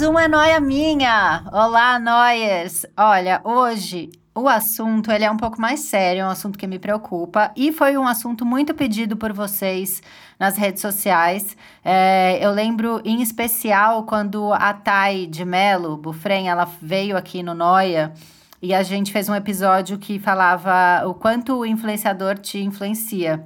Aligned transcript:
Mais 0.00 0.08
uma 0.08 0.28
noia 0.28 0.60
minha! 0.60 1.44
Olá, 1.52 1.98
noias! 1.98 2.86
Olha, 2.96 3.38
hoje 3.44 4.10
o 4.34 4.48
assunto 4.48 5.12
ele 5.12 5.24
é 5.24 5.30
um 5.30 5.36
pouco 5.36 5.60
mais 5.60 5.80
sério, 5.80 6.22
é 6.22 6.24
um 6.24 6.30
assunto 6.30 6.58
que 6.58 6.66
me 6.66 6.78
preocupa 6.78 7.52
e 7.54 7.70
foi 7.70 7.98
um 7.98 8.06
assunto 8.08 8.46
muito 8.46 8.72
pedido 8.72 9.14
por 9.14 9.34
vocês 9.34 10.02
nas 10.38 10.56
redes 10.56 10.80
sociais. 10.80 11.54
É, 11.84 12.38
eu 12.40 12.50
lembro 12.50 13.02
em 13.04 13.20
especial 13.20 14.04
quando 14.04 14.54
a 14.54 14.72
Thay 14.72 15.26
de 15.26 15.44
Melo, 15.44 15.98
Bufren, 15.98 16.48
ela 16.48 16.66
veio 16.80 17.14
aqui 17.14 17.42
no 17.42 17.52
Noia 17.52 18.14
e 18.62 18.72
a 18.72 18.82
gente 18.82 19.12
fez 19.12 19.28
um 19.28 19.34
episódio 19.34 19.98
que 19.98 20.18
falava 20.18 21.06
o 21.06 21.12
quanto 21.12 21.58
o 21.58 21.66
influenciador 21.66 22.38
te 22.38 22.58
influencia. 22.58 23.44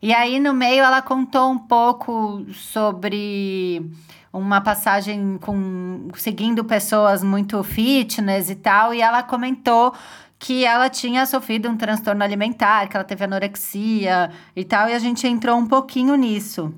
E 0.00 0.14
aí 0.14 0.40
no 0.40 0.54
meio 0.54 0.82
ela 0.82 1.02
contou 1.02 1.50
um 1.50 1.58
pouco 1.58 2.46
sobre 2.54 3.92
uma 4.32 4.60
passagem 4.60 5.38
com 5.38 6.08
seguindo 6.14 6.64
pessoas 6.64 7.22
muito 7.22 7.62
fitness 7.62 8.48
e 8.48 8.54
tal, 8.54 8.94
e 8.94 9.02
ela 9.02 9.22
comentou 9.22 9.94
que 10.38 10.64
ela 10.64 10.88
tinha 10.88 11.24
sofrido 11.26 11.68
um 11.68 11.76
transtorno 11.76 12.24
alimentar, 12.24 12.88
que 12.88 12.96
ela 12.96 13.04
teve 13.04 13.24
anorexia 13.24 14.30
e 14.56 14.64
tal, 14.64 14.88
e 14.88 14.94
a 14.94 14.98
gente 14.98 15.26
entrou 15.26 15.56
um 15.56 15.66
pouquinho 15.66 16.16
nisso. 16.16 16.74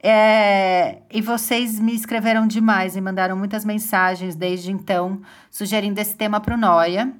É, 0.00 0.98
e 1.10 1.20
vocês 1.20 1.80
me 1.80 1.94
escreveram 1.94 2.46
demais 2.46 2.96
e 2.96 3.00
mandaram 3.00 3.36
muitas 3.36 3.64
mensagens 3.64 4.36
desde 4.36 4.70
então, 4.70 5.20
sugerindo 5.50 6.00
esse 6.00 6.14
tema 6.14 6.38
para 6.40 6.54
o 6.54 6.58
Noia. 6.58 7.12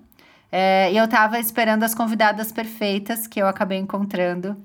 É, 0.51 0.91
e 0.93 0.97
eu 0.97 1.05
estava 1.05 1.39
esperando 1.39 1.83
as 1.83 1.95
convidadas 1.95 2.53
perfeitas 2.53 3.27
que 3.27 3.41
eu 3.41 3.47
acabei 3.47 3.79
encontrando. 3.79 4.57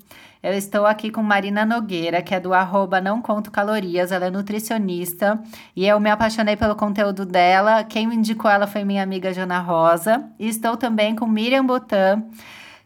Eu 0.43 0.51
estou 0.51 0.85
aqui 0.85 1.09
com 1.09 1.23
Marina 1.23 1.65
Nogueira, 1.65 2.21
que 2.21 2.35
é 2.35 2.39
do 2.39 2.53
arroba 2.53 2.99
Não 2.99 3.21
Conto 3.21 3.49
Calorias, 3.49 4.11
ela 4.11 4.25
é 4.25 4.29
nutricionista 4.29 5.41
e 5.73 5.87
eu 5.87 5.97
me 6.01 6.09
apaixonei 6.09 6.57
pelo 6.57 6.75
conteúdo 6.75 7.25
dela. 7.25 7.81
Quem 7.85 8.05
me 8.05 8.13
indicou 8.13 8.51
ela 8.51 8.67
foi 8.67 8.83
minha 8.83 9.01
amiga 9.01 9.33
Jana 9.33 9.59
Rosa. 9.59 10.29
E 10.37 10.49
estou 10.49 10.75
também 10.75 11.15
com 11.15 11.25
Miriam 11.25 11.65
Botan, 11.65 12.25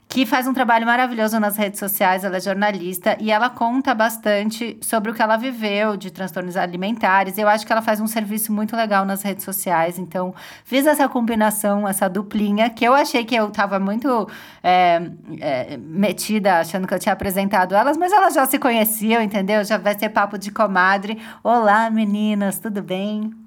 que 0.10 0.26
faz 0.26 0.48
um 0.48 0.54
trabalho 0.54 0.86
maravilhoso 0.86 1.40
nas 1.40 1.58
redes 1.58 1.80
sociais, 1.80 2.24
ela 2.24 2.38
é 2.38 2.40
jornalista 2.40 3.18
e 3.20 3.30
ela 3.30 3.50
conta 3.50 3.94
bastante 3.94 4.78
sobre 4.82 5.12
o 5.12 5.14
que 5.14 5.22
ela 5.22 5.36
viveu 5.36 5.98
de 5.98 6.10
transtornos 6.10 6.56
alimentares. 6.56 7.38
Eu 7.38 7.48
acho 7.48 7.66
que 7.66 7.72
ela 7.72 7.82
faz 7.82 8.00
um 8.00 8.08
serviço 8.08 8.54
muito 8.54 8.76
legal 8.76 9.06
nas 9.06 9.22
redes 9.22 9.44
sociais, 9.44 10.00
então 10.00 10.34
fiz 10.64 10.86
essa 10.88 11.10
combinação, 11.10 11.88
essa 11.88 12.08
duplinha, 12.08 12.70
que 12.70 12.86
eu 12.86 12.94
achei 12.94 13.26
que 13.26 13.36
eu 13.36 13.50
estava 13.50 13.80
muito 13.80 14.30
é, 14.64 15.02
é, 15.40 15.78
metida, 15.78 16.60
achando 16.60 16.88
que 16.88 16.94
eu 16.94 17.00
tinha 17.00 17.14
apresentado 17.14 17.76
elas, 17.76 17.98
mas 17.98 18.12
elas 18.14 18.34
já 18.34 18.46
se 18.46 18.58
conheciam, 18.58 19.22
entendeu? 19.22 19.64
Já 19.66 19.78
vai 19.78 19.98
ser 19.98 20.10
papo 20.10 20.38
de 20.38 20.52
comadre. 20.52 21.22
Olá, 21.44 21.90
meninas, 21.90 22.60
tudo 22.60 22.82
bem? 22.82 23.47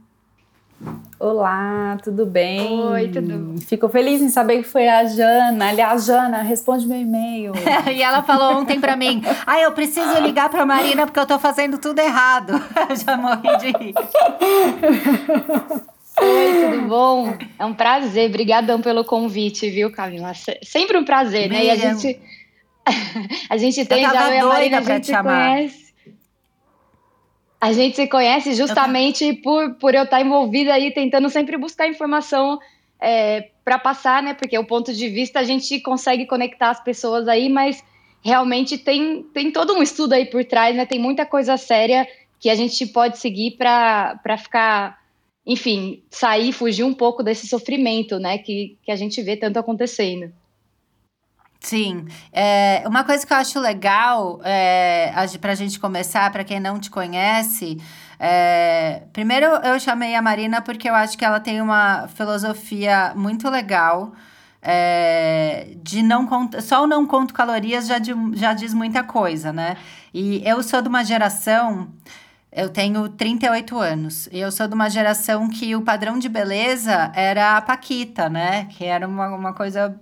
Olá, 1.19 1.99
tudo 2.03 2.25
bem? 2.25 2.81
Oi, 2.81 3.09
tudo. 3.09 3.61
Fico 3.67 3.91
feliz 3.91 4.23
em 4.23 4.31
saber 4.31 4.63
que 4.63 4.69
foi 4.69 4.89
a 4.89 5.05
Jana. 5.05 5.69
Aliás, 5.69 6.07
Jana, 6.07 6.41
responde 6.41 6.87
meu 6.89 6.99
e-mail. 6.99 7.53
e 7.95 8.03
ela 8.03 8.23
falou 8.23 8.59
ontem 8.59 8.81
para 8.81 8.97
mim: 8.97 9.23
"Ah, 9.47 9.61
eu 9.61 9.73
preciso 9.73 10.19
ligar 10.21 10.49
para 10.49 10.65
Marina 10.65 11.05
porque 11.07 11.21
eu 11.21 11.27
tô 11.27 11.39
fazendo 11.39 11.77
tudo 11.77 11.99
errado". 11.99 12.55
Já 13.05 13.19
morri 13.19 13.57
de 13.59 13.67
rir. 13.67 13.95
Oi, 16.23 16.71
tudo 16.71 16.89
bom? 16.89 17.37
É 17.59 17.67
um 17.67 17.75
prazer. 17.75 18.31
Obrigadão 18.31 18.81
pelo 18.81 19.05
convite, 19.05 19.69
viu, 19.69 19.93
Camila? 19.93 20.33
Sempre 20.63 20.97
um 20.97 21.05
prazer, 21.05 21.51
né? 21.51 21.67
E 21.67 21.71
a 21.71 21.77
gente 21.77 22.19
a 23.51 23.57
gente 23.59 23.85
tem 23.85 24.05
já 24.05 24.35
eu 24.35 24.47
a 24.47 24.55
Marina, 24.55 24.79
a 24.79 24.83
gente 24.83 25.07
se 25.07 25.23
conhece. 25.23 25.90
A 27.61 27.73
gente 27.73 27.97
se 27.97 28.07
conhece 28.07 28.55
justamente 28.55 29.35
por, 29.35 29.75
por 29.75 29.95
eu 29.95 30.05
estar 30.05 30.21
envolvida 30.21 30.73
aí, 30.73 30.91
tentando 30.93 31.29
sempre 31.29 31.59
buscar 31.59 31.87
informação 31.87 32.59
é, 32.99 33.51
para 33.63 33.79
passar, 33.79 34.23
né? 34.23 34.33
Porque 34.33 34.59
o 34.59 34.65
ponto 34.65 34.93
de 34.93 35.09
vista 35.09 35.41
a 35.41 35.45
gente 35.45 35.79
consegue 35.81 36.27
conectar 36.27 36.71
as 36.71 36.83
pessoas 36.83 37.29
aí, 37.29 37.51
mas 37.51 37.85
realmente 38.23 38.79
tem, 38.79 39.23
tem 39.35 39.51
todo 39.51 39.75
um 39.75 39.83
estudo 39.83 40.15
aí 40.15 40.25
por 40.25 40.45
trás, 40.45 40.75
né? 40.75 40.87
Tem 40.87 40.99
muita 40.99 41.27
coisa 41.27 41.59
séria 41.59 42.09
que 42.39 42.49
a 42.49 42.55
gente 42.55 42.87
pode 42.87 43.19
seguir 43.19 43.53
para 43.59 44.39
ficar, 44.39 44.99
enfim, 45.47 46.03
sair, 46.11 46.53
fugir 46.53 46.85
um 46.85 46.95
pouco 46.95 47.23
desse 47.23 47.47
sofrimento, 47.47 48.19
né? 48.19 48.39
Que, 48.39 48.79
que 48.83 48.91
a 48.91 48.97
gente 48.97 49.21
vê 49.21 49.37
tanto 49.37 49.59
acontecendo. 49.59 50.33
Sim. 51.61 52.07
É, 52.33 52.83
uma 52.87 53.05
coisa 53.05 53.27
que 53.27 53.33
eu 53.33 53.37
acho 53.37 53.61
legal 53.61 54.41
é, 54.43 55.13
para 55.41 55.53
a 55.53 55.55
gente 55.55 55.79
começar, 55.79 56.31
para 56.33 56.43
quem 56.43 56.59
não 56.59 56.81
te 56.81 56.91
conhece, 56.91 57.77
é, 58.19 59.03
primeiro 59.13 59.47
eu 59.47 59.79
chamei 59.79 60.15
a 60.15 60.23
Marina 60.23 60.63
porque 60.63 60.89
eu 60.89 60.95
acho 60.95 61.17
que 61.19 61.25
ela 61.25 61.39
tem 61.39 61.61
uma 61.61 62.09
filosofia 62.09 63.13
muito 63.15 63.49
legal. 63.49 64.13
É, 64.63 65.69
de 65.83 66.03
não 66.03 66.29
só 66.61 66.85
o 66.85 66.87
não 66.87 67.07
conto 67.07 67.33
calorias 67.33 67.87
já, 67.87 67.99
de, 67.99 68.13
já 68.35 68.53
diz 68.53 68.75
muita 68.75 69.03
coisa, 69.03 69.55
né? 69.55 69.79
E 70.13 70.47
eu 70.47 70.63
sou 70.63 70.83
de 70.83 70.89
uma 70.89 71.03
geração 71.03 71.89
eu 72.53 72.69
tenho 72.69 73.09
38 73.09 73.79
anos. 73.79 74.29
E 74.33 74.41
eu 74.41 74.51
sou 74.51 74.67
de 74.67 74.75
uma 74.75 74.91
geração 74.91 75.49
que 75.49 75.77
o 75.77 75.83
padrão 75.83 76.19
de 76.19 76.29
beleza 76.29 77.13
era 77.15 77.57
a 77.57 77.63
Paquita, 77.63 78.29
né? 78.29 78.65
Que 78.71 78.85
era 78.85 79.07
uma, 79.07 79.29
uma 79.29 79.53
coisa. 79.53 79.97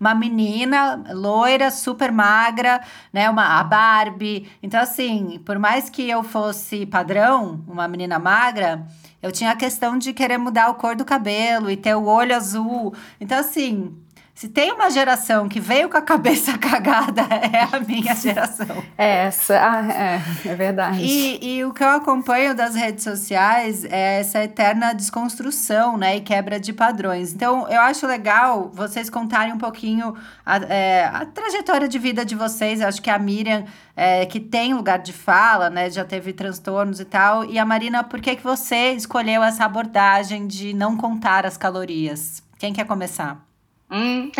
Uma 0.00 0.14
menina 0.14 1.04
loira, 1.12 1.70
super 1.70 2.10
magra, 2.10 2.80
né? 3.12 3.28
Uma, 3.28 3.60
a 3.60 3.64
Barbie. 3.64 4.48
Então, 4.62 4.80
assim, 4.80 5.40
por 5.44 5.58
mais 5.58 5.90
que 5.90 6.08
eu 6.08 6.22
fosse 6.22 6.86
padrão, 6.86 7.62
uma 7.68 7.86
menina 7.86 8.18
magra, 8.18 8.86
eu 9.22 9.30
tinha 9.30 9.50
a 9.50 9.56
questão 9.56 9.98
de 9.98 10.14
querer 10.14 10.38
mudar 10.38 10.68
a 10.68 10.74
cor 10.74 10.96
do 10.96 11.04
cabelo 11.04 11.70
e 11.70 11.76
ter 11.76 11.94
o 11.94 12.04
olho 12.04 12.34
azul. 12.34 12.94
Então, 13.20 13.38
assim, 13.38 13.94
se 14.38 14.48
tem 14.48 14.70
uma 14.70 14.88
geração 14.88 15.48
que 15.48 15.58
veio 15.58 15.88
com 15.88 15.96
a 15.96 16.00
cabeça 16.00 16.56
cagada, 16.58 17.22
é 17.22 17.74
a 17.74 17.80
minha 17.80 18.14
geração. 18.14 18.84
É 18.96 19.24
essa, 19.24 19.58
ah, 19.60 19.92
é, 19.92 20.22
é 20.48 20.54
verdade. 20.54 21.02
E, 21.02 21.56
e 21.56 21.64
o 21.64 21.74
que 21.74 21.82
eu 21.82 21.88
acompanho 21.88 22.54
das 22.54 22.76
redes 22.76 23.02
sociais 23.02 23.84
é 23.84 24.20
essa 24.20 24.44
eterna 24.44 24.92
desconstrução, 24.92 25.98
né, 25.98 26.18
e 26.18 26.20
quebra 26.20 26.60
de 26.60 26.72
padrões. 26.72 27.34
Então, 27.34 27.68
eu 27.68 27.80
acho 27.80 28.06
legal 28.06 28.70
vocês 28.72 29.10
contarem 29.10 29.52
um 29.52 29.58
pouquinho 29.58 30.14
a, 30.46 30.58
é, 30.72 31.06
a 31.06 31.26
trajetória 31.26 31.88
de 31.88 31.98
vida 31.98 32.24
de 32.24 32.36
vocês. 32.36 32.80
Eu 32.80 32.86
acho 32.86 33.02
que 33.02 33.10
a 33.10 33.18
Miriam, 33.18 33.64
é, 33.96 34.24
que 34.24 34.38
tem 34.38 34.72
lugar 34.72 35.00
de 35.00 35.12
fala, 35.12 35.68
né, 35.68 35.90
já 35.90 36.04
teve 36.04 36.32
transtornos 36.32 37.00
e 37.00 37.04
tal. 37.04 37.44
E 37.44 37.58
a 37.58 37.64
Marina, 37.64 38.04
por 38.04 38.20
que, 38.20 38.36
que 38.36 38.44
você 38.44 38.92
escolheu 38.92 39.42
essa 39.42 39.64
abordagem 39.64 40.46
de 40.46 40.72
não 40.74 40.96
contar 40.96 41.44
as 41.44 41.56
calorias? 41.56 42.40
Quem 42.56 42.72
quer 42.72 42.86
começar? 42.86 43.47
Hum. 43.90 44.30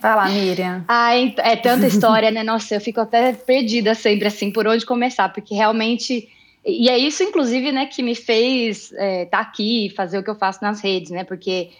Fala, 0.00 0.28
Miriam. 0.28 0.84
ah, 0.88 1.14
é 1.14 1.56
tanta 1.56 1.86
história, 1.86 2.30
né? 2.30 2.42
Nossa, 2.42 2.74
eu 2.74 2.80
fico 2.80 3.00
até 3.00 3.32
perdida 3.32 3.94
sempre, 3.94 4.26
assim, 4.26 4.50
por 4.50 4.66
onde 4.66 4.84
começar, 4.84 5.28
porque 5.28 5.54
realmente. 5.54 6.28
E 6.64 6.88
é 6.88 6.96
isso, 6.96 7.22
inclusive, 7.22 7.72
né, 7.72 7.86
que 7.86 8.02
me 8.02 8.14
fez 8.14 8.92
estar 8.92 9.04
é, 9.04 9.24
tá 9.24 9.40
aqui, 9.40 9.92
fazer 9.96 10.18
o 10.18 10.22
que 10.22 10.30
eu 10.30 10.36
faço 10.36 10.60
nas 10.62 10.80
redes, 10.80 11.10
né? 11.10 11.24
Porque 11.24 11.70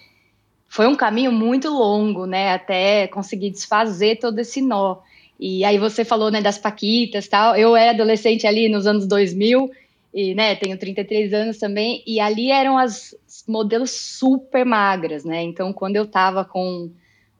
foi 0.68 0.86
um 0.86 0.96
caminho 0.96 1.30
muito 1.30 1.68
longo, 1.68 2.26
né? 2.26 2.52
Até 2.52 3.06
conseguir 3.08 3.50
desfazer 3.50 4.18
todo 4.18 4.38
esse 4.38 4.60
nó. 4.60 4.96
E 5.38 5.64
aí 5.64 5.78
você 5.78 6.04
falou, 6.04 6.30
né, 6.30 6.40
das 6.40 6.58
paquitas 6.58 7.28
tal. 7.28 7.56
Eu 7.56 7.76
era 7.76 7.90
adolescente 7.90 8.46
ali 8.46 8.68
nos 8.68 8.86
anos 8.86 9.06
2000 9.06 9.70
e, 10.14 10.34
né, 10.34 10.54
tenho 10.54 10.76
33 10.76 11.32
anos 11.32 11.58
também, 11.58 12.02
e 12.06 12.20
ali 12.20 12.50
eram 12.50 12.76
as 12.76 13.16
modelos 13.46 13.90
super 13.90 14.64
magras, 14.64 15.24
né? 15.24 15.42
Então, 15.42 15.72
quando 15.72 15.96
eu 15.96 16.06
tava 16.06 16.44
com 16.44 16.90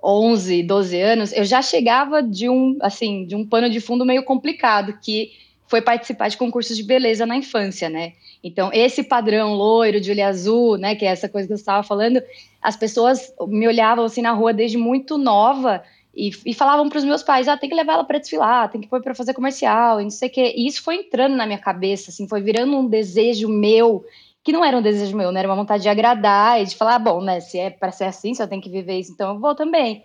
11, 0.03 0.63
12 0.65 1.01
anos, 1.01 1.33
eu 1.33 1.45
já 1.45 1.63
chegava 1.63 2.23
de 2.23 2.49
um, 2.49 2.77
assim, 2.81 3.25
de 3.27 3.37
um 3.37 3.47
pano 3.47 3.71
de 3.71 3.81
fundo 3.81 4.05
meio 4.05 4.25
complicado, 4.25 4.99
que 5.01 5.31
foi 5.67 5.81
participar 5.81 6.29
de 6.29 6.37
concursos 6.37 6.77
de 6.77 6.83
beleza 6.83 7.25
na 7.25 7.37
infância, 7.37 7.89
né? 7.89 8.13
Então, 8.45 8.71
esse 8.75 9.03
padrão 9.05 9.55
loiro, 9.55 10.01
de 10.01 10.11
olho 10.11 10.27
azul, 10.27 10.77
né, 10.77 10.95
que 10.95 11.05
é 11.05 11.09
essa 11.09 11.29
coisa 11.29 11.47
que 11.47 11.53
eu 11.55 11.57
estava 11.57 11.83
falando, 11.83 12.21
as 12.61 12.77
pessoas 12.77 13.33
me 13.47 13.67
olhavam 13.67 14.05
assim 14.05 14.21
na 14.21 14.33
rua 14.33 14.53
desde 14.53 14.77
muito 14.77 15.17
nova 15.17 15.83
E, 16.15 16.31
e 16.45 16.53
falavam 16.53 16.91
para 16.91 16.99
os 16.99 17.05
meus 17.05 17.23
pais, 17.23 17.49
ah, 17.49 17.57
tem 17.57 17.71
que 17.71 17.75
levar 17.75 17.95
ela 17.95 18.05
para 18.05 18.19
desfilar, 18.19 18.71
tem 18.71 18.83
que 18.83 18.89
pôr 18.89 19.01
para 19.01 19.15
fazer 19.15 19.33
comercial, 19.33 19.99
e 19.99 20.05
não 20.05 20.11
sei 20.11 20.29
o 20.29 20.33
quê. 20.33 20.53
E 20.55 20.67
isso 20.67 20.83
foi 20.83 20.97
entrando 20.97 21.35
na 21.37 21.47
minha 21.47 21.59
cabeça, 21.59 22.11
assim, 22.11 22.29
foi 22.29 22.43
virando 22.43 22.77
um 22.77 22.87
desejo 22.87 23.49
meu, 23.49 24.05
que 24.45 24.53
não 24.53 24.65
era 24.65 24.77
um 24.77 24.83
desejo 24.83 25.17
meu, 25.17 25.31
né? 25.31 25.41
Era 25.41 25.49
uma 25.49 25.57
vontade 25.57 25.83
de 25.83 25.89
agradar 25.89 26.61
e 26.61 26.65
de 26.65 26.77
falar, 26.77 26.97
ah, 26.97 26.99
bom, 26.99 27.23
né, 27.23 27.41
se 27.41 27.59
é 27.59 27.71
para 27.71 27.93
ser 27.93 28.05
assim, 28.05 28.35
se 28.35 28.43
eu 28.43 28.49
tenho 28.49 28.63
que 28.63 28.71
viver 28.71 28.99
isso, 28.99 29.13
então 29.13 29.35
eu 29.35 29.41
vou 29.41 29.55
também. 29.55 30.05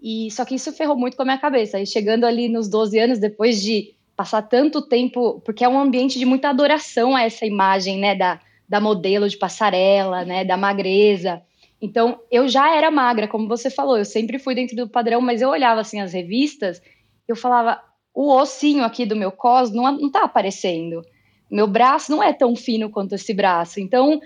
E 0.00 0.30
só 0.30 0.44
que 0.44 0.54
isso 0.54 0.72
ferrou 0.72 0.96
muito 0.96 1.16
com 1.16 1.22
a 1.22 1.26
minha 1.26 1.38
cabeça. 1.38 1.80
E 1.80 1.86
chegando 1.86 2.24
ali 2.24 2.48
nos 2.48 2.68
12 2.68 2.98
anos, 2.98 3.18
depois 3.18 3.62
de 3.62 3.94
passar 4.16 4.42
tanto 4.42 4.80
tempo, 4.80 5.40
porque 5.44 5.64
é 5.64 5.68
um 5.68 5.78
ambiente 5.78 6.18
de 6.18 6.24
muita 6.24 6.48
adoração 6.48 7.14
a 7.14 7.22
essa 7.22 7.44
imagem, 7.44 7.98
né, 7.98 8.14
da, 8.14 8.40
da 8.68 8.80
modelo 8.80 9.28
de 9.28 9.36
passarela, 9.36 10.24
né, 10.24 10.44
da 10.44 10.56
magreza. 10.56 11.42
Então, 11.80 12.18
eu 12.30 12.48
já 12.48 12.74
era 12.74 12.90
magra, 12.90 13.28
como 13.28 13.46
você 13.46 13.68
falou, 13.68 13.98
eu 13.98 14.04
sempre 14.04 14.38
fui 14.38 14.54
dentro 14.54 14.74
do 14.74 14.88
padrão, 14.88 15.20
mas 15.20 15.42
eu 15.42 15.50
olhava 15.50 15.82
assim 15.82 16.00
as 16.00 16.14
revistas, 16.14 16.80
eu 17.28 17.36
falava, 17.36 17.82
o 18.14 18.32
ossinho 18.32 18.82
aqui 18.82 19.04
do 19.04 19.14
meu 19.14 19.30
cos 19.30 19.70
não, 19.70 19.92
não 19.92 20.10
tá 20.10 20.24
aparecendo. 20.24 21.02
Meu 21.50 21.66
braço 21.66 22.10
não 22.10 22.22
é 22.22 22.32
tão 22.32 22.56
fino 22.56 22.90
quanto 22.90 23.14
esse 23.14 23.32
braço. 23.32 23.80
Então, 23.80 24.20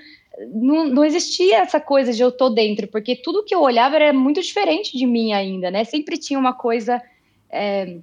não, 0.53 0.87
não 0.87 1.05
existia 1.05 1.59
essa 1.59 1.81
coisa 1.81 2.13
de 2.13 2.23
eu 2.23 2.33
tô 2.33 2.49
dentro, 2.49 2.89
porque 2.89 3.17
tudo 3.17 3.45
que 3.45 3.55
eu 3.55 3.61
olhava 3.61 3.97
era 3.97 4.13
muito 4.13 4.41
diferente 4.41 4.97
de 4.97 5.07
mim 5.07 5.33
ainda, 5.33 5.71
né? 5.71 5.85
Sempre 5.85 6.17
tinha 6.17 6.39
uma 6.39 6.53
coisa 6.53 7.03
é, 7.51 7.99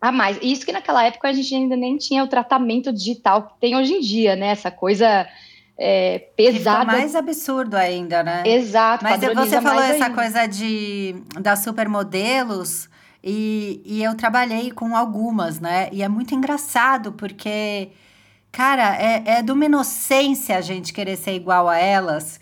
a 0.00 0.12
mais. 0.12 0.38
Isso 0.42 0.64
que 0.64 0.72
naquela 0.72 1.04
época 1.04 1.28
a 1.28 1.32
gente 1.32 1.54
ainda 1.54 1.76
nem 1.76 1.96
tinha 1.96 2.22
o 2.22 2.28
tratamento 2.28 2.92
digital 2.92 3.48
que 3.48 3.60
tem 3.60 3.76
hoje 3.76 3.94
em 3.94 4.00
dia, 4.00 4.36
né? 4.36 4.48
Essa 4.48 4.70
coisa 4.70 5.26
é, 5.78 6.18
pesada. 6.36 6.80
Fica 6.80 6.98
mais 6.98 7.14
absurdo 7.16 7.76
ainda, 7.76 8.22
né? 8.22 8.42
Exato. 8.46 9.02
Mas 9.02 9.20
você 9.20 9.60
falou 9.60 9.82
essa 9.82 10.04
ainda. 10.04 10.14
coisa 10.14 10.46
de 10.46 11.16
das 11.40 11.64
supermodelos 11.64 12.88
e, 13.22 13.80
e 13.84 14.02
eu 14.02 14.16
trabalhei 14.16 14.70
com 14.70 14.96
algumas, 14.96 15.60
né? 15.60 15.88
E 15.92 16.02
é 16.02 16.08
muito 16.08 16.34
engraçado 16.34 17.12
porque, 17.12 17.90
cara, 18.52 18.94
é, 19.02 19.22
é 19.38 19.42
de 19.42 19.50
uma 19.50 19.64
inocência 19.64 20.56
a 20.56 20.60
gente 20.60 20.92
querer 20.92 21.16
ser 21.16 21.34
igual 21.34 21.68
a 21.68 21.78
elas. 21.78 22.38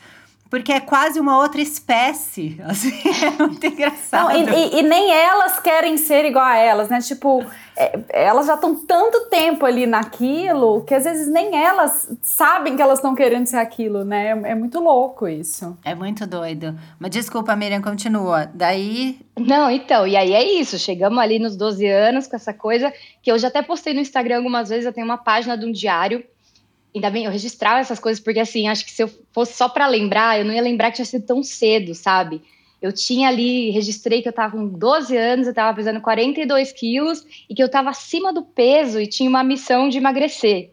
Porque 0.51 0.73
é 0.73 0.81
quase 0.81 1.21
uma 1.21 1.39
outra 1.39 1.61
espécie. 1.61 2.61
Assim, 2.67 2.93
é 3.25 3.43
muito 3.43 3.65
engraçado. 3.65 4.29
Não, 4.29 4.37
e, 4.37 4.75
e, 4.75 4.81
e, 4.81 4.83
nem 4.83 5.13
elas 5.13 5.61
querem 5.61 5.97
ser 5.97 6.25
igual 6.25 6.45
a 6.45 6.57
elas, 6.57 6.89
né? 6.89 7.01
Tipo, 7.01 7.47
é, 7.77 8.01
elas 8.11 8.47
já 8.47 8.55
estão 8.55 8.75
tanto 8.75 9.29
tempo 9.31 9.65
ali 9.65 9.87
naquilo 9.87 10.83
que 10.83 10.93
às 10.93 11.05
vezes 11.05 11.29
nem 11.29 11.57
elas 11.57 12.11
sabem 12.21 12.75
que 12.75 12.83
elas 12.83 12.99
estão 12.99 13.15
querendo 13.15 13.47
ser 13.47 13.59
aquilo, 13.59 14.05
né? 14.05 14.27
É, 14.27 14.51
é, 14.51 14.55
muito 14.57 14.81
louco 14.81 15.29
isso. 15.29 15.79
É 15.85 15.95
muito 15.95 16.27
doido. 16.27 16.77
Mas 16.99 17.13
desculpa, 17.13 17.55
Miriam, 17.55 17.81
continua. 17.81 18.51
Daí. 18.53 19.21
Não, 19.39 19.71
então, 19.71 20.05
e 20.05 20.17
aí 20.17 20.33
é 20.33 20.43
isso. 20.43 20.77
Chegamos 20.79 21.19
ali 21.19 21.39
nos 21.39 21.57
12 21.57 21.87
anos 21.87 22.27
com 22.27 22.35
essa 22.35 22.53
coisa 22.53 22.93
que 23.23 23.31
eu 23.31 23.39
já 23.39 23.49
até 23.49 23.63
postei 23.63 23.95
no 23.95 24.01
Instagram 24.01 24.39
algumas 24.39 24.69
vezes. 24.69 24.85
Eu 24.85 24.93
tenho 24.93 25.07
uma 25.07 25.19
página 25.19 25.57
de 25.57 25.65
um 25.65 25.71
diário 25.71 26.25
ainda 26.95 27.11
bem, 27.11 27.25
eu 27.25 27.31
registrava 27.31 27.81
essas 27.81 27.99
coisas, 27.99 28.23
porque 28.23 28.41
assim, 28.41 28.69
acho 28.69 28.85
que 28.85 28.91
se 28.91 29.03
eu 29.03 29.11
fosse 29.33 29.55
só 29.55 29.69
para 29.69 29.87
lembrar, 29.87 30.39
eu 30.39 30.45
não 30.45 30.53
ia 30.53 30.63
lembrar 30.63 30.91
que 30.91 30.97
tinha 30.97 31.07
sido 31.07 31.25
tão 31.25 31.43
cedo, 31.43 31.95
sabe? 31.95 32.43
Eu 32.81 32.93
tinha 32.93 33.29
ali, 33.29 33.71
registrei 33.71 34.23
que 34.23 34.29
eu 34.29 34.33
tava 34.33 34.57
com 34.57 34.67
12 34.67 35.15
anos, 35.17 35.47
eu 35.47 35.55
tava 35.55 35.77
pesando 35.77 36.01
42 36.01 36.73
quilos 36.73 37.27
e 37.49 37.55
que 37.55 37.63
eu 37.63 37.69
tava 37.69 37.91
acima 37.91 38.33
do 38.33 38.43
peso 38.43 39.01
e 39.01 39.07
tinha 39.07 39.29
uma 39.29 39.45
missão 39.45 39.89
de 39.89 39.99
emagrecer. 39.99 40.71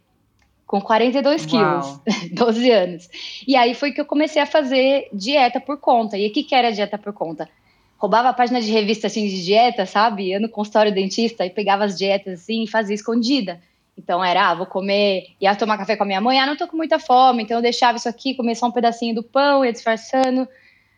Com 0.66 0.82
42 0.82 1.46
Uau. 1.46 1.50
quilos, 1.50 2.02
12 2.32 2.72
anos. 2.72 3.10
E 3.46 3.56
aí 3.56 3.74
foi 3.74 3.92
que 3.92 4.00
eu 4.00 4.06
comecei 4.06 4.42
a 4.42 4.46
fazer 4.46 5.10
dieta 5.14 5.60
por 5.60 5.78
conta. 5.78 6.18
E 6.18 6.28
o 6.28 6.32
que, 6.32 6.44
que 6.44 6.56
era 6.56 6.72
dieta 6.72 6.98
por 6.98 7.14
conta? 7.14 7.50
Roubava 7.98 8.30
a 8.30 8.34
página 8.34 8.62
de 8.62 8.72
revista 8.72 9.08
assim 9.08 9.28
de 9.28 9.44
dieta, 9.44 9.86
sabe? 9.86 10.30
Ia 10.30 10.40
no 10.40 10.50
consultório 10.50 10.94
dentista 10.94 11.46
e 11.46 11.50
pegava 11.50 11.84
as 11.84 11.98
dietas 11.98 12.42
assim 12.42 12.64
e 12.64 12.68
fazia 12.68 12.96
escondida. 12.96 13.60
Então 13.98 14.24
era, 14.24 14.50
ah, 14.50 14.56
vou 14.56 14.66
comer, 14.66 15.36
ia 15.42 15.56
tomar 15.56 15.78
café 15.78 15.96
com 15.96 16.04
a 16.04 16.06
minha 16.06 16.22
mãe, 16.22 16.40
ah, 16.40 16.46
não 16.46 16.56
tô 16.56 16.68
com 16.68 16.78
muita 16.78 17.00
fome, 17.00 17.44
então 17.44 17.58
eu 17.58 17.62
deixava 17.62 17.98
isso 17.98 18.08
aqui, 18.08 18.36
comia 18.36 18.54
só 18.54 18.68
um 18.68 18.72
pedacinho 18.72 19.16
do 19.16 19.24
pão, 19.24 19.66
ia 19.66 19.74
disfarçando, 19.74 20.48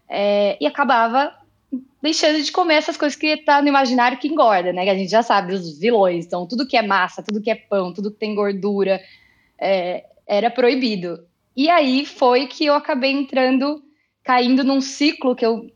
é, 0.08 0.58
e 0.60 0.68
acabava 0.68 1.34
deixando 2.02 2.42
de 2.42 2.52
comer 2.52 2.76
essas 2.76 2.98
coisas 2.98 3.18
que 3.18 3.38
tá 3.38 3.62
no 3.62 3.68
imaginário 3.68 4.18
que 4.18 4.28
engorda, 4.28 4.74
né? 4.74 4.84
Que 4.84 4.90
a 4.90 4.96
gente 4.96 5.12
já 5.12 5.22
sabe, 5.22 5.54
os 5.54 5.78
vilões. 5.78 6.26
Então, 6.26 6.48
tudo 6.48 6.68
que 6.68 6.76
é 6.76 6.82
massa, 6.82 7.24
tudo 7.24 7.42
que 7.42 7.52
é 7.52 7.56
pão, 7.56 7.94
tudo 7.94 8.12
que 8.12 8.18
tem 8.18 8.36
gordura, 8.36 9.02
é, 9.60 10.06
era 10.28 10.50
proibido. 10.50 11.26
E 11.56 11.70
aí 11.70 12.06
foi 12.06 12.48
que 12.48 12.66
eu 12.66 12.74
acabei 12.74 13.12
entrando, 13.12 13.84
caindo 14.24 14.64
num 14.64 14.82
ciclo 14.82 15.36
que 15.36 15.46
eu 15.46 15.70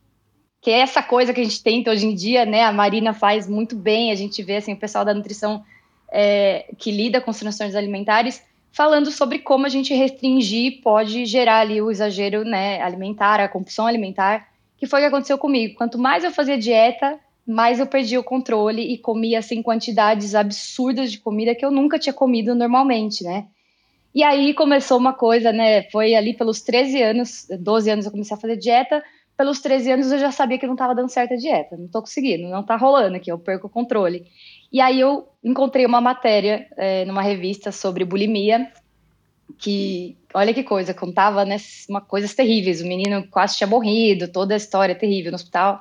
que 0.61 0.71
é 0.71 0.79
essa 0.79 1.03
coisa 1.03 1.33
que 1.33 1.41
a 1.41 1.43
gente 1.43 1.61
tenta 1.61 1.91
hoje 1.91 2.05
em 2.05 2.15
dia, 2.15 2.45
né? 2.45 2.63
A 2.63 2.71
Marina 2.71 3.13
faz 3.13 3.49
muito 3.49 3.75
bem, 3.75 4.13
a 4.13 4.15
gente 4.15 4.41
vê 4.41 4.55
assim, 4.55 4.71
o 4.71 4.79
pessoal 4.79 5.03
da 5.03 5.13
nutrição 5.13 5.61
é, 6.13 6.67
que 6.77 6.91
lida 6.91 7.19
com 7.19 7.31
os 7.31 7.39
transtornos 7.39 7.75
alimentares, 7.75 8.43
falando 8.71 9.09
sobre 9.11 9.39
como 9.39 9.65
a 9.65 9.69
gente 9.69 9.93
restringir 9.95 10.81
pode 10.81 11.25
gerar 11.25 11.61
ali 11.61 11.81
o 11.81 11.89
exagero 11.89 12.45
né, 12.45 12.79
alimentar, 12.81 13.39
a 13.39 13.49
compulsão 13.49 13.87
alimentar, 13.87 14.47
que 14.77 14.85
foi 14.85 14.99
o 14.99 15.03
que 15.03 15.07
aconteceu 15.07 15.37
comigo. 15.39 15.75
Quanto 15.75 15.97
mais 15.97 16.23
eu 16.23 16.31
fazia 16.31 16.57
dieta, 16.57 17.19
mais 17.47 17.79
eu 17.79 17.87
perdia 17.87 18.19
o 18.19 18.23
controle 18.23 18.93
e 18.93 18.97
comia 18.97 19.39
assim 19.39 19.61
quantidades 19.63 20.35
absurdas 20.35 21.11
de 21.11 21.17
comida 21.17 21.55
que 21.55 21.65
eu 21.65 21.71
nunca 21.71 21.97
tinha 21.97 22.13
comido 22.13 22.53
normalmente, 22.53 23.23
né? 23.23 23.47
E 24.13 24.23
aí 24.23 24.53
começou 24.53 24.99
uma 24.99 25.13
coisa, 25.13 25.51
né? 25.51 25.83
Foi 25.89 26.13
ali 26.13 26.35
pelos 26.35 26.61
13 26.61 27.01
anos, 27.01 27.47
12 27.59 27.89
anos 27.89 28.05
eu 28.05 28.11
comecei 28.11 28.37
a 28.37 28.39
fazer 28.39 28.57
dieta. 28.57 29.03
Pelos 29.35 29.59
13 29.59 29.91
anos 29.91 30.11
eu 30.11 30.19
já 30.19 30.31
sabia 30.31 30.59
que 30.59 30.67
não 30.67 30.75
estava 30.75 30.93
dando 30.93 31.09
certo 31.09 31.33
a 31.33 31.37
dieta. 31.37 31.75
Não 31.75 31.85
estou 31.85 32.01
conseguindo, 32.01 32.47
não 32.47 32.61
está 32.61 32.75
rolando 32.75 33.15
aqui, 33.15 33.31
eu 33.31 33.39
perco 33.39 33.65
o 33.65 33.69
controle. 33.69 34.27
E 34.73 34.81
aí 34.81 34.99
eu 34.99 35.29
encontrei 35.43 35.85
uma 35.85 36.01
matéria 36.01 36.67
é, 36.75 37.05
numa 37.05 37.21
revista 37.21 37.71
sobre 37.71 38.03
bulimia, 38.03 38.71
que, 39.59 40.17
olha 40.33 40.51
que 40.51 40.63
coisa, 40.63 40.95
contava 40.95 41.45
né, 41.45 41.57
uma 41.87 42.01
coisas 42.01 42.33
terríveis. 42.33 42.81
O 42.81 42.87
menino 42.87 43.27
quase 43.29 43.55
tinha 43.55 43.67
morrido, 43.67 44.27
toda 44.27 44.55
a 44.55 44.57
história 44.57 44.95
terrível 44.95 45.31
no 45.31 45.35
hospital. 45.35 45.79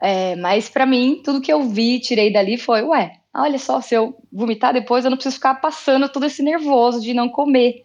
É, 0.00 0.36
mas 0.36 0.68
para 0.68 0.86
mim, 0.86 1.20
tudo 1.24 1.40
que 1.40 1.52
eu 1.52 1.64
vi, 1.64 1.98
tirei 1.98 2.32
dali 2.32 2.56
foi, 2.56 2.82
ué, 2.82 3.18
olha 3.34 3.58
só, 3.58 3.80
se 3.80 3.96
eu 3.96 4.16
vomitar 4.32 4.72
depois, 4.72 5.04
eu 5.04 5.10
não 5.10 5.16
preciso 5.16 5.36
ficar 5.36 5.56
passando 5.56 6.08
todo 6.08 6.24
esse 6.24 6.44
nervoso 6.44 7.00
de 7.00 7.12
não 7.12 7.28
comer. 7.28 7.84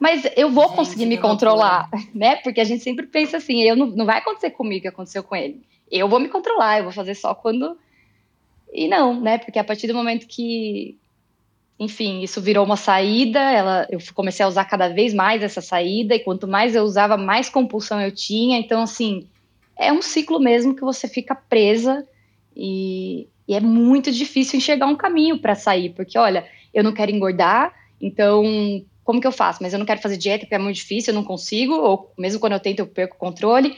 Mas 0.00 0.28
eu 0.36 0.50
vou 0.50 0.66
gente, 0.66 0.76
conseguir 0.76 1.06
me 1.06 1.18
controlar, 1.18 1.88
né? 2.12 2.36
Porque 2.36 2.60
a 2.60 2.64
gente 2.64 2.82
sempre 2.82 3.06
pensa 3.06 3.36
assim, 3.36 3.62
eu 3.62 3.76
não, 3.76 3.86
não 3.86 4.06
vai 4.06 4.18
acontecer 4.18 4.50
comigo 4.50 4.78
o 4.78 4.82
que 4.82 4.88
aconteceu 4.88 5.22
com 5.22 5.36
ele. 5.36 5.62
Eu 5.88 6.08
vou 6.08 6.18
me 6.18 6.28
controlar, 6.28 6.78
eu 6.78 6.84
vou 6.84 6.92
fazer 6.92 7.14
só 7.14 7.32
quando 7.32 7.76
e 8.72 8.88
não, 8.88 9.20
né? 9.20 9.38
Porque 9.38 9.58
a 9.58 9.64
partir 9.64 9.86
do 9.86 9.94
momento 9.94 10.26
que, 10.26 10.96
enfim, 11.78 12.22
isso 12.22 12.40
virou 12.40 12.64
uma 12.64 12.76
saída, 12.76 13.38
ela, 13.38 13.86
eu 13.90 13.98
comecei 14.14 14.44
a 14.44 14.48
usar 14.48 14.64
cada 14.64 14.88
vez 14.88 15.14
mais 15.14 15.42
essa 15.42 15.60
saída, 15.60 16.14
e 16.14 16.20
quanto 16.20 16.46
mais 16.46 16.74
eu 16.74 16.82
usava, 16.82 17.16
mais 17.16 17.48
compulsão 17.48 18.00
eu 18.00 18.12
tinha. 18.12 18.58
Então, 18.58 18.82
assim, 18.82 19.26
é 19.76 19.92
um 19.92 20.02
ciclo 20.02 20.40
mesmo 20.40 20.74
que 20.74 20.82
você 20.82 21.08
fica 21.08 21.34
presa 21.34 22.06
e, 22.56 23.28
e 23.46 23.54
é 23.54 23.60
muito 23.60 24.10
difícil 24.10 24.58
enxergar 24.58 24.86
um 24.86 24.96
caminho 24.96 25.38
para 25.38 25.54
sair, 25.54 25.90
porque, 25.90 26.18
olha, 26.18 26.46
eu 26.74 26.82
não 26.82 26.92
quero 26.92 27.10
engordar, 27.10 27.72
então 28.00 28.44
como 29.08 29.22
que 29.22 29.26
eu 29.26 29.32
faço? 29.32 29.62
Mas 29.62 29.72
eu 29.72 29.78
não 29.78 29.86
quero 29.86 30.02
fazer 30.02 30.18
dieta 30.18 30.40
porque 30.40 30.54
é 30.54 30.58
muito 30.58 30.76
difícil, 30.76 31.12
eu 31.12 31.14
não 31.14 31.24
consigo, 31.24 31.72
ou 31.72 32.12
mesmo 32.18 32.38
quando 32.38 32.52
eu 32.52 32.60
tento, 32.60 32.80
eu 32.80 32.86
perco 32.86 33.16
o 33.16 33.18
controle. 33.18 33.74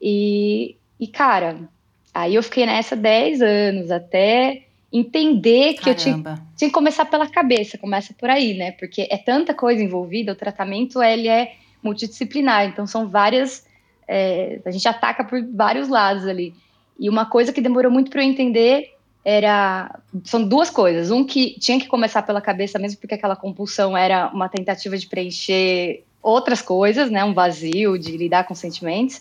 E, 0.00 0.76
e 1.00 1.08
cara, 1.08 1.68
Aí 2.14 2.34
eu 2.34 2.42
fiquei 2.42 2.66
nessa 2.66 2.96
10 2.96 3.42
anos, 3.42 3.90
até 3.90 4.64
entender 4.92 5.74
que 5.74 5.82
Caramba. 5.82 5.90
eu 5.90 5.94
tinha, 5.94 6.46
tinha, 6.56 6.68
que 6.68 6.74
começar 6.74 7.04
pela 7.04 7.28
cabeça, 7.28 7.76
começa 7.76 8.14
por 8.14 8.30
aí, 8.30 8.54
né? 8.54 8.72
Porque 8.72 9.06
é 9.10 9.18
tanta 9.18 9.52
coisa 9.52 9.82
envolvida, 9.82 10.32
o 10.32 10.36
tratamento 10.36 11.02
ele 11.02 11.28
é 11.28 11.54
multidisciplinar, 11.82 12.64
então 12.64 12.86
são 12.86 13.08
várias, 13.08 13.66
é, 14.06 14.60
a 14.64 14.70
gente 14.70 14.88
ataca 14.88 15.24
por 15.24 15.42
vários 15.52 15.88
lados 15.88 16.26
ali. 16.26 16.54
E 16.98 17.08
uma 17.08 17.26
coisa 17.26 17.52
que 17.52 17.60
demorou 17.60 17.92
muito 17.92 18.10
para 18.10 18.22
eu 18.22 18.28
entender 18.28 18.94
era, 19.24 20.00
são 20.24 20.42
duas 20.42 20.70
coisas, 20.70 21.10
um 21.10 21.22
que 21.22 21.58
tinha 21.60 21.78
que 21.78 21.86
começar 21.86 22.22
pela 22.22 22.40
cabeça 22.40 22.78
mesmo, 22.78 22.98
porque 22.98 23.14
aquela 23.14 23.36
compulsão 23.36 23.96
era 23.96 24.28
uma 24.28 24.48
tentativa 24.48 24.96
de 24.96 25.06
preencher 25.06 26.04
outras 26.22 26.62
coisas, 26.62 27.10
né? 27.10 27.22
Um 27.22 27.34
vazio, 27.34 27.98
de 27.98 28.16
lidar 28.16 28.44
com 28.44 28.54
sentimentos 28.54 29.20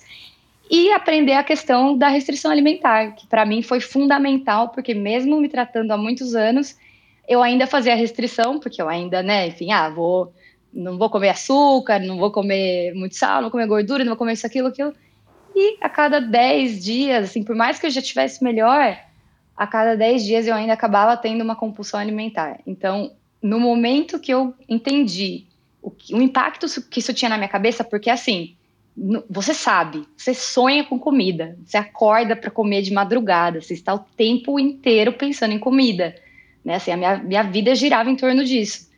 e 0.70 0.92
aprender 0.92 1.34
a 1.34 1.44
questão 1.44 1.98
da 1.98 2.08
restrição 2.08 2.52
alimentar, 2.52 3.14
que 3.16 3.26
para 3.28 3.46
mim 3.46 3.62
foi 3.62 3.80
fundamental, 3.80 4.70
porque 4.70 4.94
mesmo 4.94 5.40
me 5.40 5.48
tratando 5.48 5.92
há 5.92 5.98
muitos 5.98 6.36
anos, 6.36 6.78
eu 7.28 7.42
ainda 7.42 7.68
fazia 7.68 7.96
restrição, 7.96 8.60
porque 8.60 8.82
eu 8.82 8.90
ainda, 8.90 9.22
né, 9.22 9.48
enfim, 9.48 9.72
ah, 9.72 9.90
vou, 9.90 10.34
não 10.74 10.98
vou 10.98 11.10
comer 11.10 11.30
açúcar, 11.30 12.00
não 12.00 12.18
vou 12.18 12.32
comer 12.32 12.94
muito 12.94 13.16
sal, 13.16 13.36
não 13.36 13.44
vou 13.44 13.52
comer 13.52 13.68
gordura, 13.68 14.04
não 14.04 14.12
vou 14.12 14.18
comer 14.18 14.34
isso, 14.34 14.46
aquilo, 14.46 14.68
aquilo. 14.68 14.94
E 15.56 15.78
a 15.82 15.90
cada 15.90 16.20
10 16.20 16.84
dias, 16.84 17.30
assim, 17.30 17.44
por 17.44 17.56
mais 17.56 17.80
que 17.80 17.88
eu 17.88 17.90
já 17.90 18.02
tivesse 18.02 18.44
melhor, 18.44 18.98
a 19.56 19.66
cada 19.66 19.96
10 19.96 20.24
dias 20.24 20.48
eu 20.48 20.54
ainda 20.54 20.74
acabava 20.74 21.18
tendo 21.18 21.44
uma 21.44 21.56
compulsão 21.56 22.00
alimentar. 22.00 22.60
Então, 22.68 23.12
no 23.42 23.60
momento 23.60 24.20
que 24.20 24.32
eu 24.32 24.54
entendi 24.70 25.48
o, 25.82 25.90
que, 25.90 26.14
o 26.14 26.22
impacto 26.22 26.68
que 26.90 27.00
isso 27.00 27.14
tinha 27.14 27.30
na 27.30 27.38
minha 27.38 27.50
cabeça, 27.50 27.84
porque 27.84 28.10
assim, 28.10 28.56
você 29.30 29.54
sabe, 29.54 30.08
você 30.18 30.34
sonha 30.34 30.84
com 30.84 30.98
comida, 30.98 31.56
você 31.64 31.78
acorda 31.78 32.36
para 32.36 32.50
comer 32.50 32.82
de 32.82 32.92
madrugada, 32.92 33.62
você 33.62 33.76
está 33.76 33.94
o 33.94 34.00
tempo 34.00 34.60
inteiro 34.60 35.14
pensando 35.14 35.54
em 35.54 35.60
comida, 35.60 36.16
né? 36.66 36.76
Assim, 36.76 36.92
a 36.92 36.98
minha, 36.98 37.18
minha 37.18 37.44
vida 37.44 37.76
girava 37.76 38.10
em 38.10 38.16
torno 38.16 38.44
disso. 38.44 38.90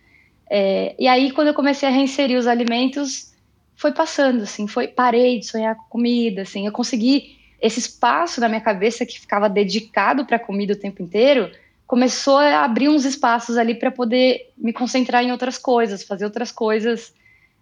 É, 0.50 0.96
e 0.98 1.06
aí, 1.06 1.32
quando 1.32 1.50
eu 1.50 1.54
comecei 1.54 1.88
a 1.88 1.92
reinserir 1.92 2.38
os 2.38 2.48
alimentos, 2.48 3.34
foi 3.76 3.92
passando, 3.92 4.44
assim, 4.44 4.68
foi 4.68 4.88
parei 4.88 5.40
de 5.40 5.48
sonhar 5.48 5.76
com 5.76 5.84
comida, 5.90 6.44
assim, 6.44 6.66
eu 6.66 6.72
consegui 6.72 7.38
esse 7.62 7.80
espaço 7.80 8.40
na 8.40 8.48
minha 8.48 8.62
cabeça 8.62 9.06
que 9.06 9.20
ficava 9.20 9.50
dedicado 9.50 10.26
para 10.26 10.40
comida 10.40 10.74
o 10.74 10.78
tempo 10.78 11.04
inteiro, 11.04 11.52
começou 11.86 12.38
a 12.38 12.64
abrir 12.64 12.88
uns 12.88 13.04
espaços 13.04 13.58
ali 13.58 13.76
para 13.76 13.92
poder 13.92 14.54
me 14.58 14.72
concentrar 14.72 15.24
em 15.26 15.32
outras 15.32 15.58
coisas, 15.58 16.04
fazer 16.04 16.24
outras 16.24 16.54
coisas 16.54 17.14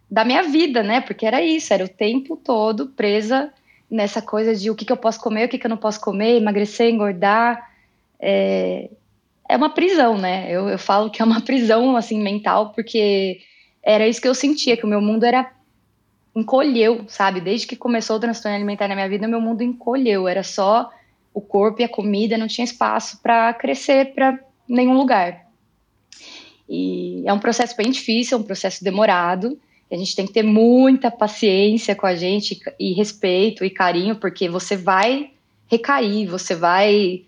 da 0.09 0.23
minha 0.23 0.43
vida, 0.43 0.83
né? 0.83 1.01
Porque 1.01 1.25
era 1.25 1.41
isso, 1.41 1.73
era 1.73 1.83
o 1.83 1.89
tempo 1.89 2.37
todo 2.37 2.87
presa 2.87 3.51
nessa 3.89 4.21
coisa 4.21 4.55
de 4.55 4.69
o 4.69 4.75
que, 4.75 4.85
que 4.85 4.91
eu 4.91 4.97
posso 4.97 5.19
comer, 5.19 5.45
o 5.45 5.49
que, 5.49 5.57
que 5.57 5.65
eu 5.65 5.69
não 5.69 5.77
posso 5.77 5.99
comer, 5.99 6.37
emagrecer, 6.37 6.89
engordar. 6.89 7.71
É, 8.19 8.89
é 9.49 9.55
uma 9.55 9.69
prisão, 9.69 10.17
né? 10.17 10.47
Eu, 10.49 10.67
eu 10.67 10.77
falo 10.77 11.09
que 11.09 11.21
é 11.21 11.25
uma 11.25 11.41
prisão, 11.45 11.95
assim, 11.95 12.21
mental, 12.21 12.71
porque 12.71 13.39
era 13.83 14.07
isso 14.07 14.21
que 14.21 14.27
eu 14.27 14.35
sentia, 14.35 14.77
que 14.77 14.85
o 14.85 14.89
meu 14.89 15.01
mundo 15.01 15.25
era 15.25 15.51
encolheu, 16.35 17.05
sabe? 17.07 17.41
Desde 17.41 17.65
que 17.65 17.75
começou 17.75 18.17
o 18.17 18.19
transtorno 18.19 18.55
alimentar 18.55 18.87
na 18.87 18.93
minha 18.93 19.09
vida, 19.09 19.27
meu 19.27 19.41
mundo 19.41 19.63
encolheu. 19.63 20.27
Era 20.27 20.43
só 20.43 20.91
o 21.33 21.41
corpo 21.41 21.81
e 21.81 21.83
a 21.83 21.89
comida, 21.89 22.37
não 22.37 22.47
tinha 22.47 22.65
espaço 22.65 23.19
para 23.23 23.53
crescer 23.53 24.13
para 24.13 24.39
nenhum 24.67 24.95
lugar. 24.95 25.47
E 26.69 27.23
é 27.25 27.33
um 27.33 27.39
processo 27.39 27.75
bem 27.75 27.89
difícil, 27.89 28.37
é 28.37 28.41
um 28.41 28.43
processo 28.43 28.83
demorado. 28.83 29.57
A 29.91 29.95
gente 29.95 30.15
tem 30.15 30.25
que 30.25 30.33
ter 30.33 30.43
muita 30.43 31.09
paciência 31.09 31.95
com 31.95 32.05
a 32.05 32.15
gente 32.15 32.59
e 32.79 32.93
respeito 32.93 33.63
e 33.63 33.69
carinho, 33.69 34.15
porque 34.15 34.49
você 34.49 34.75
vai 34.75 35.31
recair, 35.67 36.27
você 36.27 36.55
vai, 36.55 37.23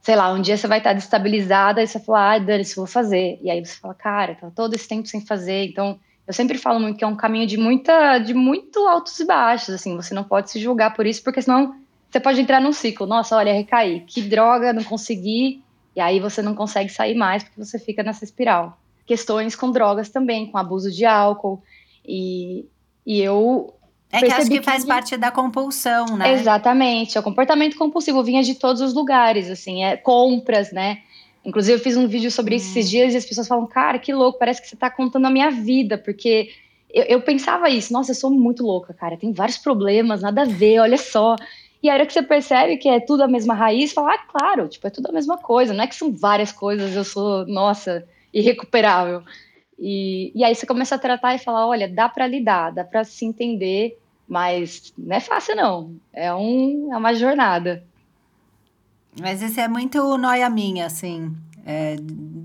sei 0.00 0.16
lá, 0.16 0.32
um 0.32 0.40
dia 0.40 0.56
você 0.56 0.66
vai 0.66 0.78
estar 0.78 0.92
destabilizada 0.92 1.82
e 1.82 1.86
você 1.86 1.98
vai 1.98 2.04
falar, 2.04 2.32
ah, 2.34 2.38
Dani, 2.38 2.62
isso 2.62 2.76
vou 2.76 2.86
fazer. 2.86 3.38
E 3.42 3.50
aí 3.50 3.64
você 3.64 3.76
fala, 3.76 3.94
cara, 3.94 4.34
tá 4.34 4.50
todo 4.54 4.74
esse 4.74 4.86
tempo 4.86 5.08
sem 5.08 5.20
fazer. 5.20 5.64
Então, 5.64 5.98
eu 6.26 6.32
sempre 6.32 6.58
falo 6.58 6.78
muito 6.78 6.98
que 6.98 7.04
é 7.04 7.06
um 7.06 7.16
caminho 7.16 7.46
de 7.46 7.56
muita, 7.56 8.18
de 8.18 8.34
muito 8.34 8.86
altos 8.86 9.18
e 9.18 9.24
baixos, 9.24 9.74
assim, 9.74 9.96
você 9.96 10.14
não 10.14 10.24
pode 10.24 10.50
se 10.50 10.60
julgar 10.60 10.94
por 10.94 11.06
isso, 11.06 11.22
porque 11.22 11.42
senão 11.42 11.74
você 12.10 12.20
pode 12.20 12.40
entrar 12.40 12.60
num 12.60 12.72
ciclo. 12.72 13.06
Nossa, 13.06 13.36
olha, 13.36 13.52
recair, 13.52 14.04
que 14.06 14.22
droga, 14.22 14.72
não 14.72 14.84
consegui. 14.84 15.62
E 15.94 16.00
aí 16.00 16.20
você 16.20 16.40
não 16.40 16.54
consegue 16.54 16.90
sair 16.90 17.14
mais 17.14 17.42
porque 17.42 17.62
você 17.62 17.78
fica 17.78 18.02
nessa 18.02 18.24
espiral. 18.24 18.78
Questões 19.04 19.56
com 19.56 19.70
drogas 19.70 20.08
também, 20.08 20.46
com 20.46 20.56
abuso 20.56 20.90
de 20.90 21.04
álcool. 21.04 21.62
E, 22.08 22.64
e 23.04 23.20
eu. 23.20 23.74
É 24.10 24.20
que 24.20 24.32
acho 24.32 24.48
que, 24.48 24.58
que 24.58 24.64
faz 24.64 24.86
parte 24.86 25.18
da 25.18 25.30
compulsão, 25.30 26.16
né? 26.16 26.32
Exatamente. 26.32 27.18
O 27.18 27.22
comportamento 27.22 27.76
compulsivo 27.76 28.24
vinha 28.24 28.42
de 28.42 28.54
todos 28.54 28.80
os 28.80 28.94
lugares, 28.94 29.50
assim, 29.50 29.84
é 29.84 29.98
compras, 29.98 30.72
né? 30.72 31.02
Inclusive, 31.44 31.78
eu 31.78 31.82
fiz 31.82 31.94
um 31.96 32.08
vídeo 32.08 32.30
sobre 32.30 32.56
isso 32.56 32.70
esses 32.70 32.86
hum. 32.86 32.90
dias 32.90 33.14
e 33.14 33.18
as 33.18 33.26
pessoas 33.26 33.46
falam, 33.46 33.66
cara, 33.66 33.98
que 33.98 34.12
louco, 34.14 34.38
parece 34.38 34.62
que 34.62 34.68
você 34.68 34.74
está 34.74 34.88
contando 34.88 35.26
a 35.26 35.30
minha 35.30 35.50
vida, 35.50 35.98
porque 35.98 36.48
eu, 36.90 37.04
eu, 37.04 37.20
pensava 37.20 37.68
isso, 37.68 37.92
nossa, 37.92 38.12
eu 38.12 38.14
sou 38.14 38.30
muito 38.30 38.62
louca, 38.62 38.94
cara, 38.94 39.16
tem 39.16 39.32
vários 39.32 39.58
problemas, 39.58 40.22
nada 40.22 40.42
a 40.42 40.46
ver, 40.46 40.80
olha 40.80 40.96
só. 40.96 41.36
E 41.82 41.88
a 41.88 41.94
hora 41.94 42.06
que 42.06 42.12
você 42.12 42.22
percebe 42.22 42.78
que 42.78 42.88
é 42.88 42.98
tudo 42.98 43.22
a 43.22 43.28
mesma 43.28 43.54
raiz, 43.54 43.92
fala, 43.92 44.14
ah, 44.14 44.18
claro, 44.18 44.68
tipo, 44.68 44.86
é 44.86 44.90
tudo 44.90 45.08
a 45.10 45.12
mesma 45.12 45.36
coisa, 45.36 45.74
não 45.74 45.84
é 45.84 45.86
que 45.86 45.94
são 45.94 46.10
várias 46.10 46.50
coisas, 46.50 46.96
eu 46.96 47.04
sou, 47.04 47.46
nossa, 47.46 48.04
irrecuperável. 48.32 49.22
E, 49.78 50.32
e 50.34 50.42
aí 50.42 50.54
você 50.54 50.66
começa 50.66 50.96
a 50.96 50.98
tratar 50.98 51.34
e 51.34 51.38
falar, 51.38 51.66
olha, 51.66 51.88
dá 51.88 52.08
para 52.08 52.26
lidar, 52.26 52.70
dá 52.70 52.84
para 52.84 53.04
se 53.04 53.24
entender, 53.24 53.98
mas 54.26 54.92
não 54.98 55.16
é 55.16 55.20
fácil 55.20 55.54
não, 55.54 55.94
é, 56.12 56.34
um, 56.34 56.92
é 56.92 56.96
uma 56.96 57.14
jornada. 57.14 57.84
Mas 59.20 59.40
isso 59.40 59.60
é 59.60 59.68
muito 59.68 60.18
noia 60.18 60.50
minha, 60.50 60.86
assim, 60.86 61.34
é, 61.64 61.96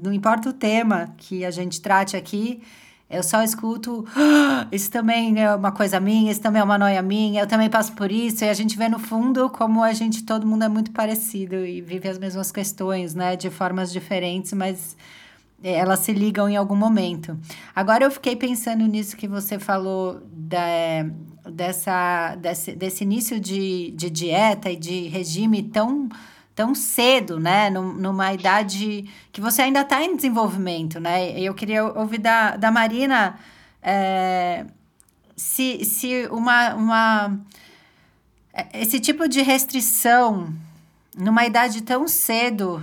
não 0.04 0.14
importa 0.14 0.50
o 0.50 0.54
tema 0.54 1.14
que 1.18 1.44
a 1.44 1.52
gente 1.52 1.82
trate 1.82 2.16
aqui, 2.16 2.62
eu 3.10 3.22
só 3.22 3.44
escuto, 3.44 4.06
ah, 4.16 4.68
isso 4.72 4.90
também 4.90 5.40
é 5.40 5.54
uma 5.54 5.72
coisa 5.72 6.00
minha, 6.00 6.32
isso 6.32 6.42
também 6.42 6.60
é 6.60 6.64
uma 6.64 6.78
noia 6.78 7.02
minha, 7.02 7.42
eu 7.42 7.48
também 7.48 7.70
passo 7.70 7.94
por 7.94 8.12
isso, 8.12 8.44
e 8.44 8.50
a 8.50 8.54
gente 8.54 8.76
vê 8.78 8.90
no 8.90 8.98
fundo 8.98 9.50
como 9.50 9.84
a 9.84 9.94
gente, 9.94 10.24
todo 10.24 10.48
mundo 10.48 10.64
é 10.64 10.68
muito 10.68 10.92
parecido 10.92 11.64
e 11.66 11.80
vive 11.80 12.08
as 12.10 12.18
mesmas 12.18 12.52
questões, 12.52 13.14
né, 13.14 13.36
de 13.36 13.50
formas 13.52 13.92
diferentes, 13.92 14.54
mas 14.54 14.98
elas 15.64 16.00
se 16.00 16.12
ligam 16.12 16.50
em 16.50 16.58
algum 16.58 16.76
momento. 16.76 17.40
Agora 17.76 18.04
eu 18.04 18.12
fiquei 18.12 18.36
pensando 18.36 18.86
nisso 18.86 19.16
que 19.16 19.28
você 19.28 19.58
falou 19.58 20.22
da, 20.32 21.06
dessa, 21.50 22.36
desse, 22.36 22.76
desse 22.76 23.04
início 23.04 23.40
de, 23.40 23.92
de 23.92 24.10
dieta 24.10 24.70
e 24.70 24.76
de 24.76 25.08
regime 25.08 25.64
tão 25.64 26.10
tão 26.56 26.76
cedo, 26.76 27.40
né? 27.40 27.70
Numa 27.70 28.32
idade 28.32 29.10
que 29.32 29.42
você 29.42 29.64
ainda 29.64 29.82
está 29.82 30.04
em 30.04 30.16
desenvolvimento, 30.16 31.00
né? 31.00 31.40
Eu 31.40 31.54
queria 31.56 31.84
ouvir 31.84 32.20
da, 32.20 32.56
da 32.56 32.72
Marina 32.72 33.40
é, 33.82 34.66
se, 35.36 35.84
se 35.84 36.28
uma, 36.32 36.74
uma. 36.76 37.40
Esse 38.74 39.00
tipo 39.00 39.28
de 39.28 39.42
restrição 39.42 40.54
numa 41.18 41.46
idade 41.46 41.82
tão 41.82 42.08
cedo. 42.08 42.82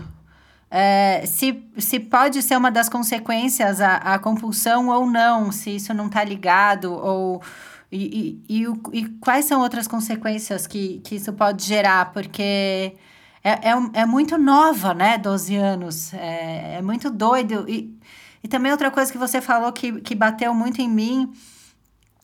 É, 0.70 1.24
se, 1.26 1.64
se 1.78 1.98
pode 1.98 2.42
ser 2.42 2.56
uma 2.56 2.70
das 2.70 2.88
consequências 2.88 3.80
a, 3.80 3.96
a 3.96 4.18
compulsão 4.18 4.88
ou 4.88 5.04
não, 5.04 5.50
se 5.50 5.74
isso 5.74 5.92
não 5.92 6.06
está 6.06 6.22
ligado, 6.22 6.92
ou 6.92 7.42
e, 7.90 8.40
e, 8.48 8.62
e, 8.62 8.66
e, 8.92 9.08
quais 9.20 9.46
são 9.46 9.60
outras 9.60 9.88
consequências 9.88 10.66
que, 10.66 11.00
que 11.00 11.16
isso 11.16 11.32
pode 11.32 11.64
gerar, 11.64 12.12
porque 12.12 12.94
é, 13.42 13.50
é, 13.70 13.72
é 13.94 14.06
muito 14.06 14.38
nova, 14.38 14.94
né? 14.94 15.18
12 15.18 15.56
anos. 15.56 16.14
É, 16.14 16.76
é 16.78 16.82
muito 16.82 17.10
doido. 17.10 17.64
E, 17.68 17.98
e 18.42 18.48
também 18.48 18.70
outra 18.72 18.90
coisa 18.90 19.10
que 19.10 19.18
você 19.18 19.40
falou 19.40 19.72
que, 19.72 20.00
que 20.02 20.14
bateu 20.14 20.54
muito 20.54 20.80
em 20.80 20.88
mim 20.88 21.32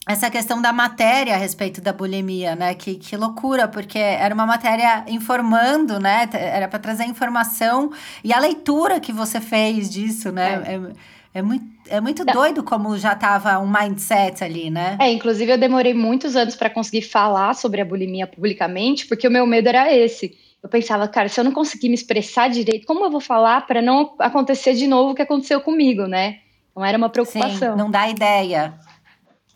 essa 0.06 0.30
questão 0.30 0.62
da 0.62 0.72
matéria 0.72 1.34
a 1.34 1.36
respeito 1.36 1.80
da 1.80 1.92
bulimia, 1.92 2.54
né? 2.54 2.74
Que, 2.74 2.94
que 2.94 3.16
loucura, 3.16 3.66
porque 3.66 3.98
era 3.98 4.32
uma 4.32 4.46
matéria 4.46 5.04
informando, 5.08 5.98
né? 5.98 6.28
Era 6.32 6.68
para 6.68 6.78
trazer 6.78 7.04
informação 7.04 7.90
e 8.22 8.32
a 8.32 8.38
leitura 8.38 9.00
que 9.00 9.12
você 9.12 9.40
fez 9.40 9.90
disso, 9.90 10.30
né? 10.30 10.62
É, 10.64 10.74
é, 10.74 11.40
é 11.40 11.42
muito, 11.42 11.64
é 11.88 12.00
muito 12.00 12.24
doido 12.24 12.62
como 12.62 12.96
já 12.96 13.14
estava 13.14 13.58
um 13.58 13.70
mindset 13.70 14.44
ali, 14.44 14.70
né? 14.70 14.96
É, 15.00 15.10
inclusive 15.10 15.50
eu 15.52 15.58
demorei 15.58 15.92
muitos 15.92 16.36
anos 16.36 16.54
para 16.54 16.70
conseguir 16.70 17.02
falar 17.02 17.54
sobre 17.54 17.80
a 17.80 17.84
bulimia 17.84 18.26
publicamente, 18.26 19.06
porque 19.06 19.26
o 19.26 19.30
meu 19.30 19.44
medo 19.44 19.68
era 19.68 19.92
esse 19.92 20.46
eu 20.66 20.68
pensava, 20.68 21.06
cara, 21.06 21.28
se 21.28 21.38
eu 21.38 21.44
não 21.44 21.52
conseguir 21.52 21.88
me 21.88 21.94
expressar 21.94 22.48
direito, 22.48 22.86
como 22.86 23.04
eu 23.04 23.10
vou 23.10 23.20
falar 23.20 23.64
para 23.68 23.80
não 23.80 24.14
acontecer 24.18 24.74
de 24.74 24.88
novo 24.88 25.12
o 25.12 25.14
que 25.14 25.22
aconteceu 25.22 25.60
comigo, 25.60 26.08
né? 26.08 26.38
Então 26.72 26.84
era 26.84 26.98
uma 26.98 27.08
preocupação. 27.08 27.72
Sim, 27.72 27.78
não 27.78 27.88
dá 27.88 28.08
ideia. 28.08 28.74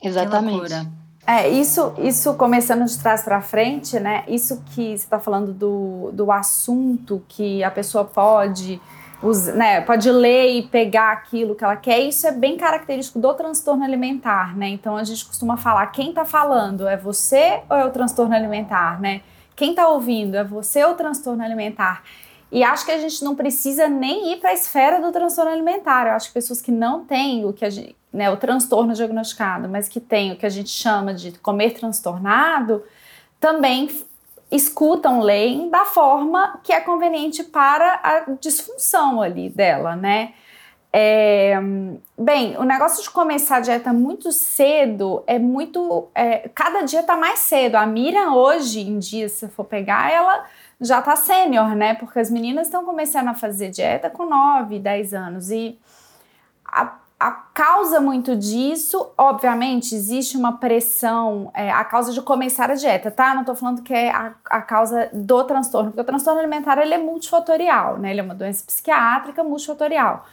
Exatamente. 0.03 0.89
É, 1.27 1.49
isso, 1.49 1.95
isso 1.99 2.35
começando 2.35 2.85
de 2.85 2.99
trás 2.99 3.23
para 3.23 3.41
frente, 3.41 4.01
né? 4.01 4.25
Isso 4.27 4.63
que 4.75 4.89
você 4.97 5.05
está 5.05 5.19
falando 5.19 5.53
do, 5.53 6.11
do 6.13 6.33
assunto 6.33 7.23
que 7.29 7.63
a 7.63 7.71
pessoa 7.71 8.05
pode, 8.05 8.81
usa, 9.23 9.53
né, 9.53 9.81
pode 9.83 10.11
ler 10.11 10.57
e 10.57 10.63
pegar 10.63 11.13
aquilo 11.13 11.55
que 11.55 11.63
ela 11.63 11.77
quer, 11.77 12.01
isso 12.01 12.27
é 12.27 12.33
bem 12.33 12.57
característico 12.57 13.19
do 13.19 13.33
transtorno 13.35 13.85
alimentar, 13.85 14.57
né? 14.57 14.71
Então 14.71 14.97
a 14.97 15.05
gente 15.05 15.25
costuma 15.25 15.57
falar, 15.57 15.87
quem 15.89 16.09
está 16.09 16.25
falando 16.25 16.89
é 16.89 16.97
você 16.97 17.61
ou 17.69 17.77
é 17.77 17.85
o 17.85 17.91
transtorno 17.91 18.35
alimentar, 18.35 19.01
né? 19.01 19.21
Quem 19.55 19.71
está 19.71 19.87
ouvindo 19.89 20.37
é 20.37 20.43
você 20.43 20.83
ou 20.85 20.93
o 20.93 20.95
transtorno 20.95 21.45
alimentar? 21.45 22.03
E 22.51 22.65
acho 22.65 22.85
que 22.85 22.91
a 22.91 22.99
gente 22.99 23.23
não 23.23 23.37
precisa 23.37 23.89
nem 23.89 24.33
ir 24.33 24.41
para 24.41 24.51
a 24.51 24.55
esfera 24.55 25.01
do 25.01 25.13
transtorno 25.13 25.53
alimentar. 25.53 26.09
Eu 26.09 26.15
acho 26.15 26.29
que 26.29 26.35
pessoas 26.35 26.61
que 26.61 26.73
não 26.73 27.05
têm 27.05 27.45
o 27.45 27.53
que 27.53 27.65
a 27.65 27.71
gente, 27.71 27.95
né, 28.13 28.31
o 28.31 28.37
transtorno 28.37 28.93
diagnosticado, 28.93 29.69
mas 29.69 29.89
que 29.89 30.01
têm 30.01 30.33
o 30.33 30.37
que 30.37 30.47
a 30.47 30.51
gente 30.51 30.71
chama 30.71 31.15
de 31.15 31.33
comer 31.33 31.73
transtornado, 31.73 32.83
também 33.39 33.89
escutam, 34.51 35.21
leem 35.21 35.71
da 35.71 35.85
forma 35.85 36.59
que 36.63 36.73
é 36.73 36.81
conveniente 36.81 37.45
para 37.45 38.01
a 38.03 38.33
disfunção 38.41 39.23
ali 39.23 39.49
dela, 39.49 39.95
né? 39.95 40.35
É, 40.93 41.57
bem, 42.19 42.57
o 42.57 42.65
negócio 42.65 43.01
de 43.03 43.11
começar 43.11 43.59
a 43.59 43.61
dieta 43.61 43.93
muito 43.93 44.33
cedo 44.33 45.23
é 45.25 45.39
muito. 45.39 46.09
É, 46.15 46.49
cada 46.53 46.83
dia 46.83 47.03
tá 47.05 47.17
mais 47.17 47.41
cedo. 47.41 47.77
A 47.77 47.87
Miriam, 47.87 48.35
hoje 48.35 48.81
em 48.81 48.99
dia, 48.99 49.29
se 49.29 49.47
for 49.49 49.65
pegar, 49.65 50.11
ela 50.11 50.45
já 50.81 51.01
tá 51.01 51.15
sênior, 51.15 51.77
né? 51.77 51.95
Porque 51.95 52.19
as 52.19 52.29
meninas 52.29 52.67
estão 52.67 52.85
começando 52.85 53.29
a 53.29 53.35
fazer 53.35 53.71
dieta 53.71 54.11
com 54.11 54.25
9, 54.27 54.81
10 54.81 55.15
anos. 55.15 55.51
E 55.53 55.79
a, 57.21 57.31
causa 57.31 58.01
muito 58.01 58.35
disso, 58.35 59.13
obviamente, 59.19 59.95
existe 59.95 60.39
uma 60.39 60.57
pressão, 60.57 61.51
é, 61.53 61.71
a 61.71 61.85
causa 61.85 62.13
de 62.13 62.23
começar 62.23 62.71
a 62.71 62.75
dieta, 62.75 63.11
tá? 63.11 63.35
Não 63.35 63.45
tô 63.45 63.55
falando 63.55 63.83
que 63.83 63.93
é 63.93 64.11
a, 64.11 64.33
a 64.47 64.63
causa 64.63 65.11
do 65.13 65.45
transtorno, 65.45 65.91
porque 65.91 66.01
o 66.01 66.05
transtorno 66.05 66.41
alimentar 66.41 66.79
ele 66.79 66.95
é 66.95 66.99
multifatorial, 66.99 67.99
né? 67.99 68.11
Ele 68.11 68.21
é 68.21 68.23
uma 68.23 68.35
doença 68.35 68.65
psiquiátrica 68.65 69.45
multifatorial. 69.45 70.25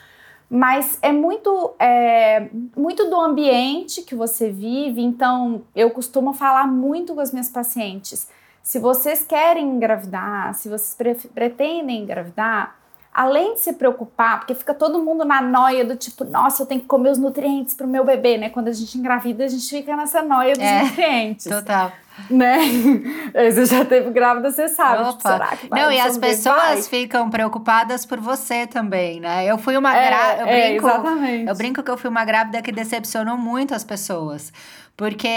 mas 0.50 0.98
é 1.02 1.12
muito, 1.12 1.76
é, 1.78 2.50
muito 2.76 3.10
do 3.10 3.20
ambiente 3.20 4.02
que 4.04 4.16
você 4.16 4.50
vive. 4.50 5.02
Então, 5.02 5.64
eu 5.76 5.92
costumo 5.92 6.34
falar 6.34 6.68
muito 6.68 7.14
com 7.14 7.20
as 7.20 7.32
minhas 7.34 7.50
pacientes. 7.50 8.30
Se 8.64 8.80
vocês 8.80 9.24
querem 9.24 9.66
engravidar, 9.76 10.54
se 10.54 10.70
vocês 10.70 10.94
pre 10.96 11.16
pretendem 11.34 12.02
engravidar, 12.04 12.78
além 13.18 13.56
de 13.56 13.62
se 13.62 13.74
preocupar, 13.74 14.38
porque 14.38 14.54
fica 14.54 14.76
todo 14.76 15.04
mundo 15.04 15.26
na 15.26 15.42
noia 15.42 15.84
do 15.84 15.96
tipo, 15.96 16.24
nossa, 16.24 16.62
eu 16.62 16.68
tenho 16.68 16.82
que 16.82 16.86
comer 16.86 17.10
os 17.10 17.18
nutrientes 17.18 17.74
para 17.74 17.88
o 17.88 17.90
meu 17.90 18.06
bebê, 18.06 18.38
né? 18.38 18.52
Quando 18.52 18.68
a 18.68 18.72
gente 18.72 18.96
engravida, 18.96 19.44
a 19.44 19.48
gente 19.48 19.68
fica 19.68 19.98
nessa 19.98 20.22
noia 20.22 20.54
dos 20.54 20.64
é, 20.64 20.84
nutrientes. 20.84 21.48
Total. 21.48 21.92
Né? 22.30 22.60
Você 23.34 23.66
já 23.66 23.84
teve 23.86 24.12
grávida, 24.12 24.52
você 24.52 24.68
sabe. 24.68 25.10
Tipo, 25.10 25.22
será 25.22 25.48
que 25.48 25.68
vai 25.68 25.82
Não, 25.82 25.92
e 25.92 26.00
as 26.00 26.18
pessoas 26.18 26.56
vai? 26.56 26.82
ficam 26.84 27.30
preocupadas 27.30 28.06
por 28.08 28.20
você 28.20 28.66
também, 28.66 29.20
né? 29.20 29.46
Eu 29.46 29.58
fui 29.60 29.78
uma 29.78 29.96
é, 29.96 30.08
grávida. 30.08 30.42
Eu, 30.42 30.48
é, 30.48 30.70
brinco, 30.70 30.88
exatamente. 30.88 31.48
eu 31.48 31.56
brinco 31.56 31.84
que 31.84 31.92
eu 31.92 31.98
fui 31.98 32.10
uma 32.10 32.26
grávida 32.26 32.62
que 32.62 32.72
decepcionou 32.72 33.38
muito 33.38 33.74
as 33.76 33.84
pessoas. 33.84 34.52
Porque 34.96 35.28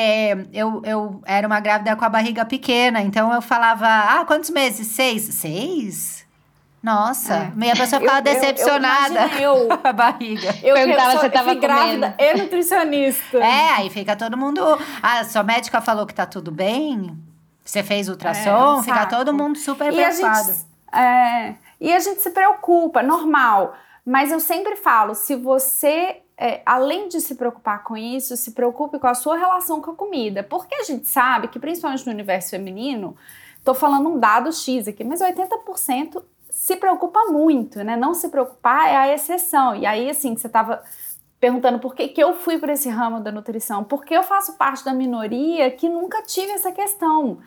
eu, 0.54 0.80
eu 0.84 1.20
era 1.26 1.46
uma 1.46 1.60
grávida 1.60 1.94
com 1.96 2.04
a 2.04 2.08
barriga 2.08 2.46
pequena, 2.46 3.02
então 3.02 3.32
eu 3.32 3.42
falava, 3.42 3.86
ah, 3.86 4.24
quantos 4.26 4.48
meses? 4.48 4.86
Seis? 4.86 5.22
Seis? 5.34 6.19
Nossa, 6.82 7.34
é. 7.34 7.52
minha 7.54 7.76
pessoa 7.76 8.00
ficava 8.00 8.20
eu, 8.20 8.22
decepcionada 8.22 9.26
eu, 9.38 9.68
eu 9.68 9.68
com 9.78 9.88
a 9.88 9.92
barriga. 9.92 10.54
Eu 10.62 10.74
perguntava 10.74 11.10
se 11.12 11.16
você 11.18 11.26
estava 11.26 11.54
grávida 11.54 12.14
e 12.18 12.34
nutricionista. 12.34 13.38
É, 13.38 13.70
aí 13.72 13.90
fica 13.90 14.16
todo 14.16 14.36
mundo. 14.36 14.62
Ah, 15.02 15.22
sua 15.24 15.42
médica 15.42 15.80
falou 15.80 16.06
que 16.06 16.14
tá 16.14 16.24
tudo 16.24 16.50
bem? 16.50 17.16
Você 17.64 17.82
fez 17.82 18.08
ultrassom? 18.08 18.80
É, 18.80 18.82
fica 18.82 19.06
todo 19.06 19.34
mundo 19.34 19.58
super 19.58 19.92
e 19.92 19.96
preocupado. 19.96 20.50
A 20.50 20.52
gente, 20.52 20.66
é, 20.92 21.54
e 21.80 21.92
a 21.92 21.98
gente 21.98 22.22
se 22.22 22.30
preocupa, 22.30 23.02
normal. 23.02 23.74
Mas 24.04 24.32
eu 24.32 24.40
sempre 24.40 24.76
falo, 24.76 25.14
se 25.14 25.36
você 25.36 26.22
é, 26.40 26.62
além 26.64 27.06
de 27.08 27.20
se 27.20 27.34
preocupar 27.34 27.84
com 27.84 27.94
isso, 27.94 28.34
se 28.34 28.52
preocupe 28.52 28.98
com 28.98 29.06
a 29.06 29.14
sua 29.14 29.36
relação 29.36 29.82
com 29.82 29.90
a 29.90 29.94
comida. 29.94 30.42
Porque 30.42 30.74
a 30.74 30.84
gente 30.84 31.06
sabe 31.06 31.48
que, 31.48 31.58
principalmente 31.58 32.06
no 32.06 32.12
universo 32.12 32.50
feminino, 32.50 33.14
estou 33.58 33.74
falando 33.74 34.08
um 34.08 34.18
dado 34.18 34.50
X 34.50 34.88
aqui, 34.88 35.04
mas 35.04 35.20
80% 35.20 36.22
se 36.50 36.76
preocupa 36.76 37.24
muito, 37.26 37.82
né? 37.82 37.96
Não 37.96 38.12
se 38.12 38.28
preocupar 38.28 38.88
é 38.88 38.96
a 38.96 39.14
exceção. 39.14 39.74
E 39.74 39.86
aí, 39.86 40.10
assim, 40.10 40.36
você 40.36 40.46
estava 40.46 40.82
perguntando 41.38 41.78
por 41.78 41.94
que, 41.94 42.08
que 42.08 42.22
eu 42.22 42.34
fui 42.34 42.58
para 42.58 42.72
esse 42.72 42.88
ramo 42.88 43.20
da 43.20 43.32
nutrição, 43.32 43.82
porque 43.82 44.14
eu 44.14 44.22
faço 44.22 44.58
parte 44.58 44.84
da 44.84 44.92
minoria 44.92 45.70
que 45.70 45.88
nunca 45.88 46.22
tive 46.22 46.52
essa 46.52 46.70
questão. 46.70 47.38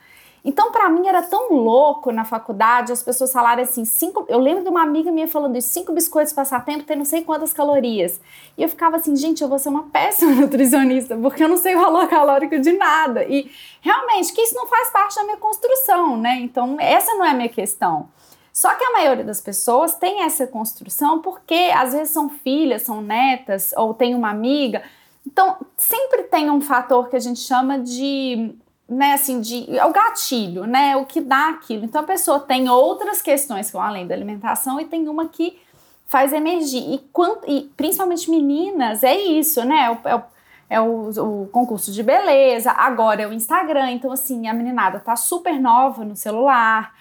Então, 0.46 0.74
para 0.74 0.90
mim, 0.90 1.08
era 1.08 1.22
tão 1.22 1.54
louco 1.54 2.12
na 2.12 2.26
faculdade 2.26 2.92
as 2.92 3.02
pessoas 3.02 3.32
falarem 3.32 3.64
assim: 3.64 3.86
cinco. 3.86 4.26
Eu 4.28 4.40
lembro 4.40 4.64
de 4.64 4.70
uma 4.70 4.82
amiga 4.82 5.10
minha 5.10 5.28
falando 5.28 5.56
isso: 5.56 5.70
cinco 5.70 5.94
biscoitos 5.94 6.34
passatempo 6.34 6.84
tem 6.84 6.98
não 6.98 7.06
sei 7.06 7.22
quantas 7.22 7.54
calorias. 7.54 8.20
E 8.58 8.64
eu 8.64 8.68
ficava 8.68 8.98
assim: 8.98 9.16
gente, 9.16 9.42
eu 9.42 9.48
vou 9.48 9.58
ser 9.58 9.70
uma 9.70 9.84
péssima 9.84 10.34
nutricionista, 10.42 11.16
porque 11.16 11.44
eu 11.44 11.48
não 11.48 11.56
sei 11.56 11.76
o 11.76 11.80
valor 11.80 12.08
calórico 12.10 12.60
de 12.60 12.74
nada. 12.74 13.24
E 13.24 13.50
realmente, 13.80 14.34
que 14.34 14.42
isso 14.42 14.56
não 14.56 14.68
faz 14.68 14.90
parte 14.90 15.16
da 15.16 15.24
minha 15.24 15.38
construção, 15.38 16.18
né? 16.18 16.40
Então, 16.42 16.76
essa 16.78 17.14
não 17.14 17.24
é 17.24 17.30
a 17.30 17.34
minha 17.34 17.50
questão. 17.50 18.10
Só 18.54 18.76
que 18.76 18.84
a 18.84 18.92
maioria 18.92 19.24
das 19.24 19.42
pessoas 19.42 19.96
tem 19.96 20.22
essa 20.22 20.46
construção 20.46 21.20
porque 21.20 21.72
às 21.76 21.92
vezes 21.92 22.14
são 22.14 22.30
filhas, 22.30 22.84
são 22.84 23.02
netas 23.02 23.74
ou 23.76 23.96
tem 23.96 24.14
uma 24.14 24.30
amiga. 24.30 24.84
Então, 25.26 25.58
sempre 25.76 26.24
tem 26.24 26.52
um 26.52 26.62
fator 26.62 27.10
que 27.10 27.16
a 27.16 27.20
gente 27.20 27.40
chama 27.40 27.80
de, 27.80 28.54
né, 28.88 29.14
assim, 29.14 29.42
de 29.42 29.76
é 29.76 29.84
o 29.84 29.92
gatilho, 29.92 30.68
né, 30.68 30.96
o 30.96 31.04
que 31.04 31.20
dá 31.20 31.50
aquilo. 31.50 31.84
Então 31.84 32.02
a 32.02 32.06
pessoa 32.06 32.40
tem 32.40 32.70
outras 32.70 33.24
questões 33.24 33.68
que 33.68 33.74
vão 33.74 33.82
além 33.82 34.06
da 34.06 34.14
alimentação 34.14 34.80
e 34.80 34.86
tem 34.86 35.10
uma 35.10 35.28
que 35.28 35.60
faz 36.06 36.32
emergir. 36.32 36.94
E, 36.94 37.00
quanto, 37.12 37.50
e 37.50 37.72
principalmente 37.76 38.30
meninas, 38.30 39.04
é 39.04 39.16
isso, 39.16 39.66
né? 39.66 39.98
É 40.04 40.16
o, 40.16 40.22
é 40.70 40.80
o, 40.80 41.42
o, 41.44 41.48
concurso 41.48 41.92
de 41.92 42.04
beleza, 42.04 42.72
agora 42.72 43.24
é 43.24 43.28
o 43.28 43.34
Instagram. 43.34 43.90
Então, 43.92 44.12
assim, 44.12 44.48
a 44.48 44.54
meninada 44.54 45.00
tá 45.00 45.16
super 45.16 45.60
nova 45.60 46.06
no 46.06 46.16
celular 46.16 46.94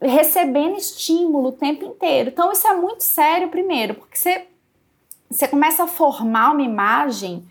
recebendo 0.00 0.76
estímulo 0.76 1.48
o 1.48 1.52
tempo 1.52 1.84
inteiro. 1.84 2.30
Então, 2.30 2.52
isso 2.52 2.66
é 2.66 2.74
muito 2.74 3.02
sério, 3.02 3.48
primeiro, 3.48 3.94
porque 3.94 4.16
você, 4.16 4.46
você 5.30 5.48
começa 5.48 5.84
a 5.84 5.88
formar 5.88 6.52
uma 6.52 6.62
imagem 6.62 7.44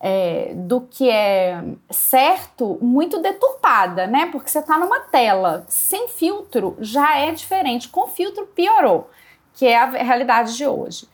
é, 0.00 0.52
do 0.54 0.80
que 0.82 1.10
é 1.10 1.62
certo 1.90 2.78
muito 2.80 3.20
deturpada, 3.20 4.06
né? 4.06 4.26
Porque 4.26 4.48
você 4.48 4.60
está 4.60 4.78
numa 4.78 5.00
tela 5.00 5.66
sem 5.68 6.08
filtro 6.08 6.76
já 6.80 7.16
é 7.16 7.32
diferente, 7.32 7.88
com 7.88 8.06
filtro 8.06 8.46
piorou, 8.46 9.10
que 9.54 9.66
é 9.66 9.76
a 9.76 9.86
realidade 9.86 10.56
de 10.56 10.66
hoje 10.66 11.08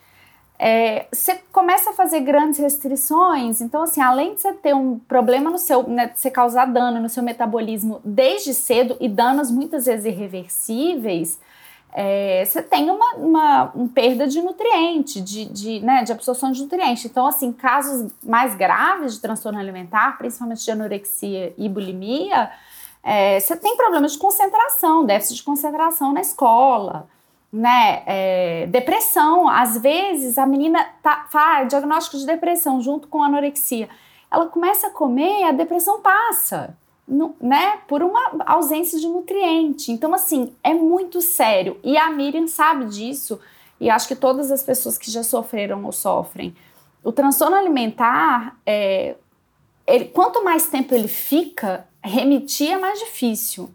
é, 0.58 1.06
você 1.12 1.40
começa 1.52 1.90
a 1.90 1.92
fazer 1.92 2.20
grandes 2.20 2.58
restrições. 2.58 3.60
Então, 3.60 3.82
assim, 3.82 4.00
além 4.00 4.34
de 4.34 4.40
você 4.40 4.52
ter 4.52 4.74
um 4.74 4.98
problema 4.98 5.50
no 5.50 5.58
seu, 5.58 5.82
né, 5.88 6.06
de 6.06 6.18
você 6.18 6.30
causar 6.30 6.66
dano 6.66 7.00
no 7.00 7.08
seu 7.08 7.22
metabolismo 7.22 8.00
desde 8.04 8.54
cedo 8.54 8.96
e 9.00 9.08
danos 9.08 9.50
muitas 9.50 9.86
vezes 9.86 10.06
irreversíveis, 10.06 11.40
é, 11.92 12.44
você 12.44 12.60
tem 12.62 12.90
uma, 12.90 13.14
uma, 13.14 13.88
perda 13.94 14.26
de 14.26 14.40
nutriente, 14.42 15.20
de, 15.20 15.44
de, 15.44 15.80
né, 15.80 16.02
de 16.02 16.12
absorção 16.12 16.50
de 16.50 16.62
nutriente. 16.62 17.06
Então, 17.06 17.26
assim, 17.26 17.52
casos 17.52 18.10
mais 18.22 18.54
graves 18.54 19.14
de 19.14 19.20
transtorno 19.20 19.58
alimentar, 19.58 20.18
principalmente 20.18 20.64
de 20.64 20.70
anorexia 20.70 21.54
e 21.56 21.68
bulimia, 21.68 22.50
é, 23.02 23.38
você 23.38 23.54
tem 23.56 23.76
problemas 23.76 24.12
de 24.12 24.18
concentração, 24.18 25.04
déficit 25.04 25.36
de 25.36 25.42
concentração 25.42 26.12
na 26.12 26.20
escola 26.20 27.08
né, 27.54 28.02
é, 28.04 28.66
depressão. 28.66 29.48
Às 29.48 29.78
vezes 29.78 30.36
a 30.38 30.44
menina 30.44 30.84
tá, 31.00 31.26
faz 31.30 31.68
diagnóstico 31.68 32.18
de 32.18 32.26
depressão 32.26 32.80
junto 32.80 33.06
com 33.06 33.22
anorexia. 33.22 33.88
Ela 34.30 34.46
começa 34.46 34.88
a 34.88 34.90
comer 34.90 35.44
a 35.44 35.52
depressão 35.52 36.00
passa, 36.00 36.76
no, 37.06 37.36
né, 37.40 37.78
por 37.86 38.02
uma 38.02 38.32
ausência 38.44 38.98
de 38.98 39.06
nutriente. 39.06 39.92
Então, 39.92 40.12
assim, 40.12 40.52
é 40.64 40.74
muito 40.74 41.20
sério. 41.20 41.78
E 41.84 41.96
a 41.96 42.10
Miriam 42.10 42.48
sabe 42.48 42.86
disso, 42.86 43.38
e 43.80 43.88
acho 43.88 44.08
que 44.08 44.16
todas 44.16 44.50
as 44.50 44.62
pessoas 44.64 44.98
que 44.98 45.08
já 45.08 45.22
sofreram 45.22 45.84
ou 45.84 45.92
sofrem. 45.92 46.56
O 47.04 47.12
transtorno 47.12 47.54
alimentar, 47.54 48.58
é, 48.66 49.14
ele, 49.86 50.06
quanto 50.06 50.42
mais 50.42 50.66
tempo 50.66 50.92
ele 50.92 51.06
fica, 51.06 51.86
remitir 52.02 52.72
é 52.72 52.78
mais 52.78 52.98
difícil. 52.98 53.70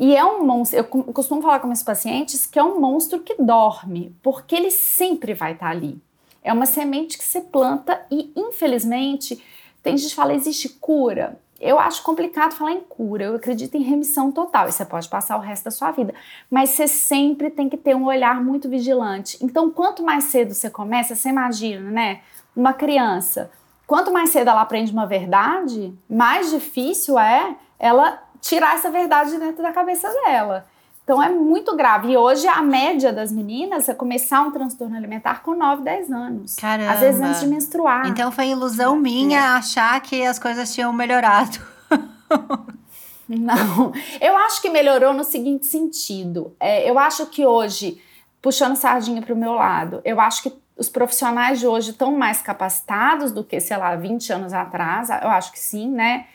E 0.00 0.16
é 0.16 0.24
um 0.24 0.42
monstro, 0.46 0.78
eu 0.78 0.84
costumo 0.84 1.42
falar 1.42 1.60
com 1.60 1.66
meus 1.66 1.82
pacientes 1.82 2.46
que 2.46 2.58
é 2.58 2.64
um 2.64 2.80
monstro 2.80 3.20
que 3.20 3.34
dorme, 3.34 4.16
porque 4.22 4.56
ele 4.56 4.70
sempre 4.70 5.34
vai 5.34 5.52
estar 5.52 5.68
ali. 5.68 6.00
É 6.42 6.50
uma 6.54 6.64
semente 6.64 7.18
que 7.18 7.24
se 7.24 7.42
planta 7.42 8.00
e, 8.10 8.32
infelizmente, 8.34 9.44
tem 9.82 9.98
gente 9.98 10.08
que 10.08 10.16
fala, 10.16 10.32
existe 10.32 10.70
cura. 10.70 11.38
Eu 11.60 11.78
acho 11.78 12.02
complicado 12.02 12.54
falar 12.54 12.72
em 12.72 12.80
cura, 12.80 13.24
eu 13.24 13.36
acredito 13.36 13.74
em 13.76 13.82
remissão 13.82 14.32
total, 14.32 14.66
e 14.66 14.72
você 14.72 14.86
pode 14.86 15.06
passar 15.06 15.36
o 15.36 15.40
resto 15.40 15.64
da 15.64 15.70
sua 15.70 15.90
vida. 15.90 16.14
Mas 16.50 16.70
você 16.70 16.88
sempre 16.88 17.50
tem 17.50 17.68
que 17.68 17.76
ter 17.76 17.94
um 17.94 18.06
olhar 18.06 18.42
muito 18.42 18.70
vigilante. 18.70 19.36
Então, 19.42 19.70
quanto 19.70 20.02
mais 20.02 20.24
cedo 20.24 20.54
você 20.54 20.70
começa, 20.70 21.14
você 21.14 21.28
imagina, 21.28 21.90
né? 21.90 22.22
Uma 22.56 22.72
criança, 22.72 23.50
quanto 23.86 24.10
mais 24.10 24.30
cedo 24.30 24.48
ela 24.48 24.62
aprende 24.62 24.92
uma 24.92 25.04
verdade, 25.04 25.92
mais 26.08 26.50
difícil 26.50 27.18
é 27.18 27.54
ela 27.78 28.29
tirar 28.40 28.74
essa 28.74 28.90
verdade 28.90 29.30
de 29.30 29.38
dentro 29.38 29.62
da 29.62 29.72
cabeça 29.72 30.08
dela. 30.24 30.66
Então 31.04 31.20
é 31.20 31.28
muito 31.28 31.74
grave. 31.74 32.12
E 32.12 32.16
hoje 32.16 32.46
a 32.46 32.62
média 32.62 33.12
das 33.12 33.32
meninas 33.32 33.88
é 33.88 33.94
começar 33.94 34.42
um 34.42 34.52
transtorno 34.52 34.96
alimentar 34.96 35.42
com 35.42 35.54
9, 35.54 35.82
10 35.82 36.12
anos. 36.12 36.54
Caramba. 36.54 36.92
Às 36.92 37.00
vezes 37.00 37.20
antes 37.20 37.40
de 37.40 37.46
menstruar. 37.48 38.06
Então 38.06 38.30
foi 38.30 38.48
ilusão 38.48 38.94
minha 38.94 39.40
é. 39.40 39.42
achar 39.42 40.00
que 40.02 40.24
as 40.24 40.38
coisas 40.38 40.72
tinham 40.72 40.92
melhorado. 40.92 41.58
Não. 43.28 43.92
Eu 44.20 44.36
acho 44.36 44.62
que 44.62 44.68
melhorou 44.68 45.12
no 45.12 45.24
seguinte 45.24 45.66
sentido. 45.66 46.54
É, 46.60 46.88
eu 46.88 46.98
acho 46.98 47.26
que 47.26 47.46
hoje, 47.46 48.00
puxando 48.40 48.76
sardinha 48.76 49.22
para 49.22 49.34
o 49.34 49.36
meu 49.36 49.52
lado, 49.52 50.00
eu 50.04 50.20
acho 50.20 50.44
que 50.44 50.52
os 50.76 50.88
profissionais 50.88 51.60
de 51.60 51.66
hoje 51.66 51.90
estão 51.90 52.16
mais 52.16 52.40
capacitados 52.40 53.32
do 53.32 53.44
que, 53.44 53.60
sei 53.60 53.76
lá, 53.76 53.94
20 53.96 54.32
anos 54.32 54.52
atrás. 54.52 55.10
Eu 55.10 55.28
acho 55.28 55.52
que 55.52 55.58
sim, 55.58 55.90
né? 55.90 56.26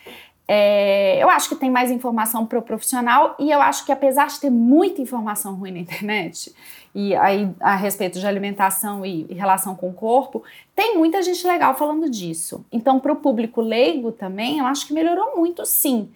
É, 0.48 1.20
eu 1.20 1.28
acho 1.28 1.48
que 1.48 1.56
tem 1.56 1.70
mais 1.70 1.90
informação 1.90 2.46
para 2.46 2.58
o 2.58 2.62
profissional 2.62 3.34
e 3.38 3.50
eu 3.50 3.60
acho 3.60 3.84
que 3.84 3.90
apesar 3.90 4.28
de 4.28 4.38
ter 4.38 4.50
muita 4.50 5.02
informação 5.02 5.56
ruim 5.56 5.72
na 5.72 5.78
internet 5.80 6.54
e 6.94 7.16
aí 7.16 7.50
a 7.60 7.74
respeito 7.74 8.20
de 8.20 8.26
alimentação 8.26 9.04
e, 9.04 9.26
e 9.28 9.34
relação 9.34 9.74
com 9.74 9.90
o 9.90 9.92
corpo, 9.92 10.42
tem 10.74 10.96
muita 10.96 11.20
gente 11.20 11.46
legal 11.46 11.74
falando 11.74 12.08
disso. 12.08 12.64
Então, 12.72 12.98
para 12.98 13.12
o 13.12 13.16
público 13.16 13.60
leigo 13.60 14.12
também, 14.12 14.60
eu 14.60 14.66
acho 14.66 14.86
que 14.86 14.94
melhorou 14.94 15.36
muito, 15.36 15.66
sim. 15.66 16.08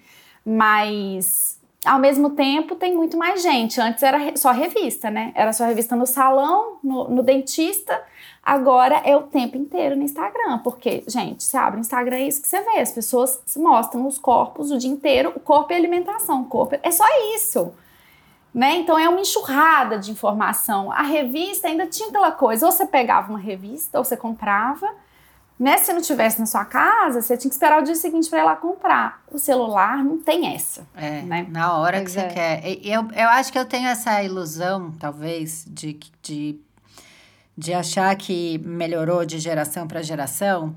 Mas 0.42 1.60
ao 1.84 1.98
mesmo 1.98 2.30
tempo 2.30 2.76
tem 2.76 2.94
muito 2.94 3.18
mais 3.18 3.42
gente. 3.42 3.80
Antes 3.80 4.02
era 4.02 4.34
só 4.36 4.52
revista, 4.52 5.10
né? 5.10 5.32
Era 5.34 5.52
só 5.52 5.66
revista 5.66 5.94
no 5.94 6.06
salão, 6.06 6.78
no, 6.82 7.10
no 7.10 7.22
dentista 7.22 8.00
Agora 8.42 8.96
é 9.04 9.14
o 9.14 9.22
tempo 9.22 9.56
inteiro 9.56 9.94
no 9.94 10.02
Instagram, 10.02 10.58
porque, 10.58 11.04
gente, 11.06 11.44
você 11.44 11.56
abre 11.56 11.78
o 11.78 11.82
Instagram 11.82 12.16
é 12.16 12.26
isso 12.26 12.40
que 12.40 12.48
você 12.48 12.62
vê. 12.62 12.80
As 12.80 12.90
pessoas 12.90 13.38
mostram 13.56 14.06
os 14.06 14.18
corpos 14.18 14.70
o 14.70 14.78
dia 14.78 14.90
inteiro, 14.90 15.32
o 15.36 15.40
corpo 15.40 15.72
e 15.72 15.74
a 15.74 15.78
alimentação, 15.78 16.42
o 16.42 16.46
corpo 16.46 16.78
é 16.82 16.90
só 16.90 17.04
isso. 17.34 17.72
Né? 18.52 18.76
Então 18.76 18.98
é 18.98 19.08
uma 19.08 19.20
enxurrada 19.20 19.98
de 19.98 20.10
informação. 20.10 20.90
A 20.90 21.02
revista 21.02 21.68
ainda 21.68 21.86
tinha 21.86 22.08
aquela 22.08 22.32
coisa, 22.32 22.66
ou 22.66 22.72
você 22.72 22.86
pegava 22.86 23.30
uma 23.30 23.38
revista, 23.38 23.98
ou 23.98 24.04
você 24.04 24.16
comprava, 24.16 24.90
né? 25.60 25.76
Se 25.76 25.92
não 25.92 26.00
tivesse 26.00 26.40
na 26.40 26.46
sua 26.46 26.64
casa, 26.64 27.20
você 27.20 27.36
tinha 27.36 27.50
que 27.50 27.54
esperar 27.54 27.80
o 27.80 27.84
dia 27.84 27.94
seguinte 27.94 28.30
para 28.30 28.38
ir 28.38 28.44
lá 28.44 28.56
comprar. 28.56 29.22
O 29.30 29.38
celular 29.38 30.02
não 30.02 30.16
tem 30.16 30.54
essa. 30.54 30.86
É, 30.96 31.20
né? 31.20 31.46
na 31.50 31.76
hora 31.76 31.98
pois 31.98 32.14
que 32.14 32.18
é. 32.18 32.28
você 32.28 32.34
quer. 32.34 32.62
Eu, 32.82 33.06
eu 33.12 33.28
acho 33.28 33.52
que 33.52 33.58
eu 33.58 33.66
tenho 33.66 33.86
essa 33.86 34.22
ilusão, 34.22 34.90
talvez, 34.98 35.66
de, 35.68 36.00
de, 36.22 36.58
de 37.60 37.74
achar 37.74 38.16
que 38.16 38.58
melhorou 38.64 39.26
de 39.26 39.38
geração 39.38 39.86
para 39.86 40.00
geração 40.02 40.74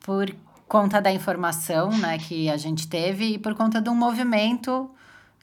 por 0.00 0.30
conta 0.68 1.00
da 1.00 1.10
informação 1.10 1.88
né, 1.90 2.18
que 2.18 2.50
a 2.50 2.58
gente 2.58 2.86
teve 2.86 3.24
e 3.34 3.38
por 3.38 3.54
conta 3.54 3.80
de 3.80 3.88
um 3.88 3.94
movimento 3.94 4.90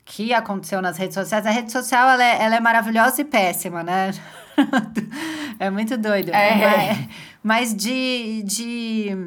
que 0.06 0.32
aconteceu 0.36 0.84
nas 0.84 0.98
redes 0.98 1.16
sociais. 1.16 1.48
A 1.48 1.50
rede 1.50 1.72
social, 1.72 2.08
ela 2.08 2.24
é, 2.24 2.44
ela 2.44 2.56
é 2.58 2.60
maravilhosa 2.60 3.22
e 3.22 3.26
péssima, 3.26 3.82
né? 3.82 4.12
é 5.58 5.72
muito 5.72 5.98
doido. 5.98 6.30
É. 6.30 6.56
Mas, 6.56 7.08
mas 7.42 7.76
de... 7.76 8.44
de 8.44 9.18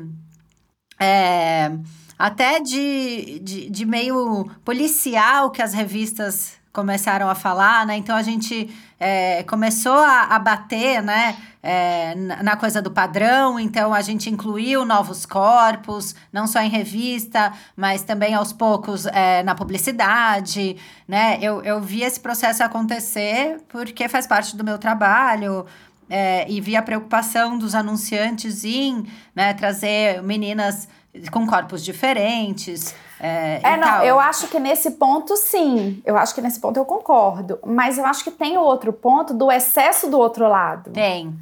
é, 1.00 1.72
até 2.16 2.60
de, 2.60 3.40
de, 3.40 3.70
de 3.70 3.84
meio 3.84 4.48
policial 4.64 5.50
que 5.50 5.62
as 5.62 5.74
revistas 5.74 6.57
começaram 6.78 7.28
a 7.28 7.34
falar, 7.34 7.84
né? 7.84 7.96
Então 7.96 8.14
a 8.14 8.22
gente 8.22 8.70
é, 9.00 9.42
começou 9.42 9.98
a, 9.98 10.36
a 10.36 10.38
bater, 10.38 11.02
né? 11.02 11.36
É, 11.60 12.14
na 12.14 12.56
coisa 12.56 12.80
do 12.80 12.88
padrão, 12.88 13.58
então 13.58 13.92
a 13.92 14.00
gente 14.00 14.30
incluiu 14.30 14.84
novos 14.84 15.26
corpos, 15.26 16.14
não 16.32 16.46
só 16.46 16.60
em 16.60 16.70
revista, 16.70 17.52
mas 17.76 18.04
também 18.04 18.32
aos 18.32 18.52
poucos 18.52 19.06
é, 19.06 19.42
na 19.42 19.56
publicidade, 19.56 20.76
né? 21.06 21.36
Eu, 21.42 21.60
eu 21.64 21.80
vi 21.80 22.04
esse 22.04 22.20
processo 22.20 22.62
acontecer 22.62 23.58
porque 23.68 24.08
faz 24.08 24.24
parte 24.24 24.56
do 24.56 24.62
meu 24.62 24.78
trabalho. 24.78 25.66
É, 26.10 26.50
e 26.50 26.58
vi 26.58 26.74
a 26.74 26.80
preocupação 26.80 27.58
dos 27.58 27.74
anunciantes 27.74 28.64
em 28.64 29.04
né, 29.34 29.52
trazer 29.52 30.22
meninas 30.22 30.88
com 31.30 31.46
corpos 31.46 31.84
diferentes. 31.84 32.94
É, 33.20 33.60
é 33.62 33.76
não, 33.76 33.88
tal. 33.88 34.04
eu 34.04 34.20
acho 34.20 34.48
que 34.48 34.58
nesse 34.58 34.92
ponto 34.92 35.36
sim. 35.36 36.00
Eu 36.04 36.16
acho 36.16 36.34
que 36.34 36.40
nesse 36.40 36.60
ponto 36.60 36.76
eu 36.76 36.84
concordo. 36.84 37.58
Mas 37.66 37.98
eu 37.98 38.06
acho 38.06 38.22
que 38.22 38.30
tem 38.30 38.56
outro 38.56 38.92
ponto 38.92 39.34
do 39.34 39.50
excesso 39.50 40.08
do 40.10 40.18
outro 40.18 40.48
lado. 40.48 40.90
Tem. 40.90 41.34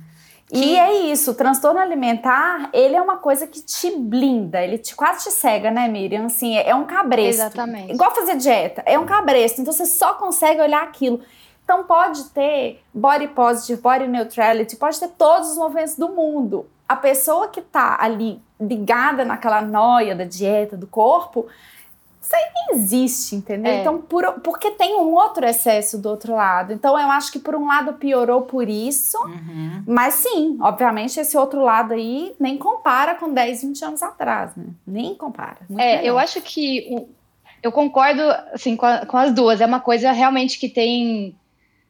E 0.51 0.61
que... 0.61 0.79
é 0.79 1.11
isso, 1.11 1.33
o 1.33 1.35
transtorno 1.35 1.81
alimentar, 1.81 2.71
ele 2.73 2.95
é 2.95 3.03
uma 3.03 3.17
coisa 3.17 3.49
que 3.49 3.61
te 3.61 3.91
blinda, 3.97 4.63
ele 4.63 4.79
te, 4.79 4.95
quase 4.95 5.25
te 5.25 5.33
cega, 5.33 5.73
né, 5.73 5.89
Miriam? 5.89 6.27
Assim, 6.27 6.57
é, 6.57 6.69
é 6.69 6.75
um 6.75 6.85
cabresto. 6.85 7.43
Exatamente. 7.43 7.93
Igual 7.93 8.15
fazer 8.15 8.37
dieta, 8.37 8.83
é 8.87 8.97
um 8.97 9.05
cabresto, 9.05 9.61
então 9.61 9.73
você 9.73 9.87
só 9.87 10.15
consegue 10.15 10.61
olhar 10.61 10.85
aquilo. 10.85 11.21
Então 11.65 11.83
pode 11.83 12.27
ter 12.27 12.81
body 12.95 13.27
positive, 13.29 13.83
body 13.83 14.07
neutrality, 14.07 14.77
pode 14.77 15.01
ter 15.01 15.09
todos 15.09 15.51
os 15.51 15.59
movimentos 15.59 15.97
do 15.97 16.11
mundo. 16.11 16.67
A 16.89 16.97
pessoa 16.97 17.49
que 17.49 17.61
tá 17.61 17.97
ali 18.01 18.41
ligada 18.61 19.25
naquela 19.25 19.61
noia 19.61 20.15
da 20.15 20.25
dieta, 20.25 20.77
do 20.77 20.87
corpo, 20.87 21.47
isso 22.27 22.35
aí 22.35 22.45
nem 22.55 22.79
existe, 22.79 23.37
entendeu? 23.37 23.73
É. 23.73 23.81
Então, 23.81 23.99
por, 23.99 24.41
porque 24.41 24.73
tem 24.73 24.97
um 24.97 25.15
outro 25.15 25.47
excesso 25.47 25.97
do 25.97 26.09
outro 26.09 26.35
lado. 26.35 26.73
Então, 26.73 26.99
eu 26.99 27.09
acho 27.11 27.31
que 27.31 27.39
por 27.39 27.55
um 27.55 27.69
lado 27.69 27.93
piorou 27.95 28.43
por 28.43 28.69
isso, 28.69 29.17
uhum. 29.19 29.85
mas 29.87 30.15
sim, 30.15 30.59
obviamente, 30.61 31.21
esse 31.21 31.37
outro 31.37 31.63
lado 31.63 31.95
aí 31.95 32.35
nem 32.41 32.59
compara 32.59 33.15
com 33.15 33.33
10, 33.33 33.63
20 33.63 33.85
anos 33.85 34.03
atrás, 34.03 34.57
né? 34.57 34.67
Nem 34.85 35.15
compara. 35.15 35.59
é, 35.79 36.05
eu 36.05 36.19
acho 36.19 36.41
que 36.41 37.07
eu 37.63 37.71
concordo 37.71 38.23
assim, 38.53 38.77
com, 38.77 38.87
a, 38.87 39.07
com 39.07 39.17
as 39.17 39.33
duas. 39.33 39.61
É 39.61 39.67
uma 39.67 39.81
coisa 39.81 40.11
realmente 40.11 40.59
que 40.59 40.69
tem 40.69 41.37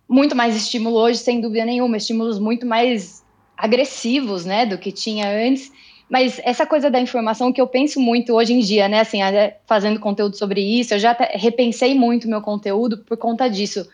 muito 0.09 0.37
mais 0.37 0.55
estímulo 0.55 0.97
hoje, 0.97 1.19
sem 1.19 1.41
dúvida 1.41 1.65
nenhuma, 1.65 1.97
estímulos 1.97 2.39
muito 2.39 2.67
mais 2.67 3.25
agressivos, 3.57 4.45
né, 4.45 4.67
do 4.67 4.79
que 4.79 4.93
tinha 4.93 5.29
antes. 5.29 5.73
Mas 6.09 6.41
essa 6.45 6.65
coisa 6.65 6.91
da 6.91 7.01
informação 7.01 7.53
que 7.53 7.61
eu 7.61 7.67
penso 7.67 7.99
muito 7.99 8.33
hoje 8.33 8.53
em 8.53 8.61
dia, 8.61 8.89
né? 8.89 9.01
Assim, 9.01 9.19
fazendo 9.67 9.99
conteúdo 9.99 10.37
sobre 10.37 10.61
isso, 10.61 10.95
eu 10.95 10.99
já 11.01 11.17
repensei 11.33 11.95
muito 11.95 12.29
meu 12.29 12.41
conteúdo 12.41 12.99
por 12.99 13.17
conta 13.17 13.49
disso. 13.49 13.89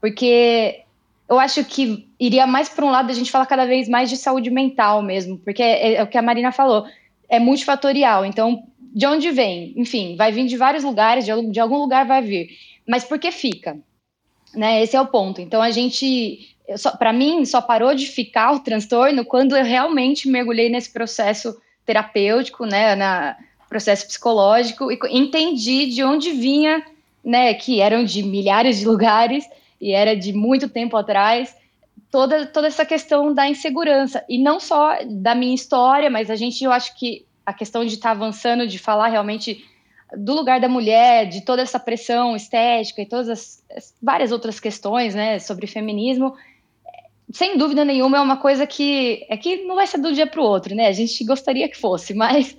Porque 0.00 0.80
eu 1.28 1.38
acho 1.38 1.62
que 1.64 2.08
iria 2.18 2.46
mais 2.46 2.70
para 2.70 2.86
um 2.86 2.90
lado 2.90 3.10
a 3.10 3.14
gente 3.14 3.30
falar 3.30 3.44
cada 3.44 3.66
vez 3.66 3.86
mais 3.86 4.08
de 4.08 4.16
saúde 4.16 4.50
mental 4.50 5.02
mesmo, 5.02 5.38
porque 5.38 5.62
é, 5.62 5.94
é, 5.94 6.02
o 6.02 6.06
que 6.06 6.16
a 6.16 6.22
Marina 6.22 6.50
falou, 6.50 6.86
é 7.28 7.38
multifatorial. 7.38 8.24
Então, 8.24 8.62
de 8.80 9.06
onde 9.06 9.30
vem? 9.30 9.74
Enfim, 9.76 10.16
vai 10.16 10.32
vir 10.32 10.46
de 10.46 10.56
vários 10.56 10.82
lugares, 10.84 11.26
de, 11.26 11.50
de 11.50 11.60
algum 11.60 11.76
lugar 11.76 12.06
vai 12.06 12.22
vir. 12.22 12.48
Mas 12.86 13.04
por 13.04 13.18
que 13.18 13.30
fica? 13.30 13.78
Né, 14.54 14.82
esse 14.82 14.96
é 14.96 15.00
o 15.00 15.06
ponto. 15.06 15.42
Então, 15.42 15.60
a 15.60 15.70
gente 15.70 16.56
para 16.98 17.12
mim, 17.12 17.44
só 17.44 17.60
parou 17.60 17.94
de 17.94 18.06
ficar 18.06 18.52
o 18.52 18.60
transtorno 18.60 19.24
quando 19.24 19.56
eu 19.56 19.64
realmente 19.64 20.28
mergulhei 20.28 20.68
nesse 20.68 20.92
processo 20.92 21.56
terapêutico, 21.86 22.66
né, 22.66 22.94
na 22.94 23.36
processo 23.68 24.06
psicológico 24.06 24.90
e 24.90 24.98
entendi 25.10 25.86
de 25.86 26.02
onde 26.02 26.30
vinha, 26.32 26.82
né, 27.22 27.52
que 27.52 27.80
eram 27.80 28.02
de 28.02 28.22
milhares 28.22 28.78
de 28.78 28.86
lugares 28.86 29.44
e 29.80 29.92
era 29.92 30.16
de 30.16 30.32
muito 30.32 30.68
tempo 30.68 30.96
atrás, 30.96 31.54
toda 32.10 32.46
toda 32.46 32.66
essa 32.66 32.84
questão 32.84 33.32
da 33.32 33.48
insegurança. 33.48 34.24
E 34.28 34.38
não 34.38 34.58
só 34.58 34.98
da 35.04 35.34
minha 35.34 35.54
história, 35.54 36.10
mas 36.10 36.30
a 36.30 36.36
gente 36.36 36.64
eu 36.64 36.72
acho 36.72 36.96
que 36.98 37.24
a 37.44 37.52
questão 37.52 37.84
de 37.84 37.94
estar 37.94 38.10
tá 38.10 38.14
avançando, 38.14 38.66
de 38.66 38.78
falar 38.78 39.08
realmente 39.08 39.64
do 40.16 40.34
lugar 40.34 40.60
da 40.60 40.68
mulher, 40.68 41.26
de 41.26 41.42
toda 41.42 41.62
essa 41.62 41.78
pressão 41.78 42.34
estética 42.34 43.02
e 43.02 43.06
todas 43.06 43.28
as, 43.28 43.64
as 43.74 43.94
várias 44.02 44.32
outras 44.32 44.58
questões, 44.58 45.14
né, 45.14 45.38
sobre 45.38 45.66
feminismo, 45.66 46.34
sem 47.32 47.58
dúvida 47.58 47.84
nenhuma, 47.84 48.18
é 48.18 48.20
uma 48.20 48.36
coisa 48.36 48.66
que 48.66 49.26
é 49.28 49.36
que 49.36 49.64
não 49.64 49.74
vai 49.74 49.86
ser 49.86 49.98
do 49.98 50.12
dia 50.12 50.26
para 50.26 50.40
o 50.40 50.44
outro, 50.44 50.74
né? 50.74 50.86
A 50.86 50.92
gente 50.92 51.22
gostaria 51.24 51.68
que 51.68 51.76
fosse, 51.76 52.14
mas, 52.14 52.56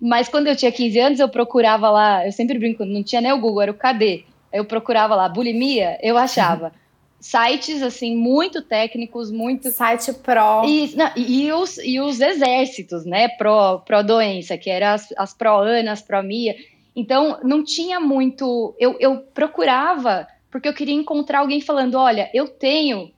mas 0.00 0.28
quando 0.28 0.46
eu 0.46 0.56
tinha 0.56 0.70
15 0.70 0.98
anos, 0.98 1.20
eu 1.20 1.28
procurava 1.28 1.90
lá, 1.90 2.26
eu 2.26 2.32
sempre 2.32 2.58
brinco, 2.58 2.84
não 2.84 3.02
tinha 3.02 3.20
nem 3.20 3.32
o 3.32 3.40
Google, 3.40 3.62
era 3.62 3.72
o 3.72 3.74
KD. 3.74 4.24
Eu 4.52 4.64
procurava 4.64 5.14
lá 5.14 5.28
bulimia, 5.28 5.98
eu 6.02 6.18
achava 6.18 6.72
sites 7.20 7.82
assim 7.82 8.16
muito 8.16 8.62
técnicos, 8.62 9.30
muito 9.30 9.70
site 9.70 10.12
pro 10.12 10.64
e, 10.66 10.94
não, 10.96 11.10
e, 11.14 11.52
os, 11.52 11.78
e 11.78 12.00
os 12.00 12.20
exércitos, 12.20 13.06
né? 13.06 13.28
Pro, 13.28 13.80
pro 13.80 14.02
doença, 14.02 14.58
que 14.58 14.68
eram 14.68 14.88
as, 14.88 15.08
as 15.16 15.32
pro 15.32 15.58
Ana, 15.58 15.92
as 15.92 16.02
pro 16.02 16.22
Mia. 16.22 16.56
Então 16.94 17.38
não 17.42 17.64
tinha 17.64 18.00
muito. 18.00 18.74
Eu, 18.78 18.96
eu 18.98 19.18
procurava 19.18 20.26
porque 20.50 20.68
eu 20.68 20.74
queria 20.74 20.94
encontrar 20.94 21.38
alguém 21.38 21.60
falando, 21.60 21.94
olha, 21.94 22.28
eu 22.34 22.48
tenho 22.48 23.12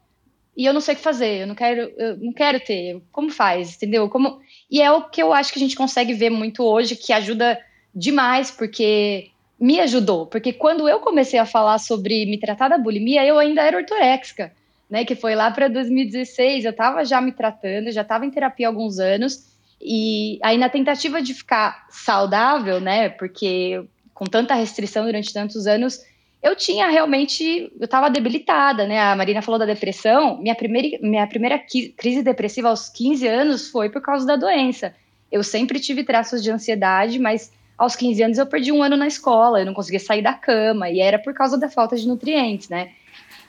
e 0.57 0.67
eu 0.67 0.73
não 0.73 0.81
sei 0.81 0.95
o 0.95 0.97
que 0.97 1.03
fazer, 1.03 1.43
eu 1.43 1.47
não 1.47 1.55
quero, 1.55 1.93
eu 1.97 2.17
não 2.19 2.33
quero 2.33 2.61
ter. 2.61 3.01
Como 3.11 3.31
faz, 3.31 3.77
entendeu? 3.77 4.09
Como 4.09 4.41
E 4.71 4.83
é 4.83 4.91
o 4.91 5.09
que 5.09 5.23
eu 5.23 5.33
acho 5.33 5.53
que 5.53 5.59
a 5.59 5.62
gente 5.62 5.77
consegue 5.77 6.12
ver 6.12 6.31
muito 6.31 6.62
hoje, 6.62 6.97
que 6.97 7.12
ajuda 7.12 7.59
demais, 7.95 8.51
porque 8.51 9.31
me 9.59 9.81
ajudou. 9.81 10.27
Porque 10.27 10.53
quando 10.53 10.88
eu 10.88 11.01
comecei 11.01 11.38
a 11.38 11.47
falar 11.47 11.79
sobre 11.79 12.27
me 12.27 12.38
tratar 12.38 12.69
da 12.69 12.79
bulimia, 12.79 13.25
eu 13.25 13.38
ainda 13.38 13.62
era 13.62 13.79
ortoréxica, 13.79 14.53
né? 14.91 15.05
Que 15.05 15.15
foi 15.15 15.35
lá 15.35 15.51
para 15.51 15.69
2016, 15.69 16.65
eu 16.65 16.71
estava 16.71 17.05
já 17.05 17.21
me 17.21 17.33
tratando, 17.33 17.91
já 17.91 18.03
estava 18.03 18.27
em 18.27 18.31
terapia 18.31 18.67
há 18.67 18.71
alguns 18.71 18.99
anos. 18.99 19.51
E 19.81 20.38
aí, 20.43 20.59
na 20.59 20.69
tentativa 20.69 21.23
de 21.23 21.33
ficar 21.33 21.87
saudável, 21.91 22.81
né? 22.81 23.09
Porque 23.09 23.83
com 24.12 24.27
tanta 24.27 24.55
restrição 24.55 25.05
durante 25.05 25.33
tantos 25.33 25.67
anos, 25.67 26.01
eu 26.42 26.57
tinha 26.57 26.88
realmente, 26.88 27.70
eu 27.78 27.85
estava 27.85 28.11
debilitada, 28.11 28.87
né? 28.87 28.98
A 29.00 29.14
Marina 29.14 29.40
falou 29.40 29.61
da 29.61 29.66
depressão. 29.66 30.38
Minha 30.38 30.57
primeira, 30.57 30.98
minha 31.00 31.26
primeira 31.26 31.59
crise 31.96 32.22
depressiva 32.22 32.68
aos 32.68 32.88
15 32.88 33.26
anos 33.28 33.68
foi 33.68 33.88
por 33.88 34.02
causa 34.02 34.26
da 34.26 34.35
doença. 34.35 34.92
Eu 35.31 35.44
sempre 35.44 35.78
tive 35.78 36.02
traços 36.02 36.42
de 36.42 36.50
ansiedade, 36.50 37.18
mas 37.20 37.52
aos 37.78 37.94
15 37.94 38.22
anos 38.24 38.38
eu 38.38 38.46
perdi 38.46 38.72
um 38.72 38.83
ano 38.83 38.96
na 38.96 39.07
escola, 39.07 39.61
eu 39.61 39.66
não 39.66 39.72
conseguia 39.72 40.00
sair 40.00 40.20
da 40.20 40.35
cama, 40.35 40.90
e 40.90 41.00
era 41.00 41.18
por 41.18 41.33
causa 41.33 41.57
da 41.57 41.70
falta 41.70 41.96
de 41.96 42.07
nutrientes, 42.07 42.68
né? 42.68 42.90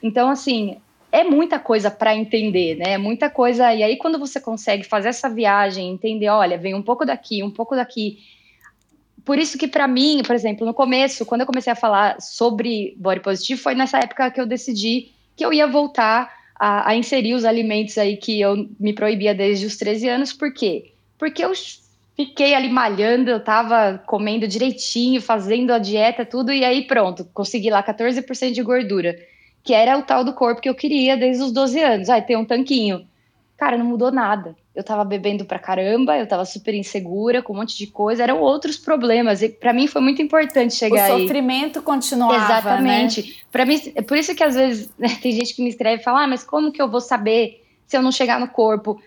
Então, 0.01 0.29
assim, 0.29 0.77
é 1.11 1.23
muita 1.23 1.57
coisa 1.59 1.89
para 1.89 2.15
entender, 2.15 2.75
né? 2.75 2.97
Muita 2.97 3.29
coisa. 3.29 3.73
E 3.73 3.81
aí, 3.81 3.97
quando 3.97 4.19
você 4.19 4.39
consegue 4.39 4.83
fazer 4.83 5.09
essa 5.09 5.29
viagem, 5.29 5.91
entender, 5.91 6.29
olha, 6.29 6.57
vem 6.57 6.75
um 6.75 6.81
pouco 6.81 7.05
daqui, 7.05 7.43
um 7.43 7.51
pouco 7.51 7.75
daqui, 7.75 8.19
por 9.25 9.39
isso 9.39 9.57
que 9.57 9.67
para 9.67 9.87
mim, 9.87 10.21
por 10.25 10.35
exemplo, 10.35 10.65
no 10.65 10.73
começo, 10.73 11.25
quando 11.25 11.41
eu 11.41 11.47
comecei 11.47 11.71
a 11.71 11.75
falar 11.75 12.19
sobre 12.21 12.93
body 12.97 13.21
positive, 13.21 13.59
foi 13.59 13.73
nessa 13.73 13.99
época 13.99 14.29
que 14.31 14.39
eu 14.39 14.45
decidi 14.45 15.11
que 15.35 15.45
eu 15.45 15.53
ia 15.53 15.65
voltar 15.65 16.31
a, 16.59 16.89
a, 16.89 16.95
inserir 16.95 17.33
os 17.33 17.45
alimentos 17.45 17.97
aí 17.97 18.17
que 18.17 18.39
eu 18.39 18.67
me 18.79 18.93
proibia 18.93 19.33
desde 19.33 19.65
os 19.65 19.77
13 19.77 20.09
anos. 20.09 20.33
Por 20.33 20.53
quê? 20.53 20.91
Porque 21.17 21.43
eu 21.43 21.53
fiquei 22.15 22.53
ali 22.53 22.69
malhando, 22.69 23.31
eu 23.31 23.39
tava 23.39 24.03
comendo 24.05 24.47
direitinho, 24.47 25.21
fazendo 25.21 25.71
a 25.71 25.79
dieta, 25.79 26.25
tudo, 26.25 26.51
e 26.51 26.63
aí 26.63 26.85
pronto, 26.85 27.25
consegui 27.33 27.69
lá 27.69 27.81
14% 27.81 28.51
de 28.51 28.61
gordura, 28.61 29.17
que 29.63 29.73
era 29.73 29.97
o 29.97 30.03
tal 30.03 30.23
do 30.23 30.33
corpo 30.33 30.61
que 30.61 30.69
eu 30.69 30.75
queria 30.75 31.15
desde 31.15 31.43
os 31.43 31.51
12 31.51 31.81
anos. 31.81 32.09
Aí 32.09 32.21
tem 32.21 32.35
um 32.35 32.45
tanquinho. 32.45 33.07
Cara, 33.63 33.77
não 33.77 33.85
mudou 33.85 34.11
nada. 34.11 34.55
Eu 34.75 34.83
tava 34.83 35.05
bebendo 35.05 35.45
pra 35.45 35.57
caramba, 35.57 36.17
eu 36.17 36.27
tava 36.27 36.43
super 36.43 36.73
insegura, 36.73 37.41
com 37.41 37.53
um 37.53 37.55
monte 37.55 37.77
de 37.77 37.87
coisa, 37.87 38.21
eram 38.21 38.41
outros 38.41 38.75
problemas. 38.75 39.41
E 39.41 39.47
para 39.47 39.71
mim 39.71 39.87
foi 39.87 40.01
muito 40.01 40.21
importante 40.21 40.75
chegar 40.75 41.05
aí. 41.05 41.13
O 41.13 41.21
sofrimento 41.21 41.79
aí. 41.79 41.85
continuava, 41.85 42.37
né? 42.37 42.43
Exatamente. 42.43 43.21
Né? 43.21 43.33
Para 43.49 43.65
mim, 43.65 43.79
é 43.95 44.01
por 44.01 44.17
isso 44.17 44.35
que 44.35 44.43
às 44.43 44.55
vezes 44.55 44.91
né, 44.99 45.17
tem 45.21 45.31
gente 45.31 45.55
que 45.55 45.63
me 45.63 45.69
escreve 45.69 46.01
e 46.01 46.03
fala: 46.03 46.23
"Ah, 46.23 46.27
mas 46.27 46.43
como 46.43 46.73
que 46.73 46.81
eu 46.81 46.89
vou 46.89 46.99
saber 46.99 47.63
se 47.87 47.95
eu 47.95 48.01
não 48.01 48.11
chegar 48.11 48.37
no 48.39 48.49
corpo?" 48.49 49.01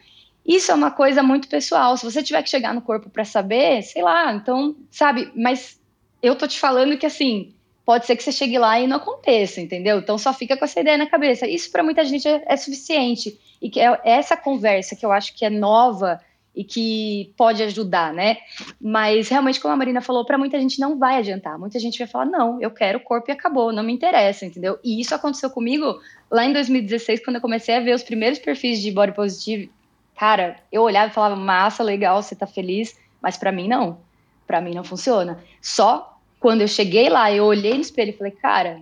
Isso 0.47 0.71
é 0.71 0.75
uma 0.75 0.93
coisa 0.93 1.23
muito 1.23 1.49
pessoal. 1.49 1.97
Se 1.97 2.05
você 2.05 2.23
tiver 2.23 2.41
que 2.43 2.49
chegar 2.49 2.73
no 2.73 2.81
corpo 2.81 3.11
para 3.11 3.25
saber, 3.25 3.83
sei 3.83 4.01
lá, 4.01 4.33
então, 4.33 4.77
sabe, 4.91 5.31
mas 5.35 5.79
eu 6.23 6.37
tô 6.37 6.47
te 6.47 6.59
falando 6.59 6.97
que 6.97 7.05
assim, 7.05 7.53
pode 7.87 8.05
ser 8.05 8.17
que 8.17 8.23
você 8.25 8.33
chegue 8.33 8.59
lá 8.59 8.81
e 8.81 8.87
não 8.87 8.97
aconteça, 8.97 9.61
entendeu? 9.61 9.99
Então 9.99 10.19
só 10.19 10.35
fica 10.35 10.57
com 10.57 10.65
essa 10.65 10.81
ideia 10.81 10.99
na 10.99 11.07
cabeça. 11.07 11.47
Isso 11.47 11.71
para 11.71 11.85
muita 11.85 12.05
gente 12.05 12.27
é, 12.27 12.43
é, 12.45 12.57
suficiente. 12.57 13.39
E 13.63 13.71
que 13.71 13.81
é 13.81 13.99
essa 14.05 14.37
conversa 14.37 14.97
que 14.97 15.07
eu 15.07 15.13
acho 15.13 15.33
que 15.35 15.45
é 15.45 15.51
nova 15.51 16.21
e 16.55 16.65
que 16.65 17.33
pode 17.37 17.63
ajudar, 17.63 18.13
né? 18.13 18.39
Mas 18.81 19.29
realmente, 19.29 19.61
como 19.61 19.73
a 19.73 19.77
Marina 19.77 20.01
falou, 20.01 20.25
para 20.25 20.37
muita 20.37 20.59
gente 20.59 20.81
não 20.81 20.99
vai 20.99 21.19
adiantar. 21.19 21.59
Muita 21.59 21.79
gente 21.79 21.99
vai 21.99 22.09
falar: 22.09 22.25
não, 22.25 22.61
eu 22.61 22.71
quero 22.71 22.99
o 22.99 23.03
corpo 23.03 23.31
e 23.31 23.33
acabou, 23.33 23.73
não 23.73 23.85
me 23.85 23.93
interessa, 23.93 24.45
entendeu? 24.45 24.79
E 24.83 25.01
isso 25.01 25.15
aconteceu 25.15 25.49
comigo 25.49 26.01
lá 26.31 26.45
em 26.45 26.53
2016, 26.53 27.25
quando 27.25 27.37
eu 27.37 27.43
comecei 27.43 27.77
a 27.77 27.81
ver 27.81 27.95
os 27.95 28.03
primeiros 28.03 28.39
perfis 28.39 28.81
de 28.81 28.91
body 28.91 29.13
positive 29.13 29.71
cara, 30.17 30.57
eu 30.73 30.83
olhava 30.83 31.11
e 31.11 31.15
falava, 31.15 31.37
massa, 31.37 31.83
legal, 31.83 32.23
você 32.23 32.35
tá 32.35 32.47
feliz, 32.47 32.99
mas 33.21 33.37
para 33.37 33.53
mim 33.53 33.69
não. 33.69 33.99
Para 34.47 34.61
mim 34.61 34.75
não 34.75 34.83
funciona. 34.83 35.39
Só 35.61 36.16
quando 36.47 36.61
eu 36.61 36.69
cheguei 36.69 37.09
lá, 37.09 37.33
eu 37.33 37.45
olhei 37.45 37.75
no 37.75 37.81
espelho 37.81 38.11
e 38.11 38.17
falei, 38.17 38.31
cara, 38.31 38.81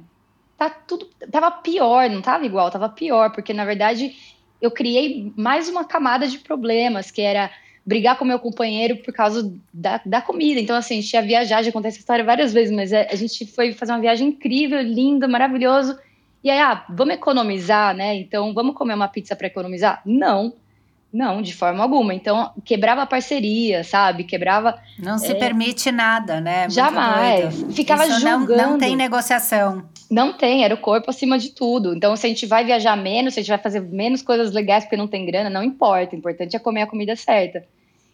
tá 0.59 0.69
tudo. 0.69 1.09
Tava 1.33 1.51
pior, 1.51 2.11
não 2.11 2.21
tava 2.21 2.45
igual, 2.45 2.71
tava 2.71 2.91
pior, 2.91 3.33
porque 3.33 3.55
na 3.55 3.65
verdade 3.65 4.15
eu 4.61 4.71
criei 4.71 5.33
mais 5.35 5.67
uma 5.67 5.83
camada 5.83 6.29
de 6.29 6.41
problemas, 6.41 7.11
que 7.11 7.23
era 7.23 7.51
brigar 7.83 8.19
com 8.19 8.25
meu 8.27 8.39
companheiro 8.39 8.99
por 8.99 9.15
causa 9.15 9.51
da, 9.73 9.99
da 10.05 10.21
comida. 10.21 10.61
Então, 10.61 10.77
assim, 10.77 10.99
a 10.99 11.01
gente 11.01 11.15
ia 11.15 11.23
viajar, 11.23 11.63
já 11.63 11.73
contei 11.73 11.89
essa 11.89 12.01
história 12.01 12.23
várias 12.23 12.53
vezes, 12.53 12.71
mas 12.71 12.93
é, 12.93 13.09
a 13.11 13.17
gente 13.17 13.47
foi 13.47 13.73
fazer 13.73 13.93
uma 13.93 14.01
viagem 14.01 14.29
incrível, 14.29 14.83
linda, 14.83 15.27
maravilhoso. 15.27 15.99
E 16.45 16.51
aí, 16.51 16.59
ah, 16.59 16.85
vamos 16.91 17.15
economizar, 17.15 17.97
né? 17.97 18.15
Então, 18.15 18.53
vamos 18.53 18.75
comer 18.75 18.93
uma 18.93 19.09
pizza 19.09 19.35
para 19.35 19.47
economizar? 19.47 20.03
Não. 20.05 20.53
Não, 21.15 21.41
de 21.41 21.55
forma 21.55 21.81
alguma. 21.81 22.13
Então, 22.13 22.51
quebrava 22.65 23.03
a 23.03 23.07
parceria, 23.07 23.85
sabe? 23.85 24.25
Quebrava. 24.25 24.77
Não 24.99 25.17
se 25.17 25.31
é... 25.31 25.35
permite 25.37 25.93
nada, 25.93 26.41
né? 26.41 26.63
Muito 26.63 26.75
Jamais. 26.75 27.57
Doido. 27.57 27.73
Ficava 27.73 28.05
Isso 28.05 28.19
julgando. 28.19 28.57
Não, 28.57 28.71
não 28.73 28.79
tem 28.79 28.97
negociação. 28.97 29.85
Não 30.11 30.33
tem, 30.33 30.65
era 30.65 30.75
o 30.75 30.79
corpo 30.79 31.11
acima 31.11 31.39
de 31.39 31.51
tudo. 31.51 31.95
Então, 31.95 32.17
se 32.17 32.27
a 32.27 32.29
gente 32.29 32.47
vai 32.47 32.65
viajar 32.65 32.97
menos, 32.97 33.35
se 33.35 33.39
a 33.39 33.43
gente 33.45 33.51
vai 33.51 33.59
fazer 33.59 33.81
menos 33.81 34.23
coisas 34.23 34.51
legais 34.51 34.83
porque 34.83 34.97
não 34.97 35.07
tem 35.07 35.25
grana, 35.25 35.49
não 35.49 35.63
importa. 35.63 36.17
O 36.17 36.19
importante 36.19 36.57
é 36.57 36.59
comer 36.59 36.83
a 36.83 36.87
comida 36.89 37.15
certa. 37.15 37.65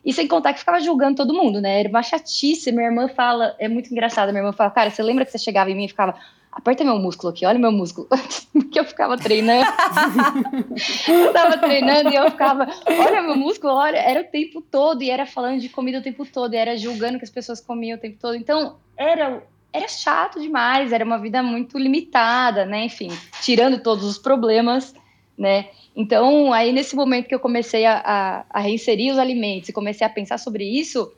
E 0.04 0.12
sem 0.12 0.28
contar 0.28 0.52
que 0.52 0.58
ficava 0.58 0.78
julgando 0.78 1.16
todo 1.16 1.32
mundo, 1.32 1.58
né? 1.58 1.80
Era 1.80 1.88
uma 1.88 2.02
chatice. 2.02 2.70
Minha 2.70 2.88
irmã 2.88 3.08
fala, 3.08 3.56
é 3.58 3.66
muito 3.66 3.90
engraçado. 3.90 4.28
Minha 4.28 4.40
irmã 4.42 4.52
fala, 4.52 4.70
cara, 4.70 4.90
você 4.90 5.02
lembra 5.02 5.24
que 5.24 5.32
você 5.32 5.38
chegava 5.38 5.70
em 5.70 5.74
mim 5.74 5.86
e 5.86 5.88
ficava, 5.88 6.14
aperta 6.52 6.84
meu 6.84 6.98
músculo 6.98 7.32
aqui, 7.32 7.46
olha 7.46 7.58
meu 7.58 7.72
músculo. 7.72 8.08
Porque 8.52 8.78
eu 8.78 8.84
ficava 8.84 9.16
treinando. 9.16 9.70
eu 11.08 11.32
tava 11.32 11.58
treinando 11.58 12.10
e 12.10 12.16
eu 12.16 12.30
ficava, 12.30 12.68
olha 12.86 13.22
meu 13.22 13.36
músculo, 13.36 13.72
olha, 13.74 13.96
era 13.96 14.20
o 14.20 14.24
tempo 14.24 14.60
todo, 14.60 15.02
e 15.02 15.10
era 15.10 15.26
falando 15.26 15.60
de 15.60 15.68
comida 15.68 15.98
o 15.98 16.02
tempo 16.02 16.24
todo, 16.26 16.54
e 16.54 16.56
era 16.56 16.76
julgando 16.76 17.18
que 17.18 17.24
as 17.24 17.30
pessoas 17.30 17.60
comiam 17.60 17.96
o 17.96 18.00
tempo 18.00 18.18
todo. 18.20 18.34
Então, 18.34 18.76
era, 18.96 19.42
era 19.72 19.88
chato 19.88 20.40
demais, 20.40 20.92
era 20.92 21.04
uma 21.04 21.18
vida 21.18 21.42
muito 21.42 21.78
limitada, 21.78 22.64
né? 22.64 22.84
Enfim, 22.84 23.10
tirando 23.40 23.82
todos 23.82 24.04
os 24.04 24.18
problemas, 24.18 24.94
né? 25.38 25.68
Então, 25.94 26.52
aí 26.52 26.72
nesse 26.72 26.94
momento 26.94 27.26
que 27.26 27.34
eu 27.34 27.40
comecei 27.40 27.84
a, 27.84 28.00
a, 28.04 28.44
a 28.50 28.60
reinserir 28.60 29.12
os 29.12 29.18
alimentos 29.18 29.68
e 29.68 29.72
comecei 29.72 30.06
a 30.06 30.10
pensar 30.10 30.38
sobre 30.38 30.64
isso, 30.64 31.12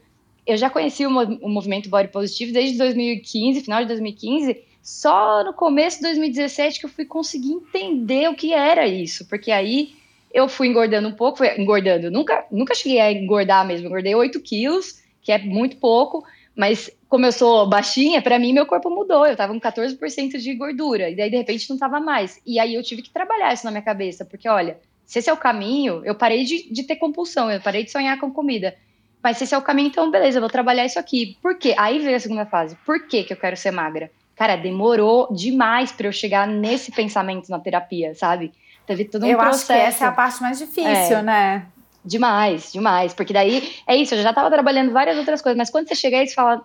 eu 0.47 0.57
já 0.57 0.69
conheci 0.69 1.07
o, 1.07 1.11
o 1.11 1.49
movimento 1.49 1.89
Body 1.89 2.09
Positive 2.09 2.53
desde 2.53 2.79
2015, 2.79 3.61
final 3.61 3.81
de 3.81 3.89
2015, 3.89 4.72
só 4.83 5.45
no 5.45 5.53
começo 5.53 5.99
de 5.99 6.03
2017 6.03 6.81
que 6.81 6.87
eu 6.87 6.91
fui 6.91 7.05
conseguir 7.05 7.53
entender 7.53 8.29
o 8.29 8.35
que 8.35 8.53
era 8.53 8.87
isso, 8.87 9.27
porque 9.29 9.53
aí 9.53 9.95
eu 10.35 10.49
fui 10.49 10.67
engordando 10.67 11.09
um 11.09 11.13
pouco, 11.13 11.39
fui 11.39 11.49
engordando, 11.57 12.11
nunca, 12.11 12.45
nunca 12.51 12.75
cheguei 12.75 13.01
a 13.01 13.13
engordar 13.13 13.65
mesmo, 13.65 13.87
engordei 13.87 14.15
8 14.15 14.41
quilos, 14.41 15.01
que 15.21 15.31
é 15.31 15.39
muito 15.39 15.77
pouco, 15.77 16.25
mas 16.57 16.91
como 17.09 17.25
eu 17.25 17.33
sou 17.33 17.69
baixinha, 17.69 18.21
para 18.21 18.39
mim 18.39 18.53
meu 18.53 18.67
corpo 18.67 18.91
mudou, 18.91 19.25
eu 19.27 19.37
tava 19.37 19.53
com 19.53 19.61
14% 19.61 20.39
de 20.39 20.55
gordura, 20.55 21.11
e 21.11 21.15
daí 21.15 21.31
de 21.31 21.37
repente 21.37 21.71
não 21.71 21.79
tava 21.79 22.01
mais, 22.01 22.41
e 22.45 22.59
aí 22.59 22.75
eu 22.75 22.83
tive 22.83 23.03
que 23.03 23.11
trabalhar 23.11 23.53
isso 23.53 23.65
na 23.65 23.71
minha 23.71 23.83
cabeça, 23.83 24.25
porque 24.25 24.49
olha, 24.49 24.81
se 25.07 25.21
esse 25.21 25.31
é 25.31 25.33
o 25.33 25.37
caminho, 25.37 26.03
eu 26.05 26.15
parei 26.15 26.43
de, 26.43 26.73
de 26.73 26.83
ter 26.83 26.97
compulsão, 26.97 27.51
eu 27.51 27.61
parei 27.61 27.85
de 27.85 27.91
sonhar 27.91 28.19
com 28.19 28.33
comida, 28.33 28.75
mas 29.23 29.37
se 29.37 29.45
esse 29.45 29.55
é 29.55 29.59
o 29.59 29.63
caminho, 29.63 29.89
então 29.89 30.11
beleza, 30.11 30.39
eu 30.39 30.43
vou 30.43 30.51
trabalhar 30.51 30.85
isso 30.85 30.99
aqui. 30.99 31.39
Por 31.41 31.57
quê? 31.57 31.77
Aí 31.79 32.01
veio 32.01 32.17
a 32.17 32.21
segunda 32.21 32.45
fase. 32.45 32.77
Por 32.85 33.07
que, 33.07 33.23
que 33.23 33.33
eu 33.33 33.37
quero 33.37 33.57
ser 33.57 33.71
magra? 33.71 34.11
Cara, 34.35 34.57
demorou 34.57 35.29
demais 35.33 35.93
para 35.93 36.07
eu 36.07 36.13
chegar 36.13 36.47
nesse 36.47 36.91
pensamento 36.91 37.49
na 37.49 37.59
terapia, 37.59 38.15
sabe? 38.15 38.53
Teve 38.87 39.05
todo 39.05 39.25
um 39.25 39.29
eu 39.29 39.39
processo. 39.39 39.73
acho 39.73 39.81
que 39.81 39.87
essa 39.87 40.05
é 40.05 40.09
a 40.09 40.13
parte 40.13 40.43
mais 40.43 40.59
difícil, 40.59 41.19
é. 41.19 41.23
né? 41.23 41.67
Demais, 42.05 42.73
demais. 42.73 43.15
Porque 43.15 43.33
daí, 43.33 43.75
é 43.87 43.95
isso, 43.97 44.15
eu 44.15 44.23
já 44.23 44.33
tava 44.33 44.51
trabalhando 44.51 44.93
várias 44.93 45.17
outras 45.17 45.41
coisas, 45.41 45.57
mas 45.57 45.71
quando 45.71 45.89
você 45.89 45.95
chega 45.95 46.19
aí, 46.19 46.27
você 46.27 46.35
fala, 46.35 46.63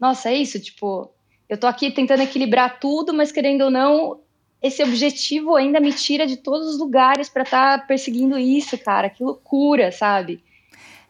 nossa, 0.00 0.30
é 0.30 0.34
isso, 0.34 0.58
tipo, 0.58 1.10
eu 1.48 1.56
tô 1.56 1.66
aqui 1.66 1.90
tentando 1.90 2.22
equilibrar 2.22 2.80
tudo, 2.80 3.14
mas 3.14 3.30
querendo 3.30 3.64
ou 3.64 3.70
não, 3.70 4.20
esse 4.62 4.82
objetivo 4.82 5.54
ainda 5.54 5.80
me 5.80 5.92
tira 5.92 6.26
de 6.26 6.36
todos 6.36 6.66
os 6.66 6.78
lugares 6.78 7.28
para 7.28 7.42
estar 7.42 7.78
tá 7.80 7.86
perseguindo 7.86 8.38
isso, 8.38 8.78
cara. 8.78 9.10
Que 9.10 9.22
loucura, 9.22 9.92
sabe? 9.92 10.42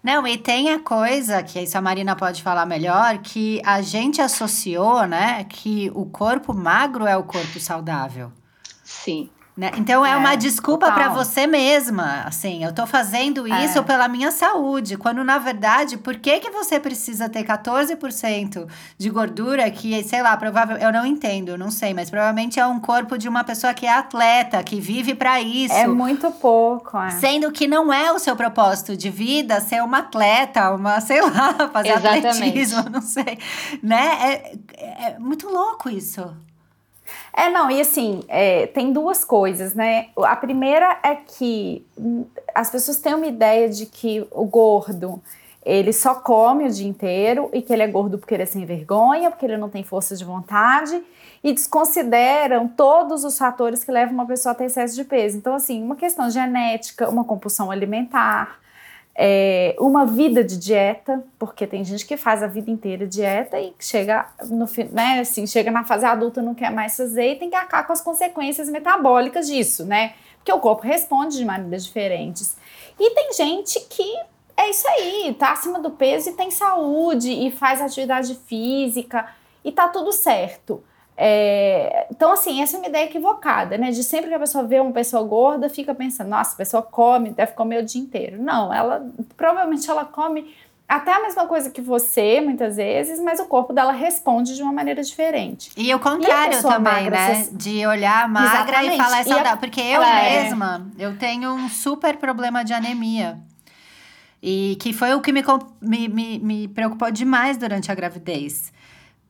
Não, 0.03 0.27
e 0.27 0.37
tem 0.37 0.71
a 0.71 0.81
coisa, 0.81 1.43
que 1.45 1.61
isso 1.61 1.79
a 1.79 1.81
Marina 1.81 2.17
pode 2.17 2.43
falar 2.43 2.67
melhor, 2.67 3.19
que 3.19 3.63
a 3.65 3.81
gente 3.81 4.21
associou, 4.21 5.07
né, 5.07 5.45
que 5.45 5.93
o 5.95 6.05
corpo 6.07 6.53
magro 6.53 7.07
é 7.07 7.17
o 7.17 7.23
corpo 7.23 7.61
saudável. 7.61 8.33
Sim. 8.83 9.31
Né? 9.55 9.71
Então 9.77 10.05
é, 10.05 10.13
é 10.13 10.17
uma 10.17 10.35
desculpa 10.35 10.91
para 10.91 11.11
você 11.11 11.47
mesma, 11.47 12.23
assim, 12.25 12.65
eu 12.65 12.73
tô 12.73 12.87
fazendo 12.87 13.47
é. 13.47 13.67
isso 13.67 13.79
é. 13.79 13.83
pela 13.83 14.09
minha 14.09 14.31
saúde, 14.31 14.97
quando 14.97 15.23
na 15.23 15.37
verdade, 15.37 15.99
por 15.99 16.17
que 16.17 16.41
que 16.41 16.51
você 16.51 16.81
precisa 16.81 17.29
ter 17.29 17.45
14% 17.45 18.67
de 18.97 19.11
gordura 19.11 19.71
que, 19.71 20.03
sei 20.05 20.23
lá, 20.23 20.35
provável, 20.39 20.79
eu 20.79 20.91
não 20.91 21.05
entendo, 21.05 21.59
não 21.59 21.71
sei, 21.71 21.93
mas 21.93 22.09
provavelmente 22.09 22.59
é 22.59 22.67
um 22.67 22.81
corpo 22.81 23.19
de 23.19 23.29
uma 23.29 23.45
pessoa 23.45 23.75
que 23.75 23.85
é 23.85 23.93
atleta, 23.93 24.63
que 24.63 24.81
vive 24.81 25.15
para 25.15 25.39
isso. 25.43 25.75
É 25.75 25.87
muito 25.87 26.31
pouco, 26.31 26.97
é. 26.97 27.11
Sendo 27.11 27.53
que 27.53 27.69
não 27.69 27.93
é 27.93 28.11
o 28.11 28.19
seu 28.19 28.35
propósito 28.35 28.97
de 28.97 29.11
vida 29.11 29.61
ser 29.61 29.83
uma 29.83 29.99
atleta, 29.99 30.71
uma, 30.71 30.99
sei 31.03 31.21
lá, 31.21 31.69
fazer 31.71 31.91
Exatamente. 31.91 32.27
atletismo, 32.27 32.85
não 32.89 33.03
sei, 33.03 33.39
né? 33.83 34.41
É, 34.79 35.09
é 35.09 35.19
muito 35.19 35.47
louco 35.47 35.91
isso. 35.91 36.35
É, 37.35 37.49
não, 37.49 37.71
e 37.71 37.81
assim, 37.81 38.23
é, 38.29 38.67
tem 38.67 38.93
duas 38.93 39.25
coisas, 39.25 39.75
né? 39.75 40.09
A 40.19 40.37
primeira 40.37 40.99
é 41.03 41.15
que 41.15 41.87
as 42.55 42.71
pessoas 42.71 42.99
têm 42.99 43.15
uma 43.15 43.27
ideia 43.27 43.69
de 43.69 43.87
que 43.87 44.27
o 44.31 44.45
gordo 44.45 45.23
ele 45.65 45.93
só 45.93 46.17
come 46.17 46.67
o 46.67 46.71
dia 46.71 46.89
inteiro 46.89 47.49
e 47.53 47.63
que 47.63 47.73
ele 47.73 47.83
é 47.83 47.87
gordo 47.87 48.19
porque 48.19 48.35
ele 48.35 48.43
é 48.43 48.47
sem 48.47 48.67
vergonha, 48.67 49.31
porque 49.31 49.47
ele 49.47 49.57
não 49.57 49.71
tem 49.71 49.83
força 49.83 50.17
de 50.17 50.25
vontade 50.25 51.01
e 51.43 51.53
desconsideram 51.53 52.69
todos 52.69 53.25
os 53.25 53.39
fatores 53.39 53.83
que 53.83 53.91
levam 53.91 54.15
uma 54.15 54.27
pessoa 54.27 54.53
a 54.53 54.55
ter 54.55 54.65
excesso 54.65 54.95
de 54.95 55.05
peso. 55.05 55.39
Então, 55.39 55.55
assim, 55.55 55.83
uma 55.83 55.97
questão 55.97 56.29
genética, 56.31 57.09
uma 57.09 57.25
compulsão 57.25 57.71
alimentar, 57.71 58.59
é, 59.15 59.77
uma 59.79 60.07
vida 60.07 60.43
de 60.43 60.57
dieta, 60.57 61.23
porque 61.39 61.67
tem 61.67 61.85
gente 61.85 62.07
que 62.07 62.17
faz 62.17 62.43
a 62.43 62.47
vida 62.47 62.71
inteira 62.71 63.07
dieta 63.07 63.61
e 63.61 63.75
chega 63.79 64.27
no 64.49 64.67
né, 64.91 65.21
assim, 65.21 65.47
chega 65.47 65.71
na 65.71 65.85
fase 65.85 66.07
adulta 66.07 66.41
não 66.41 66.55
quer 66.55 66.71
mais 66.71 66.97
fazer 66.97 67.33
e 67.33 67.37
tem 67.37 67.51
que 67.51 67.57
acabar 67.57 67.87
com 67.87 67.93
as 67.93 68.01
consequências 68.01 68.69
metabólicas 68.69 69.47
disso, 69.47 69.85
né? 69.85 70.15
Porque 70.37 70.53
o 70.53 70.59
corpo 70.59 70.83
responde 70.83 71.37
de 71.37 71.45
maneiras 71.45 71.85
diferentes. 71.85 72.57
E 72.99 73.11
tem 73.15 73.33
gente 73.33 73.81
que 73.89 74.17
é 74.57 74.71
isso 74.71 74.87
aí, 74.89 75.35
tá 75.39 75.53
acima 75.53 75.79
do 75.79 75.91
peso 75.91 76.31
e 76.31 76.33
tem 76.33 76.51
saúde 76.51 77.31
e 77.31 77.51
faz 77.51 77.81
atividade 77.81 78.35
física 78.47 79.27
e 79.65 79.71
tá 79.71 79.89
tudo 79.89 80.13
certo. 80.13 80.83
É, 81.25 82.09
então, 82.11 82.33
assim, 82.33 82.61
essa 82.61 82.77
é 82.77 82.81
uma 82.81 82.89
ideia 82.89 83.05
equivocada, 83.05 83.79
né? 83.79 83.93
De 83.93 84.03
sempre 84.03 84.29
que 84.29 84.35
a 84.35 84.41
pessoa 84.41 84.65
vê 84.65 84.81
uma 84.81 84.91
pessoa 84.91 85.23
gorda, 85.23 85.69
fica 85.69 85.95
pensando, 85.95 86.31
nossa, 86.31 86.55
a 86.55 86.57
pessoa 86.57 86.83
come, 86.83 87.31
deve 87.31 87.53
comer 87.53 87.81
o 87.81 87.87
dia 87.87 88.03
inteiro. 88.03 88.43
Não, 88.43 88.75
ela 88.75 89.09
provavelmente 89.37 89.89
ela 89.89 90.05
come 90.05 90.53
até 90.89 91.13
a 91.13 91.23
mesma 91.23 91.47
coisa 91.47 91.71
que 91.71 91.81
você, 91.81 92.41
muitas 92.41 92.75
vezes, 92.75 93.21
mas 93.21 93.39
o 93.39 93.45
corpo 93.45 93.73
dela 93.73 93.93
responde 93.93 94.57
de 94.57 94.65
uma 94.65 94.73
maneira 94.73 95.01
diferente. 95.01 95.71
E 95.77 95.95
o 95.95 96.01
contrário 96.01 96.59
e 96.59 96.63
também, 96.63 96.93
magra, 96.93 97.11
né? 97.11 97.35
Você... 97.35 97.55
De 97.55 97.87
olhar 97.87 98.29
magra 98.29 98.81
Exatamente. 98.81 98.95
e 98.95 98.99
falar 98.99 99.21
é 99.21 99.23
saudável. 99.23 99.59
Porque 99.59 99.81
eu 99.81 100.03
é. 100.03 100.43
mesma, 100.43 100.91
eu 100.99 101.17
tenho 101.17 101.55
um 101.55 101.69
super 101.69 102.17
problema 102.17 102.65
de 102.65 102.73
anemia. 102.73 103.39
E 104.43 104.77
que 104.81 104.93
foi 104.93 105.15
o 105.15 105.21
que 105.21 105.31
me, 105.31 105.45
me, 105.81 106.09
me, 106.09 106.39
me 106.41 106.67
preocupou 106.67 107.13
demais 107.13 107.57
durante 107.57 107.93
a 107.93 107.95
gravidez. 107.95 108.73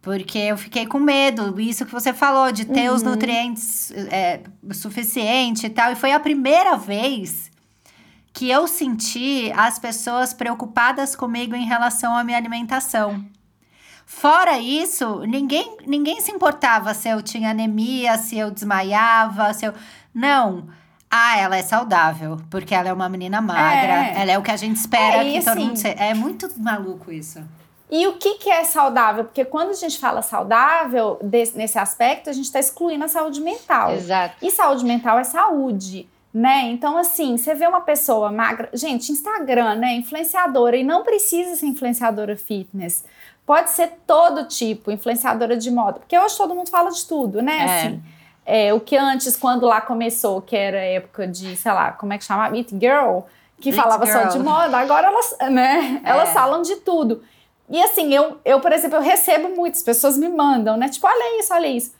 Porque 0.02 0.36
eu 0.36 0.58
fiquei 0.58 0.84
com 0.84 0.98
medo, 0.98 1.60
isso 1.60 1.86
que 1.86 1.92
você 1.92 2.12
falou, 2.12 2.50
de 2.50 2.64
ter 2.64 2.90
uhum. 2.90 2.96
os 2.96 3.04
nutrientes 3.04 3.92
é, 4.10 4.40
suficiente 4.72 5.66
e 5.66 5.70
tal. 5.70 5.92
E 5.92 5.96
foi 5.96 6.10
a 6.10 6.18
primeira 6.18 6.76
vez 6.76 7.52
que 8.32 8.50
eu 8.50 8.66
senti 8.66 9.52
as 9.54 9.78
pessoas 9.78 10.34
preocupadas 10.34 11.14
comigo 11.14 11.54
em 11.54 11.64
relação 11.64 12.16
à 12.16 12.24
minha 12.24 12.36
alimentação. 12.36 13.24
Fora 14.04 14.58
isso, 14.58 15.20
ninguém, 15.20 15.76
ninguém 15.86 16.20
se 16.20 16.32
importava 16.32 16.92
se 16.94 17.08
eu 17.08 17.22
tinha 17.22 17.50
anemia, 17.50 18.18
se 18.18 18.36
eu 18.36 18.50
desmaiava, 18.50 19.54
se 19.54 19.66
eu. 19.66 19.72
Não. 20.12 20.66
Ah, 21.08 21.38
ela 21.38 21.56
é 21.56 21.62
saudável, 21.62 22.40
porque 22.50 22.74
ela 22.74 22.88
é 22.88 22.92
uma 22.92 23.08
menina 23.08 23.40
magra. 23.40 24.08
É. 24.08 24.20
Ela 24.20 24.32
é 24.32 24.38
o 24.38 24.42
que 24.42 24.50
a 24.50 24.56
gente 24.56 24.76
espera 24.76 25.24
é, 25.24 25.32
que 25.32 25.44
todo 25.44 25.60
mundo 25.60 25.76
seja. 25.76 25.94
É 25.94 26.12
muito 26.12 26.50
maluco 26.58 27.12
isso. 27.12 27.40
E 27.92 28.06
o 28.06 28.14
que, 28.14 28.38
que 28.38 28.50
é 28.50 28.64
saudável? 28.64 29.24
Porque 29.24 29.44
quando 29.44 29.70
a 29.70 29.74
gente 29.74 29.98
fala 29.98 30.22
saudável, 30.22 31.18
desse, 31.22 31.56
nesse 31.56 31.78
aspecto, 31.78 32.30
a 32.30 32.32
gente 32.32 32.46
está 32.46 32.58
excluindo 32.58 33.04
a 33.04 33.08
saúde 33.08 33.40
mental. 33.40 33.92
Exato. 33.92 34.36
E 34.40 34.50
saúde 34.50 34.84
mental 34.84 35.18
é 35.18 35.24
saúde 35.24 36.08
né? 36.32 36.70
Então, 36.70 36.96
assim, 36.96 37.36
você 37.36 37.54
vê 37.54 37.66
uma 37.66 37.82
pessoa 37.82 38.32
magra. 38.32 38.70
Gente, 38.72 39.12
Instagram, 39.12 39.74
né? 39.74 39.94
Influenciadora, 39.96 40.76
e 40.76 40.82
não 40.82 41.02
precisa 41.02 41.54
ser 41.54 41.66
influenciadora 41.66 42.36
fitness. 42.36 43.04
Pode 43.44 43.70
ser 43.70 43.92
todo 44.06 44.46
tipo, 44.46 44.90
influenciadora 44.90 45.56
de 45.56 45.70
moda. 45.70 45.98
Porque 45.98 46.18
hoje 46.18 46.36
todo 46.36 46.54
mundo 46.54 46.70
fala 46.70 46.90
de 46.90 47.06
tudo, 47.06 47.42
né? 47.42 47.58
É. 47.58 47.64
Assim, 47.64 48.02
é, 48.46 48.74
o 48.74 48.80
que 48.80 48.96
antes, 48.96 49.36
quando 49.36 49.66
lá 49.66 49.80
começou, 49.80 50.40
que 50.40 50.56
era 50.56 50.78
época 50.78 51.26
de, 51.26 51.54
sei 51.54 51.72
lá, 51.72 51.92
como 51.92 52.12
é 52.12 52.18
que 52.18 52.24
chama? 52.24 52.48
Meet 52.48 52.70
Girl, 52.70 53.20
que 53.60 53.70
Meet 53.70 53.80
falava 53.80 54.06
Girl. 54.06 54.22
só 54.22 54.28
de 54.28 54.38
moda, 54.38 54.78
agora 54.78 55.08
elas, 55.08 55.36
né? 55.50 56.00
É. 56.02 56.10
Elas 56.10 56.30
falam 56.30 56.62
de 56.62 56.76
tudo. 56.76 57.22
E 57.68 57.80
assim, 57.82 58.12
eu, 58.12 58.38
eu, 58.44 58.60
por 58.60 58.72
exemplo, 58.72 58.98
eu 58.98 59.02
recebo 59.02 59.48
muitas 59.56 59.82
pessoas 59.82 60.18
me 60.18 60.28
mandam, 60.28 60.76
né? 60.76 60.88
Tipo, 60.88 61.06
olha 61.06 61.40
isso, 61.40 61.54
olha 61.54 61.66
isso. 61.66 61.94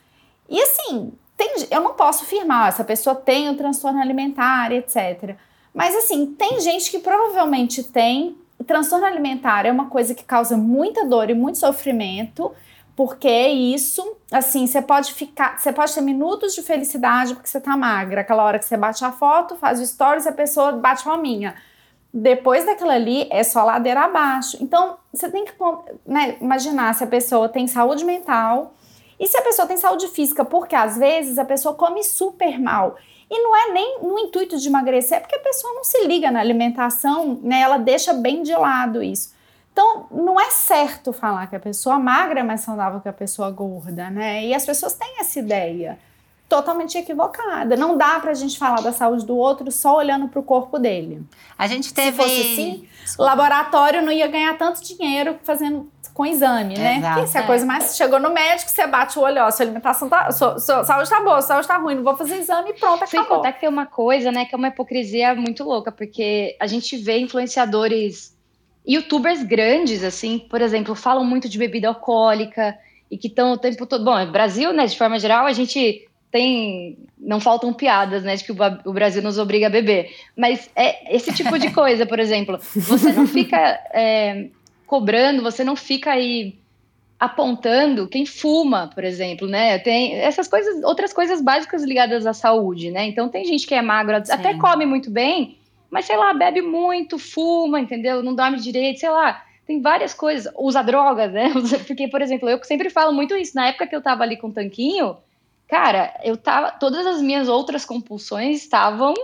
E 0.49 0.61
assim, 0.61 1.13
tem, 1.37 1.67
eu 1.71 1.81
não 1.81 1.95
posso 1.95 2.25
afirmar, 2.25 2.69
essa 2.69 2.85
pessoa 2.85 3.17
tem 3.17 3.49
um 3.49 3.57
transtorno 3.57 4.01
alimentar, 4.01 4.71
etc. 4.73 5.37
Mas 5.75 5.97
assim, 5.97 6.27
tem 6.27 6.61
gente 6.61 6.91
que 6.91 6.99
provavelmente 6.99 7.83
tem. 7.83 8.37
Transtorno 8.67 9.07
alimentar 9.07 9.67
é 9.67 9.73
uma 9.73 9.87
coisa 9.87 10.15
que 10.15 10.23
causa 10.23 10.57
muita 10.57 11.05
dor 11.05 11.31
e 11.31 11.35
muito 11.35 11.59
sofrimento, 11.59 12.53
porque 12.95 13.49
isso, 13.49 14.17
assim, 14.31 14.67
você 14.67 14.81
pode 14.81 15.13
ficar, 15.15 15.59
você 15.59 15.73
pode 15.73 15.93
ter 15.93 16.01
minutos 16.01 16.55
de 16.55 16.63
felicidade 16.63 17.35
porque 17.35 17.49
você 17.49 17.61
tá 17.61 17.77
magra, 17.77 18.21
aquela 18.21 18.45
hora 18.45 18.59
que 18.59 18.65
você 18.65 18.77
bate 18.77 19.05
a 19.05 19.11
foto, 19.11 19.57
faz 19.57 19.81
o 19.81 19.87
stories, 19.87 20.27
a 20.27 20.33
pessoa 20.33 20.73
bate 20.73 21.05
uma 21.07 21.17
minha. 21.17 21.57
Depois 22.13 22.67
daquilo 22.67 22.91
ali 22.91 23.27
é 23.31 23.43
só 23.43 23.65
ladeira 23.65 24.03
abaixo. 24.03 24.59
Então, 24.61 24.99
você 25.13 25.31
tem 25.31 25.45
que 25.45 25.53
né, 26.07 26.37
imaginar 26.41 26.95
se 26.95 27.05
a 27.05 27.07
pessoa 27.07 27.49
tem 27.49 27.67
saúde 27.67 28.05
mental, 28.05 28.75
e 29.19 29.27
se 29.29 29.37
a 29.37 29.43
pessoa 29.43 29.69
tem 29.69 29.77
saúde 29.77 30.09
física, 30.09 30.45
porque 30.45 30.75
às 30.75 30.99
vezes 30.99 31.39
a 31.39 31.45
pessoa 31.45 31.75
come 31.75 32.03
super 32.03 32.61
mal. 32.61 32.97
E 33.31 33.39
não 33.41 33.57
é 33.57 33.73
nem 33.73 34.01
no 34.03 34.19
intuito 34.19 34.59
de 34.59 34.69
emagrecer, 34.69 35.19
é 35.19 35.21
porque 35.21 35.37
a 35.37 35.41
pessoa 35.41 35.73
não 35.75 35.85
se 35.85 36.07
liga 36.07 36.31
na 36.31 36.41
alimentação, 36.41 37.39
né? 37.41 37.61
Ela 37.61 37.79
deixa 37.79 38.13
bem 38.13 38.43
de 38.43 38.53
lado 38.53 39.03
isso. 39.03 39.33
Então, 39.73 40.07
não 40.11 40.39
é 40.39 40.51
certo 40.51 41.13
falar 41.13 41.47
que 41.47 41.57
a 41.57 41.61
pessoa 41.61 41.99
magra 41.99 42.41
é 42.41 42.43
mais 42.43 42.63
saudável 42.63 43.01
que 43.01 43.09
a 43.09 43.13
pessoa 43.13 43.51
gorda, 43.51 44.11
né? 44.11 44.45
E 44.45 44.53
as 44.53 44.67
pessoas 44.67 44.93
têm 44.93 45.21
essa 45.21 45.39
ideia 45.39 45.99
totalmente 46.53 46.99
equivocada. 46.99 47.75
Não 47.77 47.97
dá 47.97 48.21
pra 48.21 48.35
gente 48.35 48.59
falar 48.59 48.83
da 48.83 48.93
saúde 48.93 49.25
do 49.25 49.35
outro 49.35 49.73
só 49.73 49.97
olhando 49.97 50.29
pro 50.29 50.43
corpo 50.43 50.79
dele. 50.79 51.23
A 51.57 51.67
gente 51.67 51.95
teve. 51.95 52.11
Se 52.11 52.17
fosse 52.17 52.41
assim, 52.41 52.89
o 53.19 53.23
laboratório 53.23 54.03
não 54.03 54.13
ia 54.13 54.27
ganhar 54.27 54.59
tanto 54.59 54.85
dinheiro 54.85 55.39
fazendo 55.45 55.91
com 56.13 56.27
exame, 56.27 56.77
né? 56.77 56.99
Exato, 56.99 57.15
Porque 57.15 57.29
se 57.31 57.39
a 57.39 57.41
é. 57.41 57.47
coisa 57.47 57.65
mais 57.65 57.97
chegou 57.97 58.21
no 58.21 58.35
médico, 58.35 58.71
você 58.71 58.87
bate 58.87 59.19
o 59.19 59.23
olho, 59.23 59.43
ó, 59.43 59.51
sua 59.51 59.65
alimentação 59.65 60.11
tá. 60.11 60.31
Sua, 60.31 60.59
sua 60.59 60.85
saúde 60.85 61.09
tá 61.09 61.21
boa, 61.21 61.41
sua 61.41 61.55
saúde 61.55 61.69
tá 61.69 61.79
ruim, 61.79 61.95
não 61.95 62.03
vou 62.03 62.15
fazer 62.15 62.37
exame 62.37 62.69
e 62.69 62.75
pronto, 62.75 63.07
Sem 63.07 63.19
acabou. 63.19 63.39
contar 63.39 63.53
que 63.55 63.61
tem 63.61 63.69
uma 63.71 63.87
coisa, 63.87 64.31
né, 64.31 64.45
que 64.45 64.55
é 64.55 64.59
uma 64.59 64.69
hipocrisia 64.69 65.35
muito 65.35 65.65
louca, 65.65 65.91
porque 65.91 66.55
a 66.61 66.67
gente 66.67 66.99
vê 66.99 67.19
influenciadores, 67.19 68.37
youtubers 68.87 69.43
grandes, 69.43 70.05
assim, 70.05 70.39
por 70.39 70.61
exemplo, 70.61 70.95
falam 70.95 71.25
muito 71.25 71.49
de 71.49 71.57
bebida 71.57 71.89
alcoólica 71.89 72.77
e 73.11 73.17
que 73.17 73.29
estão 73.29 73.53
o 73.53 73.57
tempo 73.57 73.87
todo. 73.87 74.05
Bom, 74.05 74.31
Brasil, 74.31 74.71
né, 74.75 74.85
de 74.85 74.99
forma 74.99 75.19
geral, 75.19 75.47
a 75.47 75.53
gente 75.55 76.07
tem. 76.33 76.99
Não 77.17 77.39
faltam 77.39 77.73
piadas, 77.73 78.25
né? 78.25 78.35
De 78.35 78.43
que 78.43 78.53
o 78.53 78.93
Brasil 78.93 79.23
nos 79.23 79.39
obriga 79.39 79.69
a 79.69 79.71
beber. 79.71 80.11
Mas 80.37 80.69
é 80.75 81.15
esse 81.15 81.33
tipo 81.33 81.57
de 81.59 81.71
coisa, 81.71 82.05
por 82.05 82.19
exemplo. 82.19 82.59
Você 82.75 83.13
não 83.13 83.27
fica. 83.29 83.59
É, 83.93 84.49
cobrando, 84.93 85.43
você 85.43 85.65
não 85.65 85.75
fica 85.75 86.11
aí 86.13 86.59
apontando 87.19 88.09
quem 88.09 88.27
fuma, 88.27 88.91
por 88.93 89.05
exemplo, 89.05 89.49
né? 89.49 89.79
Tem 89.79 90.17
essas 90.17 90.47
coisas, 90.49 90.83
outras 90.83 91.15
coisas 91.15 91.41
básicas 91.41 91.83
ligadas 91.83 92.27
à 92.27 92.35
saúde, 92.35 92.91
né? 92.91 93.07
Então 93.07 93.29
tem 93.29 93.43
gente 93.47 93.67
que 93.67 93.75
é 93.75 93.81
magro, 93.81 94.15
Sim. 94.27 94.33
até 94.33 94.53
come 94.59 94.85
muito 94.85 95.11
bem, 95.11 95.57
mas 95.89 96.05
sei 96.05 96.17
lá, 96.17 96.35
bebe 96.35 96.61
muito, 96.61 97.19
fuma, 97.19 97.81
entendeu? 97.81 98.23
Não 98.23 98.35
dorme 98.35 98.59
direito, 98.59 99.01
sei 99.01 99.09
lá. 99.09 99.43
Tem 99.67 99.81
várias 99.81 100.13
coisas, 100.13 100.53
usa 100.59 100.83
drogas, 100.83 101.33
né? 101.33 101.51
Porque, 101.87 102.09
por 102.09 102.21
exemplo, 102.21 102.51
eu 102.51 102.63
sempre 102.63 102.91
falo 102.91 103.15
muito 103.15 103.35
isso. 103.35 103.55
Na 103.55 103.69
época 103.69 103.87
que 103.87 103.97
eu 103.97 104.03
tava 104.03 104.25
ali 104.25 104.37
com 104.37 104.49
o 104.49 104.53
tanquinho, 104.53 105.17
cara, 105.73 106.21
eu 106.23 106.37
tava. 106.37 106.71
Todas 106.73 107.07
as 107.07 107.23
minhas 107.23 107.49
outras 107.49 107.83
compulsões 107.83 108.59
estavam 108.59 109.15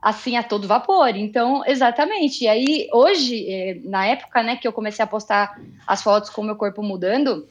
assim 0.00 0.38
a 0.38 0.42
todo 0.42 0.66
vapor. 0.66 1.14
Então, 1.14 1.62
exatamente. 1.66 2.44
E 2.44 2.48
aí, 2.48 2.88
hoje, 2.90 3.46
é, 3.46 3.78
na 3.84 4.06
época, 4.06 4.42
né, 4.42 4.56
que 4.56 4.66
eu 4.66 4.72
comecei 4.72 5.02
a 5.04 5.06
postar 5.06 5.60
as 5.86 6.02
fotos 6.02 6.30
com 6.30 6.40
o 6.40 6.44
meu 6.44 6.56
corpo 6.56 6.82
mudando, 6.82 7.46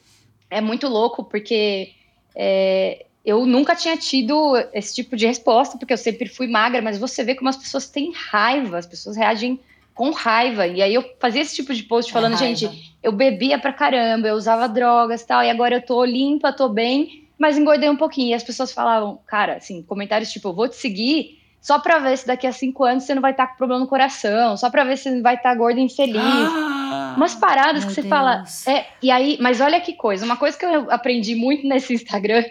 é 0.50 0.60
muito 0.60 0.88
louco, 0.88 1.24
porque 1.24 1.92
é, 2.36 3.06
eu 3.24 3.46
nunca 3.46 3.76
tinha 3.76 3.96
tido 3.96 4.56
esse 4.74 4.96
tipo 4.96 5.16
de 5.16 5.28
resposta, 5.28 5.78
porque 5.78 5.94
eu 5.94 5.98
sempre 5.98 6.28
fui 6.28 6.48
magra, 6.48 6.82
mas 6.82 6.98
você 6.98 7.24
vê 7.24 7.36
como 7.36 7.52
as 7.52 7.58
pessoas 7.58 7.88
têm 7.88 8.12
raiva, 8.16 8.80
as 8.80 8.88
pessoas 8.88 9.16
reagem 9.16 9.60
com 9.94 10.10
raiva. 10.10 10.66
E 10.66 10.82
aí 10.82 10.96
eu 10.96 11.06
fazia 11.20 11.44
esse 11.44 11.56
tipo 11.58 11.72
de 11.72 11.84
post 11.84 12.12
falando, 12.12 12.34
é 12.34 12.38
gente, 12.38 12.96
eu 13.04 13.12
bebia 13.12 13.60
pra 13.60 13.72
caramba, 13.72 14.28
eu 14.28 14.36
usava 14.36 14.68
drogas 14.68 15.22
e 15.22 15.28
tal, 15.28 15.44
e 15.44 15.52
agora 15.52 15.76
eu 15.76 15.86
tô 15.86 16.04
limpa, 16.04 16.52
tô 16.52 16.68
bem, 16.68 17.29
mas 17.40 17.58
engordei 17.58 17.90
um 17.90 17.96
pouquinho. 17.96 18.30
E 18.30 18.34
as 18.34 18.44
pessoas 18.44 18.74
falavam, 18.74 19.20
cara, 19.26 19.56
assim, 19.56 19.82
comentários 19.82 20.32
tipo, 20.32 20.50
eu 20.50 20.54
vou 20.54 20.68
te 20.68 20.76
seguir 20.76 21.40
só 21.62 21.80
para 21.80 22.00
ver 22.00 22.18
se 22.18 22.28
daqui 22.28 22.46
a 22.46 22.52
cinco 22.52 22.84
anos 22.84 23.04
você 23.04 23.16
não 23.16 23.22
vai 23.22 23.32
estar 23.32 23.48
tá 23.48 23.52
com 23.52 23.58
problema 23.58 23.82
no 23.82 23.88
coração, 23.88 24.56
só 24.56 24.70
para 24.70 24.84
ver 24.84 24.98
se 24.98 25.04
você 25.04 25.12
não 25.12 25.24
vai 25.24 25.36
estar 25.36 25.50
tá 25.50 25.56
gordo 25.56 25.80
e 25.80 25.84
infeliz. 25.84 26.22
Ah, 26.22 27.14
Umas 27.18 27.36
paradas 27.36 27.84
que 27.84 27.92
você 27.92 28.02
Deus. 28.02 28.10
fala. 28.10 28.44
É, 28.68 28.86
e 29.02 29.10
aí, 29.10 29.38
mas 29.42 29.60
olha 29.60 29.80
que 29.82 29.94
coisa, 29.94 30.26
uma 30.26 30.38
coisa 30.38 30.58
que 30.58 30.66
eu 30.66 30.92
aprendi 30.92 31.36
muito 31.36 31.68
nesse 31.68 31.94
Instagram 31.94 32.44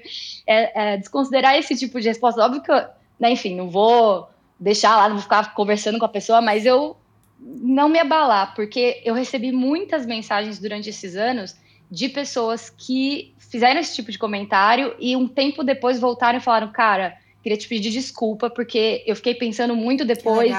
é, 0.47 0.93
é 0.93 0.97
desconsiderar 0.97 1.57
esse 1.57 1.77
tipo 1.77 2.01
de 2.01 2.09
resposta. 2.09 2.45
Óbvio 2.45 2.63
que 2.63 2.71
eu, 2.71 2.83
né, 3.19 3.31
enfim, 3.31 3.55
não 3.55 3.71
vou 3.71 4.29
deixar 4.59 4.97
lá, 4.97 5.09
não 5.09 5.17
vou 5.17 5.23
ficar 5.23 5.55
conversando 5.55 5.99
com 5.99 6.05
a 6.05 6.09
pessoa, 6.09 6.41
mas 6.41 6.67
eu 6.67 6.97
não 7.41 7.89
me 7.89 7.99
abalar, 7.99 8.55
porque 8.55 9.01
eu 9.05 9.15
recebi 9.15 9.53
muitas 9.53 10.05
mensagens 10.05 10.59
durante 10.59 10.89
esses 10.91 11.17
anos 11.17 11.57
de 11.91 12.09
pessoas 12.09 12.71
que 12.71 13.35
fizeram 13.39 13.81
esse 13.81 13.95
tipo 13.95 14.11
de 14.11 14.19
comentário 14.19 14.95
e 14.99 15.17
um 15.17 15.27
tempo 15.27 15.65
depois 15.65 15.99
voltaram 15.99 16.39
e 16.39 16.43
falaram, 16.43 16.71
cara 16.71 17.17
Queria 17.49 17.57
te 17.57 17.69
pedir 17.69 17.91
desculpa, 17.91 18.51
porque 18.51 19.03
eu 19.07 19.17
fiquei 19.17 19.35
pensando 19.35 19.75
muito 19.75 20.05
depois. 20.05 20.53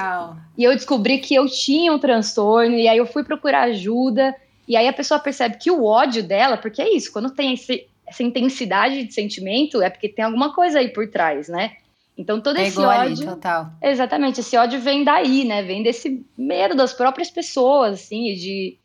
E 0.56 0.64
eu 0.64 0.74
descobri 0.74 1.18
que 1.18 1.34
eu 1.34 1.46
tinha 1.46 1.92
um 1.92 1.98
transtorno, 2.00 2.74
e 2.74 2.88
aí 2.88 2.98
eu 2.98 3.06
fui 3.06 3.22
procurar 3.22 3.62
ajuda. 3.62 4.34
E 4.66 4.76
aí 4.76 4.88
a 4.88 4.92
pessoa 4.92 5.20
percebe 5.20 5.58
que 5.58 5.70
o 5.70 5.84
ódio 5.84 6.22
dela, 6.22 6.56
porque 6.56 6.80
é 6.80 6.92
isso, 6.92 7.12
quando 7.12 7.30
tem 7.30 7.54
esse, 7.54 7.86
essa 8.04 8.22
intensidade 8.22 9.04
de 9.04 9.12
sentimento, 9.12 9.80
é 9.80 9.90
porque 9.90 10.08
tem 10.08 10.24
alguma 10.24 10.54
coisa 10.54 10.80
aí 10.80 10.88
por 10.88 11.08
trás, 11.08 11.48
né? 11.48 11.76
Então 12.18 12.40
todo 12.40 12.58
esse 12.58 12.80
ódio. 12.80 13.24
Total. 13.24 13.70
Exatamente, 13.80 14.40
esse 14.40 14.56
ódio 14.56 14.80
vem 14.80 15.04
daí, 15.04 15.44
né? 15.44 15.62
Vem 15.62 15.84
desse 15.84 16.26
medo 16.36 16.74
das 16.74 16.92
próprias 16.92 17.30
pessoas, 17.30 18.00
assim, 18.00 18.34
de. 18.34 18.78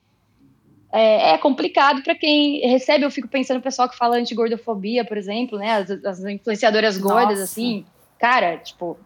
É, 0.96 1.34
é 1.34 1.38
complicado 1.38 2.02
para 2.04 2.16
quem 2.16 2.60
recebe. 2.68 3.04
Eu 3.04 3.12
fico 3.12 3.28
pensando 3.28 3.58
no 3.58 3.64
pessoal 3.64 3.90
que 3.90 3.98
fala 3.98 4.18
anti-gordofobia, 4.18 5.04
por 5.04 5.18
exemplo, 5.18 5.58
né? 5.58 5.78
As, 5.78 5.90
as 6.06 6.20
influenciadoras 6.24 6.98
gordas, 6.98 7.40
Nossa. 7.40 7.44
assim 7.44 7.86
cara, 8.20 8.58
tipo, 8.58 8.98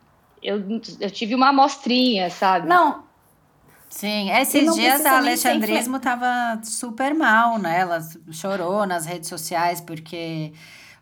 eu, 0.41 0.63
eu 0.99 1.11
tive 1.11 1.35
uma 1.35 1.49
amostrinha, 1.49 2.29
sabe? 2.29 2.67
Não. 2.67 3.03
Sim, 3.89 4.31
esses 4.31 4.75
dias 4.75 5.05
a 5.05 5.17
Alexandrismo 5.17 5.99
tava 5.99 6.61
super 6.63 7.13
mal, 7.13 7.57
né? 7.57 7.79
Ela 7.79 7.99
chorou 8.31 8.85
nas 8.85 9.05
redes 9.05 9.27
sociais 9.27 9.81
porque 9.81 10.53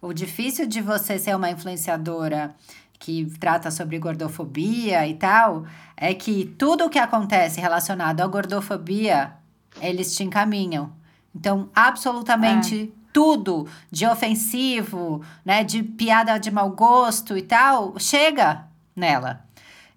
o 0.01 0.13
difícil 0.13 0.65
de 0.65 0.81
você 0.81 1.19
ser 1.19 1.35
uma 1.35 1.51
influenciadora 1.51 2.55
que 2.97 3.27
trata 3.39 3.69
sobre 3.69 3.99
gordofobia 3.99 5.05
e 5.05 5.13
tal, 5.13 5.65
é 5.95 6.13
que 6.15 6.45
tudo 6.57 6.85
o 6.85 6.89
que 6.89 6.97
acontece 6.97 7.61
relacionado 7.61 8.21
à 8.21 8.27
gordofobia, 8.27 9.33
eles 9.81 10.15
te 10.15 10.23
encaminham. 10.23 10.91
Então, 11.35 11.69
absolutamente 11.75 12.91
é 12.93 12.97
tudo 13.13 13.67
de 13.89 14.05
ofensivo, 14.05 15.23
né, 15.43 15.63
de 15.63 15.81
piada 15.81 16.37
de 16.37 16.51
mau 16.51 16.69
gosto 16.69 17.35
e 17.35 17.41
tal, 17.41 17.95
chega 17.97 18.65
nela. 18.95 19.43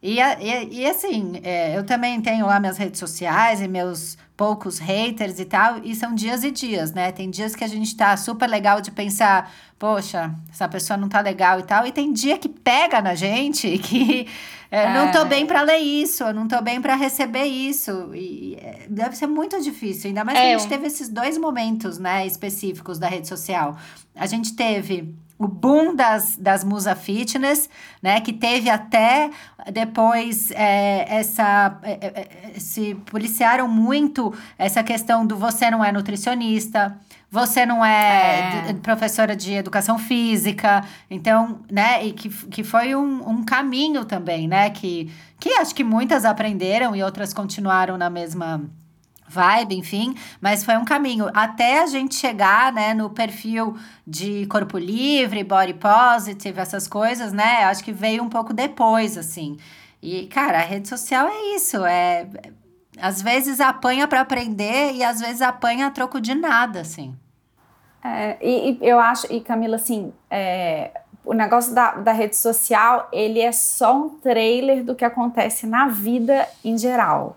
E, 0.02 0.18
e, 0.18 0.80
e 0.80 0.86
assim, 0.86 1.38
é, 1.42 1.76
eu 1.76 1.84
também 1.84 2.20
tenho 2.22 2.46
lá 2.46 2.58
minhas 2.58 2.78
redes 2.78 2.98
sociais 2.98 3.60
e 3.60 3.68
meus 3.68 4.16
poucos 4.40 4.78
haters 4.78 5.38
e 5.38 5.44
tal, 5.44 5.80
e 5.84 5.94
são 5.94 6.14
dias 6.14 6.42
e 6.42 6.50
dias, 6.50 6.94
né? 6.94 7.12
Tem 7.12 7.28
dias 7.28 7.54
que 7.54 7.62
a 7.62 7.68
gente 7.68 7.94
tá 7.94 8.16
super 8.16 8.48
legal 8.48 8.80
de 8.80 8.90
pensar, 8.90 9.52
poxa, 9.78 10.34
essa 10.50 10.66
pessoa 10.66 10.96
não 10.96 11.10
tá 11.10 11.20
legal 11.20 11.60
e 11.60 11.62
tal, 11.62 11.86
e 11.86 11.92
tem 11.92 12.10
dia 12.10 12.38
que 12.38 12.48
pega 12.48 13.02
na 13.02 13.14
gente 13.14 13.76
que 13.84 14.26
é, 14.70 14.84
é. 14.84 14.94
não 14.94 15.12
tô 15.12 15.26
bem 15.26 15.44
para 15.44 15.60
ler 15.60 15.76
isso, 15.76 16.24
eu 16.24 16.32
não 16.32 16.48
tô 16.48 16.58
bem 16.62 16.80
para 16.80 16.94
receber 16.94 17.44
isso, 17.44 18.14
e 18.14 18.54
é, 18.54 18.86
deve 18.88 19.14
ser 19.14 19.26
muito 19.26 19.60
difícil, 19.60 20.08
ainda 20.08 20.24
mais 20.24 20.38
que 20.38 20.44
a 20.46 20.48
é, 20.48 20.58
gente 20.58 20.68
teve 20.70 20.86
esses 20.86 21.10
dois 21.10 21.36
momentos, 21.36 21.98
né, 21.98 22.26
específicos 22.26 22.98
da 22.98 23.08
rede 23.08 23.28
social. 23.28 23.76
A 24.14 24.24
gente 24.24 24.56
teve 24.56 25.14
o 25.40 25.48
boom 25.48 25.96
das, 25.96 26.36
das 26.36 26.62
Musa 26.62 26.94
Fitness, 26.94 27.70
né? 28.02 28.20
Que 28.20 28.30
teve 28.30 28.68
até 28.68 29.30
depois 29.72 30.50
é, 30.50 31.06
essa. 31.08 31.78
É, 31.82 31.92
é, 31.92 32.28
é, 32.56 32.60
se 32.60 32.94
policiaram 33.06 33.66
muito 33.66 34.34
essa 34.58 34.84
questão 34.84 35.26
do 35.26 35.34
você 35.34 35.70
não 35.70 35.82
é 35.82 35.90
nutricionista, 35.90 36.94
você 37.30 37.64
não 37.64 37.82
é, 37.82 38.68
é. 38.68 38.74
professora 38.74 39.34
de 39.34 39.54
educação 39.54 39.98
física, 39.98 40.84
então, 41.10 41.60
né? 41.72 42.04
E 42.04 42.12
que, 42.12 42.28
que 42.28 42.62
foi 42.62 42.94
um, 42.94 43.26
um 43.26 43.42
caminho 43.42 44.04
também, 44.04 44.46
né? 44.46 44.68
Que, 44.68 45.10
que 45.38 45.54
acho 45.54 45.74
que 45.74 45.82
muitas 45.82 46.26
aprenderam 46.26 46.94
e 46.94 47.02
outras 47.02 47.32
continuaram 47.32 47.96
na 47.96 48.10
mesma 48.10 48.60
vibe, 49.30 49.76
enfim, 49.76 50.14
mas 50.40 50.64
foi 50.64 50.76
um 50.76 50.84
caminho 50.84 51.30
até 51.32 51.82
a 51.82 51.86
gente 51.86 52.16
chegar, 52.16 52.72
né, 52.72 52.92
no 52.92 53.10
perfil 53.10 53.76
de 54.04 54.44
corpo 54.46 54.76
livre, 54.76 55.44
body 55.44 55.74
positive, 55.74 56.58
essas 56.58 56.88
coisas, 56.88 57.32
né? 57.32 57.64
Acho 57.64 57.84
que 57.84 57.92
veio 57.92 58.24
um 58.24 58.28
pouco 58.28 58.52
depois, 58.52 59.16
assim. 59.16 59.56
E, 60.02 60.26
cara, 60.26 60.58
a 60.58 60.62
rede 60.62 60.88
social 60.88 61.28
é 61.28 61.54
isso, 61.54 61.84
é 61.84 62.26
às 63.00 63.22
vezes 63.22 63.60
apanha 63.60 64.06
para 64.06 64.20
aprender 64.20 64.92
e 64.94 65.04
às 65.04 65.20
vezes 65.20 65.40
apanha 65.40 65.86
a 65.86 65.90
troco 65.90 66.20
de 66.20 66.34
nada, 66.34 66.80
assim. 66.80 67.14
É, 68.04 68.36
e, 68.40 68.72
e, 68.72 68.78
eu 68.80 68.98
acho, 68.98 69.32
e 69.32 69.40
Camila, 69.40 69.76
assim, 69.76 70.12
é, 70.30 70.90
o 71.24 71.32
negócio 71.32 71.74
da, 71.74 71.92
da 71.92 72.12
rede 72.12 72.36
social, 72.36 73.08
ele 73.12 73.40
é 73.40 73.52
só 73.52 73.96
um 73.96 74.08
trailer 74.08 74.84
do 74.84 74.94
que 74.94 75.04
acontece 75.04 75.66
na 75.66 75.86
vida 75.86 76.48
em 76.64 76.76
geral, 76.76 77.36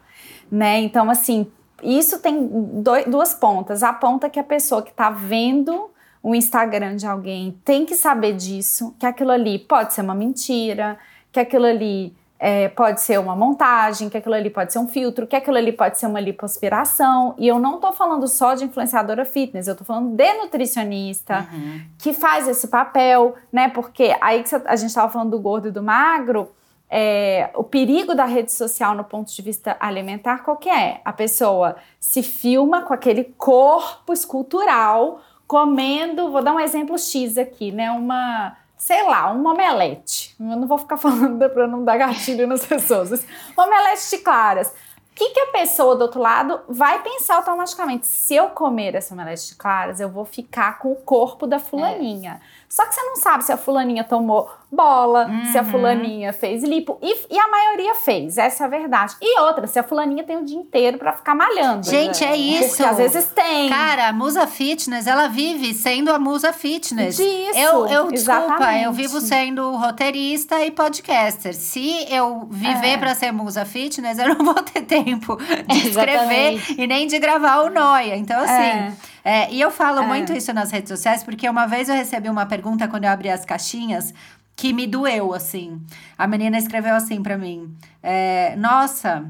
né? 0.52 0.80
Então, 0.80 1.10
assim, 1.10 1.52
isso 1.84 2.20
tem 2.20 2.48
dois, 2.82 3.06
duas 3.06 3.34
pontas. 3.34 3.84
A 3.84 3.94
ponta 3.94 4.30
que 4.30 4.40
a 4.40 4.44
pessoa 4.44 4.82
que 4.82 4.92
está 4.92 5.10
vendo 5.10 5.90
o 6.24 6.34
Instagram 6.34 6.96
de 6.96 7.06
alguém 7.06 7.60
tem 7.66 7.86
que 7.86 7.96
saber 7.96 8.34
disso, 8.34 8.96
que 8.98 9.06
aquilo 9.06 9.32
ali 9.32 9.60
pode 9.60 9.94
ser 9.94 10.02
uma 10.02 10.16
mentira, 10.16 10.98
que 11.34 11.40
aquilo 11.40 11.66
ali 11.66 12.16
é, 12.40 12.70
pode 12.70 13.02
ser 13.02 13.20
uma 13.20 13.36
montagem, 13.36 14.10
que 14.10 14.18
aquilo 14.18 14.36
ali 14.36 14.50
pode 14.50 14.72
ser 14.72 14.80
um 14.80 14.88
filtro, 14.88 15.28
que 15.28 15.36
aquilo 15.36 15.58
ali 15.58 15.74
pode 15.74 15.98
ser 15.98 16.08
uma 16.08 16.22
lipoaspiração. 16.22 17.36
E 17.38 17.48
eu 17.48 17.60
não 17.60 17.78
tô 17.78 17.92
falando 17.92 18.26
só 18.28 18.54
de 18.54 18.64
influenciadora 18.64 19.26
fitness, 19.26 19.68
eu 19.68 19.76
tô 19.76 19.84
falando 19.84 20.16
de 20.16 20.34
nutricionista 20.34 21.48
uhum. 21.52 21.82
que 21.98 22.14
faz 22.14 22.48
esse 22.48 22.70
papel, 22.70 23.36
né? 23.52 23.70
Porque 23.70 24.16
aí 24.22 24.44
que 24.44 24.56
a 24.66 24.76
gente 24.78 24.94
tava 24.94 25.12
falando 25.12 25.32
do 25.32 25.40
gordo 25.40 25.68
e 25.68 25.72
do 25.72 25.84
magro, 25.84 26.50
é, 26.96 27.50
o 27.56 27.64
perigo 27.64 28.14
da 28.14 28.24
rede 28.24 28.52
social 28.52 28.94
no 28.94 29.04
ponto 29.04 29.34
de 29.34 29.41
vista 29.41 29.76
alimentar, 29.80 30.44
qual 30.44 30.56
que 30.56 30.70
é? 30.70 31.02
A 31.04 31.12
pessoa 31.12 31.76
se 32.00 32.22
filma 32.22 32.84
com 32.84 32.94
aquele 32.94 33.24
corpo 33.36 34.14
escultural, 34.14 35.20
comendo, 35.48 36.32
vou 36.32 36.44
dar 36.44 36.54
um 36.54 36.60
exemplo 36.60 36.96
X 37.00 37.39
aqui, 37.39 37.72
né? 37.72 37.89
Uma, 37.89 38.56
sei 38.78 39.02
lá, 39.08 39.34
um 39.34 39.44
omelete. 39.48 40.36
Eu 40.39 40.56
não 40.56 40.68
vou 40.68 40.78
ficar 40.78 40.98
falando 40.98 41.50
para 41.50 41.68
não 41.68 41.84
dar 41.84 41.98
gatilho 41.98 42.46
nas 42.46 42.64
pessoas. 42.64 43.26
Uma 43.58 43.66
omelete 43.66 44.12
de 44.12 44.18
claras. 44.20 44.68
O 44.68 45.16
que, 45.16 45.30
que 45.30 45.39
a 45.39 45.48
pessoa 45.48 45.96
do 45.96 46.04
outro 46.04 46.20
lado 46.20 46.62
vai 46.70 47.02
pensar 47.02 47.38
automaticamente? 47.38 48.06
Se 48.06 48.36
eu 48.36 48.50
comer 48.50 48.94
essa 48.94 49.16
omelete 49.16 49.48
de 49.48 49.56
claras, 49.56 50.00
eu 50.00 50.10
vou 50.10 50.26
ficar 50.26 50.78
com 50.78 50.91
o 50.91 50.96
corpo 50.96 51.48
da 51.48 51.58
fulaninha. 51.58 52.39
É. 52.39 52.62
Só 52.74 52.88
que 52.88 52.96
você 52.96 53.04
não 53.04 53.16
sabe 53.18 53.44
se 53.46 53.52
a 53.52 53.58
fulaninha 53.58 54.04
tomou 54.04 54.50
bola, 54.72 55.28
uhum. 55.28 55.46
se 55.46 55.60
a 55.60 55.62
uhum. 55.62 55.70
fulaninha 55.70 56.34
fez 56.34 56.64
lipo. 56.64 56.98
E, 57.04 57.36
e, 57.36 57.38
a 57.38 57.48
maioria 57.48 57.94
fez, 57.94 58.40
essa 58.40 58.64
é 58.64 58.66
a 58.66 58.68
verdade. 58.68 59.14
E 59.22 59.40
outra, 59.42 59.68
se 59.68 59.78
a 59.78 59.84
fulaninha 59.84 60.24
tem 60.24 60.38
o 60.38 60.44
dia 60.44 60.58
inteiro 60.58 60.98
para 60.98 61.14
ficar 61.14 61.36
malhando. 61.36 61.88
Gente, 61.88 62.26
né? 62.26 62.32
é 62.32 62.36
isso. 62.36 62.70
Porque 62.70 62.84
às 62.84 62.98
vezes 62.98 63.26
tem. 63.26 63.70
Cara, 63.70 64.08
a 64.08 64.12
musa 64.12 64.48
fitness, 64.48 65.06
ela 65.06 65.28
vive 65.28 65.72
sendo 65.72 66.12
a 66.12 66.18
musa 66.18 66.52
fitness. 66.52 67.16
Disso, 67.18 67.60
eu, 67.60 67.86
eu 67.86 68.08
Desculpa, 68.08 68.76
eu 68.82 68.92
vivo 68.92 69.22
sendo 69.22 69.76
roteirista 69.76 70.66
e 70.66 70.72
podcaster. 70.72 71.54
Se 71.54 72.08
eu 72.10 72.48
viver 72.50 72.94
é. 72.94 72.98
para 72.98 73.14
ser 73.14 73.32
musa 73.32 73.66
fitness, 73.66 74.18
eu 74.18 74.30
não 74.30 74.44
vou 74.44 74.56
ter 74.56 74.82
tempo 74.90 75.38
de 75.68 75.90
escrever 75.90 76.60
e 76.76 76.88
nem 76.88 77.06
de 77.06 77.20
gravar 77.20 77.60
o 77.60 77.70
Noia. 77.70 78.16
Então, 78.16 78.40
assim... 78.40 78.52
É. 78.52 78.94
É, 79.24 79.52
e 79.52 79.62
eu 79.62 79.72
falo 79.72 80.02
é. 80.02 80.06
muito 80.06 80.34
isso 80.34 80.52
nas 80.54 80.72
redes 80.72 80.90
sociais, 80.90 81.24
porque 81.24 81.48
uma 81.48 81.66
vez 81.66 81.88
eu 81.88 81.96
recebi 81.96 82.30
uma 82.30 82.46
pergunta 82.46 82.88
quando 82.88 83.06
eu 83.06 83.10
abri 83.10 83.30
as 83.30 83.46
caixinhas 83.46 84.14
que 84.56 84.74
me 84.74 84.86
doeu, 84.86 85.34
assim. 85.34 85.82
A 86.18 86.28
menina 86.28 86.58
escreveu 86.58 86.96
assim 86.96 87.24
para 87.24 87.38
mim: 87.38 87.76
é, 88.02 88.56
Nossa, 88.58 89.26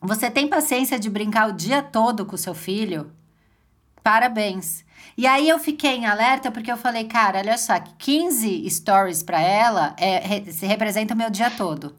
você 0.00 0.30
tem 0.30 0.48
paciência 0.48 0.98
de 0.98 1.08
brincar 1.08 1.48
o 1.48 1.52
dia 1.52 1.82
todo 1.82 2.26
com 2.26 2.34
o 2.34 2.38
seu 2.38 2.54
filho? 2.54 3.12
Parabéns. 4.02 4.84
E 5.16 5.26
aí 5.26 5.48
eu 5.48 5.58
fiquei 5.58 5.96
em 5.96 6.06
alerta 6.06 6.50
porque 6.50 6.72
eu 6.72 6.76
falei, 6.76 7.04
cara, 7.04 7.38
olha 7.38 7.56
só, 7.58 7.78
15 7.98 8.68
stories 8.68 9.22
para 9.22 9.40
ela 9.40 9.94
é, 9.98 10.42
se 10.50 10.66
representa 10.66 11.14
o 11.14 11.16
meu 11.16 11.30
dia 11.30 11.50
todo. 11.50 11.94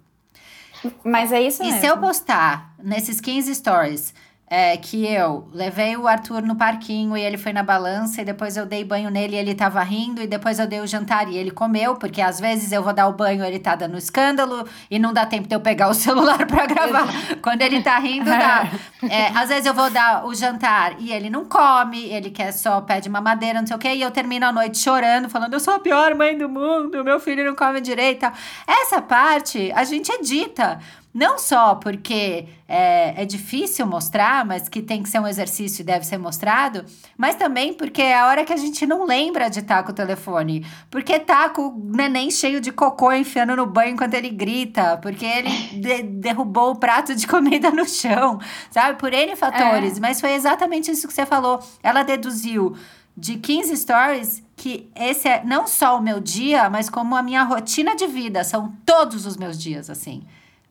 Mas 1.03 1.31
é 1.31 1.41
isso 1.41 1.61
e 1.61 1.65
mesmo. 1.65 1.77
E 1.77 1.81
se 1.81 1.87
eu 1.87 1.97
postar 1.97 2.73
nesses 2.81 3.21
15 3.21 3.55
stories 3.55 4.13
é, 4.55 4.77
que 4.77 5.03
eu 5.03 5.47
levei 5.51 5.97
o 5.97 6.07
Arthur 6.07 6.43
no 6.43 6.55
parquinho 6.55 7.17
e 7.17 7.21
ele 7.23 7.39
foi 7.39 7.51
na 7.51 7.63
balança 7.63 8.21
e 8.21 8.23
depois 8.23 8.55
eu 8.55 8.67
dei 8.67 8.83
banho 8.83 9.09
nele 9.09 9.35
e 9.35 9.39
ele 9.39 9.55
tava 9.55 9.81
rindo 9.81 10.21
e 10.21 10.27
depois 10.27 10.59
eu 10.59 10.67
dei 10.67 10.79
o 10.79 10.85
jantar 10.85 11.27
e 11.27 11.35
ele 11.35 11.49
comeu, 11.49 11.95
porque 11.95 12.21
às 12.21 12.39
vezes 12.39 12.71
eu 12.71 12.83
vou 12.83 12.93
dar 12.93 13.07
o 13.07 13.13
banho 13.13 13.43
ele 13.43 13.57
tá 13.57 13.73
dando 13.73 13.97
escândalo 13.97 14.63
e 14.91 14.99
não 14.99 15.11
dá 15.11 15.25
tempo 15.25 15.47
de 15.47 15.55
eu 15.55 15.59
pegar 15.59 15.89
o 15.89 15.93
celular 15.95 16.45
para 16.45 16.67
gravar. 16.67 17.07
Quando 17.41 17.63
ele 17.63 17.81
tá 17.81 17.97
rindo, 17.97 18.25
dá. 18.25 18.69
É, 19.09 19.27
às 19.37 19.49
vezes 19.49 19.65
eu 19.65 19.73
vou 19.73 19.89
dar 19.89 20.25
o 20.25 20.33
jantar 20.33 20.95
e 20.97 21.11
ele 21.11 21.29
não 21.29 21.43
come, 21.43 22.05
ele 22.05 22.29
quer 22.29 22.53
só 22.53 22.79
pede 22.79 23.09
mamadeira, 23.09 23.59
não 23.59 23.67
sei 23.67 23.75
o 23.75 23.79
quê, 23.79 23.89
e 23.95 24.01
eu 24.01 24.11
termino 24.11 24.45
a 24.45 24.51
noite 24.51 24.77
chorando, 24.77 25.29
falando, 25.29 25.53
eu 25.53 25.59
sou 25.59 25.73
a 25.73 25.79
pior 25.79 26.15
mãe 26.15 26.37
do 26.37 26.47
mundo, 26.47 27.03
meu 27.03 27.19
filho 27.19 27.43
não 27.43 27.53
come 27.53 27.81
direito. 27.81 28.25
Essa 28.65 29.01
parte 29.01 29.73
a 29.75 29.83
gente 29.83 30.09
edita. 30.09 30.79
Não 31.13 31.37
só 31.37 31.75
porque 31.75 32.47
é, 32.67 33.21
é 33.21 33.25
difícil 33.25 33.85
mostrar, 33.85 34.43
mas 34.43 34.67
que 34.67 34.81
tem 34.81 35.03
que 35.03 35.09
ser 35.09 35.19
um 35.19 35.27
exercício 35.27 35.83
e 35.83 35.85
deve 35.85 36.03
ser 36.07 36.17
mostrado, 36.17 36.83
mas 37.15 37.35
também 37.35 37.71
porque 37.71 38.01
é 38.01 38.17
a 38.17 38.25
hora 38.25 38.43
que 38.43 38.51
a 38.51 38.57
gente 38.57 38.87
não 38.87 39.05
lembra 39.05 39.47
de 39.47 39.59
estar 39.59 39.83
com 39.83 39.91
o 39.91 39.95
telefone. 39.95 40.65
Porque 40.89 41.19
tá 41.19 41.49
com 41.49 41.67
o 41.67 41.91
neném 41.95 42.31
cheio 42.31 42.59
de 42.59 42.71
cocô 42.71 43.13
enfiando 43.13 43.55
no 43.55 43.67
banho 43.67 43.93
enquanto 43.93 44.15
ele 44.15 44.29
grita, 44.29 44.97
porque 44.97 45.23
ele 45.23 45.49
de 45.79 46.01
derrubou 46.01 46.71
o 46.71 46.75
prato 46.75 47.13
de 47.15 47.27
comida 47.27 47.69
no 47.69 47.87
chão, 47.87 48.39
sabe? 48.71 48.97
Por 48.97 49.13
N 49.13 49.35
fatores. 49.35 49.97
É. 49.97 49.99
Mas 49.99 50.19
foi 50.19 50.33
exatamente 50.33 50.89
isso 50.89 51.07
que 51.07 51.13
você 51.13 51.27
falou. 51.27 51.59
Ela 51.83 52.01
deduziu 52.01 52.75
de 53.15 53.37
15 53.37 53.77
stories 53.77 54.43
que 54.55 54.89
esse 54.95 55.27
é 55.27 55.43
não 55.43 55.67
só 55.67 55.99
o 55.99 56.01
meu 56.01 56.19
dia, 56.19 56.71
mas 56.71 56.89
como 56.89 57.15
a 57.15 57.21
minha 57.21 57.43
rotina 57.43 57.95
de 57.95 58.07
vida. 58.07 58.43
São 58.43 58.73
todos 58.83 59.27
os 59.27 59.37
meus 59.37 59.61
dias, 59.61 59.91
assim 59.91 60.23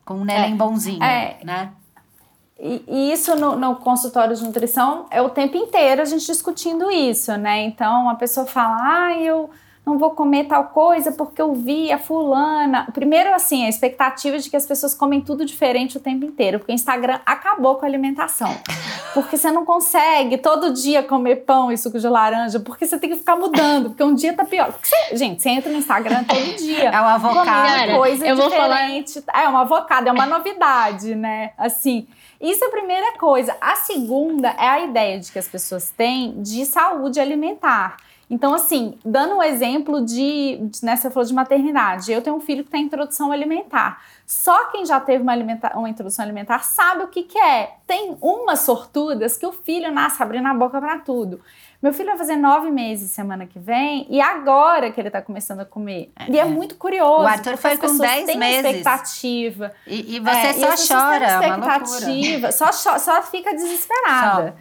com 0.05 0.15
um 0.15 0.25
neném 0.25 0.53
é, 0.53 0.55
bonzinho, 0.55 1.03
é, 1.03 1.37
né? 1.43 1.71
E, 2.59 2.83
e 2.87 3.11
isso 3.11 3.35
no, 3.35 3.55
no, 3.55 3.75
consultório 3.77 4.35
de 4.35 4.43
nutrição 4.43 5.05
é 5.09 5.21
o 5.21 5.29
tempo 5.29 5.57
inteiro 5.57 6.01
a 6.01 6.05
gente 6.05 6.25
discutindo 6.25 6.89
isso, 6.91 7.35
né? 7.37 7.63
Então 7.63 8.09
a 8.09 8.15
pessoa 8.15 8.45
fala, 8.45 8.77
ah, 8.79 9.17
eu 9.17 9.49
não 9.85 9.97
vou 9.97 10.11
comer 10.11 10.45
tal 10.45 10.65
coisa 10.65 11.11
porque 11.11 11.41
eu 11.41 11.53
vi 11.53 11.91
a 11.91 11.97
fulana. 11.97 12.87
Primeiro, 12.93 13.33
assim, 13.33 13.65
a 13.65 13.69
expectativa 13.69 14.39
de 14.39 14.49
que 14.49 14.55
as 14.55 14.65
pessoas 14.65 14.93
comem 14.93 15.19
tudo 15.19 15.45
diferente 15.45 15.97
o 15.97 15.99
tempo 15.99 16.25
inteiro, 16.25 16.59
porque 16.59 16.71
o 16.71 16.75
Instagram 16.75 17.19
acabou 17.25 17.75
com 17.75 17.85
a 17.85 17.87
alimentação. 17.87 18.55
Porque 19.13 19.35
você 19.35 19.51
não 19.51 19.65
consegue 19.65 20.37
todo 20.37 20.71
dia 20.73 21.03
comer 21.03 21.37
pão 21.37 21.71
e 21.71 21.77
suco 21.77 21.99
de 21.99 22.07
laranja, 22.07 22.59
porque 22.61 22.85
você 22.85 22.97
tem 22.97 23.09
que 23.09 23.17
ficar 23.17 23.35
mudando, 23.35 23.89
porque 23.89 24.03
um 24.03 24.15
dia 24.15 24.33
tá 24.33 24.45
pior. 24.45 24.73
Você, 24.81 25.17
gente, 25.17 25.41
você 25.41 25.49
entra 25.49 25.71
no 25.71 25.77
Instagram 25.77 26.23
todo 26.23 26.55
dia. 26.57 26.89
É 26.89 27.01
um 27.01 27.05
avocado. 27.05 27.97
coisa 27.97 28.25
eu 28.25 28.35
diferente. 28.35 29.13
Vou 29.15 29.23
falar... 29.23 29.43
É 29.43 29.49
um 29.49 29.57
avocado, 29.57 30.07
é 30.07 30.11
uma 30.11 30.25
novidade, 30.25 31.13
né? 31.13 31.51
Assim. 31.57 32.07
Isso 32.39 32.63
é 32.63 32.67
a 32.67 32.71
primeira 32.71 33.17
coisa. 33.17 33.55
A 33.61 33.75
segunda 33.75 34.49
é 34.49 34.67
a 34.67 34.81
ideia 34.81 35.19
de 35.19 35.31
que 35.31 35.39
as 35.39 35.47
pessoas 35.47 35.89
têm 35.91 36.41
de 36.41 36.65
saúde 36.65 37.19
alimentar. 37.19 37.95
Então, 38.33 38.51
assim, 38.51 38.97
dando 39.05 39.35
um 39.35 39.43
exemplo 39.43 40.03
de, 40.03 40.59
né, 40.81 40.95
você 40.95 41.11
falou 41.11 41.23
de 41.23 41.33
maternidade, 41.35 42.11
eu 42.11 42.19
tenho 42.19 42.35
um 42.35 42.39
filho 42.39 42.63
que 42.63 42.71
tem 42.71 42.85
introdução 42.85 43.31
alimentar. 43.31 44.01
Só 44.25 44.71
quem 44.71 44.87
já 44.87 44.99
teve 44.99 45.21
uma, 45.21 45.35
uma 45.75 45.87
introdução 45.87 46.25
alimentar 46.25 46.63
sabe 46.63 47.03
o 47.03 47.07
que, 47.09 47.21
que 47.21 47.37
é. 47.37 47.75
Tem 47.85 48.17
umas 48.19 48.61
sortudas 48.61 49.37
que 49.37 49.45
o 49.45 49.51
filho 49.51 49.91
nasce 49.91 50.23
abrindo 50.23 50.47
a 50.47 50.53
boca 50.55 50.81
para 50.81 50.97
tudo. 50.97 51.41
Meu 51.79 51.93
filho 51.93 52.09
vai 52.09 52.17
fazer 52.17 52.35
nove 52.35 52.71
meses 52.71 53.11
semana 53.11 53.45
que 53.45 53.59
vem 53.59 54.07
e 54.09 54.19
agora 54.19 54.89
que 54.89 54.99
ele 54.99 55.11
tá 55.11 55.21
começando 55.21 55.59
a 55.59 55.65
comer. 55.65 56.11
É, 56.17 56.31
e 56.31 56.39
é, 56.39 56.41
é. 56.41 56.45
muito 56.45 56.73
curioso. 56.73 57.25
O 57.25 57.27
Arthur 57.27 57.55
foi 57.55 57.77
com 57.77 57.95
dez 57.97 58.35
meses. 58.35 58.65
expectativa. 58.65 59.71
E, 59.85 60.15
e 60.15 60.19
você 60.19 60.47
é, 60.47 60.53
só 60.53 60.73
e 60.73 60.87
chora, 60.87 61.39
têm 61.39 61.49
expectativa, 61.51 62.51
só, 62.51 62.71
só 62.97 63.21
fica 63.21 63.53
desesperada. 63.53 64.55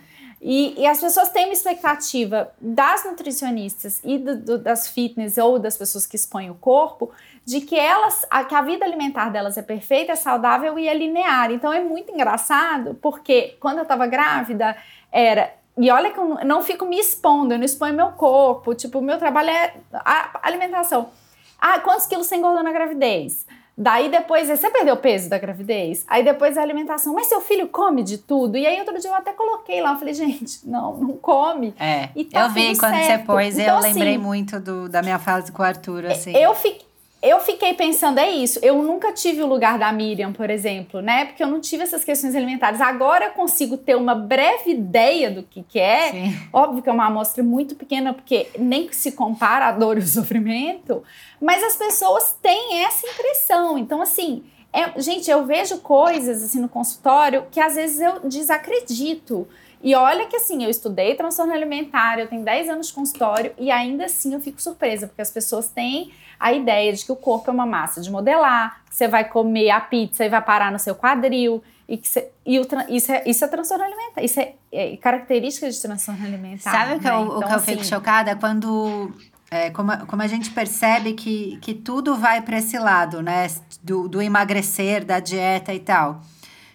E, 0.45 0.75
e, 0.77 0.87
as 0.89 1.01
pessoas 1.01 1.29
têm 1.29 1.45
uma 1.45 1.53
expectativa 1.53 2.53
das 2.61 3.05
nutricionistas 3.05 4.01
e 4.03 4.19
do, 4.19 4.37
do, 4.37 4.59
das 4.59 4.89
fitness 4.89 5.39
ou 5.39 5.57
das 5.57 5.77
pessoas 5.77 6.05
que 6.05 6.17
expõem 6.17 6.51
o 6.51 6.55
corpo 6.57 7.13
de 7.45 7.61
que 7.61 7.79
elas, 7.79 8.27
a, 8.29 8.43
que 8.43 8.53
a 8.53 8.61
vida 8.61 8.85
alimentar 8.85 9.29
delas 9.29 9.57
é 9.57 9.63
perfeita, 9.63 10.11
é 10.11 10.17
saudável 10.17 10.77
e 10.81 10.89
é 10.89 10.95
linear. 10.95 11.53
Então 11.53 11.73
é 11.73 11.81
muito 11.81 12.13
engraçado 12.13 12.99
porque 13.01 13.57
quando 13.61 13.79
eu 13.79 13.83
estava 13.83 14.05
grávida 14.09 14.77
era 15.13 15.55
e 15.79 15.91
olha 15.91 16.11
que 16.11 16.19
eu 16.19 16.45
não 16.45 16.61
fico 16.61 16.85
me 16.85 16.99
expondo, 16.99 17.55
eu 17.55 17.59
não 17.59 17.65
exponho 17.65 17.95
meu 17.95 18.09
corpo. 18.13 18.75
Tipo, 18.75 18.99
o 18.99 19.03
meu 19.03 19.19
trabalho 19.19 19.49
é 19.49 19.75
a 19.93 20.41
alimentação. 20.43 21.11
Ah, 21.59 21.79
quantos 21.79 22.07
quilos 22.07 22.27
você 22.27 22.35
engordou 22.35 22.63
na 22.65 22.73
gravidez? 22.73 23.47
Daí 23.77 24.11
depois, 24.11 24.49
você 24.49 24.71
perdeu 24.71 24.97
peso 24.97 25.31
da 25.31 25.39
gravidez? 25.39 26.05
Aí 26.07 26.23
depois 26.23 26.59
a 26.59 26.63
alimentação, 26.63 27.15
mas 27.15 27.27
seu 27.27 27.41
filho 27.41 27.69
come 27.69 28.03
de 28.03 28.19
tudo? 28.19 28.57
E 28.59 28.67
aí 28.67 28.79
outro 28.79 28.99
dia 28.99 29.11
eu 29.11 29.15
até 29.15 29.33
coloquei 29.33 29.81
lá, 29.81 29.93
eu 29.93 29.99
falei, 29.99 30.15
gente, 30.15 30.61
não, 30.69 30.97
não 30.97 31.17
come. 31.17 31.75
É, 31.79 32.09
tá 32.25 32.43
eu 32.43 32.51
vi 32.51 32.77
quando 32.77 32.95
certo. 32.95 33.07
você 33.07 33.19
pôs, 33.27 33.59
então, 33.59 33.75
eu 33.75 33.79
assim, 33.79 33.93
lembrei 33.95 34.19
muito 34.19 34.61
do, 34.61 34.89
da 34.89 35.01
minha 35.03 35.19
fase 35.19 35.51
com 35.51 35.63
o 35.63 35.65
Arthur, 35.65 36.07
assim. 36.07 36.37
Eu 36.37 36.55
fiquei 36.55 36.92
eu 37.23 37.39
fiquei 37.39 37.73
pensando, 37.73 38.19
é 38.19 38.29
isso. 38.29 38.59
Eu 38.63 38.83
nunca 38.83 39.13
tive 39.13 39.43
o 39.43 39.47
lugar 39.47 39.79
da 39.79 39.93
Miriam, 39.93 40.33
por 40.33 40.51
exemplo, 40.51 41.01
né? 41.01 41.27
Porque 41.27 41.43
eu 41.43 41.47
não 41.47 41.61
tive 41.61 41.85
essas 41.85 42.03
questões 42.03 42.35
alimentares. 42.35 42.81
Agora 42.81 43.27
eu 43.27 43.31
consigo 43.31 43.77
ter 43.77 43.95
uma 43.95 44.15
breve 44.15 44.73
ideia 44.73 45.31
do 45.31 45.45
que, 45.45 45.63
que 45.63 45.79
é. 45.79 46.11
Sim. 46.11 46.37
Óbvio 46.53 46.83
que 46.83 46.89
é 46.89 46.93
uma 46.93 47.07
amostra 47.07 47.45
muito 47.45 47.77
pequena, 47.77 48.13
porque 48.13 48.49
nem 48.59 48.91
se 48.93 49.13
compara 49.13 49.67
a 49.67 49.73
dor 49.73 49.99
e 49.99 50.01
o 50.01 50.07
sofrimento. 50.07 51.05
Mas 51.41 51.63
as 51.63 51.77
pessoas 51.77 52.37
têm 52.43 52.83
essa 52.83 53.07
impressão. 53.07 53.79
Então, 53.79 54.03
assim, 54.03 54.43
é, 54.73 55.01
gente, 55.01 55.31
eu 55.31 55.47
vejo 55.47 55.79
coisas 55.79 56.43
assim 56.43 56.59
no 56.59 56.69
consultório 56.69 57.47
que 57.53 57.61
às 57.61 57.77
vezes 57.77 58.01
eu 58.01 58.29
desacredito. 58.29 59.47
E 59.83 59.95
olha 59.95 60.27
que 60.27 60.37
assim, 60.37 60.63
eu 60.63 60.71
estudei 60.71 61.15
transtorno 61.15 61.53
alimentar, 61.53 62.19
eu 62.19 62.29
tenho 62.29 62.45
10 62.45 62.69
anos 62.69 62.87
de 62.89 62.93
consultório 62.93 63.53
e 63.59 63.71
ainda 63.71 64.05
assim 64.05 64.33
eu 64.33 64.41
fico 64.41 64.63
surpresa, 64.63 65.07
porque 65.07 65.23
as 65.23 65.31
pessoas 65.31 65.69
têm 65.69 66.13
a 66.39 66.53
ideia 66.53 66.93
de 66.93 67.05
que 67.05 67.13
o 67.13 67.17
corpo 67.17 67.51
é 67.51 67.55
uma 67.55 67.67
massa 67.67 68.01
de 68.01 68.11
modelar, 68.11 68.83
que 68.89 68.95
você 68.95 69.09
vai 69.09 69.25
comer 69.29 69.71
a 69.71 69.81
pizza 69.81 70.25
e 70.25 70.29
vai 70.29 70.43
parar 70.43 70.71
no 70.71 70.79
seu 70.79 70.95
quadril, 70.95 71.63
e 71.89 71.97
que 71.97 72.09
você, 72.09 72.29
e 72.47 72.59
o, 72.59 72.67
isso, 72.89 73.13
é, 73.13 73.23
isso 73.27 73.45
é 73.45 73.49
transtorno 73.49 73.85
alimentar, 73.85 74.23
isso 74.23 74.41
é, 74.41 74.55
é 74.73 74.97
característica 74.97 75.69
de 75.69 75.81
transtorno 75.81 76.25
alimentar. 76.25 76.71
Sabe 76.71 76.95
o 76.95 76.99
que, 76.99 77.05
né? 77.05 77.11
eu, 77.11 77.25
então, 77.25 77.39
o 77.39 77.47
que 77.47 77.55
eu 77.55 77.59
fico 77.61 77.81
assim, 77.81 77.91
chocada? 77.91 78.37
Quando 78.37 79.13
é, 79.53 79.69
como, 79.69 79.93
a, 79.93 79.99
como 79.99 80.23
a 80.23 80.27
gente 80.27 80.51
percebe 80.51 81.13
que, 81.13 81.59
que 81.61 81.75
tudo 81.75 82.17
vai 82.17 82.41
para 82.41 82.59
esse 82.59 82.79
lado, 82.79 83.21
né? 83.21 83.49
Do, 83.83 84.09
do 84.09 84.23
emagrecer, 84.23 85.05
da 85.05 85.21
dieta 85.21 85.75
e 85.75 85.79
tal. 85.79 86.23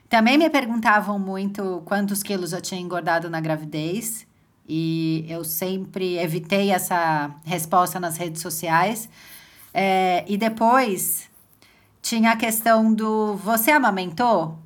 Também 0.09 0.37
me 0.37 0.49
perguntavam 0.49 1.19
muito 1.19 1.81
quantos 1.85 2.23
quilos 2.23 2.53
eu 2.53 2.61
tinha 2.61 2.79
engordado 2.79 3.29
na 3.29 3.41
gravidez. 3.41 4.25
E 4.67 5.25
eu 5.29 5.43
sempre 5.43 6.17
evitei 6.17 6.71
essa 6.71 7.31
resposta 7.45 7.99
nas 7.99 8.17
redes 8.17 8.41
sociais. 8.41 9.09
É, 9.73 10.25
e 10.27 10.37
depois 10.37 11.29
tinha 12.01 12.31
a 12.31 12.35
questão 12.35 12.93
do 12.93 13.35
você 13.35 13.71
amamentou? 13.71 14.57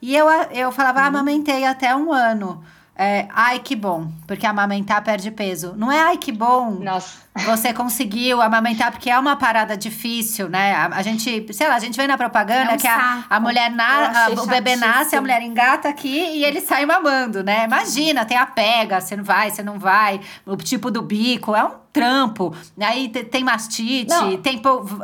E 0.00 0.16
eu, 0.16 0.28
eu 0.50 0.72
falava, 0.72 1.00
ah, 1.00 1.06
amamentei 1.06 1.64
até 1.64 1.94
um 1.94 2.12
ano. 2.12 2.62
É, 2.96 3.26
ai, 3.30 3.58
que 3.60 3.74
bom, 3.74 4.10
porque 4.26 4.46
amamentar 4.46 5.02
perde 5.02 5.30
peso. 5.30 5.74
Não 5.76 5.90
é 5.90 5.98
ai, 6.00 6.18
que 6.18 6.32
bom. 6.32 6.72
Nossa 6.72 7.29
você 7.44 7.72
conseguiu 7.72 8.42
amamentar, 8.42 8.90
porque 8.90 9.08
é 9.08 9.18
uma 9.18 9.36
parada 9.36 9.76
difícil, 9.76 10.48
né? 10.48 10.74
A, 10.74 10.86
a 10.86 11.02
gente, 11.02 11.46
sei 11.52 11.68
lá, 11.68 11.76
a 11.76 11.78
gente 11.78 11.96
vê 11.96 12.06
na 12.06 12.18
propaganda 12.18 12.72
é 12.72 12.74
um 12.74 12.78
que 12.78 12.86
a, 12.86 13.24
a 13.30 13.40
mulher, 13.40 13.70
na, 13.70 14.26
a, 14.26 14.30
o 14.30 14.46
bebê 14.46 14.74
nasce, 14.74 15.14
a 15.14 15.20
mulher 15.20 15.40
engata 15.40 15.88
aqui 15.88 16.08
e 16.08 16.44
ele 16.44 16.60
sai 16.60 16.84
mamando, 16.84 17.44
né? 17.44 17.64
Imagina, 17.64 18.24
tem 18.24 18.36
a 18.36 18.46
pega, 18.46 19.00
você 19.00 19.16
não 19.16 19.24
vai, 19.24 19.50
você 19.50 19.62
não 19.62 19.78
vai, 19.78 20.20
o 20.44 20.56
tipo 20.56 20.90
do 20.90 21.02
bico, 21.02 21.54
é 21.54 21.64
um 21.64 21.80
trampo. 21.92 22.54
Aí 22.80 23.08
tem 23.08 23.42
mastite, 23.42 24.10
não. 24.10 24.36
tem 24.36 24.60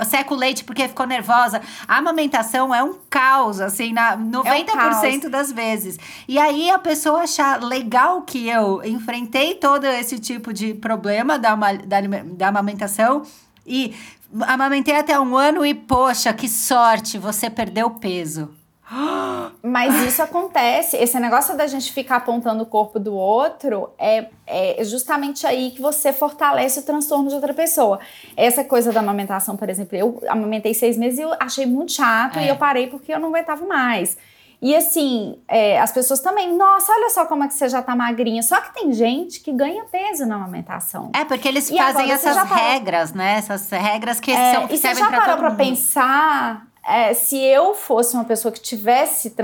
seca 0.07 0.33
o 0.33 0.37
leite 0.37 0.65
porque 0.65 0.87
ficou 0.89 1.07
nervosa. 1.07 1.61
A 1.87 1.99
amamentação 1.99 2.75
é 2.75 2.83
um 2.83 2.95
caos, 3.11 3.61
assim, 3.61 3.93
na 3.93 4.17
90% 4.17 5.25
é 5.25 5.27
um 5.27 5.31
das 5.31 5.53
vezes. 5.53 5.99
E 6.29 6.39
aí 6.39 6.71
a 6.71 6.79
pessoa 6.79 7.23
achar 7.23 7.63
legal 7.63 8.23
que 8.23 8.49
eu 8.49 8.83
enfrentei 8.85 9.55
todo 9.55 9.85
esse 9.85 10.19
tipo 10.19 10.53
de 10.53 10.75
problema 10.75 11.39
da, 11.39 11.55
da 11.55 11.99
da 12.25 12.49
amamentação 12.49 13.23
e 13.67 13.95
amamentei 14.43 14.97
até 14.97 15.19
um 15.19 15.37
ano 15.37 15.65
e, 15.65 15.75
poxa, 15.75 16.33
que 16.33 16.49
sorte, 16.49 17.19
você 17.19 17.51
perdeu 17.51 17.91
peso. 17.91 18.51
Mas 19.63 19.95
isso 20.07 20.23
acontece. 20.23 20.97
Esse 20.97 21.19
negócio 21.19 21.57
da 21.57 21.67
gente 21.67 21.93
ficar 21.93 22.17
apontando 22.17 22.63
o 22.63 22.67
corpo 22.67 22.99
do 22.99 23.15
outro 23.15 23.91
é, 23.99 24.27
é 24.47 24.85
justamente 24.85 25.47
aí 25.47 25.73
que 25.73 25.83
você 25.83 26.13
fortalece 26.13 26.81
o 26.81 26.83
transtorno 26.83 27.29
de 27.29 27.35
outra 27.35 27.53
pessoa. 27.53 27.99
Essa 28.37 28.63
coisa 28.63 28.93
da 28.93 29.01
amamentação, 29.01 29.57
por 29.57 29.69
exemplo, 29.69 29.97
eu 29.97 30.23
amamentei 30.29 30.73
seis 30.73 30.97
meses 30.97 31.19
e 31.19 31.23
eu 31.23 31.33
achei 31.41 31.67
muito 31.67 31.93
chato 31.93 32.39
é. 32.39 32.47
e 32.47 32.49
eu 32.49 32.57
parei 32.57 32.87
porque 32.87 33.13
eu 33.13 33.19
não 33.19 33.29
aguentava 33.29 33.67
mais. 33.67 34.17
E 34.61 34.75
assim, 34.75 35.39
é, 35.47 35.79
as 35.81 35.93
pessoas 35.93 36.21
também, 36.21 36.57
nossa, 36.57 36.91
olha 36.93 37.11
só 37.11 37.27
como 37.27 37.45
é 37.45 37.49
que 37.49 37.55
você 37.55 37.69
já 37.69 37.83
tá 37.83 37.95
magrinha. 37.95 38.43
Só 38.43 38.61
que 38.61 38.75
tem 38.75 38.93
gente 38.93 39.41
que 39.41 39.53
ganha 39.53 39.85
peso 39.85 40.25
na 40.27 40.37
amamentação. 40.37 41.11
É, 41.15 41.25
porque 41.25 41.47
eles 41.47 41.71
e 41.71 41.77
fazem 41.77 42.11
essas 42.11 42.37
regras, 42.49 43.13
né? 43.13 43.37
Essas 43.37 43.71
regras 43.71 44.19
que 44.19 44.31
é, 44.31 44.55
são 44.55 44.67
E 44.69 44.77
você 44.79 44.95
já 44.95 45.11
parou 45.11 45.37
pra 45.37 45.51
pensar 45.53 46.67
é, 46.87 47.13
se 47.13 47.37
eu 47.37 47.75
fosse 47.75 48.15
uma 48.15 48.25
pessoa 48.25 48.53
que 48.53 48.61
tivesse 48.61 49.35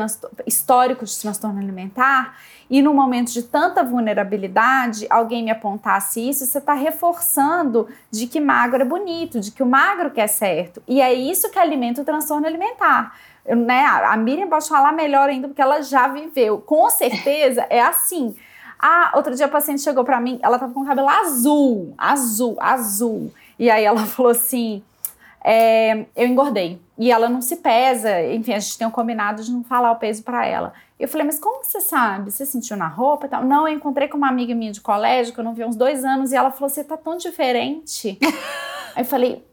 histórico 0.47 1.05
de 1.05 1.19
transtorno 1.19 1.59
alimentar 1.59 2.37
e 2.71 2.81
no 2.81 2.95
momento 2.95 3.33
de 3.33 3.43
tanta 3.43 3.83
vulnerabilidade 3.83 5.07
alguém 5.11 5.43
me 5.43 5.51
apontasse 5.51 6.27
isso, 6.27 6.47
você 6.47 6.59
está 6.59 6.73
reforçando 6.73 7.89
de 8.11 8.29
que 8.29 8.41
magro 8.41 8.81
é 8.81 8.85
bonito, 8.85 9.41
de 9.41 9.51
que 9.51 9.63
o 9.63 9.67
magro 9.67 10.11
quer 10.13 10.29
certo. 10.29 10.81
E 10.87 11.03
é 11.03 11.13
isso 11.13 11.51
que 11.51 11.59
alimenta 11.59 12.01
o 12.01 12.05
transtorno 12.05 12.47
alimentar 12.47 13.13
né, 13.47 13.85
a 13.85 14.17
Miriam 14.17 14.49
pode 14.49 14.69
falar 14.69 14.93
melhor 14.93 15.29
ainda, 15.29 15.49
porque 15.49 15.63
ela 15.63 15.83
já 15.83 16.09
viveu. 16.09 16.59
Com 16.59 16.89
certeza 16.91 17.67
é 17.69 17.81
assim. 17.81 18.35
Ah, 18.79 19.13
outro 19.15 19.35
dia 19.35 19.47
a 19.47 19.49
paciente 19.49 19.83
chegou 19.83 20.05
para 20.05 20.21
mim, 20.21 20.39
ela 20.43 20.59
tava 20.59 20.73
com 20.73 20.81
o 20.81 20.87
cabelo 20.87 21.09
azul, 21.09 21.95
azul, 21.97 22.57
azul. 22.61 23.33
E 23.59 23.71
aí 23.71 23.85
ela 23.85 24.05
falou 24.07 24.33
assim: 24.33 24.83
é, 25.45 26.07
eu 26.17 26.27
engordei. 26.27 26.81
E 26.99 27.11
ela 27.11 27.29
não 27.29 27.43
se 27.43 27.57
pesa, 27.57 28.23
enfim, 28.27 28.53
a 28.53 28.59
gente 28.59 28.79
tem 28.79 28.87
um 28.87 28.91
combinado 28.91 29.43
de 29.43 29.51
não 29.51 29.65
falar 29.65 29.91
o 29.91 29.97
peso 29.97 30.23
para 30.23 30.47
ela. 30.47 30.73
Eu 31.01 31.09
falei, 31.09 31.27
mas 31.27 31.39
como 31.41 31.65
você 31.65 31.81
sabe? 31.81 32.31
Você 32.31 32.47
sentiu 32.47 32.77
na 32.77 32.87
roupa 32.87 33.27
e 33.27 33.29
tal? 33.29 33.45
Não, 33.45 33.67
eu 33.67 33.75
encontrei 33.75 34.07
com 34.07 34.17
uma 34.17 34.29
amiga 34.29 34.55
minha 34.55 34.71
de 34.71 34.81
colégio, 34.81 35.35
que 35.35 35.41
eu 35.41 35.45
não 35.45 35.53
vi 35.53 35.65
há 35.65 35.67
uns 35.67 35.75
dois 35.75 36.05
anos, 36.05 36.31
e 36.31 36.37
ela 36.37 36.53
falou: 36.53 36.69
você 36.69 36.85
tá 36.85 36.97
tão 36.97 37.17
diferente. 37.17 38.19
aí 38.95 39.03
eu 39.03 39.05
falei, 39.05 39.45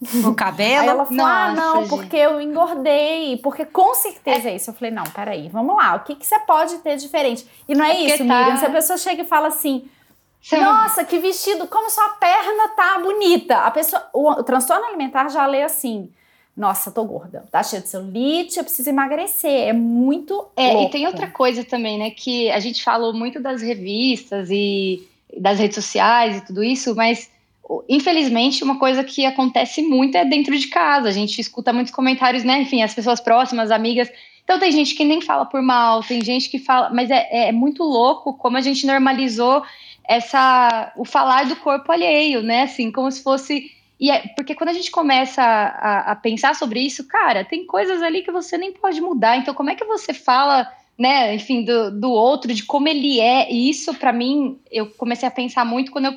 o 0.26 0.34
cabelo? 0.34 0.82
Aí 0.82 0.88
ela 0.88 1.04
falou: 1.04 1.18
Nossa, 1.18 1.32
ah, 1.32 1.52
não, 1.54 1.76
gente. 1.80 1.88
porque 1.90 2.16
eu 2.16 2.40
engordei. 2.40 3.36
Porque 3.38 3.66
com 3.66 3.94
certeza 3.94 4.48
é, 4.48 4.52
é 4.52 4.56
isso. 4.56 4.70
Eu 4.70 4.74
falei: 4.74 4.90
não, 4.90 5.04
peraí, 5.04 5.48
vamos 5.48 5.76
lá. 5.76 5.96
O 5.96 6.00
que, 6.00 6.14
que 6.14 6.26
você 6.26 6.38
pode 6.40 6.78
ter 6.78 6.96
diferente? 6.96 7.46
E 7.68 7.74
não 7.74 7.84
é, 7.84 7.90
é 7.90 8.00
isso, 8.06 8.26
tá... 8.26 8.44
Miriam. 8.44 8.56
Se 8.56 8.66
a 8.66 8.70
pessoa 8.70 8.96
chega 8.96 9.22
e 9.22 9.26
fala 9.26 9.48
assim. 9.48 9.88
Nossa, 10.52 11.04
que 11.04 11.18
vestido, 11.18 11.66
como 11.66 11.90
sua 11.90 12.08
perna 12.10 12.68
tá 12.74 12.98
bonita. 12.98 13.58
A 13.58 13.70
pessoa, 13.70 14.08
o, 14.10 14.30
o 14.30 14.42
transtorno 14.42 14.86
alimentar 14.86 15.28
já 15.28 15.44
lê 15.46 15.62
assim: 15.62 16.10
nossa, 16.56 16.90
tô 16.90 17.04
gorda, 17.04 17.44
tá 17.50 17.62
cheia 17.62 17.82
de 17.82 17.88
celulite, 17.88 18.58
eu 18.58 18.64
preciso 18.64 18.88
emagrecer. 18.88 19.68
É 19.68 19.72
muito. 19.74 20.48
É, 20.56 20.72
louco. 20.72 20.88
e 20.88 20.90
tem 20.90 21.06
outra 21.06 21.26
coisa 21.26 21.62
também, 21.62 21.98
né? 21.98 22.10
Que 22.10 22.50
a 22.50 22.58
gente 22.58 22.82
falou 22.82 23.12
muito 23.12 23.38
das 23.38 23.60
revistas 23.60 24.48
e 24.50 25.06
das 25.38 25.58
redes 25.58 25.74
sociais 25.74 26.38
e 26.38 26.46
tudo 26.46 26.64
isso, 26.64 26.94
mas 26.94 27.30
infelizmente, 27.88 28.64
uma 28.64 28.78
coisa 28.78 29.04
que 29.04 29.24
acontece 29.24 29.82
muito 29.82 30.16
é 30.16 30.24
dentro 30.24 30.58
de 30.58 30.68
casa. 30.68 31.08
A 31.08 31.12
gente 31.12 31.40
escuta 31.40 31.72
muitos 31.72 31.92
comentários, 31.92 32.42
né? 32.42 32.62
Enfim, 32.62 32.82
as 32.82 32.94
pessoas 32.94 33.20
próximas, 33.20 33.70
amigas. 33.70 34.10
Então 34.42 34.58
tem 34.58 34.72
gente 34.72 34.94
que 34.94 35.04
nem 35.04 35.20
fala 35.20 35.46
por 35.46 35.62
mal, 35.62 36.02
tem 36.02 36.24
gente 36.24 36.48
que 36.48 36.58
fala, 36.58 36.90
mas 36.90 37.10
é, 37.10 37.48
é 37.48 37.52
muito 37.52 37.84
louco 37.84 38.34
como 38.34 38.56
a 38.56 38.60
gente 38.60 38.86
normalizou 38.86 39.62
essa 40.08 40.92
o 40.96 41.04
falar 41.04 41.46
do 41.46 41.54
corpo 41.56 41.92
alheio, 41.92 42.42
né? 42.42 42.62
Assim, 42.62 42.90
como 42.90 43.10
se 43.12 43.22
fosse 43.22 43.70
e 44.00 44.10
é, 44.10 44.26
porque 44.34 44.54
quando 44.54 44.70
a 44.70 44.72
gente 44.72 44.90
começa 44.90 45.42
a, 45.42 46.12
a, 46.12 46.16
pensar 46.16 46.54
sobre 46.54 46.80
isso, 46.80 47.06
cara, 47.06 47.44
tem 47.44 47.66
coisas 47.66 48.02
ali 48.02 48.22
que 48.22 48.32
você 48.32 48.56
nem 48.56 48.72
pode 48.72 48.98
mudar. 49.00 49.36
Então, 49.36 49.52
como 49.52 49.68
é 49.68 49.74
que 49.74 49.84
você 49.84 50.14
fala, 50.14 50.66
né, 50.98 51.34
enfim, 51.34 51.62
do, 51.62 51.90
do 51.90 52.10
outro, 52.10 52.52
de 52.54 52.64
como 52.64 52.88
ele 52.88 53.20
é? 53.20 53.52
E 53.52 53.68
isso, 53.68 53.92
para 53.94 54.10
mim, 54.10 54.58
eu 54.72 54.86
comecei 54.86 55.28
a 55.28 55.30
pensar 55.30 55.66
muito 55.66 55.92
quando 55.92 56.06
eu 56.06 56.14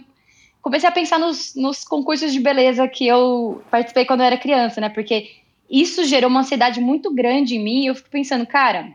comecei 0.64 0.90
a 0.90 0.92
pensar 0.92 1.20
nos, 1.20 1.54
nos 1.56 1.84
concursos 1.84 2.34
de 2.34 2.40
beleza 2.40 2.88
que 2.88 3.06
eu 3.06 3.62
participei 3.70 4.06
quando 4.06 4.22
eu 4.22 4.26
era 4.26 4.38
criança, 4.38 4.82
né? 4.82 4.90
Porque 4.90 5.30
isso 5.70 6.04
gerou 6.06 6.30
uma 6.30 6.40
ansiedade 6.40 6.80
muito 6.80 7.14
grande 7.14 7.56
em 7.56 7.64
mim. 7.64 7.84
E 7.84 7.88
eu 7.88 7.96
fico 7.96 8.10
pensando, 8.10 8.48
cara, 8.48 8.92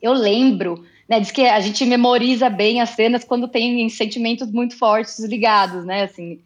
eu 0.00 0.12
lembro 0.12 0.84
né, 1.08 1.18
diz 1.18 1.30
que 1.30 1.46
a 1.46 1.58
gente 1.58 1.84
memoriza 1.86 2.50
bem 2.50 2.80
as 2.80 2.90
cenas 2.90 3.24
quando 3.24 3.48
tem 3.48 3.88
sentimentos 3.88 4.52
muito 4.52 4.76
fortes 4.76 5.18
ligados, 5.20 5.84
né, 5.84 6.02
assim. 6.02 6.40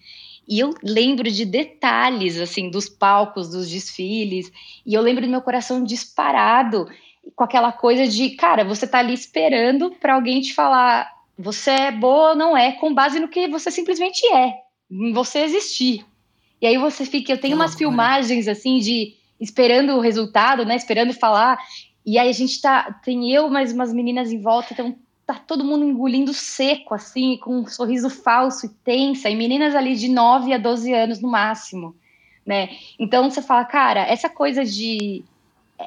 E 0.46 0.60
eu 0.60 0.74
lembro 0.82 1.30
de 1.30 1.44
detalhes, 1.44 2.38
assim, 2.38 2.70
dos 2.70 2.88
palcos, 2.88 3.50
dos 3.50 3.68
desfiles, 3.68 4.52
e 4.86 4.94
eu 4.94 5.02
lembro 5.02 5.24
do 5.24 5.30
meu 5.30 5.42
coração 5.42 5.82
disparado 5.82 6.88
com 7.34 7.44
aquela 7.44 7.72
coisa 7.72 8.06
de, 8.06 8.30
cara, 8.30 8.64
você 8.64 8.86
tá 8.86 8.98
ali 8.98 9.14
esperando 9.14 9.90
para 10.00 10.14
alguém 10.14 10.40
te 10.40 10.54
falar, 10.54 11.11
você 11.38 11.70
é 11.70 11.90
boa 11.92 12.30
ou 12.30 12.36
não 12.36 12.56
é, 12.56 12.72
com 12.72 12.94
base 12.94 13.18
no 13.18 13.28
que 13.28 13.48
você 13.48 13.70
simplesmente 13.70 14.26
é, 14.32 14.54
em 14.90 15.12
você 15.12 15.40
existir. 15.40 16.04
E 16.60 16.66
aí 16.66 16.78
você 16.78 17.04
fica, 17.04 17.32
eu 17.32 17.40
tenho 17.40 17.56
umas 17.56 17.74
filmagens 17.74 18.46
assim 18.46 18.78
de 18.78 19.14
esperando 19.40 19.94
o 19.94 20.00
resultado, 20.00 20.64
né, 20.64 20.76
esperando 20.76 21.12
falar, 21.12 21.58
e 22.06 22.18
aí 22.18 22.28
a 22.28 22.32
gente 22.32 22.60
tá, 22.60 23.00
tem 23.04 23.32
eu 23.32 23.50
mais 23.50 23.72
umas 23.72 23.92
meninas 23.92 24.30
em 24.30 24.40
volta, 24.40 24.72
então 24.72 24.96
tá 25.26 25.34
todo 25.34 25.64
mundo 25.64 25.84
engolindo 25.84 26.32
seco, 26.32 26.94
assim, 26.94 27.36
com 27.38 27.60
um 27.60 27.66
sorriso 27.66 28.10
falso 28.10 28.66
e 28.66 28.68
tensa, 28.68 29.30
e 29.30 29.36
meninas 29.36 29.74
ali 29.74 29.94
de 29.94 30.08
9 30.08 30.52
a 30.52 30.58
12 30.58 30.92
anos 30.92 31.20
no 31.20 31.30
máximo, 31.30 31.96
né? 32.44 32.70
Então 32.98 33.30
você 33.30 33.40
fala, 33.40 33.64
cara, 33.64 34.00
essa 34.00 34.28
coisa 34.28 34.64
de. 34.64 35.24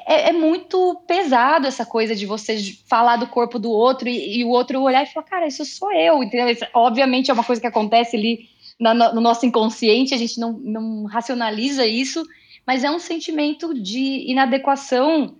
É, 0.06 0.30
é 0.30 0.32
muito 0.32 1.02
pesado 1.06 1.66
essa 1.66 1.86
coisa 1.86 2.14
de 2.14 2.26
você 2.26 2.58
falar 2.88 3.16
do 3.16 3.26
corpo 3.26 3.58
do 3.58 3.70
outro 3.70 4.08
e, 4.08 4.40
e, 4.40 4.44
o 4.44 4.48
outro 4.48 4.82
olhar 4.82 5.02
e 5.02 5.06
falar, 5.06 5.26
cara, 5.26 5.46
isso 5.46 5.64
sou 5.64 5.92
eu, 5.92 6.22
entendeu? 6.22 6.48
Isso, 6.48 6.66
obviamente 6.74 7.30
é 7.30 7.34
uma 7.34 7.44
coisa 7.44 7.60
que 7.60 7.66
acontece 7.66 8.16
ali 8.16 8.48
no, 8.78 8.92
no 8.94 9.20
nosso 9.20 9.46
inconsciente, 9.46 10.14
a 10.14 10.18
gente 10.18 10.38
não, 10.38 10.52
não 10.52 11.04
racionaliza 11.04 11.86
isso, 11.86 12.24
mas 12.66 12.84
é 12.84 12.90
um 12.90 12.98
sentimento 12.98 13.72
de 13.72 14.30
inadequação 14.30 15.36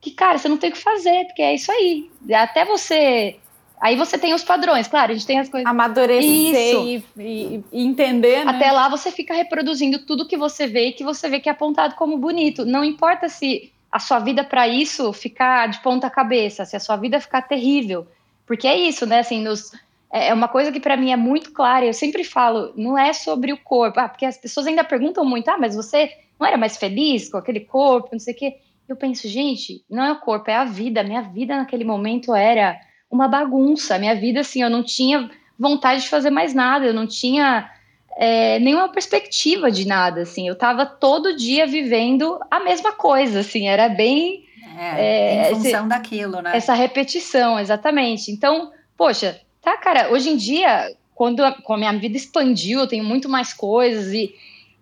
que, 0.00 0.10
cara, 0.10 0.38
você 0.38 0.48
não 0.48 0.56
tem 0.56 0.70
o 0.70 0.72
que 0.72 0.78
fazer, 0.78 1.26
porque 1.26 1.42
é 1.42 1.54
isso 1.54 1.70
aí. 1.70 2.10
Até 2.32 2.64
você. 2.64 3.38
Aí 3.80 3.96
você 3.96 4.18
tem 4.18 4.34
os 4.34 4.44
padrões, 4.44 4.86
claro, 4.88 5.10
a 5.10 5.14
gente 5.14 5.26
tem 5.26 5.38
as 5.38 5.48
coisas. 5.48 5.68
Amadurecer 5.68 6.84
e, 6.84 7.04
e, 7.16 7.64
e, 7.72 7.86
entender. 7.86 8.44
Né? 8.44 8.50
Até 8.50 8.70
lá 8.70 8.88
você 8.88 9.10
fica 9.10 9.32
reproduzindo 9.32 10.00
tudo 10.00 10.28
que 10.28 10.36
você 10.36 10.66
vê 10.66 10.88
e 10.88 10.92
que 10.92 11.02
você 11.02 11.28
vê 11.28 11.40
que 11.40 11.48
é 11.48 11.52
apontado 11.52 11.94
como 11.94 12.18
bonito. 12.18 12.66
Não 12.66 12.84
importa 12.84 13.28
se 13.28 13.72
a 13.90 13.98
sua 13.98 14.18
vida 14.18 14.44
para 14.44 14.68
isso 14.68 15.12
ficar 15.12 15.66
de 15.68 15.80
ponta 15.80 16.10
cabeça, 16.10 16.64
se 16.64 16.76
a 16.76 16.80
sua 16.80 16.96
vida 16.96 17.20
ficar 17.20 17.42
terrível. 17.42 18.06
Porque 18.46 18.68
é 18.68 18.76
isso, 18.76 19.06
né? 19.06 19.20
Assim, 19.20 19.42
nos, 19.42 19.72
é, 20.12 20.28
é 20.28 20.34
uma 20.34 20.48
coisa 20.48 20.70
que 20.70 20.80
para 20.80 20.96
mim 20.96 21.10
é 21.10 21.16
muito 21.16 21.52
clara. 21.52 21.86
Eu 21.86 21.94
sempre 21.94 22.22
falo, 22.22 22.72
não 22.76 22.98
é 22.98 23.12
sobre 23.14 23.52
o 23.52 23.56
corpo. 23.56 23.98
Ah, 23.98 24.08
porque 24.08 24.26
as 24.26 24.36
pessoas 24.36 24.66
ainda 24.66 24.84
perguntam 24.84 25.24
muito, 25.24 25.48
ah, 25.48 25.56
mas 25.58 25.74
você 25.74 26.12
não 26.38 26.46
era 26.46 26.58
mais 26.58 26.76
feliz 26.76 27.30
com 27.30 27.38
aquele 27.38 27.60
corpo, 27.60 28.10
não 28.12 28.18
sei 28.18 28.34
o 28.34 28.36
quê 28.36 28.56
eu 28.90 28.96
penso, 28.96 29.28
gente, 29.28 29.84
não 29.88 30.04
é 30.04 30.12
o 30.12 30.18
corpo, 30.18 30.50
é 30.50 30.56
a 30.56 30.64
vida. 30.64 31.04
Minha 31.04 31.22
vida 31.22 31.56
naquele 31.56 31.84
momento 31.84 32.34
era 32.34 32.76
uma 33.10 33.28
bagunça. 33.28 33.98
Minha 33.98 34.14
vida, 34.14 34.40
assim, 34.40 34.62
eu 34.62 34.70
não 34.70 34.82
tinha 34.82 35.30
vontade 35.58 36.02
de 36.02 36.08
fazer 36.08 36.30
mais 36.30 36.54
nada, 36.54 36.86
eu 36.86 36.94
não 36.94 37.06
tinha 37.06 37.70
é, 38.16 38.58
nenhuma 38.58 38.88
perspectiva 38.88 39.70
de 39.70 39.86
nada, 39.86 40.22
assim. 40.22 40.46
Eu 40.46 40.54
estava 40.54 40.86
todo 40.86 41.36
dia 41.36 41.66
vivendo 41.66 42.38
a 42.50 42.60
mesa 42.60 42.92
coisa, 42.92 43.40
assim, 43.40 43.68
era 43.68 43.88
bem. 43.88 44.44
É, 44.78 44.84
é 44.84 45.52
em 45.52 45.54
função 45.54 45.80
esse, 45.80 45.88
daquilo, 45.88 46.40
né? 46.40 46.56
Essa 46.56 46.74
repetição, 46.74 47.58
exatamente. 47.58 48.30
Então, 48.30 48.72
poxa, 48.96 49.40
tá, 49.60 49.76
cara, 49.76 50.10
hoje 50.10 50.30
em 50.30 50.36
dia, 50.36 50.94
quando 51.14 51.44
a, 51.44 51.52
quando 51.52 51.84
a 51.84 51.90
minha 51.90 52.00
vida 52.00 52.16
expandiu, 52.16 52.80
eu 52.80 52.86
tenho 52.86 53.04
muito 53.04 53.28
mais 53.28 53.52
coisas 53.52 54.12
e, 54.12 54.34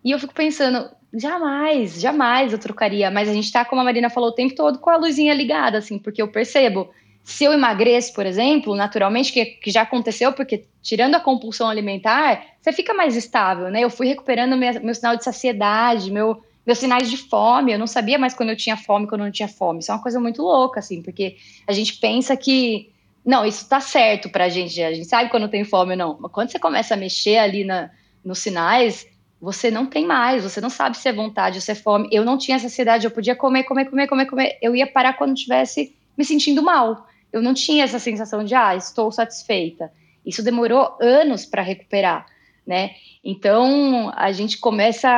e 0.04 0.10
eu 0.10 0.18
fico 0.18 0.34
pensando, 0.34 0.88
Jamais, 1.12 1.98
jamais 2.00 2.52
eu 2.52 2.58
trocaria. 2.58 3.10
Mas 3.10 3.28
a 3.28 3.32
gente 3.32 3.50
tá, 3.50 3.64
como 3.64 3.80
a 3.80 3.84
Marina 3.84 4.10
falou, 4.10 4.30
o 4.30 4.34
tempo 4.34 4.54
todo 4.54 4.78
com 4.78 4.90
a 4.90 4.96
luzinha 4.96 5.32
ligada, 5.32 5.78
assim, 5.78 5.98
porque 5.98 6.20
eu 6.20 6.28
percebo. 6.28 6.90
Se 7.28 7.44
eu 7.44 7.52
emagreço, 7.52 8.14
por 8.14 8.24
exemplo, 8.24 8.74
naturalmente, 8.74 9.34
que, 9.34 9.44
que 9.44 9.70
já 9.70 9.82
aconteceu, 9.82 10.32
porque 10.32 10.64
tirando 10.82 11.14
a 11.14 11.20
compulsão 11.20 11.68
alimentar, 11.68 12.42
você 12.58 12.72
fica 12.72 12.94
mais 12.94 13.14
estável, 13.16 13.70
né? 13.70 13.84
Eu 13.84 13.90
fui 13.90 14.06
recuperando 14.06 14.56
minha, 14.56 14.80
meu 14.80 14.94
sinal 14.94 15.14
de 15.14 15.24
saciedade, 15.24 16.10
meu, 16.10 16.42
meus 16.66 16.78
sinais 16.78 17.10
de 17.10 17.18
fome. 17.18 17.70
Eu 17.70 17.78
não 17.78 17.86
sabia 17.86 18.18
mais 18.18 18.32
quando 18.32 18.48
eu 18.48 18.56
tinha 18.56 18.78
fome, 18.78 19.06
quando 19.06 19.20
eu 19.20 19.24
não 19.26 19.32
tinha 19.32 19.46
fome. 19.46 19.80
Isso 19.80 19.92
é 19.92 19.94
uma 19.94 20.02
coisa 20.02 20.18
muito 20.18 20.40
louca, 20.40 20.80
assim, 20.80 21.02
porque 21.02 21.36
a 21.66 21.72
gente 21.74 21.98
pensa 21.98 22.34
que. 22.34 22.90
Não, 23.22 23.44
isso 23.44 23.68
tá 23.68 23.78
certo 23.78 24.30
pra 24.30 24.48
gente. 24.48 24.82
A 24.82 24.94
gente 24.94 25.06
sabe 25.06 25.28
quando 25.28 25.50
tem 25.50 25.64
fome 25.64 25.90
ou 25.92 25.98
não. 25.98 26.16
Mas 26.18 26.32
quando 26.32 26.50
você 26.50 26.58
começa 26.58 26.94
a 26.94 26.96
mexer 26.96 27.36
ali 27.36 27.62
na, 27.62 27.90
nos 28.24 28.38
sinais, 28.38 29.06
você 29.38 29.70
não 29.70 29.84
tem 29.84 30.06
mais, 30.06 30.44
você 30.44 30.62
não 30.62 30.70
sabe 30.70 30.96
se 30.96 31.06
é 31.06 31.12
vontade 31.12 31.58
ou 31.58 31.60
se 31.60 31.70
é 31.70 31.74
fome. 31.74 32.08
Eu 32.10 32.24
não 32.24 32.38
tinha 32.38 32.56
essa 32.56 32.68
ansiedade, 32.68 33.04
eu 33.04 33.10
podia 33.10 33.36
comer, 33.36 33.64
comer, 33.64 33.84
comer, 33.84 34.06
comer, 34.06 34.24
comer. 34.24 34.58
Eu 34.62 34.74
ia 34.74 34.86
parar 34.86 35.12
quando 35.12 35.36
estivesse 35.36 35.94
me 36.16 36.24
sentindo 36.24 36.62
mal. 36.62 37.06
Eu 37.32 37.42
não 37.42 37.54
tinha 37.54 37.84
essa 37.84 37.98
sensação 37.98 38.44
de, 38.44 38.54
ah, 38.54 38.74
estou 38.76 39.10
satisfeita. 39.12 39.92
Isso 40.24 40.42
demorou 40.42 40.96
anos 41.00 41.44
para 41.46 41.62
recuperar, 41.62 42.26
né? 42.66 42.90
Então, 43.24 44.12
a 44.14 44.32
gente 44.32 44.58
começa 44.58 45.08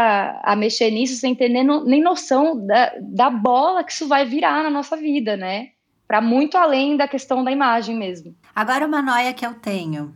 a, 0.42 0.56
mexer 0.56 0.90
nisso 0.90 1.16
sem 1.16 1.34
ter 1.34 1.48
nem, 1.48 1.64
nem 1.84 2.02
noção 2.02 2.66
da, 2.66 2.92
da 3.00 3.30
bola 3.30 3.84
que 3.84 3.92
isso 3.92 4.08
vai 4.08 4.24
virar 4.24 4.62
na 4.62 4.70
nossa 4.70 4.96
vida, 4.96 5.36
né? 5.36 5.68
Para 6.06 6.20
muito 6.20 6.56
além 6.56 6.96
da 6.96 7.06
questão 7.06 7.44
da 7.44 7.52
imagem 7.52 7.96
mesmo. 7.96 8.34
Agora, 8.54 8.86
uma 8.86 9.00
noia 9.00 9.32
que 9.32 9.46
eu 9.46 9.54
tenho 9.54 10.14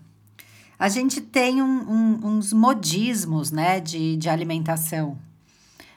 a 0.78 0.88
gente 0.88 1.20
tem 1.20 1.62
um, 1.62 1.66
um, 1.66 2.26
uns 2.26 2.52
modismos, 2.52 3.50
né, 3.50 3.80
de, 3.80 4.16
de 4.16 4.28
alimentação. 4.28 5.18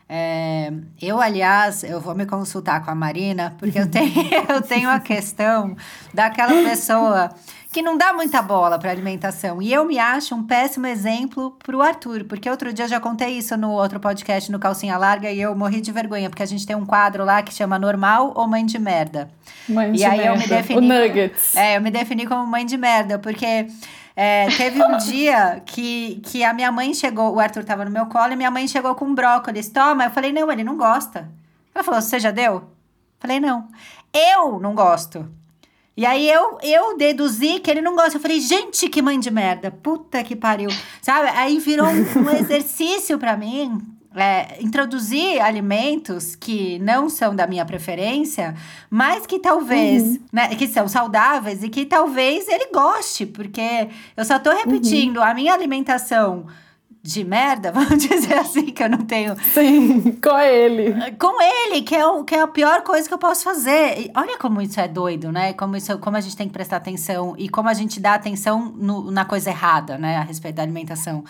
É, 0.10 0.72
eu, 1.02 1.20
aliás, 1.20 1.84
eu 1.84 2.00
vou 2.00 2.16
me 2.16 2.26
consultar 2.26 2.84
com 2.84 2.90
a 2.90 2.96
Marina, 2.96 3.56
porque 3.60 3.78
eu 3.78 3.90
tenho, 3.90 4.14
eu 4.48 4.62
tenho 4.62 4.90
a 4.90 5.00
questão 5.00 5.76
daquela 6.14 6.54
pessoa 6.64 7.30
que 7.72 7.82
não 7.82 7.98
dá 7.98 8.14
muita 8.14 8.42
bola 8.42 8.80
para 8.80 8.90
alimentação. 8.90 9.62
E 9.62 9.72
eu 9.72 9.86
me 9.86 10.00
acho 10.00 10.34
um 10.34 10.44
péssimo 10.44 10.88
exemplo 10.88 11.56
para 11.64 11.76
o 11.76 11.82
Arthur, 11.82 12.24
porque 12.24 12.50
outro 12.50 12.72
dia 12.72 12.86
eu 12.86 12.90
já 12.90 13.00
contei 13.00 13.38
isso 13.38 13.58
no 13.58 13.70
outro 13.72 14.00
podcast, 14.00 14.52
no 14.52 14.58
Calcinha 14.58 14.98
Larga, 14.98 15.30
e 15.30 15.42
eu 15.42 15.54
morri 15.54 15.82
de 15.82 15.92
vergonha, 15.92 16.30
porque 16.30 16.44
a 16.44 16.48
gente 16.48 16.66
tem 16.66 16.76
um 16.76 16.86
quadro 16.86 17.26
lá 17.26 17.44
que 17.44 17.54
chama 17.54 17.78
Normal 17.78 18.32
ou 18.36 18.48
Mãe 18.48 18.66
de 18.66 18.80
Merda. 18.80 19.30
Mãe 19.68 19.92
de 19.92 20.00
e 20.00 20.06
aí 20.06 20.18
merda. 20.18 20.34
eu 20.34 20.38
me 20.38 20.48
defini. 20.48 20.80
O 20.80 20.82
Nuggets. 20.82 21.52
Como, 21.52 21.66
é, 21.66 21.78
eu 21.78 21.82
me 21.82 21.92
defini 21.92 22.26
como 22.26 22.48
mãe 22.48 22.66
de 22.66 22.78
merda, 22.78 23.20
porque 23.20 23.68
é, 24.20 24.48
teve 24.48 24.84
um 24.84 24.98
dia 24.98 25.62
que, 25.64 26.20
que 26.26 26.44
a 26.44 26.52
minha 26.52 26.72
mãe 26.72 26.92
chegou, 26.92 27.36
o 27.36 27.40
Arthur 27.40 27.64
tava 27.64 27.86
no 27.86 27.92
meu 27.92 28.08
colo, 28.08 28.34
e 28.34 28.36
minha 28.36 28.50
mãe 28.50 28.68
chegou 28.68 28.96
com 28.96 29.14
brócolis. 29.14 29.70
Toma, 29.70 30.06
eu 30.06 30.10
falei, 30.10 30.34
não, 30.34 30.52
ele 30.52 30.64
não 30.64 30.76
gosta. 30.76 31.30
Ela 31.74 31.84
falou, 31.84 32.02
você 32.02 32.20
já 32.20 32.32
deu? 32.32 32.64
Falei, 33.20 33.40
não. 33.40 33.68
Eu 34.12 34.60
não 34.60 34.74
gosto. 34.74 35.32
E 35.96 36.04
aí 36.04 36.28
eu, 36.28 36.58
eu 36.64 36.98
deduzi 36.98 37.60
que 37.60 37.70
ele 37.70 37.80
não 37.80 37.96
gosta. 37.96 38.18
Eu 38.18 38.22
falei, 38.22 38.40
gente, 38.40 38.90
que 38.90 39.04
mãe 39.04 39.20
de 39.20 39.30
merda. 39.30 39.70
Puta 39.70 40.24
que 40.24 40.36
pariu. 40.36 40.70
Sabe? 41.00 41.30
Aí 41.30 41.60
virou 41.60 41.86
um, 41.86 42.24
um 42.24 42.30
exercício 42.42 43.20
para 43.20 43.38
mim 43.38 43.80
é, 44.18 44.58
introduzir 44.60 45.40
alimentos 45.42 46.36
que 46.36 46.80
não 46.80 47.10
são 47.10 47.36
da 47.36 47.48
minha 47.48 47.66
preferência, 47.66 48.56
mas 48.90 49.26
que 49.26 49.40
talvez, 49.40 50.04
uhum. 50.04 50.20
né, 50.34 50.56
que 50.56 50.68
são 50.68 50.88
saudáveis 50.88 51.64
e 51.64 51.70
que 51.70 51.86
talvez 51.86 52.48
ele 52.48 52.68
goste, 52.74 53.26
porque 53.26 53.88
eu 54.16 54.26
só 54.26 54.40
tô 54.40 54.52
repetindo, 54.52 55.18
uhum. 55.18 55.24
a 55.24 55.34
minha 55.34 55.54
alimentação 55.54 56.48
de 57.08 57.24
merda, 57.24 57.72
vamos 57.74 58.06
dizer 58.06 58.34
assim, 58.34 58.66
que 58.66 58.84
eu 58.84 58.90
não 58.90 58.98
tenho. 58.98 59.34
Sim, 59.54 60.12
com 60.22 60.38
ele. 60.38 60.94
Com 61.14 61.42
ele, 61.42 61.82
que 61.82 61.96
é, 61.96 62.06
o, 62.06 62.26
que 62.26 62.36
é 62.36 62.42
a 62.42 62.48
pior 62.48 62.82
coisa 62.82 63.08
que 63.08 63.14
eu 63.14 63.18
posso 63.18 63.46
fazer. 63.46 64.02
E 64.02 64.12
olha 64.14 64.38
como 64.38 64.62
isso 64.62 64.78
é 64.78 64.90
doido, 64.90 65.32
né? 65.32 65.54
Como, 65.54 65.78
isso, 65.78 65.98
como 66.00 66.18
a 66.18 66.20
gente 66.20 66.36
tem 66.36 66.48
que 66.48 66.54
prestar 66.54 66.76
atenção 66.78 67.34
e 67.38 67.48
como 67.48 67.70
a 67.70 67.74
gente 67.74 68.02
dá 68.02 68.14
atenção 68.14 68.74
no, 68.76 69.10
na 69.10 69.24
coisa 69.24 69.50
errada, 69.50 69.98
né? 69.98 70.18
A 70.18 70.22
respeito 70.22 70.56
da 70.56 70.64
alimentação. 70.64 71.24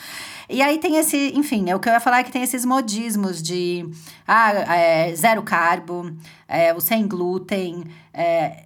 E 0.49 0.63
aí 0.63 0.79
tem 0.79 0.97
esse, 0.97 1.31
enfim, 1.35 1.69
é 1.69 1.75
o 1.75 1.79
que 1.79 1.87
eu 1.87 1.93
ia 1.93 1.99
falar 1.99 2.19
é 2.19 2.23
que 2.23 2.31
tem 2.31 2.41
esses 2.41 2.65
modismos 2.65 3.39
de 3.39 3.87
ah, 4.27 4.53
é, 4.75 5.15
zero 5.15 5.43
carbo, 5.43 6.11
é, 6.47 6.73
o 6.73 6.79
sem 6.79 7.07
glúten. 7.07 7.83
É, 8.11 8.65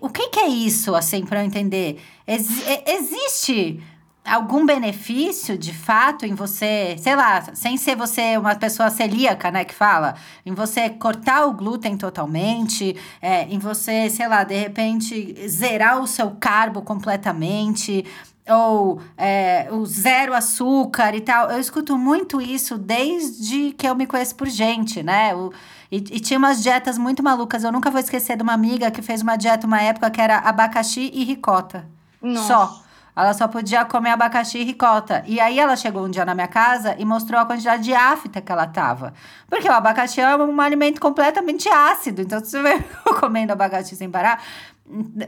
o 0.00 0.08
que, 0.08 0.28
que 0.30 0.40
é 0.40 0.48
isso, 0.48 0.94
assim, 0.94 1.26
para 1.26 1.40
eu 1.42 1.44
entender? 1.44 2.00
Ex 2.26 2.48
existe 2.86 3.82
algum 4.30 4.64
benefício 4.64 5.58
de 5.58 5.74
fato 5.74 6.24
em 6.24 6.34
você, 6.34 6.94
sei 6.98 7.16
lá, 7.16 7.42
sem 7.52 7.76
ser 7.76 7.96
você 7.96 8.36
uma 8.36 8.54
pessoa 8.54 8.88
celíaca, 8.88 9.50
né, 9.50 9.64
que 9.64 9.74
fala, 9.74 10.14
em 10.46 10.54
você 10.54 10.88
cortar 10.88 11.46
o 11.46 11.52
glúten 11.52 11.96
totalmente, 11.96 12.96
é, 13.20 13.42
em 13.44 13.58
você, 13.58 14.08
sei 14.08 14.28
lá, 14.28 14.44
de 14.44 14.54
repente 14.54 15.48
zerar 15.48 16.00
o 16.00 16.06
seu 16.06 16.30
carbo 16.38 16.80
completamente, 16.82 18.04
ou 18.48 19.00
é, 19.18 19.68
o 19.70 19.84
zero 19.84 20.32
açúcar 20.32 21.14
e 21.14 21.20
tal. 21.20 21.50
Eu 21.50 21.58
escuto 21.58 21.98
muito 21.98 22.40
isso 22.40 22.78
desde 22.78 23.72
que 23.72 23.86
eu 23.86 23.94
me 23.94 24.06
conheço 24.06 24.34
por 24.34 24.48
gente, 24.48 25.02
né? 25.02 25.34
O, 25.34 25.52
e, 25.90 25.96
e, 25.96 26.20
tinha 26.20 26.38
umas 26.38 26.62
dietas 26.62 26.98
muito 26.98 27.22
malucas. 27.22 27.62
Eu 27.62 27.70
nunca 27.70 27.90
vou 27.90 28.00
esquecer 28.00 28.36
de 28.36 28.42
uma 28.42 28.52
amiga 28.52 28.90
que 28.90 29.02
fez 29.02 29.22
uma 29.22 29.36
dieta 29.36 29.66
uma 29.66 29.80
época 29.80 30.10
que 30.10 30.20
era 30.20 30.38
abacaxi 30.38 31.10
e 31.12 31.22
ricota. 31.22 31.86
Nossa. 32.20 32.46
Só 32.46 32.89
ela 33.20 33.34
só 33.34 33.46
podia 33.48 33.84
comer 33.84 34.10
abacaxi 34.10 34.58
e 34.58 34.64
ricota. 34.64 35.22
E 35.26 35.40
aí 35.40 35.58
ela 35.58 35.76
chegou 35.76 36.04
um 36.04 36.10
dia 36.10 36.24
na 36.24 36.34
minha 36.34 36.48
casa 36.48 36.94
e 36.98 37.04
mostrou 37.04 37.40
a 37.40 37.44
quantidade 37.44 37.82
de 37.82 37.94
afta 37.94 38.40
que 38.40 38.50
ela 38.50 38.66
tava. 38.66 39.12
Porque 39.48 39.68
o 39.68 39.72
abacaxi 39.72 40.20
é 40.20 40.36
um 40.36 40.60
alimento 40.60 41.00
completamente 41.00 41.68
ácido. 41.68 42.22
Então, 42.22 42.40
se 42.40 42.50
você 42.50 42.62
vai 42.62 42.84
comendo 43.20 43.52
abacaxi 43.52 43.96
sem 43.96 44.10
parar, 44.10 44.42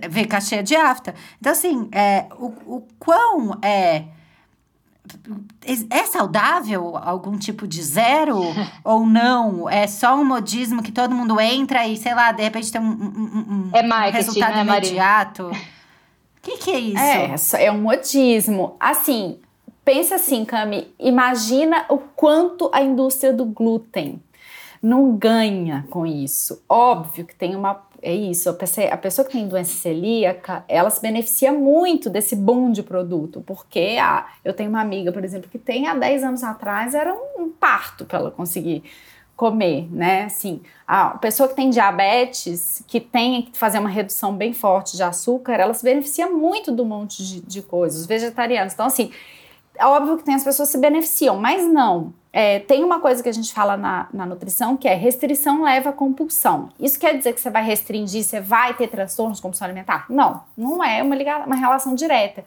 vê 0.09 0.25
que 0.25 0.41
cheia 0.41 0.63
de 0.63 0.75
afta. 0.75 1.15
Então, 1.39 1.53
assim, 1.53 1.89
é, 1.93 2.27
o, 2.39 2.77
o 2.77 2.89
quão 2.99 3.59
é 3.63 4.05
é 5.91 6.05
saudável 6.05 6.97
algum 6.97 7.37
tipo 7.37 7.67
de 7.67 7.83
zero 7.83 8.41
ou 8.85 9.05
não? 9.05 9.69
É 9.69 9.87
só 9.87 10.17
um 10.17 10.25
modismo 10.25 10.83
que 10.83 10.93
todo 10.93 11.15
mundo 11.15 11.41
entra 11.41 11.87
e, 11.87 11.97
sei 11.97 12.15
lá, 12.15 12.33
de 12.33 12.43
repente 12.43 12.71
tem 12.71 12.81
um, 12.81 12.87
um, 12.87 13.71
um 13.71 13.71
é 13.73 13.83
marketing, 13.83 14.17
resultado 14.17 14.55
né, 14.55 14.63
imediato? 14.63 15.51
O 16.43 16.45
que, 16.45 16.59
que 16.59 16.71
é 16.73 16.79
isso? 16.79 17.57
É, 17.57 17.67
é 17.67 17.73
um 17.73 17.81
modismo. 17.81 18.75
Assim, 18.81 19.39
pensa 19.85 20.17
assim, 20.17 20.45
Cami, 20.45 20.93
imagina 20.99 21.87
o 21.89 21.99
quanto 21.99 22.69
a 22.73 22.83
indústria 22.83 23.33
do 23.33 23.45
glúten 23.45 24.21
não 24.83 25.17
ganha 25.17 25.87
com 25.89 26.05
isso. 26.05 26.61
Óbvio 26.69 27.25
que 27.25 27.35
tem 27.35 27.55
uma 27.55 27.87
é 28.05 28.13
isso, 28.13 28.51
a 28.51 28.97
pessoa, 28.97 29.25
que 29.25 29.33
tem 29.33 29.47
doença 29.47 29.73
celíaca, 29.75 30.65
ela 30.67 30.91
se 30.91 31.01
beneficia 31.01 31.53
muito 31.53 32.11
desse 32.11 32.35
boom 32.35 32.73
de 32.73 32.83
produto, 32.83 33.45
porque 33.47 33.97
ah, 34.01 34.27
eu 34.45 34.53
tenho 34.53 34.71
uma 34.71 34.81
amiga, 34.81 35.13
por 35.13 35.25
exemplo, 35.25 35.49
que 35.49 35.57
tem 35.57 35.87
há 35.87 35.95
10 35.95 36.25
anos 36.25 36.43
atrás, 36.43 36.97
era 36.97 37.15
um 37.39 37.49
parto 37.49 38.05
para 38.05 38.19
ela 38.19 38.31
conseguir 38.33 38.83
comer, 39.37 39.89
né? 39.91 40.25
Assim, 40.25 40.61
a 40.87 41.11
pessoa 41.11 41.49
que 41.49 41.57
tem 41.57 41.71
diabetes, 41.71 42.85
que 42.87 43.01
tem 43.01 43.43
que 43.43 43.59
fazer 43.59 43.79
uma 43.79 43.89
redução 43.89 44.35
bem 44.37 44.53
forte 44.53 44.97
de 44.97 45.03
açúcar, 45.03 45.55
ela 45.55 45.75
se 45.75 45.83
beneficia 45.83 46.29
muito 46.29 46.71
do 46.71 46.85
monte 46.85 47.25
de, 47.25 47.41
de 47.41 47.63
coisas, 47.63 48.03
os 48.03 48.07
vegetarianos. 48.07 48.73
Então, 48.73 48.87
assim, 48.87 49.11
é 49.77 49.87
óbvio 49.87 50.19
que 50.19 50.25
tem 50.25 50.35
as 50.35 50.45
pessoas 50.45 50.69
que 50.69 50.73
se 50.77 50.81
beneficiam, 50.81 51.37
mas 51.37 51.67
não. 51.67 52.13
É, 52.33 52.61
tem 52.61 52.83
uma 52.83 52.99
coisa 52.99 53.23
que 53.23 53.29
a 53.29 53.33
gente 53.33 53.53
fala 53.53 53.77
na, 53.77 54.09
na, 54.13 54.25
nutrição 54.25 54.75
que 54.75 54.89
é 54.89 54.95
restrição 54.95 55.63
leva 55.63 55.91
a 55.91 55.93
compulsão. 55.93 56.71
Isso 56.81 56.99
quer 56.99 57.17
dizer 57.17 57.35
que 57.35 57.41
você 57.41 57.51
vai 57.51 57.63
restringir, 57.63 58.23
você 58.23 58.41
vai 58.41 58.73
ter 58.75 58.89
transtornos 58.89 59.37
de 59.37 59.43
compulsão 59.43 59.67
alimentar? 59.67 60.07
Não, 60.09 60.43
não 60.57 60.83
é 60.83 61.03
uma, 61.03 61.15
uma 61.45 61.57
relação 61.57 61.95
direta. 61.95 62.45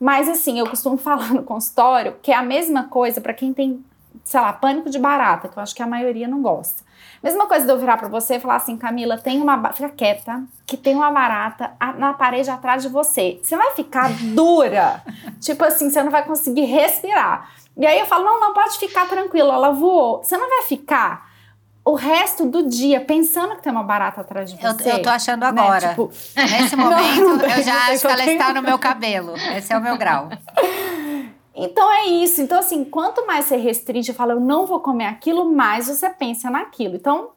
Mas 0.00 0.28
assim, 0.28 0.58
eu 0.58 0.66
costumo 0.66 0.96
falar 0.98 1.34
no 1.34 1.42
consultório 1.42 2.16
que 2.22 2.32
é 2.32 2.36
a 2.36 2.42
mesma 2.42 2.84
coisa 2.84 3.20
para 3.20 3.34
quem 3.34 3.52
tem, 3.52 3.84
sei 4.28 4.38
lá, 4.38 4.52
pânico 4.52 4.90
de 4.90 4.98
barata, 4.98 5.48
que 5.48 5.56
eu 5.56 5.62
acho 5.62 5.74
que 5.74 5.82
a 5.82 5.86
maioria 5.86 6.28
não 6.28 6.42
gosta. 6.42 6.84
Mesma 7.22 7.46
coisa 7.46 7.64
de 7.64 7.72
eu 7.72 7.78
virar 7.78 7.96
para 7.96 8.08
você 8.08 8.36
e 8.36 8.40
falar 8.40 8.56
assim, 8.56 8.76
Camila, 8.76 9.16
tem 9.16 9.40
uma. 9.40 9.72
Fica 9.72 9.88
quieta, 9.88 10.44
que 10.66 10.76
tem 10.76 10.94
uma 10.94 11.10
barata 11.10 11.72
na 11.96 12.12
parede 12.12 12.50
atrás 12.50 12.82
de 12.82 12.90
você. 12.90 13.40
Você 13.42 13.56
vai 13.56 13.70
ficar 13.74 14.10
dura. 14.36 15.02
tipo 15.40 15.64
assim, 15.64 15.88
você 15.88 16.02
não 16.02 16.10
vai 16.10 16.24
conseguir 16.26 16.66
respirar. 16.66 17.50
E 17.74 17.86
aí 17.86 17.98
eu 17.98 18.04
falo: 18.04 18.24
não, 18.24 18.38
não, 18.38 18.52
pode 18.52 18.78
ficar 18.78 19.08
tranquila, 19.08 19.54
ela 19.54 19.70
voou. 19.70 20.22
Você 20.22 20.36
não 20.36 20.48
vai 20.48 20.64
ficar 20.64 21.26
o 21.82 21.94
resto 21.94 22.44
do 22.44 22.68
dia 22.68 23.00
pensando 23.00 23.56
que 23.56 23.62
tem 23.62 23.72
uma 23.72 23.82
barata 23.82 24.20
atrás 24.20 24.52
de 24.52 24.60
você. 24.60 24.90
Eu, 24.90 24.96
eu 24.96 25.02
tô 25.02 25.08
achando 25.08 25.40
né? 25.40 25.48
agora. 25.48 25.80
Né? 25.80 25.88
Tipo, 25.88 26.12
Nesse 26.36 26.76
momento, 26.76 27.20
não, 27.24 27.36
não 27.38 27.46
eu 27.46 27.62
já 27.62 27.86
acho 27.86 28.06
que 28.06 28.12
ela 28.12 28.26
está 28.26 28.52
no 28.52 28.60
meu 28.60 28.78
cabelo. 28.78 29.34
Esse 29.56 29.72
é 29.72 29.78
o 29.78 29.80
meu 29.80 29.96
grau. 29.96 30.28
Então 31.58 31.92
é 31.92 32.06
isso. 32.06 32.40
Então, 32.40 32.58
assim, 32.58 32.84
quanto 32.84 33.26
mais 33.26 33.46
você 33.46 33.56
restringe 33.56 34.12
e 34.12 34.14
fala, 34.14 34.32
eu 34.32 34.40
não 34.40 34.64
vou 34.64 34.80
comer 34.80 35.06
aquilo, 35.06 35.52
mais 35.52 35.88
você 35.88 36.08
pensa 36.08 36.48
naquilo. 36.48 36.94
Então, 36.94 37.30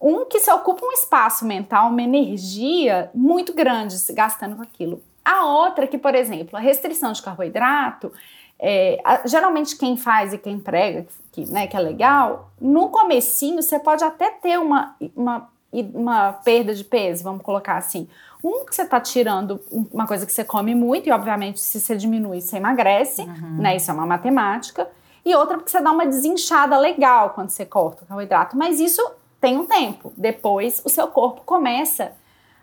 um 0.00 0.24
que 0.24 0.40
se 0.40 0.50
ocupa 0.50 0.84
um 0.84 0.92
espaço 0.92 1.44
mental, 1.44 1.90
uma 1.90 2.02
energia 2.02 3.10
muito 3.14 3.52
grande 3.52 3.98
se 3.98 4.12
gastando 4.12 4.56
com 4.56 4.62
aquilo. 4.62 5.02
A 5.24 5.44
outra 5.44 5.86
que, 5.86 5.98
por 5.98 6.14
exemplo, 6.14 6.56
a 6.56 6.60
restrição 6.60 7.12
de 7.12 7.20
carboidrato, 7.20 8.12
é, 8.58 8.98
a, 9.04 9.26
geralmente 9.26 9.76
quem 9.76 9.96
faz 9.96 10.32
e 10.32 10.38
quem 10.38 10.58
prega, 10.58 11.06
que, 11.32 11.44
né, 11.50 11.66
que 11.66 11.76
é 11.76 11.80
legal, 11.80 12.50
no 12.60 12.88
comecinho 12.88 13.62
você 13.62 13.78
pode 13.78 14.02
até 14.04 14.30
ter 14.30 14.58
uma, 14.58 14.96
uma, 15.14 15.48
uma 15.94 16.32
perda 16.32 16.74
de 16.74 16.84
peso, 16.84 17.24
vamos 17.24 17.42
colocar 17.42 17.76
assim. 17.76 18.08
Um 18.44 18.64
que 18.64 18.74
você 18.74 18.82
está 18.82 19.00
tirando 19.00 19.60
uma 19.92 20.06
coisa 20.06 20.24
que 20.24 20.32
você 20.32 20.44
come 20.44 20.74
muito, 20.74 21.08
e 21.08 21.12
obviamente 21.12 21.58
se 21.58 21.80
você 21.80 21.96
diminui, 21.96 22.40
você 22.40 22.58
emagrece, 22.58 23.22
uhum. 23.22 23.56
né? 23.58 23.76
Isso 23.76 23.90
é 23.90 23.94
uma 23.94 24.06
matemática. 24.06 24.88
E 25.24 25.34
outra 25.34 25.56
porque 25.56 25.70
você 25.70 25.80
dá 25.80 25.90
uma 25.90 26.06
desinchada 26.06 26.78
legal 26.78 27.30
quando 27.30 27.50
você 27.50 27.66
corta 27.66 28.04
o 28.04 28.06
carboidrato. 28.06 28.56
Mas 28.56 28.78
isso 28.78 29.02
tem 29.40 29.58
um 29.58 29.66
tempo. 29.66 30.12
Depois 30.16 30.80
o 30.84 30.88
seu 30.88 31.08
corpo 31.08 31.42
começa 31.44 32.12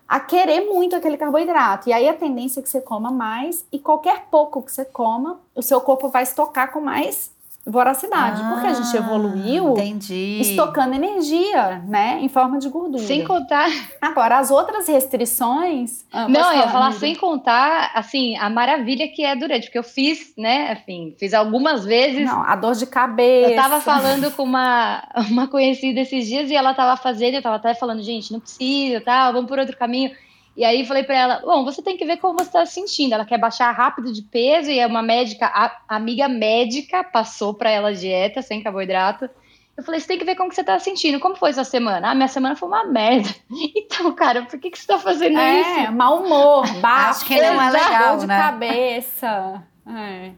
a 0.07 0.19
querer 0.19 0.61
muito 0.61 0.95
aquele 0.95 1.17
carboidrato. 1.17 1.89
E 1.89 1.93
aí 1.93 2.07
a 2.07 2.13
tendência 2.13 2.59
é 2.59 2.63
que 2.63 2.69
você 2.69 2.79
coma 2.79 3.11
mais, 3.11 3.65
e 3.71 3.79
qualquer 3.79 4.27
pouco 4.29 4.61
que 4.61 4.71
você 4.71 4.85
coma, 4.85 5.39
o 5.55 5.61
seu 5.61 5.81
corpo 5.81 6.07
vai 6.07 6.23
estocar 6.23 6.71
com 6.71 6.79
mais 6.79 7.32
voracidade, 7.65 8.41
ah, 8.43 8.49
porque 8.51 8.67
a 8.67 8.73
gente 8.73 8.95
ah, 8.95 8.99
evoluiu 8.99 9.71
entendi. 9.71 10.41
estocando 10.41 10.95
energia, 10.95 11.81
né, 11.87 12.19
em 12.21 12.27
forma 12.27 12.59
de 12.59 12.67
gordura. 12.67 13.03
Sem 13.03 13.23
contar. 13.23 13.69
Agora, 14.01 14.37
as 14.37 14.51
outras 14.51 14.85
restrições. 14.87 16.05
Ah, 16.11 16.27
não, 16.27 16.51
eu 16.51 16.59
ia 16.59 16.67
falar 16.67 16.91
sem 16.91 17.15
contar, 17.15 17.91
assim, 17.95 18.35
a 18.37 18.49
maravilha 18.49 19.07
que 19.07 19.23
é 19.23 19.33
durante, 19.33 19.67
porque 19.67 19.77
eu 19.77 19.83
fiz, 19.83 20.33
né, 20.37 20.73
enfim, 20.73 21.15
fiz 21.17 21.33
algumas 21.33 21.85
vezes. 21.85 22.25
Não, 22.25 22.43
a 22.43 22.55
dor 22.57 22.75
de 22.75 22.85
cabeça. 22.85 23.51
Eu 23.51 23.55
tava 23.55 23.79
falando 23.79 24.29
com 24.31 24.43
uma, 24.43 25.01
uma 25.31 25.47
conhecida 25.47 26.01
esses 26.01 26.27
dias 26.27 26.49
e 26.51 26.55
ela 26.55 26.73
tava 26.73 27.01
fazendo, 27.01 27.35
eu 27.35 27.41
tava 27.41 27.55
até 27.55 27.73
falando, 27.73 28.03
gente, 28.03 28.33
não 28.33 28.41
precisa, 28.41 28.99
tá, 28.99 29.31
vamos 29.31 29.47
por 29.47 29.57
outro 29.57 29.77
caminho. 29.77 30.11
E 30.55 30.63
aí 30.63 30.85
falei 30.85 31.03
para 31.03 31.15
ela, 31.15 31.41
bom, 31.43 31.65
você 31.65 31.81
tem 31.81 31.97
que 31.97 32.05
ver 32.05 32.17
como 32.17 32.37
você 32.37 32.43
está 32.43 32.65
se 32.65 32.73
sentindo. 32.73 33.13
Ela 33.13 33.25
quer 33.25 33.39
baixar 33.39 33.71
rápido 33.71 34.13
de 34.13 34.21
peso 34.21 34.69
e 34.69 34.79
é 34.79 34.85
uma 34.85 35.01
médica, 35.01 35.47
a, 35.47 35.95
amiga 35.95 36.27
médica 36.27 37.03
passou 37.03 37.53
para 37.53 37.71
ela 37.71 37.93
dieta 37.93 38.41
sem 38.41 38.61
carboidrato. 38.61 39.29
Eu 39.75 39.83
falei, 39.83 39.99
você 39.99 40.07
tem 40.07 40.19
que 40.19 40.25
ver 40.25 40.35
como 40.35 40.49
que 40.49 40.55
você 40.55 40.63
tá 40.63 40.77
sentindo. 40.77 41.19
Como 41.19 41.35
foi 41.35 41.51
sua 41.53 41.63
semana? 41.63 42.11
Ah, 42.11 42.13
minha 42.13 42.27
semana 42.27 42.55
foi 42.55 42.67
uma 42.67 42.85
merda. 42.85 43.29
Então, 43.75 44.11
cara, 44.13 44.43
por 44.43 44.59
que, 44.59 44.69
que 44.69 44.77
você 44.77 44.85
tá 44.85 44.99
fazendo 44.99 45.39
é, 45.39 45.61
isso? 45.61 45.79
É, 45.79 45.91
mau 45.91 46.23
humor, 46.23 46.67
baixo, 46.79 47.25
que 47.25 47.35
não 47.35 47.61
é 47.61 47.71
legal, 47.71 48.11
dor 48.11 48.19
de 48.21 48.27
né? 48.27 48.37
cabeça. 48.39 49.63
É. 49.87 50.31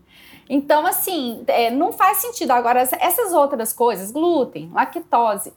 Então, 0.50 0.86
assim, 0.86 1.44
é, 1.48 1.70
não 1.72 1.92
faz 1.92 2.20
sentido. 2.20 2.52
Agora, 2.52 2.80
essas 2.80 3.34
outras 3.34 3.74
coisas, 3.74 4.12
glúten, 4.12 4.72
lactose, 4.74 5.54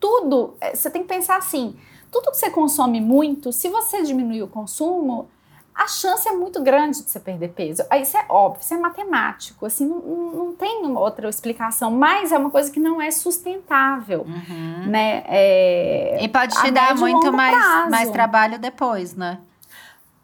tudo, 0.00 0.56
é, 0.60 0.74
você 0.74 0.90
tem 0.90 1.02
que 1.02 1.08
pensar 1.08 1.36
assim, 1.36 1.76
tudo 2.12 2.30
que 2.30 2.36
você 2.36 2.50
consome 2.50 3.00
muito, 3.00 3.50
se 3.52 3.70
você 3.70 4.02
diminuir 4.02 4.42
o 4.42 4.46
consumo, 4.46 5.28
a 5.74 5.88
chance 5.88 6.28
é 6.28 6.32
muito 6.32 6.62
grande 6.62 7.02
de 7.02 7.10
você 7.10 7.18
perder 7.18 7.48
peso. 7.48 7.82
Isso 8.00 8.18
é 8.18 8.26
óbvio, 8.28 8.60
isso 8.60 8.74
é 8.74 8.76
matemático, 8.76 9.64
assim, 9.64 9.86
não, 9.86 9.98
não 9.98 10.52
tem 10.52 10.84
outra 10.94 11.26
explicação, 11.28 11.90
mas 11.90 12.30
é 12.30 12.36
uma 12.36 12.50
coisa 12.50 12.70
que 12.70 12.78
não 12.78 13.00
é 13.00 13.10
sustentável, 13.10 14.26
uhum. 14.28 14.86
né? 14.86 15.24
É, 15.26 16.18
e 16.22 16.28
pode 16.28 16.54
te 16.60 16.70
dar 16.70 16.94
muito 16.94 17.32
mais, 17.32 17.90
mais 17.90 18.10
trabalho 18.10 18.58
depois, 18.58 19.14
né? 19.16 19.38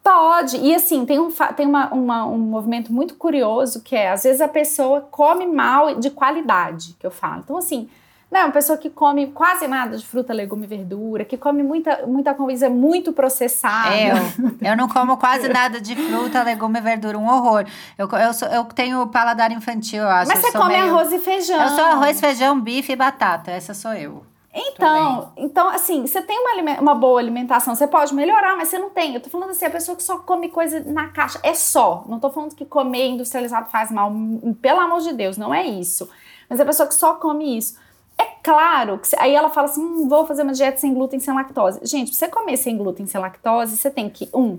Pode, 0.05 0.59
e 0.59 0.74
assim, 0.74 1.05
tem, 1.07 1.18
um, 1.18 1.30
tem 1.57 1.66
uma, 1.66 1.93
uma, 1.93 2.26
um 2.26 2.39
movimento 2.39 2.93
muito 2.93 3.14
curioso 3.14 3.82
que 3.82 3.97
é, 3.97 4.11
às 4.11 4.22
vezes 4.22 4.41
a 4.41 4.49
pessoa 4.49 5.03
come 5.11 5.47
mal 5.47 5.95
de 5.97 6.11
qualidade, 6.11 6.97
que 6.99 7.07
eu 7.07 7.11
falo. 7.11 7.43
Então, 7.45 7.57
assim, 7.57 7.89
não, 8.31 8.43
uma 8.43 8.53
pessoa 8.53 8.76
que 8.76 8.91
come 8.91 9.29
quase 9.29 9.66
nada 9.66 9.97
de 9.97 10.05
fruta, 10.05 10.35
legume 10.35 10.64
e 10.64 10.68
verdura, 10.68 11.24
que 11.24 11.39
come 11.39 11.62
muita, 11.62 12.07
muita 12.07 12.35
coisa 12.35 12.68
muito 12.68 13.11
processada. 13.11 13.97
Eu, 13.97 14.16
eu 14.70 14.76
não 14.76 14.87
como 14.87 15.16
quase 15.16 15.49
nada 15.49 15.81
de 15.81 15.97
fruta, 15.97 16.43
legume 16.43 16.79
e 16.79 16.83
verdura, 16.83 17.16
um 17.16 17.26
horror. 17.26 17.64
Eu, 17.97 18.07
eu, 18.07 18.35
sou, 18.35 18.49
eu 18.49 18.64
tenho 18.64 19.07
paladar 19.07 19.51
infantil, 19.51 20.03
eu 20.03 20.09
acho. 20.09 20.29
Mas 20.29 20.41
você 20.41 20.53
come 20.53 20.76
meio... 20.76 20.85
arroz 20.85 21.11
e 21.11 21.18
feijão. 21.18 21.62
Eu 21.62 21.68
sou 21.70 21.85
arroz, 21.85 22.20
feijão, 22.20 22.61
bife 22.61 22.93
e 22.93 22.97
batata, 22.97 23.51
essa 23.51 23.72
sou 23.72 23.95
eu. 23.95 24.22
Então, 24.53 25.33
então, 25.37 25.68
assim, 25.68 26.07
você 26.07 26.20
tem 26.20 26.39
uma, 26.39 26.81
uma 26.81 26.95
boa 26.95 27.20
alimentação, 27.20 27.74
você 27.74 27.87
pode 27.87 28.14
melhorar, 28.14 28.57
mas 28.57 28.68
você 28.68 28.79
não 28.79 28.91
tem. 28.91 29.14
Eu 29.14 29.20
tô 29.20 29.31
falando 29.31 29.51
assim, 29.51 29.64
a 29.64 29.70
pessoa 29.70 29.97
que 29.97 30.03
só 30.03 30.18
come 30.18 30.49
coisa 30.49 30.81
na 30.81 31.09
caixa, 31.09 31.39
é 31.43 31.55
só. 31.55 32.05
Não 32.07 32.18
tô 32.18 32.29
falando 32.31 32.55
que 32.55 32.66
comer 32.66 33.09
industrializado 33.09 33.70
faz 33.70 33.91
mal, 33.91 34.12
pelo 34.61 34.81
amor 34.81 35.01
de 35.01 35.12
Deus, 35.12 35.39
não 35.39 35.55
é 35.55 35.64
isso. 35.66 36.11
Mas 36.49 36.61
a 36.61 36.64
pessoa 36.64 36.89
que 36.89 36.95
só 36.95 37.14
come 37.14 37.57
isso. 37.57 37.76
É 38.18 38.24
claro 38.42 38.98
que 38.98 39.14
aí 39.18 39.34
ela 39.34 39.48
fala 39.48 39.68
assim: 39.68 39.80
hum, 39.80 40.08
vou 40.08 40.26
fazer 40.26 40.42
uma 40.42 40.52
dieta 40.52 40.78
sem 40.78 40.92
glúten, 40.92 41.20
sem 41.20 41.32
lactose. 41.32 41.80
Gente, 41.84 42.10
pra 42.10 42.18
você 42.18 42.28
comer 42.28 42.56
sem 42.56 42.76
glúten, 42.76 43.06
sem 43.06 43.20
lactose, 43.20 43.76
você 43.76 43.90
tem 43.90 44.10
que, 44.10 44.28
um, 44.34 44.58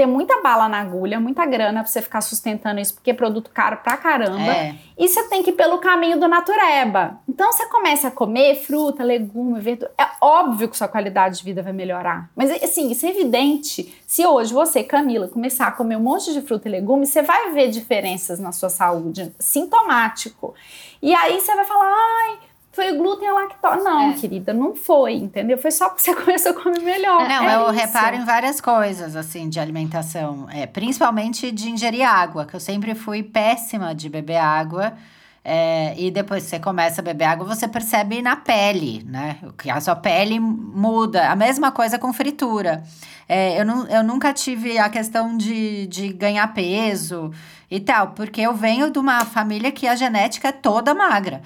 ter 0.00 0.06
muita 0.06 0.40
bala 0.40 0.66
na 0.66 0.80
agulha, 0.80 1.20
muita 1.20 1.44
grana 1.44 1.82
pra 1.82 1.90
você 1.90 2.00
ficar 2.00 2.22
sustentando 2.22 2.80
isso, 2.80 2.94
porque 2.94 3.10
é 3.10 3.14
produto 3.14 3.50
caro 3.52 3.76
pra 3.78 3.98
caramba. 3.98 4.50
É. 4.50 4.74
E 4.96 5.06
você 5.06 5.28
tem 5.28 5.42
que 5.42 5.50
ir 5.50 5.52
pelo 5.52 5.76
caminho 5.76 6.18
do 6.18 6.26
natureba. 6.26 7.20
Então 7.28 7.52
você 7.52 7.66
começa 7.66 8.08
a 8.08 8.10
comer 8.10 8.54
fruta, 8.64 9.04
legume, 9.04 9.60
verdura. 9.60 9.92
É 10.00 10.06
óbvio 10.20 10.70
que 10.70 10.76
sua 10.76 10.88
qualidade 10.88 11.38
de 11.38 11.44
vida 11.44 11.62
vai 11.62 11.74
melhorar. 11.74 12.30
Mas 12.34 12.50
assim, 12.62 12.90
isso 12.90 13.04
é 13.04 13.10
evidente. 13.10 13.94
Se 14.06 14.26
hoje 14.26 14.54
você, 14.54 14.82
Camila, 14.82 15.28
começar 15.28 15.66
a 15.66 15.72
comer 15.72 15.96
um 15.96 16.00
monte 16.00 16.32
de 16.32 16.40
fruta 16.40 16.66
e 16.66 16.72
legume, 16.72 17.06
você 17.06 17.20
vai 17.20 17.50
ver 17.50 17.68
diferenças 17.68 18.38
na 18.38 18.52
sua 18.52 18.70
saúde. 18.70 19.30
Sintomático. 19.38 20.54
E 21.02 21.14
aí 21.14 21.38
você 21.40 21.54
vai 21.54 21.66
falar, 21.66 21.92
ai 21.92 22.49
foi 22.80 22.92
o 22.92 22.98
glúten 22.98 23.26
e 23.26 23.30
a 23.30 23.34
lactose. 23.34 23.84
Não, 23.84 24.10
É. 24.10 24.14
querida, 24.14 24.52
não 24.54 24.74
foi, 24.74 25.14
entendeu? 25.14 25.58
Foi 25.58 25.70
só 25.70 25.88
porque 25.88 26.02
você 26.02 26.14
começou 26.16 26.52
a 26.52 26.54
comer 26.54 26.80
melhor. 26.80 27.28
Não, 27.28 27.48
É 27.48 27.54
eu 27.56 27.62
isso. 27.62 27.70
reparo 27.72 28.16
em 28.16 28.24
várias 28.24 28.60
coisas, 28.60 29.14
assim, 29.16 29.48
de 29.48 29.60
alimentação. 29.60 30.46
É, 30.50 30.66
principalmente 30.66 31.50
de 31.52 31.70
ingerir 31.70 32.06
água, 32.08 32.46
que 32.46 32.54
eu 32.54 32.60
sempre 32.60 32.94
fui 32.94 33.22
péssima 33.22 33.94
de 33.94 34.08
beber 34.08 34.36
água. 34.38 34.94
É, 35.42 35.94
e 35.96 36.10
depois 36.10 36.44
que 36.44 36.50
você 36.50 36.58
começa 36.58 37.00
a 37.00 37.04
beber 37.04 37.24
água, 37.24 37.46
você 37.46 37.66
percebe 37.66 38.20
na 38.20 38.36
pele, 38.36 39.02
né? 39.06 39.38
Que 39.56 39.70
a 39.70 39.80
sua 39.80 39.96
pele 39.96 40.38
muda. 40.38 41.30
A 41.30 41.34
mesma 41.36 41.70
coisa 41.72 41.98
com 41.98 42.12
fritura. 42.12 42.82
É, 43.28 43.58
eu, 43.60 43.64
nu- 43.64 43.86
eu 43.86 44.02
nunca 44.02 44.32
tive 44.34 44.78
a 44.78 44.88
questão 44.90 45.36
de, 45.36 45.86
de 45.86 46.12
ganhar 46.12 46.46
peso 46.52 47.30
e 47.70 47.80
tal, 47.80 48.08
porque 48.08 48.40
eu 48.42 48.52
venho 48.52 48.90
de 48.90 48.98
uma 48.98 49.24
família 49.24 49.70
que 49.72 49.86
a 49.86 49.94
genética 49.94 50.48
é 50.48 50.52
toda 50.52 50.92
magra. 50.94 51.40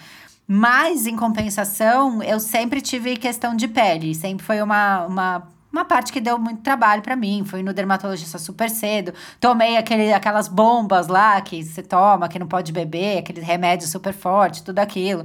Mas, 0.46 1.06
em 1.06 1.16
compensação, 1.16 2.22
eu 2.22 2.38
sempre 2.38 2.80
tive 2.80 3.16
questão 3.16 3.56
de 3.56 3.66
pele. 3.66 4.14
Sempre 4.14 4.44
foi 4.44 4.60
uma, 4.60 5.06
uma, 5.06 5.48
uma 5.72 5.84
parte 5.84 6.12
que 6.12 6.20
deu 6.20 6.38
muito 6.38 6.60
trabalho 6.60 7.00
pra 7.00 7.16
mim. 7.16 7.44
Fui 7.46 7.62
no 7.62 7.72
dermatologista 7.72 8.38
super 8.38 8.68
cedo. 8.68 9.14
Tomei 9.40 9.76
aquele, 9.78 10.12
aquelas 10.12 10.46
bombas 10.46 11.08
lá 11.08 11.40
que 11.40 11.62
você 11.64 11.82
toma, 11.82 12.28
que 12.28 12.38
não 12.38 12.46
pode 12.46 12.72
beber, 12.72 13.18
aquele 13.18 13.40
remédio 13.40 13.88
super 13.88 14.12
forte, 14.12 14.62
tudo 14.62 14.80
aquilo. 14.80 15.24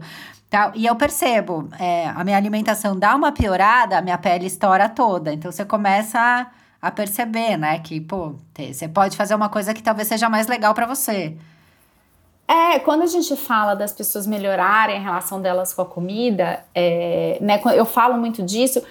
Tal. 0.50 0.72
E 0.74 0.86
eu 0.86 0.96
percebo, 0.96 1.70
é, 1.78 2.08
a 2.08 2.24
minha 2.24 2.38
alimentação 2.38 2.98
dá 2.98 3.14
uma 3.16 3.32
piorada, 3.32 3.98
a 3.98 4.02
minha 4.02 4.18
pele 4.18 4.48
estoura 4.48 4.88
toda. 4.88 5.34
Então, 5.34 5.52
você 5.52 5.66
começa 5.66 6.18
a, 6.18 6.48
a 6.88 6.92
perceber, 6.92 7.58
né? 7.58 7.78
Que, 7.80 8.00
pô, 8.00 8.36
você 8.58 8.88
pode 8.88 9.18
fazer 9.18 9.36
uma 9.36 9.50
coisa 9.50 9.74
que 9.74 9.84
talvez 9.84 10.08
seja 10.08 10.30
mais 10.30 10.48
legal 10.48 10.74
pra 10.74 10.86
você. 10.86 11.38
É, 12.50 12.80
quando 12.80 13.04
a 13.04 13.06
gente 13.06 13.36
fala 13.36 13.76
das 13.76 13.94
pessoas 13.94 14.26
melhorarem 14.26 14.98
a 14.98 15.00
relação 15.00 15.40
delas 15.40 15.72
com 15.72 15.84
a 15.84 15.86
comida, 15.86 16.66
é, 16.74 17.38
né, 17.40 17.62
eu 17.76 17.86
falo 17.86 18.18
muito 18.18 18.42
disso, 18.42 18.82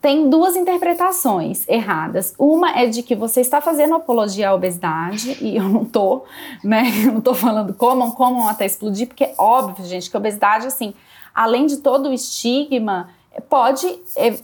tem 0.00 0.28
duas 0.28 0.56
interpretações 0.56 1.66
erradas. 1.68 2.34
Uma 2.36 2.76
é 2.76 2.86
de 2.86 3.04
que 3.04 3.14
você 3.14 3.40
está 3.40 3.60
fazendo 3.60 3.94
apologia 3.94 4.50
à 4.50 4.54
obesidade, 4.54 5.38
e 5.40 5.56
eu 5.56 5.68
não 5.68 5.84
tô, 5.84 6.24
né? 6.62 6.90
Eu 7.06 7.12
não 7.12 7.20
tô 7.20 7.34
falando 7.34 7.72
comam, 7.72 8.10
comam 8.10 8.48
até 8.48 8.66
explodir, 8.66 9.06
porque 9.06 9.22
é 9.22 9.34
óbvio, 9.38 9.86
gente, 9.86 10.10
que 10.10 10.16
a 10.16 10.18
obesidade, 10.18 10.66
assim, 10.66 10.92
além 11.32 11.66
de 11.66 11.76
todo 11.76 12.08
o 12.08 12.12
estigma, 12.12 13.10
pode, 13.48 13.86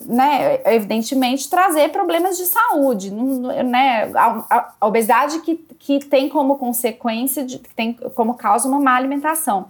né, 0.07 0.61
evidentemente, 0.67 1.49
trazer 1.49 1.91
problemas 1.91 2.37
de 2.37 2.45
saúde, 2.47 3.11
né? 3.11 4.11
A, 4.15 4.73
obesidade 4.83 5.41
que, 5.41 5.57
que 5.79 5.99
tem 6.01 6.29
como 6.29 6.59
consequência, 6.59 7.45
de, 7.45 7.59
que 7.59 7.75
tem 7.75 7.93
como 8.15 8.35
causa 8.35 8.69
uma 8.69 8.81
má 8.81 8.97
alimentação. 8.97 9.69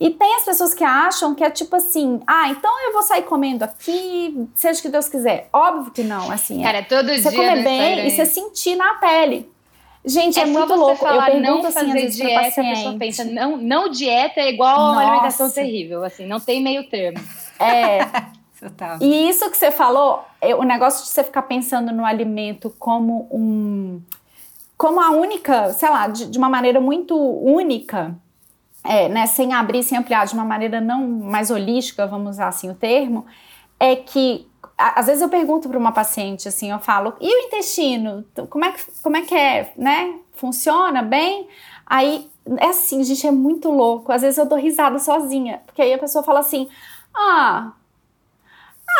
E 0.00 0.10
tem 0.10 0.36
as 0.36 0.44
pessoas 0.44 0.72
que 0.72 0.84
acham 0.84 1.34
que 1.34 1.42
é 1.42 1.50
tipo 1.50 1.74
assim, 1.74 2.20
ah, 2.24 2.48
então 2.50 2.70
eu 2.86 2.92
vou 2.92 3.02
sair 3.02 3.22
comendo 3.22 3.64
aqui, 3.64 4.48
seja 4.54 4.78
o 4.78 4.82
que 4.82 4.88
Deus 4.88 5.08
quiser. 5.08 5.48
Óbvio 5.52 5.90
que 5.90 6.04
não, 6.04 6.30
assim. 6.30 6.60
é 6.60 6.62
Cara, 6.62 6.82
todo 6.84 7.08
você 7.08 7.30
dia 7.30 7.32
comer 7.32 7.56
no 7.56 7.64
bem 7.64 8.06
e 8.06 8.10
você 8.10 8.24
sentir 8.24 8.76
na 8.76 8.94
pele. 8.94 9.50
Gente, 10.04 10.38
é, 10.38 10.42
É, 10.42 10.46
muito 10.46 10.68
você 10.68 10.74
louco. 10.74 10.92
Eu 10.92 10.96
falar 10.96 11.26
pergunto 11.26 11.42
não 11.42 11.58
assim, 11.58 11.66
às 11.66 11.74
fazer 11.74 11.92
vezes, 11.92 12.16
pra 12.16 12.28
dieta, 12.28 12.60
a 12.60 12.64
pessoa 12.64 12.98
pensa, 12.98 13.24
não, 13.24 13.56
não 13.56 13.88
dieta 13.88 14.40
é 14.40 14.50
igual 14.50 14.78
a 14.78 14.92
uma 14.92 15.02
alimentação 15.02 15.50
terrível, 15.50 16.04
assim, 16.04 16.26
não 16.26 16.38
tem 16.38 16.62
meio 16.62 16.88
termo. 16.88 17.18
É, 17.58 17.98
Tá. 18.76 18.98
E 19.00 19.28
isso 19.28 19.48
que 19.50 19.56
você 19.56 19.70
falou, 19.70 20.24
é, 20.40 20.54
o 20.54 20.62
negócio 20.62 21.04
de 21.04 21.10
você 21.10 21.22
ficar 21.22 21.42
pensando 21.42 21.92
no 21.92 22.04
alimento 22.04 22.74
como 22.78 23.28
um. 23.30 24.00
como 24.76 25.00
a 25.00 25.10
única, 25.10 25.72
sei 25.72 25.88
lá, 25.88 26.08
de, 26.08 26.26
de 26.26 26.38
uma 26.38 26.48
maneira 26.48 26.80
muito 26.80 27.16
única, 27.16 28.16
é, 28.82 29.08
né, 29.08 29.26
sem 29.26 29.52
abrir, 29.52 29.82
sem 29.82 29.96
ampliar, 29.96 30.26
de 30.26 30.34
uma 30.34 30.44
maneira 30.44 30.80
não 30.80 31.06
mais 31.06 31.50
holística, 31.50 32.06
vamos 32.06 32.30
usar 32.30 32.48
assim 32.48 32.70
o 32.70 32.74
termo, 32.74 33.26
é 33.78 33.94
que. 33.94 34.46
Às 34.76 35.06
vezes 35.06 35.22
eu 35.22 35.28
pergunto 35.28 35.68
para 35.68 35.78
uma 35.78 35.90
paciente 35.90 36.46
assim, 36.46 36.70
eu 36.70 36.78
falo, 36.78 37.14
e 37.20 37.26
o 37.26 37.46
intestino? 37.46 38.24
Como 38.48 38.64
é 38.64 38.72
que, 38.72 38.82
como 39.02 39.16
é, 39.16 39.22
que 39.22 39.34
é, 39.34 39.72
né? 39.76 40.14
Funciona 40.34 41.02
bem? 41.02 41.48
Aí, 41.84 42.28
é 42.58 42.66
assim, 42.66 43.02
gente, 43.02 43.26
é 43.26 43.30
muito 43.32 43.70
louco. 43.70 44.12
Às 44.12 44.22
vezes 44.22 44.38
eu 44.38 44.46
dou 44.46 44.56
risada 44.56 44.98
sozinha, 45.00 45.62
porque 45.66 45.82
aí 45.82 45.92
a 45.92 45.98
pessoa 45.98 46.22
fala 46.22 46.40
assim, 46.40 46.68
ah, 47.12 47.72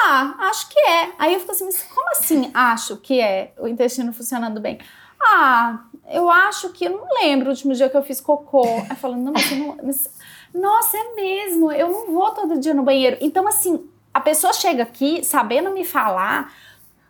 ah, 0.04 0.34
acho 0.40 0.68
que 0.68 0.78
é. 0.78 1.12
Aí 1.18 1.34
eu 1.34 1.40
fico 1.40 1.52
assim, 1.52 1.64
mas 1.64 1.82
como 1.82 2.10
assim 2.10 2.50
acho 2.54 2.96
que 2.98 3.20
é 3.20 3.52
o 3.58 3.66
intestino 3.66 4.12
funcionando 4.12 4.60
bem? 4.60 4.78
Ah, 5.20 5.80
eu 6.10 6.30
acho 6.30 6.70
que, 6.70 6.84
eu 6.84 6.90
não 6.92 7.06
lembro 7.20 7.48
o 7.48 7.50
último 7.50 7.74
dia 7.74 7.88
que 7.88 7.96
eu 7.96 8.02
fiz 8.02 8.20
cocô. 8.20 8.64
Aí 8.88 8.96
falando, 8.96 9.24
não, 9.24 9.32
mas 9.32 9.50
não. 9.50 9.76
mas- 9.82 10.10
nossa, 10.54 10.96
é 10.96 11.14
mesmo, 11.14 11.70
eu 11.72 11.90
não 11.90 12.06
vou 12.12 12.30
todo 12.30 12.58
dia 12.58 12.72
no 12.72 12.82
banheiro. 12.82 13.18
Então, 13.20 13.46
assim, 13.46 13.88
a 14.14 14.20
pessoa 14.20 14.52
chega 14.52 14.82
aqui 14.82 15.22
sabendo 15.24 15.70
me 15.70 15.84
falar 15.84 16.52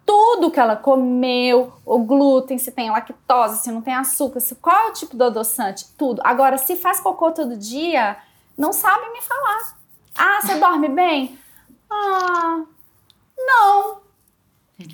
tudo 0.04 0.50
que 0.50 0.58
ela 0.58 0.74
comeu, 0.74 1.70
o 1.84 1.98
glúten, 1.98 2.56
se 2.56 2.72
tem 2.72 2.90
lactose, 2.90 3.62
se 3.62 3.70
não 3.70 3.82
tem 3.82 3.94
açúcar, 3.94 4.40
se, 4.40 4.54
qual 4.54 4.86
é 4.86 4.90
o 4.90 4.92
tipo 4.94 5.14
do 5.14 5.24
adoçante, 5.24 5.84
tudo. 5.98 6.22
Agora, 6.24 6.56
se 6.56 6.76
faz 6.76 6.98
cocô 6.98 7.30
todo 7.30 7.56
dia, 7.58 8.16
não 8.56 8.72
sabe 8.72 9.06
me 9.10 9.20
falar. 9.20 9.76
Ah, 10.16 10.40
você 10.40 10.54
dorme 10.54 10.88
bem? 10.88 11.38
Ah, 11.90 12.62
não. 13.38 13.98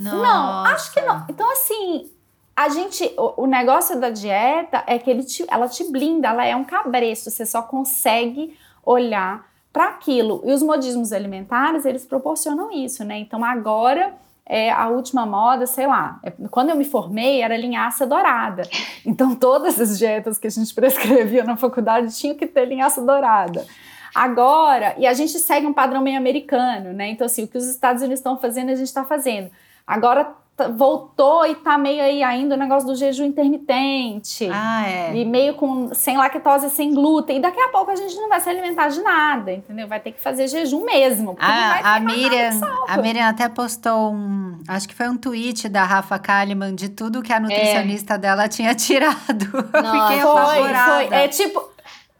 Não, 0.03 0.65
acho 0.67 0.93
que 0.93 1.01
não. 1.01 1.25
Então, 1.29 1.51
assim, 1.53 2.11
a 2.57 2.69
gente. 2.69 3.13
O, 3.19 3.43
o 3.45 3.47
negócio 3.47 4.01
da 4.01 4.11
dieta 4.11 4.83
é 4.87 4.99
que 4.99 5.11
ele 5.11 5.25
te- 5.25 5.45
ela 5.49 5.69
te 5.69 5.85
blinda, 5.91 6.29
ela 6.29 6.45
é 6.45 6.57
um 6.57 6.65
cabresto. 6.65 7.31
Você 7.31 7.45
só 7.45 7.63
consegue 7.63 8.57
olhar 8.85 9.47
para 9.73 9.87
aquilo. 9.89 10.41
E 10.45 10.53
os 10.53 10.63
modismos 10.63 11.13
alimentares, 11.13 11.85
eles 11.85 12.05
proporcionam 12.07 12.71
isso, 12.73 13.05
né? 13.05 13.19
Então, 13.19 13.45
agora. 13.45 14.15
É 14.47 14.71
a 14.71 14.89
última 14.89 15.25
moda, 15.25 15.67
sei 15.67 15.87
lá. 15.87 16.21
é- 16.23 16.31
quando 16.51 16.69
eu 16.69 16.77
me 16.77 16.85
formei, 16.85 17.41
era 17.41 17.57
linhaça 17.57 18.07
dourada. 18.07 18.61
Então, 19.03 19.35
todas 19.35 19.81
as 19.81 19.97
dietas 19.99 20.37
que 20.37 20.47
a 20.47 20.51
gente 20.51 20.73
prescrevia 20.77 21.43
na 21.45 21.57
faculdade 21.57 22.15
tinham 22.15 22.37
que 22.37 22.47
ter 22.47 22.67
linhaça 22.67 23.01
dourada. 23.01 23.67
Agora, 24.15 24.95
e 24.99 25.07
a 25.07 25.12
gente 25.12 25.39
segue 25.39 25.67
um 25.67 25.73
padrão 25.73 26.01
meio 26.01 26.17
americano, 26.17 26.93
né? 26.93 27.09
Então, 27.09 27.27
assim, 27.27 27.45
o 27.45 27.49
que 27.49 27.59
os 27.59 27.67
Estados 27.67 28.01
Unidos 28.03 28.21
estão 28.21 28.39
fazendo, 28.39 28.71
a 28.71 28.75
gente 28.75 28.87
está 28.87 29.05
fazendo. 29.05 29.51
Agora 29.87 30.33
tá- 30.57 30.69
voltou 30.69 31.45
e 31.47 31.55
tá 31.57 31.77
meio 31.77 32.01
aí 32.03 32.23
ainda 32.23 32.55
o 32.55 32.59
negócio 32.59 32.87
do 32.89 32.95
jejum 32.95 33.25
intermitente. 33.25 34.49
Ah, 34.53 34.87
é. 34.87 35.17
E 35.17 35.25
meio 35.25 35.55
com 35.55 35.93
sem 35.93 36.17
lactose, 36.17 36.71
sem 36.71 36.95
glúten. 36.95 37.39
E 37.39 37.41
daqui 37.41 37.61
a 37.61 37.69
pouco 37.69 37.91
a 37.91 37.97
gente 37.97 38.15
não 38.17 38.29
vai 38.29 38.41
se 38.41 38.49
alimentar 38.49 38.89
de 38.89 39.03
nada, 39.03 39.53
entendeu? 39.53 39.89
Vai 39.89 40.01
ter 40.01 40.12
que 40.12 40.21
fazer 40.21 40.47
jejum 40.49 40.85
mesmo. 40.85 41.35
porque 41.35 41.45
não 41.47 41.53
vai 41.53 41.83
A, 41.83 41.95
a 41.97 42.01
Miriam, 42.01 42.61
a 42.89 42.97
Miriam 42.99 43.29
até 43.29 43.49
postou 43.49 44.12
um, 44.12 44.59
acho 44.69 44.89
que 44.89 44.95
foi 44.95 45.09
um 45.09 45.17
tweet 45.17 45.69
da 45.69 45.85
Rafa 45.85 46.19
Kalimann 46.19 46.75
de 46.75 46.89
tudo 46.89 47.21
que 47.23 47.33
a 47.33 47.41
nutricionista 47.41 48.17
dela 48.17 48.49
tinha 48.49 48.75
tirado. 48.77 49.45
Eu 49.55 49.62
Fiquei 49.65 50.23
Nossa, 50.23 50.55
Foi, 50.55 51.09
foi. 51.09 51.15
É 51.19 51.29
tipo. 51.29 51.74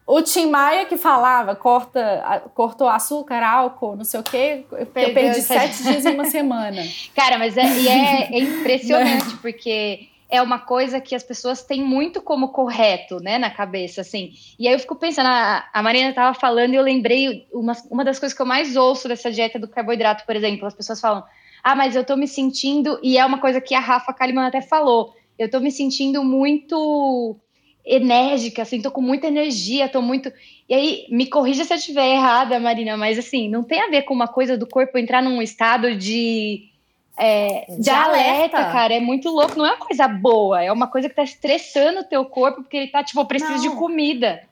O 0.07 0.21
Tim 0.21 0.47
Maia 0.51 0.85
que 0.85 0.97
falava, 0.99 1.57
corta, 1.57 2.23
a- 2.27 2.41
cortou 2.41 2.89
açúcar, 2.89 3.43
álcool, 3.43 3.97
não 3.97 4.05
sei 4.05 4.21
o 4.21 4.23
quê, 4.23 4.65
eu 4.73 4.87
Perdeu 4.87 5.15
perdi 5.15 5.41
sete- 5.41 5.75
sete 5.77 5.83
dias 5.91 6.05
em 6.07 6.15
uma 6.15 6.27
semana. 6.27 6.83
Cara, 7.15 7.39
mas 7.39 7.57
é, 7.57 7.65
e 7.79 7.89
é, 7.89 8.25
é 8.25 8.29
Né? 8.31 8.39
impressionante, 8.41 9.37
porque 9.39 10.09
é 10.29 10.43
uma 10.43 10.59
coisa 10.59 11.01
que 11.01 11.15
as 11.15 11.23
pessoas 11.23 11.63
têm 11.63 11.83
muito 11.83 12.21
como 12.21 12.49
correto, 12.49 13.19
né, 13.21 13.39
na 13.39 13.51
cabeça, 13.51 14.01
assim. 14.03 14.33
E 14.59 14.67
aí 14.69 14.75
eu 14.75 14.79
fico 14.79 14.95
pensando, 14.97 15.27
a, 15.29 15.65
a 15.73 15.83
Marina 15.83 16.11
estava 16.11 16.35
falando 16.35 16.75
e 16.75 16.77
eu 16.77 16.83
lembrei 16.83 17.47
uma, 17.53 17.73
uma 17.91 18.05
das 18.05 18.19
coisas 18.19 18.37
que 18.37 18.43
eu 18.43 18.47
mais 18.47 18.77
ouço 18.77 19.09
dessa 19.09 19.31
dieta 19.31 19.59
do 19.59 19.69
carboidrato, 19.69 20.27
por 20.27 20.35
exemplo, 20.37 20.67
as 20.67 20.75
pessoas 20.75 21.01
falam, 21.01 21.23
ah, 21.63 21.75
mas 21.75 21.97
eu 21.97 22.05
tô 22.05 22.15
me 22.17 22.29
sentindo, 22.29 22.99
e 23.03 23.17
é 23.17 23.25
uma 23.25 23.39
coisa 23.39 23.59
que 23.61 23.75
a 23.75 23.81
Rafa 23.81 24.13
Kalimann 24.13 24.47
até 24.49 24.61
falou, 24.61 25.15
eu 25.39 25.51
tô 25.51 25.61
me 25.61 25.71
sentindo 25.71 26.23
muito 26.23 27.37
enérgica, 27.85 28.63
assim, 28.63 28.81
tô 28.81 28.91
com 28.91 29.01
muita 29.03 29.27
energia, 29.27 29.89
tô 29.89 30.01
muito. 30.01 30.33
E 30.69 30.75
aí, 30.75 31.07
me 31.11 31.27
corrija 31.27 31.65
se 31.65 31.73
eu 31.73 31.77
estiver 31.77 32.07
errada, 32.15 32.59
Marina, 32.59 32.97
mas 32.97 33.19
assim, 33.19 33.49
não 33.49 33.63
tem 33.63 33.81
a 33.81 33.89
ver 33.89 34.03
com 34.03 34.15
uma 34.15 34.27
coisa 34.29 34.57
do 34.57 34.67
corpo 34.67 34.97
entrar 34.99 35.23
num 35.23 35.43
estado 35.43 35.95
de. 35.97 36.69
é, 37.17 37.67
de, 37.69 37.83
De 37.83 37.91
alerta, 37.91 38.57
alerta. 38.59 38.73
cara, 38.73 38.95
é 38.95 39.01
muito 39.01 39.29
louco, 39.29 39.57
não 39.59 39.67
é 39.67 39.71
uma 39.75 39.87
coisa 39.87 40.09
boa, 40.09 40.63
é 40.63 40.73
uma 40.73 40.87
coisa 40.87 41.09
que 41.09 41.15
tá 41.15 41.23
estressando 41.23 42.01
o 42.01 42.05
teu 42.05 42.25
corpo, 42.25 42.63
porque 42.63 42.77
ele 42.77 42.89
tá, 42.89 43.05
tipo, 43.05 43.21
eu 43.21 43.27
preciso 43.27 43.61
de 43.61 43.71
comida. 43.77 44.43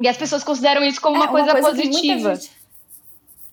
E 0.00 0.08
as 0.08 0.16
pessoas 0.16 0.42
consideram 0.44 0.82
isso 0.84 1.00
como 1.00 1.16
uma, 1.16 1.26
É, 1.26 1.28
coisa, 1.28 1.48
que 1.48 1.60
muita 1.60 1.70
positiva. 1.70 2.34
gente- 2.36 2.50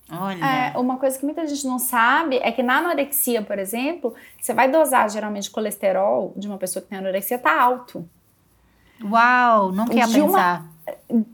Olha. 0.09 0.45
é, 0.73 0.77
uma 0.77 0.95
coisa 0.97 1.19
que 1.19 1.25
muita 1.25 1.45
gente 1.45 1.65
não 1.67 1.77
sabe 1.79 2.37
é 2.37 2.49
que 2.51 2.63
na 2.63 2.77
anorexia, 2.77 3.41
por 3.41 3.59
exemplo, 3.59 4.15
você 4.39 4.53
vai 4.53 4.71
dosar 4.71 5.09
geralmente 5.09 5.51
colesterol 5.51 6.31
de 6.37 6.47
uma 6.47 6.57
pessoa 6.57 6.81
que 6.81 6.87
tem 6.87 6.97
anorexia, 6.99 7.37
tá 7.37 7.61
alto. 7.61 8.07
Uau, 9.03 9.71
não 9.71 9.85
quer 9.85 10.07
de 10.07 10.21
uma- 10.21 10.31
pensar. 10.37 11.27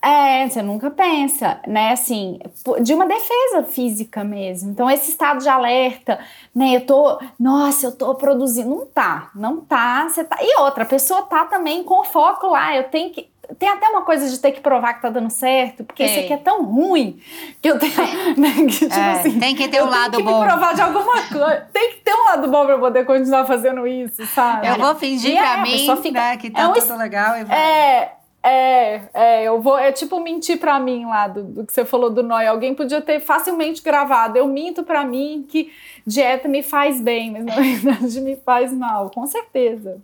É, 0.00 0.48
você 0.48 0.62
nunca 0.62 0.90
pensa, 0.92 1.58
né? 1.66 1.90
Assim, 1.92 2.38
de 2.82 2.94
uma 2.94 3.04
defesa 3.04 3.64
física 3.64 4.22
mesmo. 4.22 4.70
Então, 4.70 4.88
esse 4.88 5.10
estado 5.10 5.40
de 5.40 5.48
alerta, 5.48 6.20
né? 6.54 6.76
Eu 6.76 6.86
tô, 6.86 7.18
nossa, 7.38 7.86
eu 7.88 7.92
tô 7.92 8.14
produzindo. 8.14 8.68
Não 8.70 8.86
tá, 8.86 9.30
não 9.34 9.56
tá. 9.60 10.08
Você 10.08 10.22
tá. 10.22 10.36
E 10.40 10.60
outra, 10.60 10.84
a 10.84 10.86
pessoa 10.86 11.22
tá 11.22 11.46
também 11.46 11.82
com 11.82 12.04
foco 12.04 12.46
lá. 12.46 12.76
Eu 12.76 12.84
tenho 12.84 13.10
que. 13.10 13.28
Tem 13.58 13.68
até 13.68 13.88
uma 13.88 14.02
coisa 14.02 14.28
de 14.28 14.38
ter 14.38 14.52
que 14.52 14.60
provar 14.60 14.94
que 14.94 15.02
tá 15.02 15.10
dando 15.10 15.30
certo, 15.30 15.84
porque 15.84 16.04
isso 16.04 16.20
aqui 16.20 16.32
é 16.32 16.36
tão 16.36 16.64
ruim 16.64 17.20
que 17.62 17.70
eu 17.70 17.78
tenho. 17.78 17.92
Né, 18.36 18.50
que, 18.52 18.66
tipo 18.78 18.94
É, 18.94 19.12
assim, 19.12 19.38
tem 19.38 19.54
que 19.54 19.68
ter 19.68 19.82
um 19.82 19.86
eu 19.86 19.90
tenho 19.90 20.00
lado 20.02 20.16
que 20.18 20.22
bom. 20.22 20.40
me 20.40 20.46
provar 20.46 20.74
de 20.74 20.80
alguma 20.82 21.22
coisa. 21.22 21.68
Tem 21.72 21.90
que 21.90 21.96
ter 22.00 22.14
um 22.14 22.24
lado 22.24 22.48
bom 22.48 22.64
pra 22.64 22.74
eu 22.74 22.78
poder 22.80 23.04
continuar 23.04 23.44
fazendo 23.46 23.86
isso, 23.86 24.24
sabe? 24.26 24.66
Eu 24.66 24.76
vou 24.76 24.94
fingir 24.96 25.32
E 25.32 25.36
pra 25.36 25.58
é, 25.58 25.62
mim 25.62 25.96
fica- 26.02 26.10
né, 26.20 26.36
que 26.36 26.50
tá 26.50 26.60
é 26.62 26.66
um 26.68 26.72
tudo 26.72 26.96
legal 26.96 27.36
e 27.38 27.44
vai. 27.44 27.56
É, 27.58 28.12
é, 28.42 29.00
é, 29.14 29.42
eu 29.44 29.60
vou. 29.60 29.76
É 29.78 29.90
tipo 29.92 30.20
mentir 30.20 30.58
pra 30.58 30.78
mim 30.78 31.04
lá 31.06 31.26
do, 31.28 31.42
do 31.42 31.66
que 31.66 31.72
você 31.72 31.84
falou 31.84 32.10
do 32.10 32.22
Noia. 32.22 32.50
Alguém 32.50 32.74
podia 32.74 33.00
ter 33.00 33.20
facilmente 33.20 33.82
gravado. 33.82 34.38
Eu 34.38 34.46
minto 34.46 34.82
pra 34.84 35.04
mim 35.04 35.44
que 35.48 35.72
dieta 36.06 36.46
me 36.48 36.62
faz 36.62 37.00
bem, 37.00 37.30
mas 37.32 37.44
na 37.44 37.54
verdade 37.60 38.20
me 38.20 38.36
faz 38.36 38.72
mal, 38.72 39.10
com 39.10 39.26
certeza. 39.26 40.00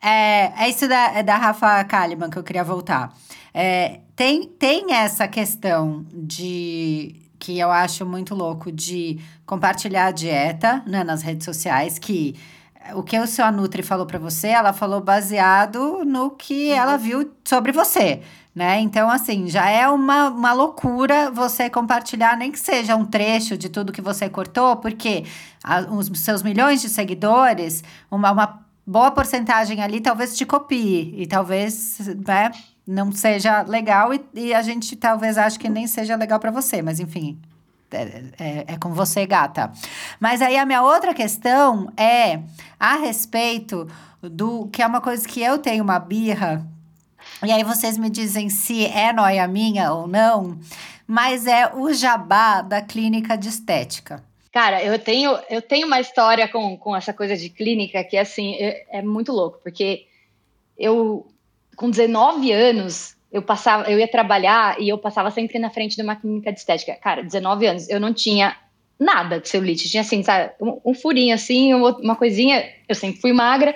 É, 0.00 0.64
é 0.64 0.68
isso 0.68 0.88
da, 0.88 1.18
é 1.18 1.22
da 1.22 1.36
Rafa 1.36 1.82
Kalimann 1.84 2.30
que 2.30 2.38
eu 2.38 2.44
queria 2.44 2.64
voltar. 2.64 3.12
É, 3.52 4.00
tem, 4.14 4.44
tem 4.46 4.92
essa 4.94 5.26
questão 5.26 6.04
de 6.12 7.16
que 7.38 7.58
eu 7.58 7.70
acho 7.70 8.04
muito 8.04 8.34
louco 8.34 8.70
de 8.70 9.18
compartilhar 9.46 10.06
a 10.06 10.10
dieta 10.10 10.82
né, 10.86 11.02
nas 11.04 11.22
redes 11.22 11.44
sociais, 11.44 11.98
que 11.98 12.36
o 12.94 13.02
que 13.02 13.18
o 13.18 13.26
seu 13.26 13.50
Nutri 13.52 13.82
falou 13.82 14.06
pra 14.06 14.18
você, 14.18 14.48
ela 14.48 14.72
falou 14.72 15.00
baseado 15.00 16.04
no 16.04 16.30
que 16.30 16.70
ela 16.70 16.96
viu 16.96 17.32
sobre 17.44 17.70
você. 17.72 18.22
Né? 18.54 18.80
Então, 18.80 19.08
assim, 19.08 19.46
já 19.46 19.68
é 19.70 19.86
uma, 19.88 20.30
uma 20.30 20.52
loucura 20.52 21.30
você 21.30 21.70
compartilhar, 21.70 22.36
nem 22.36 22.50
que 22.50 22.58
seja 22.58 22.96
um 22.96 23.04
trecho 23.04 23.56
de 23.56 23.68
tudo 23.68 23.92
que 23.92 24.00
você 24.00 24.28
cortou, 24.28 24.76
porque 24.76 25.24
a- 25.62 25.82
os 25.82 26.06
seus 26.18 26.42
milhões 26.42 26.80
de 26.80 26.88
seguidores, 26.88 27.84
uma, 28.10 28.32
uma 28.32 28.66
boa 28.88 29.10
porcentagem 29.10 29.82
ali 29.82 30.00
talvez 30.00 30.34
te 30.34 30.46
copie 30.46 31.14
e 31.14 31.26
talvez 31.26 31.98
né, 32.26 32.50
não 32.86 33.12
seja 33.12 33.60
legal 33.60 34.14
e, 34.14 34.24
e 34.32 34.54
a 34.54 34.62
gente 34.62 34.96
talvez 34.96 35.36
ache 35.36 35.58
que 35.58 35.68
nem 35.68 35.86
seja 35.86 36.16
legal 36.16 36.40
para 36.40 36.50
você, 36.50 36.80
mas 36.80 36.98
enfim. 36.98 37.38
É, 37.90 38.22
é, 38.38 38.64
é 38.74 38.76
com 38.76 38.92
você, 38.92 39.24
gata. 39.24 39.72
Mas 40.20 40.42
aí 40.42 40.58
a 40.58 40.66
minha 40.66 40.82
outra 40.82 41.14
questão 41.14 41.90
é 41.96 42.40
a 42.78 42.96
respeito 42.96 43.88
do 44.20 44.66
que 44.68 44.82
é 44.82 44.86
uma 44.86 45.00
coisa 45.00 45.26
que 45.26 45.40
eu 45.42 45.56
tenho 45.56 45.82
uma 45.82 45.98
birra, 45.98 46.66
e 47.42 47.52
aí 47.52 47.64
vocês 47.64 47.96
me 47.96 48.10
dizem 48.10 48.50
se 48.50 48.84
é 48.86 49.12
noia 49.12 49.46
minha 49.48 49.92
ou 49.92 50.06
não, 50.06 50.58
mas 51.06 51.46
é 51.46 51.72
o 51.74 51.92
jabá 51.92 52.60
da 52.60 52.82
clínica 52.82 53.38
de 53.38 53.48
estética. 53.48 54.22
Cara, 54.58 54.82
eu 54.82 54.98
tenho, 54.98 55.38
eu 55.48 55.62
tenho 55.62 55.86
uma 55.86 56.00
história 56.00 56.48
com, 56.48 56.76
com 56.76 56.96
essa 56.96 57.12
coisa 57.12 57.36
de 57.36 57.48
clínica 57.48 58.02
que, 58.02 58.16
assim, 58.16 58.56
é, 58.56 58.98
é 58.98 59.02
muito 59.02 59.30
louco, 59.30 59.60
porque 59.62 60.06
eu, 60.76 61.28
com 61.76 61.88
19 61.88 62.50
anos, 62.50 63.16
eu 63.30 63.40
passava, 63.40 63.88
eu 63.88 64.00
ia 64.00 64.08
trabalhar 64.08 64.80
e 64.80 64.88
eu 64.88 64.98
passava 64.98 65.30
sempre 65.30 65.60
na 65.60 65.70
frente 65.70 65.94
de 65.94 66.02
uma 66.02 66.16
clínica 66.16 66.52
de 66.52 66.58
estética. 66.58 66.96
Cara, 66.96 67.22
19 67.22 67.66
anos, 67.68 67.88
eu 67.88 68.00
não 68.00 68.12
tinha 68.12 68.56
nada 68.98 69.38
de 69.38 69.48
celulite, 69.48 69.88
tinha 69.88 70.00
assim, 70.00 70.24
sabe, 70.24 70.50
um, 70.60 70.80
um 70.86 70.92
furinho 70.92 71.36
assim, 71.36 71.72
uma 71.74 72.16
coisinha, 72.16 72.68
eu 72.88 72.96
sempre 72.96 73.20
fui 73.20 73.32
magra, 73.32 73.72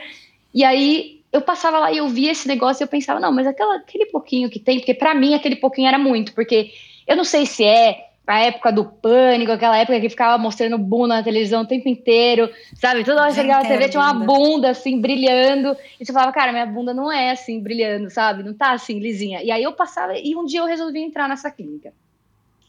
e 0.53 0.65
aí 0.65 1.23
eu 1.33 1.43
passava 1.43 1.79
lá 1.79 1.93
e 1.93 1.99
eu 1.99 2.09
via 2.09 2.33
esse 2.33 2.49
negócio 2.49 2.83
e 2.83 2.85
eu 2.85 2.89
pensava, 2.89 3.21
não, 3.21 3.31
mas 3.31 3.47
aquela, 3.47 3.77
aquele 3.77 4.07
pouquinho 4.07 4.51
que 4.51 4.59
tem, 4.59 4.81
porque 4.81 4.95
pra 4.95 5.15
mim 5.15 5.35
aquele 5.35 5.55
pouquinho 5.55 5.87
era 5.87 5.97
muito, 5.97 6.35
porque 6.35 6.73
eu 7.07 7.15
não 7.15 7.23
sei 7.23 7.47
se 7.47 7.63
é 7.63 8.09
a 8.27 8.39
época 8.41 8.73
do 8.73 8.85
pânico, 8.85 9.51
aquela 9.51 9.77
época 9.77 10.01
que 10.01 10.09
ficava 10.09 10.41
mostrando 10.41 10.79
bunda 10.79 11.17
na 11.17 11.23
televisão 11.23 11.63
o 11.63 11.67
tempo 11.67 11.89
inteiro, 11.89 12.49
sabe? 12.75 13.05
Toda 13.05 13.21
hora 13.21 13.31
que 13.31 13.35
você 13.35 13.43
ligava 13.43 13.65
a 13.65 13.69
TV 13.69 13.89
tinha 13.89 14.03
uma 14.03 14.15
bunda 14.15 14.71
assim, 14.71 15.01
brilhando, 15.01 15.77
e 15.99 16.07
você 16.07 16.13
falava, 16.13 16.33
cara, 16.33 16.53
minha 16.53 16.67
bunda 16.67 16.95
não 16.95 17.11
é 17.11 17.33
assim, 17.33 17.61
brilhando, 17.61 18.09
sabe? 18.11 18.43
Não 18.43 18.55
tá 18.55 18.73
assim, 18.73 19.01
lisinha. 19.01 19.43
E 19.43 19.51
aí 19.51 19.63
eu 19.63 19.73
passava, 19.73 20.17
e 20.17 20.37
um 20.37 20.45
dia 20.45 20.61
eu 20.61 20.67
resolvi 20.67 21.01
entrar 21.01 21.29
nessa 21.29 21.51
clínica. 21.51 21.93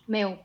Meu, 0.07 0.39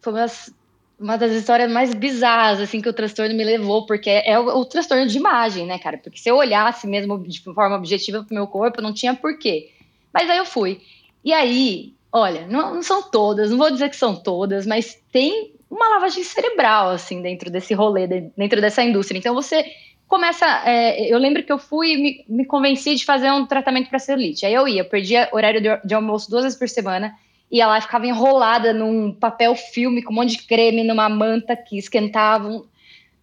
foi 0.00 0.12
uma 0.12 0.20
das, 0.20 0.54
uma 0.98 1.16
das 1.18 1.32
histórias 1.32 1.70
mais 1.70 1.92
bizarras, 1.92 2.60
assim, 2.60 2.80
que 2.80 2.88
o 2.88 2.92
transtorno 2.92 3.34
me 3.34 3.42
levou, 3.42 3.86
porque 3.86 4.08
é 4.08 4.38
o, 4.38 4.46
o 4.60 4.64
transtorno 4.64 5.06
de 5.06 5.18
imagem, 5.18 5.66
né, 5.66 5.80
cara? 5.80 5.98
Porque 5.98 6.18
se 6.18 6.28
eu 6.28 6.36
olhasse 6.36 6.86
mesmo 6.86 7.18
de 7.18 7.42
forma 7.42 7.76
objetiva 7.76 8.22
pro 8.22 8.34
meu 8.34 8.46
corpo, 8.46 8.80
não 8.80 8.94
tinha 8.94 9.14
porquê. 9.14 9.72
Mas 10.12 10.30
aí 10.30 10.38
eu 10.38 10.46
fui. 10.46 10.80
E 11.24 11.32
aí, 11.32 11.94
olha, 12.14 12.46
não, 12.46 12.76
não, 12.76 12.82
são 12.82 13.02
todas, 13.02 13.50
não 13.50 13.58
vou 13.58 13.72
dizer 13.72 13.90
que 13.90 13.96
são 13.96 14.14
todas, 14.14 14.64
mas 14.64 14.94
tem 15.10 15.52
uma 15.68 15.88
lavagem 15.88 16.22
cerebral, 16.22 16.90
assim, 16.90 17.20
dentro 17.20 17.50
desse 17.50 17.74
rolê, 17.74 18.06
dentro 18.06 18.60
dessa 18.60 18.84
indústria. 18.84 19.18
Então 19.18 19.34
você 19.34 19.64
começa. 20.06 20.46
É, 20.64 21.12
eu 21.12 21.18
lembro 21.18 21.42
que 21.42 21.52
eu 21.52 21.58
fui 21.58 21.94
e 21.94 21.96
me, 21.96 22.24
me, 22.28 22.44
convenci 22.44 22.94
de 22.94 23.04
fazer 23.04 23.32
um 23.32 23.44
tratamento 23.44 23.90
para 23.90 23.98
celulite. 23.98 24.46
Aí 24.46 24.54
eu 24.54 24.68
ia, 24.68 24.82
eu 24.82 24.84
perdia 24.84 25.28
horário 25.32 25.60
de, 25.60 25.68
de, 25.84 25.92
almoço 25.92 26.30
duas 26.30 26.44
vezes 26.44 26.56
por 26.56 26.68
semana, 26.68 27.12
ia 27.50 27.66
lá 27.66 27.78
e 27.78 27.82
ficava 27.82 28.06
enrolada 28.06 28.72
num 28.72 29.12
papel 29.12 29.56
filme 29.56 30.00
com 30.00 30.12
um 30.12 30.16
monte 30.16 30.36
de 30.36 30.44
creme, 30.44 30.84
numa 30.84 31.08
manta 31.08 31.56
que 31.56 31.76
esquentava. 31.76 32.62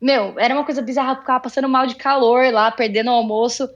Meu, 0.01 0.37
era 0.37 0.53
uma 0.53 0.65
coisa 0.65 0.81
bizarra, 0.81 1.15
ficava 1.15 1.39
passando 1.39 1.69
mal 1.69 1.87
de 1.87 1.95
calor 1.95 2.51
lá, 2.51 2.69
perdendo 2.69 3.09
o 3.09 3.13
almoço. 3.13 3.69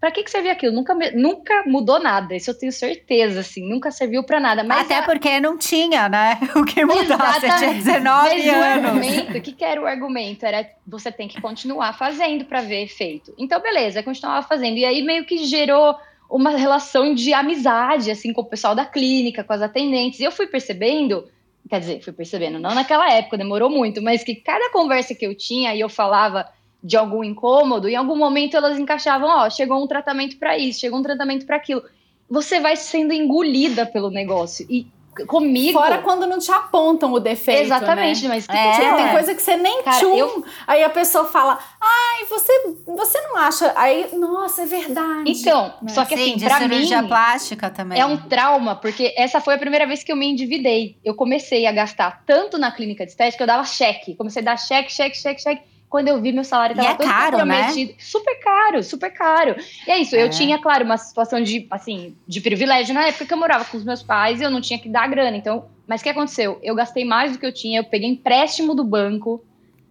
Pra 0.00 0.10
que, 0.10 0.22
que 0.22 0.30
servia 0.30 0.52
aquilo? 0.52 0.74
Nunca, 0.74 0.94
nunca 1.14 1.62
mudou 1.66 2.00
nada, 2.00 2.34
isso 2.34 2.50
eu 2.50 2.58
tenho 2.58 2.72
certeza, 2.72 3.40
assim, 3.40 3.68
nunca 3.68 3.90
serviu 3.90 4.24
pra 4.24 4.40
nada. 4.40 4.64
Mas 4.64 4.86
Até 4.86 4.96
a... 4.96 5.02
porque 5.02 5.38
não 5.38 5.58
tinha, 5.58 6.08
né? 6.08 6.40
O 6.56 6.64
que 6.64 6.82
mudar, 6.84 7.34
você 7.34 7.48
tinha 7.58 7.74
19 7.74 8.28
mas 8.28 8.48
anos. 8.48 9.36
O 9.36 9.40
que, 9.42 9.52
que 9.52 9.64
era 9.64 9.80
o 9.80 9.86
argumento? 9.86 10.46
Era 10.46 10.66
você 10.86 11.12
tem 11.12 11.28
que 11.28 11.38
continuar 11.38 11.92
fazendo 11.92 12.46
pra 12.46 12.62
ver 12.62 12.84
efeito. 12.84 13.34
Então, 13.38 13.60
beleza, 13.60 14.02
continuava 14.02 14.46
fazendo. 14.46 14.78
E 14.78 14.86
aí 14.86 15.02
meio 15.02 15.26
que 15.26 15.44
gerou 15.44 15.94
uma 16.30 16.50
relação 16.50 17.14
de 17.14 17.34
amizade, 17.34 18.10
assim, 18.10 18.32
com 18.32 18.40
o 18.40 18.46
pessoal 18.46 18.74
da 18.74 18.86
clínica, 18.86 19.44
com 19.44 19.52
as 19.52 19.60
atendentes. 19.60 20.18
E 20.18 20.24
eu 20.24 20.32
fui 20.32 20.46
percebendo, 20.46 21.28
quer 21.68 21.80
dizer, 21.80 22.02
fui 22.02 22.12
percebendo, 22.12 22.58
não 22.58 22.74
naquela 22.74 23.12
época, 23.12 23.36
demorou 23.36 23.68
muito, 23.68 24.00
mas 24.00 24.24
que 24.24 24.34
cada 24.34 24.70
conversa 24.70 25.14
que 25.14 25.26
eu 25.26 25.34
tinha 25.34 25.74
e 25.74 25.80
eu 25.80 25.90
falava 25.90 26.46
de 26.82 26.96
algum 26.96 27.22
incômodo, 27.22 27.88
em 27.88 27.96
algum 27.96 28.16
momento 28.16 28.56
elas 28.56 28.78
encaixavam, 28.78 29.28
ó, 29.28 29.50
chegou 29.50 29.82
um 29.82 29.86
tratamento 29.86 30.36
para 30.38 30.56
isso, 30.56 30.80
chegou 30.80 30.98
um 30.98 31.02
tratamento 31.02 31.44
para 31.46 31.56
aquilo. 31.56 31.82
Você 32.28 32.60
vai 32.60 32.76
sendo 32.76 33.12
engolida 33.12 33.84
pelo 33.86 34.10
negócio. 34.10 34.66
E 34.70 34.86
comigo. 35.26 35.78
Fora 35.78 35.98
quando 35.98 36.26
não 36.26 36.38
te 36.38 36.50
apontam 36.50 37.12
o 37.12 37.18
defeito. 37.20 37.62
Exatamente, 37.62 38.22
né? 38.22 38.28
mas 38.28 38.46
que 38.46 38.56
é, 38.56 38.72
que 38.72 38.96
tem 39.02 39.10
coisa 39.10 39.34
que 39.34 39.42
você 39.42 39.56
nem 39.56 39.82
Cara, 39.82 39.98
tchum. 39.98 40.16
eu- 40.16 40.44
Aí 40.66 40.82
a 40.84 40.88
pessoa 40.88 41.24
fala, 41.26 41.58
ai, 41.80 42.24
você, 42.26 42.52
você 42.86 43.20
não 43.22 43.36
acha. 43.36 43.72
Aí, 43.76 44.08
nossa, 44.16 44.62
é 44.62 44.66
verdade. 44.66 45.24
Então, 45.26 45.74
Né? 45.82 45.88
só 45.92 46.04
que 46.04 46.16
Sim, 46.16 46.22
assim, 46.22 46.36
de 46.36 46.44
pra 46.44 46.60
mim. 46.60 46.68
cirurgia 46.68 47.02
plástica 47.02 47.68
também. 47.68 48.00
É 48.00 48.06
um 48.06 48.16
trauma, 48.16 48.76
porque 48.76 49.12
essa 49.16 49.40
foi 49.40 49.54
a 49.54 49.58
primeira 49.58 49.86
vez 49.86 50.02
que 50.04 50.12
eu 50.12 50.16
me 50.16 50.26
endividei. 50.30 50.96
Eu 51.04 51.14
comecei 51.14 51.66
a 51.66 51.72
gastar 51.72 52.22
tanto 52.24 52.56
na 52.56 52.70
clínica 52.70 53.04
de 53.04 53.10
estética, 53.10 53.42
eu 53.42 53.48
dava 53.48 53.64
cheque. 53.64 54.14
Comecei 54.14 54.40
a 54.40 54.44
dar 54.44 54.56
cheque, 54.56 54.92
cheque, 54.92 55.18
cheque, 55.18 55.42
cheque. 55.42 55.62
Quando 55.90 56.06
eu 56.06 56.20
vi 56.22 56.30
meu 56.30 56.44
salário 56.44 56.74
E 56.74 56.76
tava 56.76 56.88
é 56.88 56.94
todo 56.94 57.06
caro, 57.08 57.30
comprometido. 57.38 57.94
Super 57.98 58.38
caro, 58.40 58.82
super 58.82 59.10
caro. 59.12 59.56
E 59.86 59.90
é 59.90 59.98
isso, 59.98 60.14
É. 60.14 60.22
eu 60.22 60.30
tinha, 60.30 60.56
claro, 60.58 60.84
uma 60.84 60.96
situação 60.96 61.42
de, 61.42 61.66
assim, 61.68 62.14
de 62.28 62.40
privilégio 62.40 62.94
na 62.94 63.08
época 63.08 63.26
que 63.26 63.34
eu 63.34 63.36
morava 63.36 63.64
com 63.64 63.76
os 63.76 63.84
meus 63.84 64.00
pais 64.00 64.40
e 64.40 64.44
eu 64.44 64.50
não 64.50 64.60
tinha 64.60 64.78
que 64.78 64.88
dar 64.88 65.08
grana. 65.08 65.36
Então, 65.36 65.64
mas 65.88 66.00
o 66.00 66.04
que 66.04 66.10
aconteceu? 66.10 66.60
Eu 66.62 66.76
gastei 66.76 67.04
mais 67.04 67.32
do 67.32 67.38
que 67.38 67.44
eu 67.44 67.52
tinha, 67.52 67.80
eu 67.80 67.84
peguei 67.84 68.08
empréstimo 68.08 68.72
do 68.72 68.84
banco. 68.84 69.44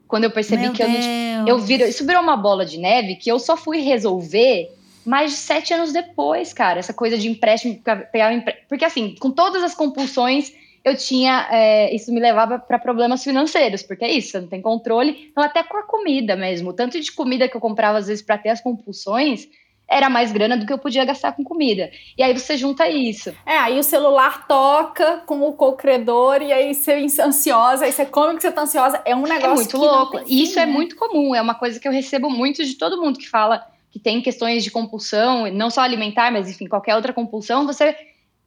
Quando 0.08 0.24
eu 0.24 0.32
percebi 0.32 0.64
Meu 0.64 0.72
que 0.74 0.82
eu 0.82 0.88
não 0.88 0.96
Deus. 0.96 1.48
eu 1.50 1.60
viro, 1.60 1.84
isso 1.84 2.04
virou 2.06 2.24
uma 2.24 2.38
bola 2.38 2.66
de 2.66 2.78
neve 2.80 3.16
que 3.18 3.30
eu 3.30 3.38
só 3.38 3.56
fui 3.58 3.80
resolver 3.82 4.72
mais 5.06 5.32
de 5.32 5.38
sete 5.38 5.74
anos 5.74 5.92
depois, 5.92 6.54
cara. 6.54 6.80
Essa 6.80 6.94
coisa 6.94 7.18
de 7.18 7.28
empréstimo, 7.30 7.80
pegar 8.12 8.34
empre- 8.34 8.58
porque 8.70 8.86
assim, 8.86 9.16
com 9.20 9.30
todas 9.32 9.62
as 9.64 9.76
compulsões, 9.76 10.52
eu 10.84 10.96
tinha, 10.96 11.48
é, 11.52 11.94
isso 11.94 12.12
me 12.14 12.20
levava 12.20 12.58
para 12.58 12.80
problemas 12.80 13.24
financeiros, 13.24 13.84
porque 13.84 14.06
é 14.06 14.12
isso, 14.12 14.32
você 14.32 14.40
não 14.40 14.48
tem 14.48 14.62
controle. 14.62 15.30
Então 15.32 15.44
até 15.44 15.64
com 15.64 15.78
a 15.78 15.84
comida 15.84 16.36
mesmo, 16.36 16.70
o 16.70 16.74
tanto 16.74 17.00
de 17.00 17.12
comida 17.12 17.48
que 17.48 17.56
eu 17.56 17.62
comprava 17.62 17.98
às 17.98 18.08
vezes 18.08 18.24
para 18.24 18.38
ter 18.38 18.50
as 18.50 18.62
compulsões 18.62 19.48
era 19.90 20.10
mais 20.10 20.32
grana 20.32 20.56
do 20.56 20.68
que 20.68 20.72
eu 20.72 20.78
podia 20.78 21.04
gastar 21.04 21.32
com 21.32 21.44
comida. 21.44 21.90
E 22.16 22.22
aí 22.22 22.38
você 22.38 22.56
junta 22.56 22.88
isso. 22.88 23.34
É, 23.46 23.58
aí 23.58 23.80
o 23.80 23.84
celular 23.84 24.48
toca 24.48 25.24
com 25.26 25.42
o 25.42 25.54
co-credor 25.54 26.44
e 26.44 26.54
aí 26.54 26.76
você 26.76 26.92
é 26.92 27.24
ansiosa, 27.24 27.86
aí 27.86 27.92
você 27.92 28.06
come 28.06 28.36
que 28.36 28.42
você 28.44 28.52
tá 28.52 28.62
ansiosa. 28.62 29.02
É 29.04 29.16
um 29.16 29.24
negócio 29.24 29.48
É 29.48 29.56
muito 29.56 29.78
louco. 29.78 30.22
E 30.28 30.44
isso 30.44 30.60
é 30.60 30.66
né? 30.66 30.72
muito 30.72 30.96
comum, 30.96 31.34
é 31.34 31.42
uma 31.42 31.56
coisa 31.56 31.80
que 31.80 31.88
eu 31.88 31.92
recebo 31.92 32.30
muito 32.30 32.64
de 32.64 32.76
todo 32.76 33.02
mundo 33.02 33.18
que 33.18 33.28
fala 33.28 33.66
que 33.92 33.98
tem 33.98 34.22
questões 34.22 34.64
de 34.64 34.70
compulsão, 34.70 35.52
não 35.52 35.72
só 35.72 35.82
alimentar, 35.82 36.32
mas 36.32 36.48
enfim, 36.48 36.68
qualquer 36.68 36.96
outra 36.96 37.12
compulsão, 37.12 37.66
você 37.66 37.96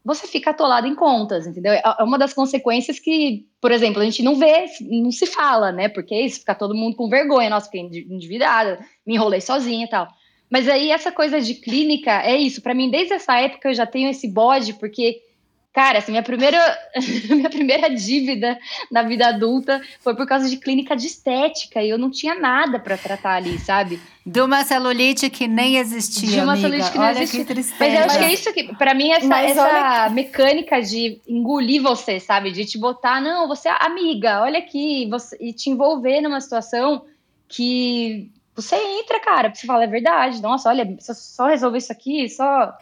você 0.04 0.26
fica 0.26 0.50
atolado 0.50 0.86
em 0.86 0.94
contas, 0.94 1.46
entendeu? 1.46 1.72
É 1.72 2.02
uma 2.02 2.18
das 2.18 2.34
consequências 2.34 2.98
que, 2.98 3.46
por 3.60 3.70
exemplo, 3.70 4.02
a 4.02 4.04
gente 4.04 4.22
não 4.22 4.36
vê, 4.36 4.66
não 4.80 5.12
se 5.12 5.26
fala, 5.26 5.70
né? 5.70 5.88
Porque 5.88 6.14
isso 6.14 6.40
fica 6.40 6.54
todo 6.54 6.74
mundo 6.74 6.96
com 6.96 7.08
vergonha, 7.08 7.50
nossa, 7.50 7.66
fiquei 7.66 7.82
endividada, 7.82 8.84
me 9.06 9.14
enrolei 9.14 9.40
sozinha 9.40 9.84
e 9.84 9.88
tal. 9.88 10.08
Mas 10.50 10.68
aí 10.68 10.90
essa 10.90 11.10
coisa 11.10 11.40
de 11.40 11.54
clínica 11.54 12.22
é 12.22 12.36
isso, 12.36 12.60
para 12.60 12.74
mim 12.74 12.90
desde 12.90 13.14
essa 13.14 13.38
época 13.38 13.70
eu 13.70 13.74
já 13.74 13.86
tenho 13.86 14.10
esse 14.10 14.28
bode 14.28 14.74
porque 14.74 15.20
Cara, 15.72 15.98
assim, 15.98 16.12
minha 16.12 16.22
primeira, 16.22 16.58
minha 17.30 17.48
primeira 17.48 17.88
dívida 17.88 18.58
na 18.90 19.02
vida 19.02 19.28
adulta 19.28 19.80
foi 20.00 20.14
por 20.14 20.26
causa 20.26 20.48
de 20.48 20.58
clínica 20.58 20.94
de 20.94 21.06
estética 21.06 21.82
e 21.82 21.88
eu 21.88 21.96
não 21.96 22.10
tinha 22.10 22.34
nada 22.34 22.78
para 22.78 22.98
tratar 22.98 23.36
ali, 23.36 23.58
sabe? 23.58 23.98
De 24.24 24.42
uma 24.42 24.64
celulite 24.64 25.30
que 25.30 25.48
nem 25.48 25.78
existia. 25.78 26.28
De 26.28 26.40
uma 26.40 26.52
amiga. 26.52 26.68
celulite 26.68 26.92
que 26.92 26.98
não 26.98 27.04
Olha 27.06 27.18
existia. 27.18 27.44
Que 27.44 27.54
tristeza. 27.54 27.78
Mas 27.78 27.94
eu 27.94 28.04
acho 28.04 28.18
que 28.18 28.24
é 28.24 28.32
isso 28.32 28.52
que, 28.52 28.76
pra 28.76 28.92
mim, 28.92 29.12
essa, 29.12 29.38
essa 29.40 30.10
mecânica 30.10 30.82
de 30.82 31.18
engolir 31.26 31.82
você, 31.82 32.20
sabe? 32.20 32.52
De 32.52 32.66
te 32.66 32.76
botar, 32.76 33.18
não, 33.22 33.48
você 33.48 33.70
é 33.70 33.76
amiga, 33.80 34.42
olha 34.42 34.58
aqui, 34.58 35.08
você, 35.08 35.38
e 35.40 35.54
te 35.54 35.70
envolver 35.70 36.20
numa 36.20 36.40
situação 36.40 37.06
que 37.48 38.30
você 38.54 38.76
entra, 38.76 39.18
cara, 39.20 39.54
você 39.54 39.66
fala, 39.66 39.84
é 39.84 39.86
verdade, 39.86 40.42
nossa, 40.42 40.68
olha, 40.68 40.96
só, 41.00 41.14
só 41.14 41.46
resolver 41.46 41.78
isso 41.78 41.90
aqui, 41.90 42.28
só 42.28 42.76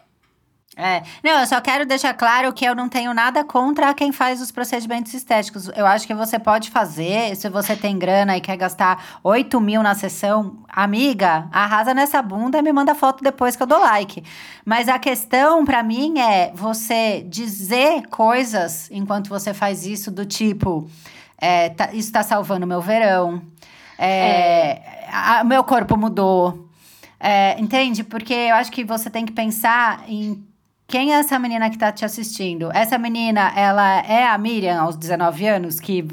é. 0.77 1.03
Não, 1.23 1.41
eu 1.41 1.47
só 1.47 1.61
quero 1.61 1.85
deixar 1.85 2.15
claro 2.15 2.53
que 2.53 2.65
eu 2.65 2.77
não 2.77 2.89
tenho 2.89 3.13
nada 3.13 3.43
contra 3.43 3.93
quem 3.93 4.13
faz 4.13 4.41
os 4.41 4.53
procedimentos 4.53 5.13
estéticos. 5.13 5.69
Eu 5.77 5.85
acho 5.85 6.07
que 6.07 6.15
você 6.15 6.39
pode 6.39 6.71
fazer, 6.71 7.35
se 7.35 7.49
você 7.49 7.75
tem 7.75 7.99
grana 7.99 8.37
e 8.37 8.41
quer 8.41 8.57
gastar 8.57 9.19
8 9.25 9.61
mil 9.61 9.83
na 9.83 9.97
sessão, 9.97 10.59
amiga, 10.69 11.49
arrasa 11.51 11.93
nessa 11.93 12.23
bunda 12.23 12.59
e 12.59 12.63
me 12.63 12.73
manda 12.73 12.95
foto 12.95 13.23
depois 13.23 13.57
que 13.57 13.63
eu 13.63 13.67
dou 13.67 13.81
like. 13.81 14.23
Mas 14.65 14.89
a 14.89 14.99
questão 14.99 15.65
para 15.65 15.83
mim 15.83 16.21
é 16.21 16.53
você 16.55 17.27
dizer 17.29 18.07
coisas 18.07 18.89
enquanto 18.93 19.29
você 19.29 19.53
faz 19.53 19.85
isso, 19.85 20.09
do 20.09 20.25
tipo: 20.25 20.89
é, 21.37 21.71
tá, 21.71 21.91
isso 21.93 22.13
tá 22.13 22.23
salvando 22.23 22.65
meu 22.65 22.81
verão, 22.81 23.43
é, 23.99 24.09
é. 24.09 25.09
A, 25.13 25.43
meu 25.43 25.65
corpo 25.65 25.97
mudou. 25.97 26.71
É, 27.23 27.61
entende? 27.61 28.03
Porque 28.03 28.33
eu 28.33 28.55
acho 28.55 28.73
que 28.73 28.83
você 28.83 29.11
tem 29.11 29.27
que 29.27 29.33
pensar 29.33 30.05
em 30.09 30.43
quem 30.91 31.15
é 31.15 31.21
essa 31.21 31.39
menina 31.39 31.71
que 31.71 31.79
tá 31.79 31.93
te 31.93 32.05
assistindo? 32.05 32.69
Essa 32.75 32.99
menina, 32.99 33.53
ela 33.55 33.99
é 34.01 34.27
a 34.27 34.37
Miriam 34.37 34.83
aos 34.83 34.97
19 34.97 35.47
anos 35.47 35.79
que 35.79 36.05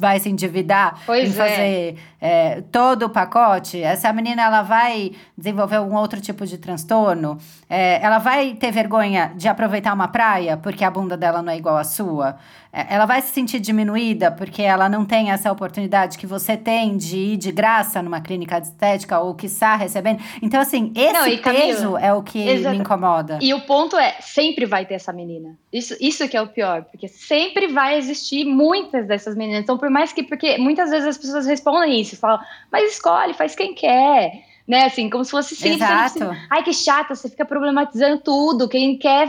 vai 0.00 0.18
se 0.18 0.30
endividar 0.30 0.98
pois 1.04 1.28
em 1.28 1.28
é. 1.28 1.32
fazer 1.34 1.98
é, 2.18 2.62
todo 2.72 3.04
o 3.04 3.10
pacote? 3.10 3.82
Essa 3.82 4.10
menina, 4.14 4.42
ela 4.42 4.62
vai 4.62 5.12
desenvolver 5.36 5.78
um 5.80 5.94
outro 5.94 6.22
tipo 6.22 6.46
de 6.46 6.56
transtorno? 6.56 7.36
É, 7.68 8.02
ela 8.02 8.18
vai 8.18 8.54
ter 8.54 8.70
vergonha 8.70 9.30
de 9.36 9.46
aproveitar 9.46 9.92
uma 9.92 10.08
praia 10.08 10.56
porque 10.56 10.84
a 10.84 10.90
bunda 10.90 11.18
dela 11.18 11.42
não 11.42 11.52
é 11.52 11.58
igual 11.58 11.76
à 11.76 11.84
sua? 11.84 12.36
É, 12.74 12.92
ela 12.92 13.06
vai 13.06 13.22
se 13.22 13.32
sentir 13.32 13.60
diminuída 13.60 14.32
porque 14.32 14.60
ela 14.60 14.88
não 14.88 15.04
tem 15.04 15.30
essa 15.30 15.50
oportunidade 15.52 16.18
que 16.18 16.26
você 16.26 16.56
tem 16.56 16.96
de 16.96 17.16
ir 17.16 17.36
de 17.36 17.52
graça 17.52 18.02
numa 18.02 18.20
clínica 18.20 18.60
de 18.60 18.66
estética 18.66 19.20
ou 19.20 19.32
que 19.32 19.46
está 19.46 19.76
recebendo. 19.76 20.20
Então, 20.42 20.60
assim, 20.60 20.92
esse 20.96 21.12
não, 21.12 21.24
peso 21.24 21.40
Camila, 21.42 22.00
é 22.00 22.12
o 22.12 22.22
que 22.22 22.44
me 22.44 22.76
incomoda. 22.76 23.38
E 23.40 23.54
o 23.54 23.60
ponto 23.60 23.96
é, 23.96 24.16
sempre 24.20 24.66
vai 24.66 24.84
ter 24.84 24.94
essa 24.94 25.12
menina. 25.12 25.56
Isso, 25.72 25.96
isso 26.00 26.28
que 26.28 26.36
é 26.36 26.42
o 26.42 26.48
pior, 26.48 26.82
porque 26.84 27.06
sempre 27.06 27.68
vai 27.68 27.96
existir 27.96 28.44
muitas 28.44 29.06
dessas 29.06 29.36
meninas. 29.36 29.62
Então, 29.62 29.78
por 29.78 29.88
mais 29.88 30.12
que, 30.12 30.24
porque 30.24 30.58
muitas 30.58 30.90
vezes 30.90 31.06
as 31.06 31.18
pessoas 31.18 31.46
respondem 31.46 32.00
isso, 32.00 32.16
falam, 32.16 32.40
mas 32.72 32.92
escolhe, 32.92 33.34
faz 33.34 33.54
quem 33.54 33.72
quer 33.72 34.42
né? 34.66 34.86
Assim, 34.86 35.10
como 35.10 35.24
se 35.24 35.30
fosse 35.30 35.54
sempre. 35.54 35.84
Exato. 35.84 36.18
Sempre, 36.18 36.38
Ai, 36.50 36.62
que 36.62 36.72
chata, 36.72 37.14
você 37.14 37.28
fica 37.28 37.44
problematizando 37.44 38.18
tudo. 38.18 38.68
Quem 38.68 38.96
quer 38.96 39.28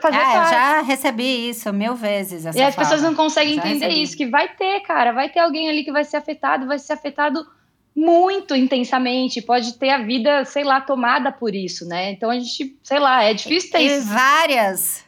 fazer 0.00 0.16
Ah, 0.16 0.36
eu 0.36 0.50
já 0.50 0.82
recebi 0.82 1.50
isso 1.50 1.72
mil 1.72 1.94
vezes. 1.94 2.44
e 2.54 2.62
as 2.62 2.74
pessoas 2.74 3.02
não 3.02 3.14
conseguem 3.14 3.54
já 3.54 3.60
entender 3.60 3.86
recebi. 3.86 4.02
isso, 4.02 4.16
que 4.16 4.26
vai 4.26 4.48
ter, 4.48 4.80
cara, 4.80 5.12
vai 5.12 5.28
ter 5.28 5.38
alguém 5.38 5.68
ali 5.68 5.84
que 5.84 5.92
vai 5.92 6.04
ser 6.04 6.16
afetado, 6.16 6.66
vai 6.66 6.78
ser 6.78 6.94
afetado 6.94 7.46
muito 7.94 8.56
intensamente, 8.56 9.40
pode 9.42 9.74
ter 9.74 9.90
a 9.90 9.98
vida, 9.98 10.44
sei 10.44 10.64
lá, 10.64 10.80
tomada 10.80 11.30
por 11.30 11.54
isso, 11.54 11.86
né? 11.86 12.10
Então 12.10 12.30
a 12.30 12.34
gente, 12.34 12.76
sei 12.82 12.98
lá, 12.98 13.22
é 13.22 13.34
difícil 13.34 13.70
ter 13.70 13.82
e 13.82 13.98
isso. 13.98 14.06
várias. 14.08 15.04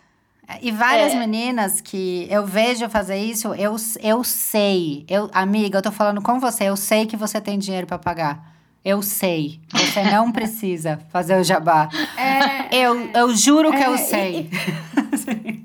E 0.60 0.70
várias 0.70 1.14
é. 1.14 1.16
meninas 1.16 1.80
que 1.80 2.28
eu 2.30 2.44
vejo 2.44 2.86
fazer 2.90 3.16
isso, 3.16 3.54
eu, 3.54 3.74
eu 4.02 4.22
sei. 4.22 5.06
Eu, 5.08 5.30
amiga, 5.32 5.78
eu 5.78 5.82
tô 5.82 5.90
falando 5.90 6.20
com 6.20 6.38
você, 6.38 6.64
eu 6.64 6.76
sei 6.76 7.06
que 7.06 7.16
você 7.16 7.40
tem 7.40 7.58
dinheiro 7.58 7.86
para 7.86 7.98
pagar. 7.98 8.53
Eu 8.84 9.00
sei. 9.00 9.60
Você 9.72 10.02
não 10.02 10.30
precisa 10.30 11.00
fazer 11.10 11.40
o 11.40 11.42
jabá. 11.42 11.88
É, 12.18 12.76
eu, 12.76 13.10
eu 13.14 13.34
juro 13.34 13.70
que 13.70 13.82
é, 13.82 13.86
eu 13.86 13.96
sei. 13.96 14.50
E, 15.44 15.64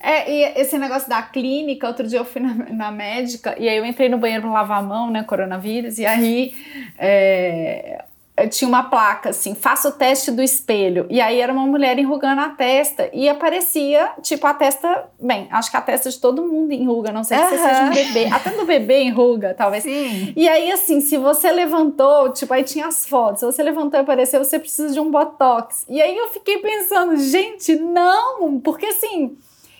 é, 0.00 0.30
e 0.30 0.60
esse 0.60 0.78
negócio 0.78 1.08
da 1.08 1.20
clínica, 1.20 1.86
outro 1.86 2.06
dia 2.06 2.18
eu 2.18 2.24
fui 2.24 2.40
na, 2.40 2.54
na 2.54 2.90
médica 2.90 3.54
e 3.58 3.68
aí 3.68 3.76
eu 3.76 3.84
entrei 3.84 4.08
no 4.08 4.18
banheiro 4.18 4.50
lavar 4.50 4.78
a 4.78 4.82
mão, 4.82 5.10
né, 5.10 5.22
coronavírus, 5.22 5.98
e 5.98 6.06
aí 6.06 6.54
é, 6.96 8.04
tinha 8.50 8.68
uma 8.68 8.84
placa 8.84 9.30
assim, 9.30 9.54
faça 9.54 9.88
o 9.88 9.92
teste 9.92 10.30
do 10.30 10.42
espelho. 10.42 11.06
E 11.08 11.20
aí 11.20 11.40
era 11.40 11.52
uma 11.52 11.66
mulher 11.66 11.98
enrugando 11.98 12.40
a 12.40 12.50
testa 12.50 13.08
e 13.12 13.28
aparecia, 13.28 14.10
tipo, 14.22 14.46
a 14.46 14.52
testa, 14.52 15.08
bem, 15.20 15.48
acho 15.50 15.70
que 15.70 15.76
a 15.76 15.80
testa 15.80 16.10
de 16.10 16.20
todo 16.20 16.42
mundo 16.42 16.72
enruga, 16.72 17.10
não 17.12 17.24
sei 17.24 17.38
uhum. 17.38 17.48
se 17.48 17.58
seja 17.58 17.82
um 17.84 17.90
bebê, 17.90 18.26
até 18.26 18.50
do 18.50 18.66
bebê 18.66 19.02
enruga, 19.04 19.54
talvez. 19.54 19.84
Sim. 19.84 20.32
E 20.36 20.48
aí 20.48 20.70
assim, 20.70 21.00
se 21.00 21.16
você 21.16 21.50
levantou, 21.50 22.32
tipo, 22.32 22.52
aí 22.52 22.62
tinha 22.62 22.86
as 22.86 23.06
fotos, 23.06 23.40
se 23.40 23.46
você 23.46 23.62
levantou 23.62 23.98
e 23.98 24.02
apareceu, 24.02 24.44
você 24.44 24.58
precisa 24.58 24.92
de 24.92 25.00
um 25.00 25.10
botox. 25.10 25.86
E 25.88 26.02
aí 26.02 26.16
eu 26.16 26.28
fiquei 26.28 26.58
pensando, 26.58 27.16
gente, 27.16 27.76
não, 27.76 28.60
porque 28.60 28.86
assim, 28.86 29.36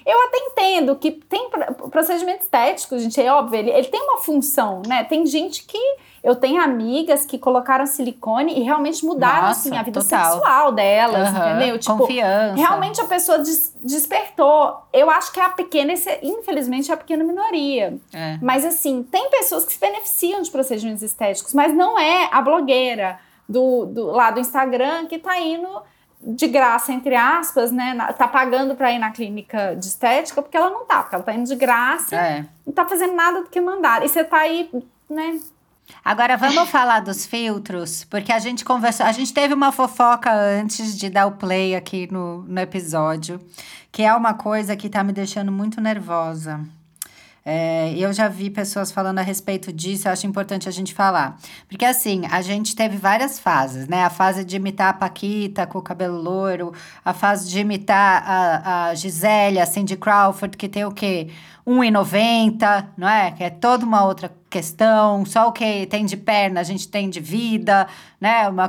eu 0.07 0.25
até 0.27 0.39
entendo 0.39 0.95
que 0.95 1.11
tem 1.11 1.51
procedimento 1.91 2.43
estético, 2.43 2.97
gente, 2.97 3.21
é 3.21 3.33
óbvio, 3.33 3.59
ele, 3.59 3.71
ele 3.71 3.89
tem 3.89 4.01
uma 4.01 4.19
função, 4.19 4.81
né? 4.87 5.03
Tem 5.03 5.27
gente 5.27 5.65
que 5.65 5.79
eu 6.23 6.37
tenho 6.37 6.63
amigas 6.63 7.25
que 7.25 7.39
colocaram 7.39 7.87
silicone 7.87 8.59
e 8.59 8.63
realmente 8.63 9.05
mudaram 9.05 9.49
Nossa, 9.49 9.69
assim, 9.69 9.77
a 9.77 9.83
vida 9.83 10.01
total. 10.01 10.33
sexual 10.33 10.73
delas, 10.73 11.29
uhum, 11.29 11.37
entendeu? 11.37 11.79
Tipo, 11.79 11.99
Confiança. 11.99 12.55
realmente 12.57 13.01
a 13.01 13.05
pessoa 13.05 13.39
des 13.39 13.75
despertou. 13.83 14.77
Eu 14.93 15.11
acho 15.11 15.33
que 15.33 15.41
é 15.41 15.45
a 15.45 15.51
pequena, 15.51 15.93
infelizmente, 16.23 16.91
é 16.91 16.95
a 16.95 16.97
pequena 16.97 17.25
minoria. 17.25 17.99
É. 18.13 18.39
Mas 18.41 18.65
assim, 18.65 19.03
tem 19.03 19.29
pessoas 19.31 19.65
que 19.65 19.73
se 19.73 19.81
beneficiam 19.81 20.41
de 20.41 20.51
procedimentos 20.51 21.03
estéticos, 21.03 21.53
mas 21.53 21.75
não 21.75 21.99
é 21.99 22.29
a 22.33 22.41
blogueira 22.41 23.19
do, 23.49 23.87
do 23.87 24.07
lá 24.07 24.31
do 24.31 24.41
Instagram 24.41 25.07
que 25.07 25.19
tá 25.19 25.39
indo 25.41 25.69
de 26.27 26.49
graça, 26.49 26.93
entre 26.93 27.15
aspas, 27.15 27.71
né? 27.71 27.97
Tá 28.19 28.27
pagando 28.27 28.75
para 28.75 28.91
ir 28.93 28.99
na 28.99 29.13
clínica 29.13 29.77
de 29.77 29.87
estética, 29.87 30.43
porque 30.43 30.57
ela 30.57 30.71
não 30.71 30.85
tá, 30.85 31.03
porque 31.03 31.15
ela 31.15 31.25
tá 31.25 31.33
indo 31.33 31.47
de 31.47 31.55
graça, 31.55 32.17
é. 32.17 32.45
não 32.67 32.73
tá 32.73 32.85
fazendo 32.85 33.15
nada 33.15 33.43
do 33.43 33.49
que 33.49 33.61
mandar. 33.61 34.05
E 34.05 34.09
você 34.09 34.25
tá 34.25 34.39
aí, 34.39 34.69
né? 35.09 35.39
Agora 36.05 36.37
vamos 36.37 36.69
falar 36.69 37.01
dos 37.01 37.25
filtros, 37.25 38.05
porque 38.05 38.33
a 38.33 38.41
gente 38.41 38.65
conversou, 38.65 39.07
a 39.07 39.13
gente 39.13 39.33
teve 39.33 39.55
uma 39.55 39.71
fofoca 39.71 40.33
antes 40.33 40.99
de 40.99 41.09
dar 41.09 41.27
o 41.27 41.33
play 41.33 41.77
aqui 41.77 42.09
no, 42.11 42.43
no 42.43 42.61
episódio, 42.61 43.41
que 43.93 44.03
é 44.03 44.13
uma 44.13 44.35
coisa 44.35 44.77
que 44.77 44.89
tá 44.89 45.05
me 45.05 45.13
deixando 45.13 45.53
muito 45.53 45.81
nervosa. 45.81 46.61
É, 47.49 47.95
eu 47.97 48.13
já 48.13 48.27
vi 48.27 48.51
pessoas 48.51 48.91
falando 48.91 49.21
a 49.21 49.23
respeito 49.23 49.73
disso, 49.73 50.09
eu 50.09 50.13
acho 50.13 50.27
importante 50.27 50.69
a 50.69 50.73
gente 50.73 50.93
falar. 50.93 51.39
Porque 51.69 51.85
assim, 51.85 52.23
a 52.29 52.43
gente 52.43 52.75
teve 52.75 52.97
várias 52.97 53.39
fases, 53.39 53.87
né? 53.87 54.03
A 54.03 54.11
fase 54.11 54.45
de 54.45 54.57
imitar 54.57 54.89
a 54.89 54.93
Paquita 54.93 55.65
com 55.65 55.79
o 55.79 55.83
cabelo 55.83 56.21
loiro, 56.21 56.73
a 57.05 57.13
fase 57.13 57.49
de 57.49 57.61
imitar 57.61 58.25
a, 58.27 58.87
a 58.89 58.95
Gisele, 58.97 59.61
a 59.61 59.67
Cindy 59.67 59.97
Crawford, 59.97 60.57
que 60.57 60.69
tem 60.69 60.85
o 60.85 60.91
quê? 60.91 61.29
1,90, 61.65 62.89
não 62.97 63.09
é? 63.09 63.31
Que 63.31 63.45
é 63.45 63.51
toda 63.51 63.87
uma 63.87 64.05
outra 64.05 64.33
questão, 64.51 65.25
só 65.25 65.47
o 65.47 65.53
que 65.53 65.87
tem 65.87 66.05
de 66.05 66.17
perna 66.17 66.61
a 66.61 66.65
gente 66.65 66.89
tem 66.89 67.09
de 67.09 67.21
vida, 67.21 67.87
né? 68.21 68.49
Uma, 68.49 68.69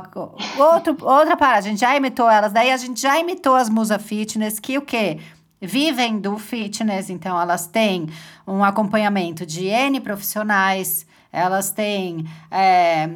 outro, 0.56 0.96
outra 1.00 1.36
parada, 1.36 1.58
a 1.58 1.62
gente 1.62 1.80
já 1.80 1.96
imitou 1.96 2.30
elas, 2.30 2.52
daí 2.52 2.70
a 2.70 2.76
gente 2.76 3.00
já 3.00 3.18
imitou 3.18 3.56
as 3.56 3.68
musa 3.68 3.98
fitness, 3.98 4.60
que 4.60 4.78
o 4.78 4.82
quê? 4.82 5.18
Vivem 5.60 6.20
do 6.20 6.38
fitness, 6.38 7.10
então 7.10 7.40
elas 7.40 7.66
têm 7.66 8.08
um 8.46 8.62
acompanhamento 8.62 9.44
de 9.44 9.66
N 9.66 10.00
profissionais, 10.00 11.06
elas 11.30 11.70
têm, 11.70 12.24
é, 12.50 13.08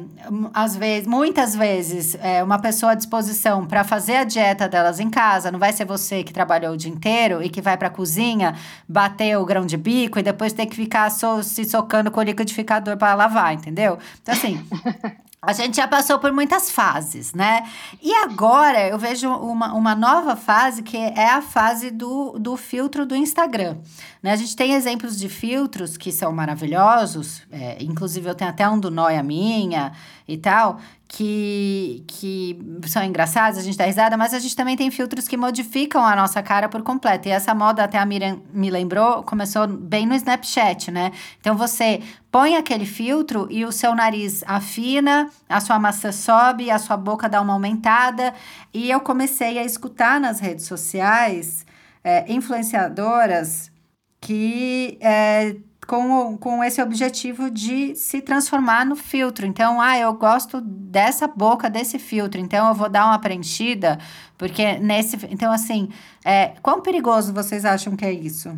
às 0.53 0.75
vezes, 0.75 1.07
muitas 1.07 1.55
vezes, 1.55 2.15
é, 2.15 2.43
uma 2.43 2.59
pessoa 2.59 2.91
à 2.91 2.95
disposição 2.95 3.65
para 3.65 3.83
fazer 3.83 4.17
a 4.17 4.23
dieta 4.23 4.67
delas 4.69 4.99
em 4.99 5.09
casa. 5.09 5.51
Não 5.51 5.57
vai 5.57 5.73
ser 5.73 5.85
você 5.85 6.23
que 6.23 6.31
trabalhou 6.31 6.73
o 6.73 6.77
dia 6.77 6.91
inteiro 6.91 7.41
e 7.41 7.49
que 7.49 7.61
vai 7.61 7.75
para 7.75 7.87
a 7.87 7.91
cozinha 7.91 8.55
bater 8.87 9.37
o 9.37 9.45
grão 9.45 9.65
de 9.65 9.77
bico 9.77 10.19
e 10.19 10.23
depois 10.23 10.53
ter 10.53 10.67
que 10.67 10.75
ficar 10.75 11.09
so, 11.09 11.41
se 11.41 11.65
socando 11.65 12.11
com 12.11 12.19
o 12.19 12.23
liquidificador 12.23 12.97
para 12.97 13.15
lavar, 13.15 13.53
entendeu? 13.53 13.97
Então, 14.21 14.33
assim. 14.33 14.63
A 15.45 15.51
gente 15.51 15.75
já 15.75 15.85
passou 15.85 16.19
por 16.19 16.31
muitas 16.31 16.71
fases, 16.71 17.33
né? 17.33 17.69
E 18.01 18.15
agora 18.15 18.87
eu 18.87 18.97
vejo 18.97 19.29
uma, 19.29 19.73
uma 19.73 19.93
nova 19.93 20.37
fase 20.37 20.81
que 20.81 20.95
é 20.95 21.29
a 21.29 21.41
fase 21.41 21.91
do, 21.91 22.39
do 22.39 22.55
filtro 22.55 23.05
do 23.05 23.13
Instagram. 23.13 23.75
Né? 24.21 24.31
A 24.31 24.37
gente 24.37 24.55
tem 24.55 24.73
exemplos 24.73 25.19
de 25.19 25.27
filtros 25.27 25.97
que 25.97 26.13
são 26.13 26.31
maravilhosos, 26.31 27.41
é, 27.51 27.75
inclusive 27.83 28.29
eu 28.29 28.33
tenho 28.33 28.51
até 28.51 28.69
um 28.69 28.79
do 28.79 28.89
Noia 28.89 29.21
Minha 29.21 29.91
e 30.25 30.37
tal, 30.37 30.79
que, 31.15 32.03
que 32.07 32.59
são 32.87 33.03
engraçados, 33.03 33.59
a 33.59 33.61
gente 33.61 33.77
dá 33.77 33.85
risada, 33.85 34.17
mas 34.17 34.33
a 34.33 34.39
gente 34.39 34.55
também 34.55 34.75
tem 34.75 34.89
filtros 34.89 35.27
que 35.27 35.37
modificam 35.37 36.03
a 36.03 36.15
nossa 36.15 36.41
cara 36.41 36.67
por 36.67 36.81
completo. 36.81 37.27
E 37.27 37.31
essa 37.31 37.53
moda, 37.53 37.83
até 37.83 37.99
a 37.99 38.05
Miriam 38.05 38.41
me 38.51 38.71
lembrou, 38.71 39.21
começou 39.21 39.67
bem 39.67 40.07
no 40.07 40.15
Snapchat, 40.15 40.89
né? 40.89 41.11
Então 41.39 41.55
você 41.55 42.01
põe 42.31 42.55
aquele 42.55 42.87
filtro 42.87 43.47
e 43.51 43.63
o 43.63 43.71
seu 43.71 43.93
nariz 43.93 44.43
afina, 44.47 45.29
a 45.47 45.59
sua 45.59 45.77
massa 45.77 46.11
sobe, 46.11 46.71
a 46.71 46.79
sua 46.79 46.97
boca 46.97 47.29
dá 47.29 47.39
uma 47.41 47.53
aumentada. 47.53 48.33
E 48.73 48.89
eu 48.89 48.99
comecei 48.99 49.59
a 49.59 49.63
escutar 49.63 50.19
nas 50.19 50.39
redes 50.39 50.65
sociais 50.65 51.63
é, 52.03 52.25
influenciadoras 52.33 53.71
que 54.19 54.97
é, 54.99 55.57
com, 55.85 56.37
com 56.37 56.63
esse 56.63 56.81
objetivo 56.81 57.49
de 57.49 57.95
se 57.95 58.21
transformar 58.21 58.85
no 58.85 58.95
filtro. 58.95 59.45
Então, 59.45 59.79
ah, 59.79 59.97
eu 59.97 60.13
gosto 60.13 60.61
dessa 60.61 61.27
boca, 61.27 61.69
desse 61.69 61.99
filtro, 61.99 62.39
então 62.39 62.67
eu 62.67 62.73
vou 62.73 62.89
dar 62.89 63.05
uma 63.05 63.19
preenchida, 63.19 63.99
porque 64.37 64.73
nesse. 64.79 65.17
Então, 65.29 65.51
assim, 65.51 65.89
é, 66.23 66.53
quão 66.61 66.81
perigoso 66.81 67.33
vocês 67.33 67.65
acham 67.65 67.95
que 67.95 68.05
é 68.05 68.11
isso? 68.11 68.57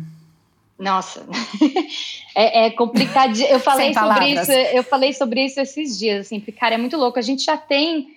Nossa, 0.78 1.26
é, 2.36 2.66
é 2.66 2.70
complicado. 2.70 3.38
Eu 3.40 3.58
falei 3.58 3.94
sobre 3.94 4.28
isso, 4.28 4.52
eu 4.52 4.82
falei 4.82 5.12
sobre 5.12 5.44
isso 5.44 5.60
esses 5.60 5.98
dias, 5.98 6.26
assim, 6.26 6.38
porque, 6.38 6.52
cara, 6.52 6.74
é 6.74 6.78
muito 6.78 6.96
louco. 6.96 7.18
A 7.18 7.22
gente 7.22 7.44
já 7.44 7.56
tem. 7.56 8.08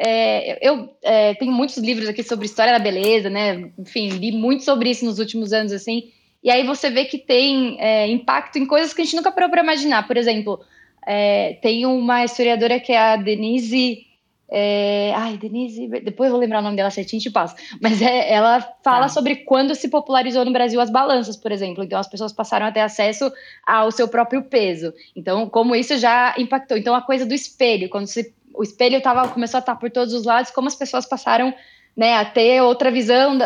É, 0.00 0.68
eu 0.68 0.88
é, 1.02 1.34
tenho 1.34 1.52
muitos 1.52 1.76
livros 1.78 2.08
aqui 2.08 2.22
sobre 2.22 2.46
história 2.46 2.72
da 2.72 2.78
beleza, 2.78 3.28
né? 3.30 3.70
Enfim, 3.78 4.10
li 4.10 4.32
muito 4.32 4.62
sobre 4.64 4.90
isso 4.90 5.04
nos 5.04 5.18
últimos 5.18 5.52
anos, 5.52 5.72
assim. 5.72 6.12
E 6.42 6.50
aí 6.50 6.64
você 6.64 6.90
vê 6.90 7.04
que 7.04 7.18
tem 7.18 7.76
é, 7.80 8.06
impacto 8.08 8.58
em 8.58 8.66
coisas 8.66 8.92
que 8.92 9.02
a 9.02 9.04
gente 9.04 9.16
nunca 9.16 9.32
parou 9.32 9.50
para 9.50 9.62
imaginar. 9.62 10.06
Por 10.06 10.16
exemplo, 10.16 10.60
é, 11.06 11.54
tem 11.62 11.84
uma 11.84 12.24
historiadora 12.24 12.78
que 12.78 12.92
é 12.92 12.98
a 12.98 13.16
Denise. 13.16 14.06
É, 14.50 15.12
ai, 15.14 15.36
Denise, 15.36 15.88
depois 15.88 16.28
eu 16.28 16.32
vou 16.32 16.40
lembrar 16.40 16.60
o 16.60 16.62
nome 16.62 16.76
dela 16.76 16.90
certinho 16.90 17.18
e 17.18 17.22
te 17.22 17.30
passo. 17.30 17.56
Mas 17.82 18.00
é, 18.00 18.32
ela 18.32 18.60
fala 18.82 19.02
tá. 19.02 19.08
sobre 19.08 19.36
quando 19.36 19.74
se 19.74 19.88
popularizou 19.88 20.44
no 20.44 20.52
Brasil 20.52 20.80
as 20.80 20.90
balanças, 20.90 21.36
por 21.36 21.50
exemplo. 21.50 21.82
Então 21.82 21.98
as 21.98 22.08
pessoas 22.08 22.32
passaram 22.32 22.66
a 22.66 22.72
ter 22.72 22.80
acesso 22.80 23.32
ao 23.66 23.90
seu 23.90 24.06
próprio 24.06 24.44
peso. 24.44 24.94
Então, 25.16 25.48
como 25.48 25.74
isso 25.74 25.98
já 25.98 26.34
impactou. 26.38 26.78
Então, 26.78 26.94
a 26.94 27.02
coisa 27.02 27.26
do 27.26 27.34
espelho, 27.34 27.88
quando 27.88 28.06
se, 28.06 28.32
o 28.54 28.62
espelho 28.62 29.00
tava, 29.02 29.28
começou 29.28 29.58
a 29.58 29.60
estar 29.60 29.76
por 29.76 29.90
todos 29.90 30.14
os 30.14 30.24
lados, 30.24 30.50
como 30.50 30.68
as 30.68 30.74
pessoas 30.74 31.04
passaram 31.04 31.52
né, 31.98 32.14
a 32.14 32.24
ter 32.24 32.62
outra 32.62 32.92
visão, 32.92 33.36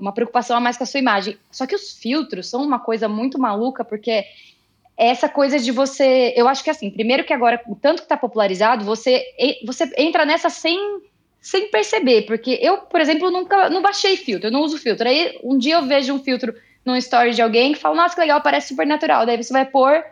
uma 0.00 0.10
preocupação 0.10 0.56
a 0.56 0.60
mais 0.60 0.76
com 0.76 0.82
a 0.82 0.86
sua 0.86 0.98
imagem. 0.98 1.38
Só 1.52 1.68
que 1.68 1.76
os 1.76 1.92
filtros 1.92 2.48
são 2.48 2.60
uma 2.60 2.80
coisa 2.80 3.08
muito 3.08 3.38
maluca, 3.38 3.84
porque 3.84 4.24
essa 4.96 5.28
coisa 5.28 5.56
de 5.56 5.70
você. 5.70 6.34
Eu 6.36 6.48
acho 6.48 6.64
que 6.64 6.70
assim, 6.70 6.90
primeiro 6.90 7.22
que 7.22 7.32
agora, 7.32 7.62
o 7.68 7.76
tanto 7.76 7.98
que 7.98 8.06
está 8.06 8.16
popularizado, 8.16 8.84
você, 8.84 9.24
você 9.64 9.88
entra 9.96 10.24
nessa 10.24 10.50
sem, 10.50 10.76
sem 11.40 11.70
perceber. 11.70 12.22
Porque 12.22 12.58
eu, 12.60 12.78
por 12.78 13.00
exemplo, 13.00 13.30
nunca 13.30 13.70
não 13.70 13.80
baixei 13.80 14.16
filtro, 14.16 14.48
eu 14.48 14.52
não 14.52 14.62
uso 14.62 14.78
filtro. 14.78 15.06
Aí 15.08 15.38
um 15.44 15.56
dia 15.56 15.76
eu 15.76 15.86
vejo 15.86 16.12
um 16.12 16.18
filtro 16.18 16.52
num 16.84 16.96
story 16.96 17.30
de 17.30 17.40
alguém 17.40 17.72
que 17.72 17.78
fala, 17.78 17.94
nossa, 17.94 18.16
que 18.16 18.20
legal, 18.20 18.40
parece 18.40 18.70
super 18.70 18.84
natural. 18.84 19.24
Daí 19.24 19.40
você 19.40 19.52
vai 19.52 19.64
pôr, 19.64 20.04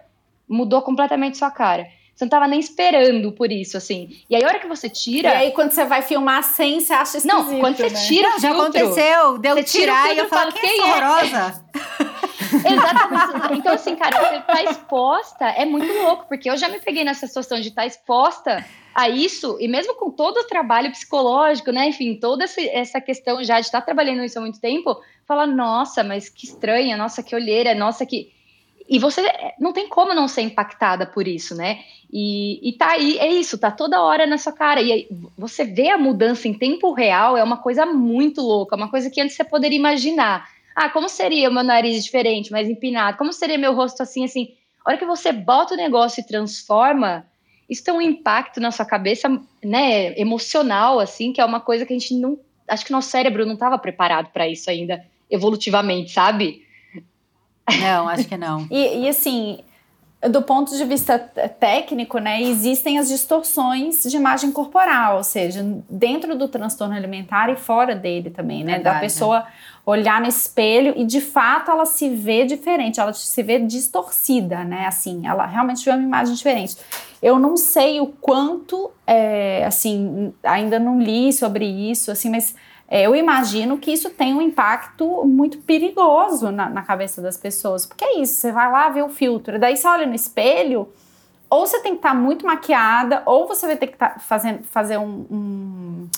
mudou 0.49 0.81
completamente 0.81 1.37
sua 1.37 1.51
cara. 1.51 1.89
Você 2.21 2.27
não 2.27 2.31
tava 2.31 2.47
nem 2.47 2.61
esperando 2.61 3.33
por 3.33 3.51
isso, 3.51 3.79
assim. 3.79 4.23
E 4.29 4.37
aí, 4.37 4.45
a 4.45 4.47
hora 4.47 4.59
que 4.59 4.69
você 4.69 4.91
tira. 4.91 5.31
E 5.31 5.33
aí, 5.33 5.53
quando 5.53 5.71
você 5.71 5.87
vai 5.87 6.03
filmar 6.03 6.43
sem, 6.43 6.79
você 6.79 6.93
acha 6.93 7.17
esquisito. 7.17 7.35
Não, 7.35 7.61
quando 7.61 7.79
você 7.79 7.89
né? 7.89 8.07
tira. 8.07 8.29
Não, 8.29 8.39
já 8.39 8.49
filtro, 8.51 8.63
aconteceu, 8.63 9.39
deu 9.39 9.57
você 9.57 9.63
tirar 9.65 10.15
e 10.15 10.19
eu 10.19 10.29
falo, 10.29 10.53
quem 10.53 10.81
é 10.81 10.85
horrorosa? 10.85 11.65
Exatamente. 12.53 13.59
Então, 13.59 13.73
assim, 13.73 13.97
cara, 13.97 14.21
você 14.21 14.41
tá 14.41 14.63
exposta, 14.65 15.47
é 15.47 15.65
muito 15.65 15.91
louco, 15.91 16.27
porque 16.29 16.51
eu 16.51 16.59
já 16.59 16.69
me 16.69 16.79
peguei 16.79 17.05
nessa 17.05 17.27
situação 17.27 17.59
de 17.59 17.69
estar 17.69 17.83
tá 17.83 17.87
exposta 17.87 18.67
a 18.95 19.09
isso, 19.09 19.57
e 19.59 19.67
mesmo 19.67 19.95
com 19.95 20.11
todo 20.11 20.41
o 20.41 20.47
trabalho 20.47 20.91
psicológico, 20.91 21.73
né? 21.73 21.89
Enfim, 21.89 22.17
toda 22.21 22.45
essa 22.45 23.01
questão 23.01 23.43
já 23.43 23.61
de 23.61 23.67
estar 23.67 23.81
tá 23.81 23.87
trabalhando 23.87 24.23
isso 24.25 24.39
há 24.39 24.43
muito 24.43 24.61
tempo, 24.61 25.01
falar, 25.27 25.47
nossa, 25.47 26.05
mas 26.05 26.29
que 26.29 26.45
estranha, 26.45 26.99
nossa, 26.99 27.23
que 27.23 27.35
olheira, 27.35 27.75
nossa, 27.75 28.05
que. 28.05 28.31
E 28.91 28.99
você 28.99 29.23
não 29.61 29.73
tem 29.73 29.89
como 29.89 30.12
não 30.12 30.27
ser 30.27 30.43
impactada 30.43 31.07
por 31.07 31.29
isso, 31.29 31.55
né? 31.55 31.79
E, 32.12 32.59
e 32.69 32.73
tá 32.73 32.91
aí, 32.91 33.19
é 33.19 33.29
isso, 33.29 33.57
tá 33.57 33.71
toda 33.71 34.03
hora 34.03 34.27
na 34.27 34.37
sua 34.37 34.53
cara. 34.53 34.83
E 34.83 34.91
aí, 34.91 35.09
você 35.39 35.65
vê 35.65 35.91
a 35.91 35.97
mudança 35.97 36.49
em 36.49 36.55
tempo 36.55 36.93
real, 36.93 37.37
é 37.37 37.45
uma 37.45 37.59
coisa 37.59 37.87
muito 37.87 38.41
louca, 38.41 38.75
uma 38.75 38.91
coisa 38.91 39.09
que 39.09 39.21
antes 39.21 39.37
você 39.37 39.45
poderia 39.45 39.79
imaginar. 39.79 40.49
Ah, 40.75 40.91
como 40.91 41.09
seria 41.09 41.49
o 41.49 41.55
meu 41.55 41.62
nariz 41.62 42.03
diferente, 42.03 42.51
mais 42.51 42.69
empinado? 42.69 43.17
Como 43.17 43.33
seria 43.33 43.57
meu 43.57 43.73
rosto 43.75 44.03
assim, 44.03 44.25
assim? 44.25 44.55
A 44.85 44.91
hora 44.91 44.99
que 44.99 45.07
você 45.07 45.31
bota 45.31 45.75
o 45.75 45.77
negócio 45.77 46.21
e 46.21 46.27
transforma, 46.27 47.25
isso 47.69 47.85
tem 47.85 47.95
um 47.95 48.03
impacto 48.03 48.59
na 48.59 48.73
sua 48.73 48.85
cabeça, 48.85 49.29
né, 49.62 50.19
emocional, 50.19 50.99
assim, 50.99 51.33
que 51.33 51.41
é 51.41 51.45
uma 51.45 51.61
coisa 51.61 51.87
que 51.87 51.93
a 51.93 51.99
gente 51.99 52.15
não. 52.15 52.37
Acho 52.67 52.85
que 52.85 52.93
nosso 52.93 53.09
cérebro 53.09 53.47
não 53.47 53.55
estava 53.55 53.79
preparado 53.79 54.33
para 54.33 54.49
isso 54.49 54.69
ainda, 54.69 55.05
evolutivamente, 55.31 56.11
sabe? 56.11 56.65
Não, 57.79 58.09
acho 58.09 58.27
que 58.27 58.37
não. 58.37 58.67
e, 58.71 59.05
e 59.05 59.09
assim, 59.09 59.61
do 60.29 60.43
ponto 60.43 60.77
de 60.77 60.85
vista 60.85 61.19
técnico, 61.19 62.19
né, 62.19 62.43
existem 62.43 62.99
as 62.99 63.09
distorções 63.09 64.03
de 64.03 64.15
imagem 64.17 64.53
corporal, 64.53 65.17
ou 65.17 65.25
seja, 65.25 65.65
dentro 65.89 66.37
do 66.37 66.47
transtorno 66.47 66.95
alimentar 66.95 67.49
e 67.49 67.57
fora 67.57 67.95
dele 67.95 68.29
também, 68.29 68.63
né, 68.63 68.75
Verdade. 68.75 68.97
da 68.97 69.01
pessoa 69.01 69.47
olhar 69.87 70.21
no 70.21 70.27
espelho 70.27 70.93
e 70.95 71.07
de 71.07 71.23
fato 71.23 71.71
ela 71.71 71.87
se 71.87 72.11
vê 72.11 72.45
diferente, 72.45 73.01
ela 73.01 73.15
se 73.15 73.43
vê 73.43 73.59
distorcida, 73.59 74.63
né, 74.63 74.87
assim, 74.87 75.27
ela 75.27 75.47
realmente 75.47 75.83
vê 75.83 75.91
uma 75.91 76.03
imagem 76.03 76.35
diferente. 76.35 76.77
Eu 77.23 77.39
não 77.39 77.57
sei 77.57 77.99
o 78.01 78.07
quanto, 78.07 78.91
é, 79.07 79.65
assim, 79.65 80.35
ainda 80.43 80.79
não 80.79 81.01
li 81.01 81.33
sobre 81.33 81.65
isso, 81.65 82.11
assim, 82.11 82.29
mas 82.31 82.55
eu 82.91 83.15
imagino 83.15 83.79
que 83.79 83.93
isso 83.93 84.11
tem 84.11 84.35
um 84.35 84.43
impacto 84.43 85.25
muito 85.25 85.59
perigoso 85.59 86.51
na, 86.51 86.69
na, 86.69 86.83
cabeça 86.83 87.23
das 87.23 87.37
pessoas. 87.37 87.87
Porque 87.87 88.05
é 88.05 88.19
isso, 88.19 88.35
você 88.35 88.51
vai 88.51 88.71
lá 88.71 88.89
ver 88.89 89.05
o 89.05 89.09
filtro, 89.09 89.61
daí 89.61 89.77
você 89.77 89.87
olha 89.87 90.07
no 90.07 90.15
espelho, 90.15 90.89
ou 91.49 91.67
você 91.67 91.81
tem 91.81 91.93
que 91.93 91.99
estar 91.99 92.11
tá 92.11 92.15
muito 92.15 92.45
maquiada, 92.45 93.23
ou 93.27 93.47
você 93.47 93.67
vai 93.67 93.77
ter 93.77 93.87
que 93.87 93.97
tá 93.97 94.17
fazendo, 94.19 94.65
fazer 94.65 94.99
um, 94.99 95.27
um, 95.31 96.09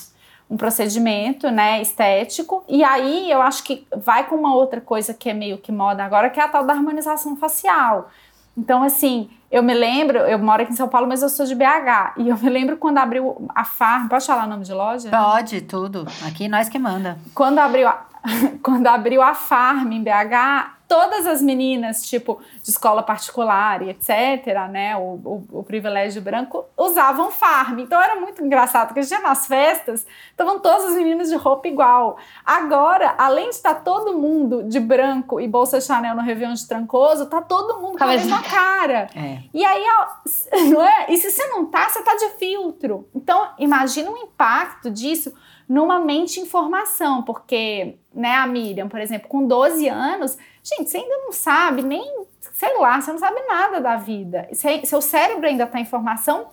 um, 0.49 0.57
procedimento 0.57 1.51
né, 1.51 1.79
estético. 1.79 2.63
E 2.67 2.83
aí 2.83 3.29
eu 3.29 3.41
acho 3.41 3.63
que 3.63 3.85
vai 3.95 4.27
com 4.27 4.35
uma 4.35 4.55
outra 4.55 4.81
coisa 4.81 5.13
que 5.13 5.29
é 5.29 5.33
meio 5.33 5.59
que 5.59 5.71
moda 5.71 6.03
agora, 6.03 6.29
que 6.29 6.39
é 6.39 6.43
a 6.43 6.47
tal 6.47 6.65
da 6.65 6.73
harmonização 6.73 7.35
facial. 7.35 8.09
Então, 8.57 8.83
assim, 8.83 9.29
eu 9.51 9.61
me 9.63 9.73
lembro, 9.73 10.17
eu 10.17 10.39
moro 10.39 10.63
aqui 10.63 10.73
em 10.73 10.75
São 10.75 10.87
Paulo, 10.87 11.07
mas 11.07 11.21
eu 11.21 11.29
sou 11.29 11.45
de 11.45 11.55
BH. 11.55 12.13
E 12.17 12.29
eu 12.29 12.37
me 12.37 12.49
lembro 12.49 12.77
quando 12.77 12.97
abriu 12.97 13.47
a 13.53 13.63
Farm. 13.63 14.07
Pode 14.07 14.25
falar 14.25 14.45
o 14.45 14.49
nome 14.49 14.63
de 14.63 14.73
loja? 14.73 15.09
Pode, 15.09 15.61
tudo. 15.61 16.07
Aqui 16.27 16.47
nós 16.47 16.69
que 16.69 16.79
manda. 16.79 17.17
Quando 17.33 17.59
abriu 17.59 17.87
a, 17.87 18.05
quando 18.63 18.87
abriu 18.87 19.21
a 19.21 19.33
Farm 19.33 19.91
em 19.91 20.03
BH, 20.03 20.71
todas 20.93 21.25
as 21.25 21.41
meninas, 21.41 22.03
tipo, 22.03 22.39
de 22.61 22.69
escola 22.69 23.01
particular 23.01 23.81
e 23.81 23.89
etc., 23.89 24.69
né, 24.69 24.95
o, 24.95 25.19
o, 25.25 25.43
o, 25.51 25.63
privilégio 25.63 26.21
branco, 26.21 26.65
usavam 26.77 27.31
farm. 27.31 27.79
Então 27.79 27.99
era 27.99 28.19
muito 28.19 28.45
engraçado, 28.45 28.89
porque 28.89 29.01
já 29.01 29.19
nas 29.19 29.47
festas 29.47 30.05
estavam 30.29 30.59
todas 30.59 30.89
as 30.89 30.93
meninas 30.93 31.29
de 31.29 31.35
roupa 31.35 31.67
igual. 31.67 32.17
Agora, 32.45 33.15
além 33.17 33.49
de 33.49 33.55
estar 33.55 33.73
todo 33.73 34.15
mundo 34.15 34.61
de 34.61 34.79
branco 34.79 35.41
e 35.41 35.47
bolsa 35.47 35.81
Chanel 35.81 36.15
no 36.15 36.21
Réveillon 36.21 36.53
de 36.53 36.67
Trancoso, 36.67 37.25
tá 37.25 37.41
todo 37.41 37.81
mundo 37.81 37.97
com 37.97 38.03
a 38.03 38.07
mesma 38.07 38.43
cara. 38.43 39.07
É. 39.15 39.39
E 39.51 39.65
aí, 39.65 39.83
não 40.69 40.85
é? 40.85 41.07
E 41.09 41.17
se 41.17 41.31
você 41.31 41.47
não 41.47 41.65
tá, 41.65 41.89
você 41.89 42.03
tá 42.03 42.15
de 42.17 42.29
filtro. 42.37 43.09
Então, 43.15 43.47
imagina 43.57 44.11
o 44.11 44.17
impacto 44.17 44.91
disso 44.91 45.33
numa 45.67 45.99
mente 45.99 46.39
em 46.39 46.45
formação, 46.45 47.23
porque, 47.23 47.97
né, 48.13 48.35
a 48.35 48.45
Miriam, 48.45 48.87
por 48.87 48.99
exemplo, 48.99 49.27
com 49.27 49.47
12 49.47 49.87
anos, 49.87 50.37
gente, 50.63 50.89
você 50.89 50.97
ainda 50.97 51.17
não 51.17 51.31
sabe 51.31 51.83
nem, 51.83 52.25
sei 52.53 52.77
lá, 52.79 52.99
você 52.99 53.11
não 53.11 53.19
sabe 53.19 53.41
nada 53.41 53.81
da 53.81 53.97
vida. 53.97 54.47
Seu 54.85 55.01
cérebro 55.01 55.45
ainda 55.45 55.65
está 55.65 55.79
em 55.79 55.85
formação 55.85 56.47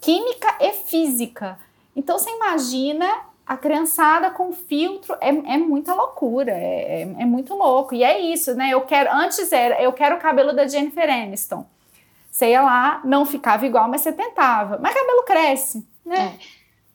química 0.00 0.56
e 0.60 0.72
física. 0.72 1.58
Então 1.94 2.18
você 2.18 2.30
imagina 2.30 3.06
a 3.46 3.56
criançada 3.56 4.30
com 4.30 4.52
filtro, 4.52 5.16
é, 5.20 5.28
é 5.28 5.56
muita 5.56 5.94
loucura, 5.94 6.50
é, 6.50 7.02
é, 7.02 7.02
é, 7.02 7.24
muito 7.24 7.54
louco. 7.54 7.94
E 7.94 8.02
é 8.02 8.18
isso, 8.18 8.54
né? 8.54 8.70
Eu 8.70 8.80
quero, 8.80 9.12
antes 9.12 9.52
era, 9.52 9.80
eu 9.80 9.92
quero 9.92 10.16
o 10.16 10.20
cabelo 10.20 10.52
da 10.52 10.66
Jennifer 10.66 11.08
Aniston. 11.08 11.64
Você 12.30 12.50
ia 12.50 12.60
lá, 12.60 13.00
não 13.04 13.24
ficava 13.24 13.64
igual, 13.64 13.88
mas 13.88 14.00
você 14.00 14.12
tentava. 14.12 14.78
Mas 14.78 14.94
cabelo 14.94 15.22
cresce, 15.22 15.86
né? 16.04 16.36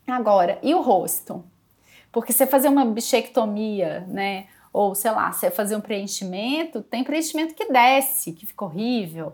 É. 0.07 0.11
Agora, 0.11 0.59
e 0.61 0.76
o 0.76 0.81
rosto? 0.81 1.43
Porque 2.11 2.34
você 2.34 2.45
fazer 2.45 2.68
uma 2.68 2.84
bichectomia, 2.84 4.05
né? 4.07 4.47
Ou 4.73 4.95
sei 4.95 5.11
lá, 5.11 5.31
você 5.31 5.52
fazer 5.52 5.76
um 5.76 5.81
preenchimento, 5.81 6.81
tem 6.81 7.03
preenchimento 7.03 7.53
que 7.53 7.72
desce, 7.72 8.31
que 8.31 8.45
fica 8.45 8.65
horrível. 8.65 9.34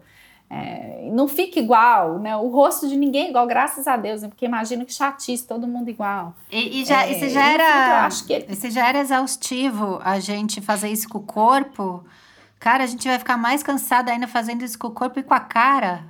É, 0.49 1.09
não 1.11 1.27
fica 1.27 1.59
igual, 1.59 2.19
né? 2.19 2.35
O 2.38 2.47
rosto 2.47 2.88
de 2.88 2.95
ninguém 2.95 3.26
é 3.26 3.30
igual, 3.30 3.45
graças 3.45 3.85
a 3.85 3.97
Deus, 3.97 4.22
né? 4.22 4.30
porque 4.30 4.45
imagino 4.45 4.85
que 4.85 4.93
chatice, 4.93 5.45
todo 5.45 5.68
mundo 5.68 5.89
igual. 5.89 6.34
E, 6.49 6.81
e 6.81 6.85
já, 6.85 7.05
é, 7.05 7.11
e 7.11 7.30
já 7.30 7.49
era, 7.49 8.05
acho 8.05 8.26
que 8.26 8.34
ele... 8.34 8.72
já 8.72 8.88
era 8.88 8.99
exaustivo 8.99 9.99
a 10.03 10.19
gente 10.19 10.61
fazer 10.61 10.89
isso 10.89 11.09
com 11.09 11.18
o 11.18 11.23
corpo. 11.23 12.03
Cara, 12.59 12.85
a 12.85 12.88
gente 12.88 13.07
vai 13.07 13.19
ficar 13.19 13.38
mais 13.38 13.61
cansada 13.61 14.11
ainda 14.11 14.27
fazendo 14.27 14.64
isso 14.64 14.80
com 14.80 14.88
o 14.88 14.91
corpo 14.91 15.19
e 15.19 15.23
com 15.23 15.34
a 15.34 15.39
cara. 15.39 16.05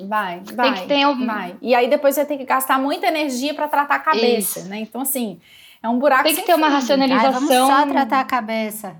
Vai, 0.00 0.42
vai. 0.54 0.74
Tem 0.74 0.82
que 0.82 0.88
ter 0.88 1.06
um... 1.06 1.24
vai. 1.24 1.56
E 1.62 1.74
aí 1.74 1.88
depois 1.88 2.16
você 2.16 2.24
tem 2.24 2.36
que 2.36 2.44
gastar 2.44 2.78
muita 2.78 3.06
energia 3.06 3.54
para 3.54 3.68
tratar 3.68 3.94
a 3.94 4.00
cabeça, 4.00 4.60
Isso. 4.60 4.68
né? 4.68 4.80
Então, 4.80 5.02
assim, 5.02 5.40
é 5.82 5.88
um 5.88 5.98
buraco 5.98 6.24
Tem 6.24 6.34
que 6.34 6.42
ter 6.42 6.54
uma 6.54 6.68
racionalização. 6.68 7.32
Ai, 7.32 7.40
vamos 7.40 7.76
só 7.76 7.86
tratar 7.86 8.20
a 8.20 8.24
cabeça. 8.24 8.96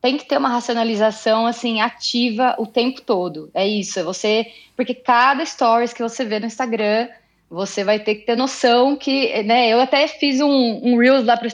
Tem 0.00 0.16
que 0.16 0.24
ter 0.24 0.36
uma 0.36 0.48
racionalização, 0.48 1.46
assim, 1.46 1.80
ativa 1.80 2.56
o 2.58 2.66
tempo 2.66 3.00
todo. 3.02 3.50
É 3.54 3.66
isso, 3.66 4.00
é 4.00 4.02
você... 4.02 4.50
Porque 4.76 4.94
cada 4.94 5.44
stories 5.44 5.92
que 5.92 6.02
você 6.02 6.24
vê 6.24 6.40
no 6.40 6.46
Instagram, 6.46 7.08
você 7.52 7.84
vai 7.84 8.00
ter 8.00 8.14
que 8.14 8.24
ter 8.24 8.34
noção 8.34 8.96
que, 8.96 9.42
né, 9.42 9.68
eu 9.68 9.78
até 9.78 10.08
fiz 10.08 10.40
um, 10.40 10.80
um 10.82 10.96
Reels 10.96 11.26
lá 11.26 11.36
para 11.36 11.46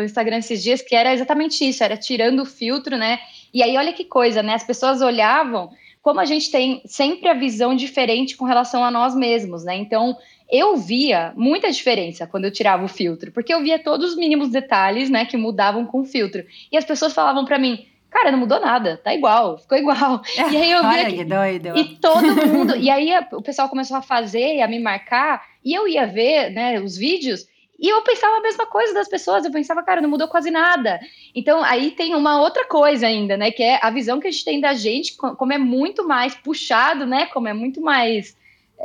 o 0.00 0.02
Instagram 0.02 0.38
esses 0.38 0.60
dias 0.60 0.82
que 0.82 0.94
era 0.94 1.14
exatamente 1.14 1.66
isso, 1.66 1.84
era 1.84 1.96
tirando 1.96 2.40
o 2.42 2.44
filtro, 2.44 2.96
né, 2.96 3.20
e 3.54 3.62
aí 3.62 3.76
olha 3.76 3.92
que 3.92 4.04
coisa, 4.04 4.42
né, 4.42 4.54
as 4.54 4.64
pessoas 4.64 5.00
olhavam 5.00 5.70
como 6.02 6.18
a 6.18 6.24
gente 6.24 6.50
tem 6.50 6.82
sempre 6.84 7.28
a 7.28 7.34
visão 7.34 7.76
diferente 7.76 8.36
com 8.36 8.44
relação 8.44 8.84
a 8.84 8.90
nós 8.90 9.14
mesmos, 9.14 9.62
né, 9.62 9.76
então 9.76 10.16
eu 10.50 10.76
via 10.76 11.32
muita 11.36 11.70
diferença 11.70 12.26
quando 12.26 12.44
eu 12.44 12.50
tirava 12.50 12.84
o 12.84 12.88
filtro, 12.88 13.32
porque 13.32 13.52
eu 13.52 13.62
via 13.62 13.78
todos 13.78 14.10
os 14.10 14.16
mínimos 14.16 14.50
detalhes, 14.50 15.10
né, 15.10 15.24
que 15.24 15.36
mudavam 15.36 15.84
com 15.84 16.00
o 16.00 16.04
filtro, 16.04 16.44
e 16.70 16.76
as 16.76 16.84
pessoas 16.84 17.12
falavam 17.12 17.44
para 17.44 17.58
mim, 17.58 17.86
cara, 18.10 18.30
não 18.30 18.38
mudou 18.38 18.60
nada, 18.60 19.00
tá 19.02 19.14
igual, 19.14 19.58
ficou 19.58 19.76
igual. 19.76 20.22
E 20.36 20.56
aí 20.56 20.70
eu 20.70 20.82
vi 20.82 20.86
Olha 20.86 21.12
que 21.12 21.24
doido. 21.24 21.76
E 21.76 21.84
todo 21.96 22.26
mundo, 22.46 22.76
e 22.76 22.88
aí 22.88 23.10
o 23.32 23.42
pessoal 23.42 23.68
começou 23.68 23.96
a 23.96 24.02
fazer, 24.02 24.60
a 24.62 24.68
me 24.68 24.78
marcar, 24.78 25.44
e 25.64 25.74
eu 25.74 25.88
ia 25.88 26.06
ver, 26.06 26.50
né, 26.50 26.80
os 26.80 26.96
vídeos, 26.96 27.46
e 27.78 27.88
eu 27.88 28.00
pensava 28.02 28.36
a 28.36 28.40
mesma 28.40 28.66
coisa 28.66 28.94
das 28.94 29.08
pessoas, 29.08 29.44
eu 29.44 29.50
pensava, 29.50 29.82
cara, 29.82 30.00
não 30.00 30.08
mudou 30.08 30.28
quase 30.28 30.50
nada. 30.50 30.98
Então 31.34 31.62
aí 31.62 31.90
tem 31.90 32.14
uma 32.14 32.40
outra 32.40 32.64
coisa 32.64 33.06
ainda, 33.06 33.36
né, 33.36 33.50
que 33.50 33.62
é 33.62 33.78
a 33.82 33.90
visão 33.90 34.20
que 34.20 34.28
a 34.28 34.30
gente 34.30 34.44
tem 34.44 34.60
da 34.60 34.72
gente, 34.72 35.14
como 35.16 35.52
é 35.52 35.58
muito 35.58 36.06
mais 36.06 36.34
puxado, 36.34 37.04
né, 37.04 37.26
como 37.26 37.48
é 37.48 37.52
muito 37.52 37.80
mais 37.80 38.36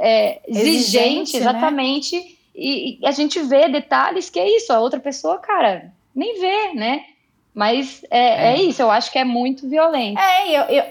é, 0.01 0.41
exigente, 0.47 0.77
exigente, 0.77 1.33
né? 1.33 1.39
exatamente, 1.39 2.15
né? 2.15 2.25
e, 2.55 2.99
e 2.99 3.05
a 3.05 3.11
gente 3.11 3.39
vê 3.41 3.69
detalhes 3.69 4.29
que 4.29 4.39
é 4.39 4.57
isso, 4.57 4.73
a 4.73 4.79
outra 4.79 4.99
pessoa, 4.99 5.37
cara, 5.37 5.93
nem 6.15 6.39
vê, 6.39 6.73
né? 6.73 7.05
Mas 7.53 8.03
é, 8.09 8.19
é. 8.19 8.53
é 8.53 8.61
isso, 8.61 8.81
eu 8.81 8.89
acho 8.89 9.11
que 9.11 9.19
é 9.19 9.23
muito 9.23 9.67
violento. 9.69 10.19
É, 10.19 10.49
eu, 10.49 10.63
eu, 10.63 10.83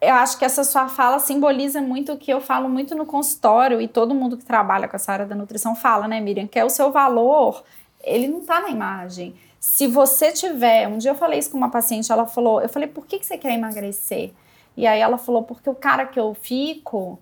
eu 0.00 0.14
acho 0.14 0.38
que 0.38 0.44
essa 0.44 0.64
sua 0.64 0.88
fala 0.88 1.18
simboliza 1.18 1.82
muito 1.82 2.12
o 2.12 2.16
que 2.16 2.32
eu 2.32 2.40
falo 2.40 2.68
muito 2.68 2.94
no 2.94 3.04
consultório 3.04 3.80
e 3.80 3.86
todo 3.86 4.14
mundo 4.14 4.36
que 4.36 4.44
trabalha 4.44 4.88
com 4.88 4.96
essa 4.96 5.12
área 5.12 5.26
da 5.26 5.34
nutrição 5.34 5.76
fala, 5.76 6.08
né, 6.08 6.20
Miriam? 6.20 6.46
Que 6.46 6.58
é 6.58 6.64
o 6.64 6.70
seu 6.70 6.90
valor, 6.90 7.62
ele 8.02 8.26
não 8.26 8.40
tá 8.40 8.60
na 8.60 8.70
imagem. 8.70 9.34
Se 9.58 9.86
você 9.86 10.32
tiver, 10.32 10.88
um 10.88 10.96
dia 10.96 11.10
eu 11.10 11.14
falei 11.14 11.38
isso 11.38 11.50
com 11.50 11.58
uma 11.58 11.70
paciente, 11.70 12.10
ela 12.10 12.26
falou, 12.26 12.62
eu 12.62 12.68
falei, 12.68 12.88
por 12.88 13.06
que, 13.06 13.18
que 13.18 13.26
você 13.26 13.36
quer 13.36 13.52
emagrecer? 13.52 14.32
E 14.74 14.86
aí 14.86 15.00
ela 15.00 15.18
falou, 15.18 15.42
porque 15.42 15.68
o 15.68 15.74
cara 15.74 16.06
que 16.06 16.18
eu 16.18 16.32
fico, 16.32 17.18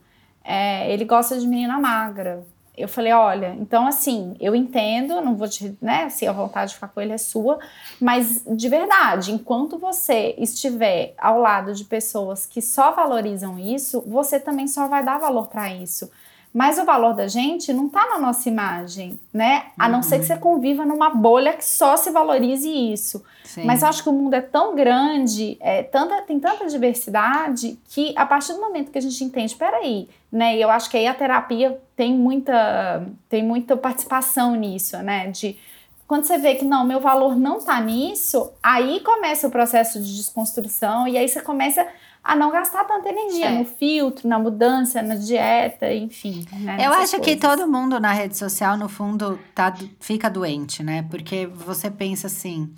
é, 0.48 0.92
ele 0.92 1.04
gosta 1.04 1.38
de 1.38 1.46
menina 1.46 1.78
magra 1.78 2.44
eu 2.78 2.88
falei, 2.88 3.12
olha, 3.12 3.56
então 3.58 3.86
assim, 3.86 4.36
eu 4.38 4.54
entendo, 4.54 5.20
não 5.20 5.34
vou 5.34 5.48
te, 5.48 5.76
né, 5.82 6.08
se 6.08 6.26
a 6.26 6.32
vontade 6.32 6.70
de 6.70 6.74
ficar 6.76 6.88
com 6.88 7.00
ele 7.00 7.12
é 7.12 7.18
sua, 7.18 7.58
mas 8.00 8.44
de 8.46 8.68
verdade, 8.68 9.32
enquanto 9.32 9.76
você 9.76 10.34
estiver 10.38 11.12
ao 11.18 11.40
lado 11.40 11.74
de 11.74 11.84
pessoas 11.84 12.46
que 12.46 12.62
só 12.62 12.92
valorizam 12.92 13.58
isso, 13.58 14.00
você 14.06 14.38
também 14.38 14.68
só 14.68 14.86
vai 14.86 15.04
dar 15.04 15.18
valor 15.18 15.48
para 15.48 15.74
isso. 15.74 16.08
Mas 16.58 16.76
o 16.76 16.84
valor 16.84 17.14
da 17.14 17.28
gente 17.28 17.72
não 17.72 17.86
está 17.86 18.04
na 18.08 18.18
nossa 18.18 18.48
imagem, 18.48 19.20
né? 19.32 19.66
A 19.78 19.88
não 19.88 20.02
ser 20.02 20.18
que 20.18 20.24
você 20.26 20.36
conviva 20.36 20.84
numa 20.84 21.08
bolha 21.08 21.52
que 21.52 21.64
só 21.64 21.96
se 21.96 22.10
valorize 22.10 22.68
isso. 22.68 23.22
Sim. 23.44 23.64
Mas 23.64 23.82
eu 23.82 23.88
acho 23.88 24.02
que 24.02 24.08
o 24.08 24.12
mundo 24.12 24.34
é 24.34 24.40
tão 24.40 24.74
grande, 24.74 25.56
é, 25.60 25.84
tanta, 25.84 26.20
tem 26.22 26.40
tanta 26.40 26.66
diversidade, 26.66 27.78
que 27.88 28.12
a 28.16 28.26
partir 28.26 28.54
do 28.54 28.60
momento 28.60 28.90
que 28.90 28.98
a 28.98 29.00
gente 29.00 29.22
entende, 29.22 29.54
peraí, 29.54 30.08
né? 30.32 30.56
E 30.56 30.60
eu 30.60 30.68
acho 30.68 30.90
que 30.90 30.96
aí 30.96 31.06
a 31.06 31.14
terapia 31.14 31.80
tem 31.94 32.12
muita, 32.12 33.06
tem 33.28 33.44
muita 33.44 33.76
participação 33.76 34.56
nisso, 34.56 34.96
né? 34.96 35.28
De 35.28 35.56
quando 36.08 36.24
você 36.24 36.38
vê 36.38 36.56
que 36.56 36.64
não, 36.64 36.84
meu 36.84 36.98
valor 36.98 37.36
não 37.36 37.60
tá 37.60 37.80
nisso, 37.80 38.50
aí 38.60 38.98
começa 38.98 39.46
o 39.46 39.50
processo 39.52 40.02
de 40.02 40.16
desconstrução 40.16 41.06
e 41.06 41.16
aí 41.16 41.28
você 41.28 41.40
começa 41.40 41.86
a 42.28 42.36
não 42.36 42.52
gastar 42.52 42.84
tanta 42.84 43.08
energia 43.08 43.46
é. 43.46 43.58
no 43.58 43.64
filtro, 43.64 44.28
na 44.28 44.38
mudança, 44.38 45.00
na 45.00 45.14
dieta, 45.14 45.90
enfim. 45.90 46.44
Né, 46.52 46.76
Eu 46.78 46.92
acho 46.92 47.16
coisas. 47.16 47.20
que 47.20 47.36
todo 47.36 47.66
mundo 47.66 47.98
na 47.98 48.12
rede 48.12 48.36
social, 48.36 48.76
no 48.76 48.86
fundo, 48.86 49.38
tá, 49.54 49.74
fica 49.98 50.28
doente, 50.28 50.82
né? 50.82 51.06
Porque 51.08 51.46
você 51.46 51.90
pensa 51.90 52.26
assim, 52.26 52.70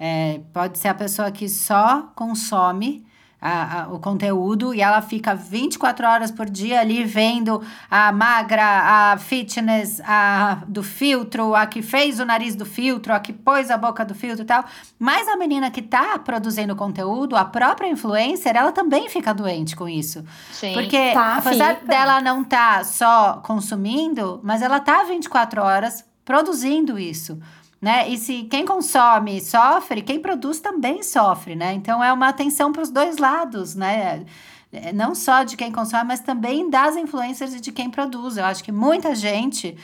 é, 0.00 0.40
pode 0.54 0.78
ser 0.78 0.88
a 0.88 0.94
pessoa 0.94 1.30
que 1.30 1.50
só 1.50 2.10
consome 2.16 3.04
a, 3.44 3.82
a, 3.82 3.88
o 3.88 3.98
conteúdo 3.98 4.72
e 4.72 4.80
ela 4.80 5.02
fica 5.02 5.34
24 5.34 6.06
horas 6.06 6.30
por 6.30 6.48
dia 6.48 6.80
ali 6.80 7.04
vendo 7.04 7.62
a 7.90 8.10
magra, 8.10 8.64
a 9.12 9.18
fitness, 9.18 10.00
a 10.02 10.62
do 10.66 10.82
filtro, 10.82 11.54
a 11.54 11.66
que 11.66 11.82
fez 11.82 12.18
o 12.18 12.24
nariz 12.24 12.56
do 12.56 12.64
filtro, 12.64 13.12
a 13.12 13.20
que 13.20 13.34
pôs 13.34 13.70
a 13.70 13.76
boca 13.76 14.02
do 14.02 14.14
filtro 14.14 14.44
e 14.44 14.46
tal. 14.46 14.64
Mas 14.98 15.28
a 15.28 15.36
menina 15.36 15.70
que 15.70 15.82
tá 15.82 16.18
produzindo 16.18 16.74
conteúdo, 16.74 17.36
a 17.36 17.44
própria 17.44 17.86
influencer, 17.88 18.56
ela 18.56 18.72
também 18.72 19.10
fica 19.10 19.34
doente 19.34 19.76
com 19.76 19.86
isso. 19.86 20.24
Sim. 20.50 20.72
Porque 20.72 21.12
tá, 21.12 21.36
apesar 21.36 21.74
fica. 21.74 21.86
dela 21.86 22.22
não 22.22 22.42
tá 22.42 22.82
só 22.82 23.42
consumindo, 23.44 24.40
mas 24.42 24.62
ela 24.62 24.80
tá 24.80 25.02
24 25.02 25.60
horas 25.60 26.02
produzindo 26.24 26.98
isso 26.98 27.38
né? 27.84 28.08
E 28.08 28.16
se 28.16 28.44
quem 28.44 28.64
consome 28.64 29.42
sofre, 29.42 30.00
quem 30.00 30.18
produz 30.18 30.58
também 30.58 31.02
sofre, 31.02 31.54
né? 31.54 31.74
Então 31.74 32.02
é 32.02 32.10
uma 32.10 32.28
atenção 32.28 32.72
para 32.72 32.80
os 32.80 32.88
dois 32.88 33.18
lados, 33.18 33.74
né? 33.74 34.24
É, 34.72 34.90
não 34.90 35.14
só 35.14 35.44
de 35.44 35.54
quem 35.54 35.70
consome, 35.70 36.04
mas 36.08 36.20
também 36.20 36.70
das 36.70 36.96
influencers 36.96 37.52
e 37.52 37.60
de 37.60 37.70
quem 37.70 37.90
produz. 37.90 38.38
Eu 38.38 38.46
acho 38.46 38.64
que 38.64 38.72
muita 38.72 39.14
gente 39.14 39.76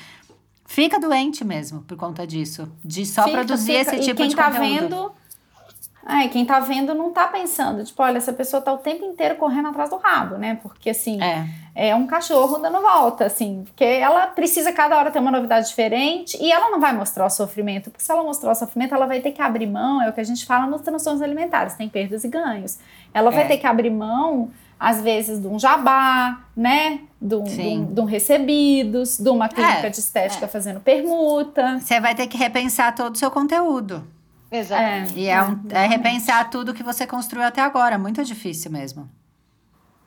fica 0.65 0.99
doente 0.99 1.45
mesmo 1.45 1.83
por 1.83 1.95
conta 1.99 2.27
disso, 2.27 2.73
de 2.83 3.05
só 3.05 3.25
fica, 3.25 3.37
produzir 3.37 3.85
fica. 3.85 3.97
esse 3.97 4.07
tipo 4.09 4.27
de 4.27 4.35
tá 4.35 4.51
conteúdo. 4.51 4.81
Vendo, 4.81 5.13
Ai, 6.05 6.29
quem 6.29 6.47
tá 6.47 6.59
vendo 6.61 6.95
não 6.95 7.11
tá 7.11 7.27
pensando, 7.27 7.85
tipo, 7.85 8.03
olha, 8.03 8.17
essa 8.17 8.33
pessoa 8.33 8.63
tá 8.63 8.73
o 8.73 8.79
tempo 8.79 9.05
inteiro 9.05 9.37
correndo 9.37 9.69
atrás 9.69 9.91
do 9.91 9.97
rabo, 9.97 10.37
né? 10.37 10.59
Porque 10.63 10.91
assim, 10.91 11.21
é, 11.23 11.47
é 11.75 11.95
um 11.95 12.07
cachorro 12.07 12.59
dando 12.59 12.81
volta, 12.81 13.27
assim, 13.27 13.65
porque 13.67 13.85
ela 13.85 14.27
precisa 14.29 14.73
cada 14.73 14.97
hora 14.99 15.11
ter 15.11 15.19
uma 15.19 15.31
novidade 15.31 15.69
diferente 15.69 16.39
e 16.41 16.51
ela 16.51 16.71
não 16.71 16.81
vai 16.81 16.95
mostrar 16.95 17.27
o 17.27 17.31
sofrimento, 17.31 17.91
porque 17.91 18.03
se 18.03 18.11
ela 18.11 18.23
mostrar 18.23 18.53
o 18.53 18.55
sofrimento, 18.55 18.95
ela 18.95 19.07
vai 19.07 19.21
ter 19.21 19.33
que 19.33 19.43
abrir 19.43 19.67
mão, 19.67 20.03
é 20.03 20.09
o 20.09 20.13
que 20.13 20.21
a 20.21 20.25
gente 20.25 20.47
fala 20.47 20.67
nos 20.67 20.81
transtornos 20.81 21.21
alimentares, 21.21 21.75
tem 21.75 21.89
perdas 21.89 22.25
e 22.25 22.29
ganhos. 22.29 22.79
Ela 23.13 23.31
vai 23.31 23.45
é. 23.45 23.49
ter 23.49 23.59
que 23.59 23.67
abrir 23.67 23.91
mão, 23.91 24.51
às 24.79 25.03
vezes, 25.03 25.39
de 25.39 25.47
um 25.47 25.59
jabá, 25.59 26.41
né? 26.57 27.01
De 27.21 27.35
um, 27.35 27.45
de 27.45 27.61
um, 27.61 27.85
de 27.85 28.01
um 28.01 28.05
recebidos, 28.07 29.19
de 29.19 29.29
uma 29.29 29.47
clínica 29.47 29.89
é, 29.89 29.91
de 29.91 30.01
estética 30.01 30.47
é. 30.47 30.49
fazendo 30.49 30.81
permuta. 30.81 31.79
Você 31.79 32.01
vai 32.01 32.15
ter 32.15 32.27
que 32.27 32.39
repensar 32.39 32.95
todo 32.95 33.15
o 33.15 33.19
seu 33.19 33.31
conteúdo. 33.31 34.03
Exato. 34.51 34.83
É, 34.83 35.07
e 35.15 35.27
é, 35.27 35.43
um, 35.43 35.61
é 35.71 35.87
repensar 35.87 36.51
tudo 36.51 36.75
que 36.75 36.83
você 36.83 37.07
construiu 37.07 37.45
até 37.45 37.63
agora. 37.63 37.99
Muito 37.99 38.25
difícil 38.25 38.71
mesmo. 38.71 39.09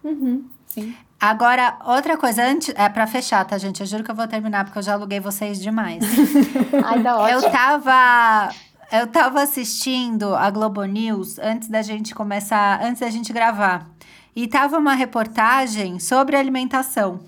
Uhum, 0.03 0.45
sim. 0.67 0.93
Agora, 1.19 1.77
outra 1.85 2.17
coisa, 2.17 2.43
antes, 2.43 2.73
é 2.75 2.89
para 2.89 3.07
fechar, 3.07 3.45
tá, 3.45 3.57
gente? 3.57 3.79
Eu 3.79 3.87
juro 3.87 4.03
que 4.03 4.11
eu 4.11 4.15
vou 4.15 4.27
terminar, 4.27 4.65
porque 4.65 4.77
eu 4.77 4.83
já 4.83 4.93
aluguei 4.93 5.21
vocês 5.21 5.61
demais. 5.61 6.03
Ai, 6.83 7.01
tá 7.01 7.17
ótimo. 7.17 7.39
Eu 7.39 7.51
tava. 7.51 8.53
Eu 8.91 9.07
tava 9.07 9.41
assistindo 9.41 10.35
a 10.35 10.51
Globo 10.51 10.83
News 10.83 11.39
antes 11.39 11.69
da 11.69 11.81
gente 11.81 12.13
começar, 12.13 12.83
antes 12.83 12.99
da 12.99 13.09
gente 13.09 13.31
gravar. 13.31 13.87
E 14.35 14.47
tava 14.47 14.77
uma 14.77 14.93
reportagem 14.93 15.97
sobre 15.99 16.35
alimentação. 16.35 17.21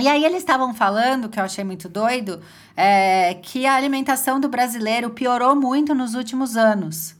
E 0.00 0.08
aí 0.08 0.24
eles 0.24 0.38
estavam 0.38 0.74
falando, 0.74 1.28
que 1.28 1.38
eu 1.38 1.44
achei 1.44 1.64
muito 1.64 1.88
doido, 1.88 2.40
é, 2.76 3.34
que 3.34 3.66
a 3.66 3.74
alimentação 3.74 4.40
do 4.40 4.48
brasileiro 4.48 5.10
piorou 5.10 5.54
muito 5.54 5.94
nos 5.94 6.14
últimos 6.14 6.56
anos. 6.56 7.14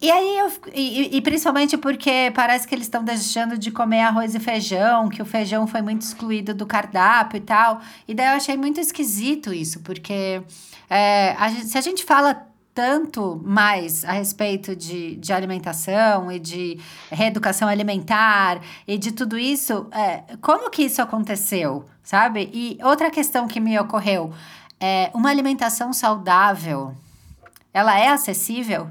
E 0.00 0.10
aí, 0.10 0.38
eu, 0.38 0.52
e, 0.74 1.16
e, 1.16 1.22
principalmente 1.22 1.78
porque 1.78 2.30
parece 2.34 2.66
que 2.66 2.74
eles 2.74 2.86
estão 2.86 3.02
deixando 3.02 3.56
de 3.56 3.70
comer 3.70 4.00
arroz 4.00 4.34
e 4.34 4.40
feijão, 4.40 5.08
que 5.08 5.22
o 5.22 5.24
feijão 5.24 5.66
foi 5.66 5.80
muito 5.80 6.02
excluído 6.02 6.52
do 6.54 6.66
cardápio 6.66 7.38
e 7.38 7.40
tal. 7.40 7.80
E 8.06 8.14
daí 8.14 8.26
eu 8.26 8.36
achei 8.36 8.56
muito 8.56 8.78
esquisito 8.78 9.52
isso, 9.52 9.80
porque 9.80 10.42
é, 10.90 11.34
a 11.38 11.48
gente, 11.48 11.66
se 11.66 11.78
a 11.78 11.80
gente 11.80 12.04
fala 12.04 12.46
tanto 12.74 13.40
mais 13.44 14.04
a 14.04 14.12
respeito 14.12 14.74
de, 14.74 15.14
de 15.16 15.32
alimentação 15.32 16.30
e 16.30 16.40
de 16.40 16.80
reeducação 17.10 17.68
alimentar 17.68 18.60
e 18.86 18.98
de 18.98 19.12
tudo 19.12 19.38
isso, 19.38 19.86
é, 19.92 20.36
como 20.42 20.68
que 20.68 20.82
isso 20.82 21.00
aconteceu, 21.00 21.84
sabe? 22.02 22.50
E 22.52 22.78
outra 22.82 23.10
questão 23.10 23.46
que 23.46 23.60
me 23.60 23.78
ocorreu, 23.78 24.32
é 24.80 25.10
uma 25.14 25.30
alimentação 25.30 25.92
saudável, 25.92 26.94
ela 27.72 27.98
é 27.98 28.08
acessível? 28.08 28.90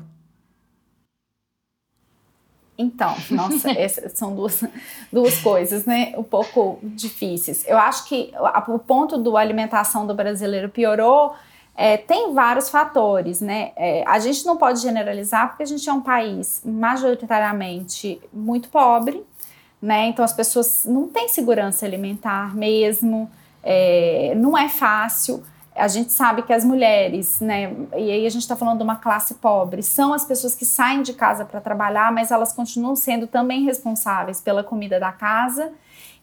Então, 2.78 3.16
nossa, 3.30 3.70
essas 3.78 4.14
são 4.14 4.34
duas, 4.34 4.64
duas 5.12 5.40
coisas, 5.40 5.86
né? 5.86 6.14
Um 6.18 6.24
pouco 6.24 6.80
difíceis. 6.82 7.66
Eu 7.68 7.78
acho 7.78 8.08
que 8.08 8.32
o 8.68 8.80
ponto 8.80 9.18
do 9.18 9.38
alimentação 9.38 10.08
do 10.08 10.16
brasileiro 10.16 10.70
piorou 10.70 11.36
é, 11.76 11.98
tem 11.98 12.34
vários 12.34 12.70
fatores, 12.70 13.42
né? 13.42 13.72
É, 13.76 14.04
a 14.08 14.20
gente 14.20 14.46
não 14.46 14.58
pode 14.58 14.80
generalizar 14.80 15.50
porque 15.50 15.64
a 15.64 15.66
gente 15.66 15.88
é 15.90 15.94
um 15.94 16.02
país 16.02 16.62
majoritariamente 16.64 18.22
muito 18.32 18.70
pobre, 18.70 19.24
né? 19.82 20.08
Então 20.08 20.24
as 20.24 20.34
pessoas 20.34 20.86
não 20.86 21.08
têm 21.08 21.28
segurança 21.30 21.86
alimentar 21.86 22.56
mesmo, 22.56 23.30
é, 23.64 24.34
não 24.36 24.58
é 24.58 24.70
fácil. 24.70 25.44
A 25.76 25.88
gente 25.88 26.12
sabe 26.12 26.44
que 26.44 26.54
as 26.54 26.64
mulheres, 26.64 27.40
né? 27.40 27.76
E 27.98 28.12
aí 28.12 28.28
a 28.28 28.30
gente 28.30 28.44
está 28.44 28.56
falando 28.56 28.78
de 28.78 28.84
uma 28.84 28.98
classe 28.98 29.34
pobre, 29.36 29.82
são 29.82 30.14
as 30.14 30.24
pessoas 30.24 30.54
que 30.54 30.66
saem 30.66 31.02
de 31.02 31.14
casa 31.14 31.44
para 31.44 31.60
trabalhar, 31.60 32.12
mas 32.12 32.30
elas 32.30 32.54
continuam 32.54 32.96
sendo 32.96 33.26
também 33.26 33.64
responsáveis 33.64 34.40
pela 34.40 34.64
comida 34.64 35.00
da 35.00 35.12
casa 35.12 35.74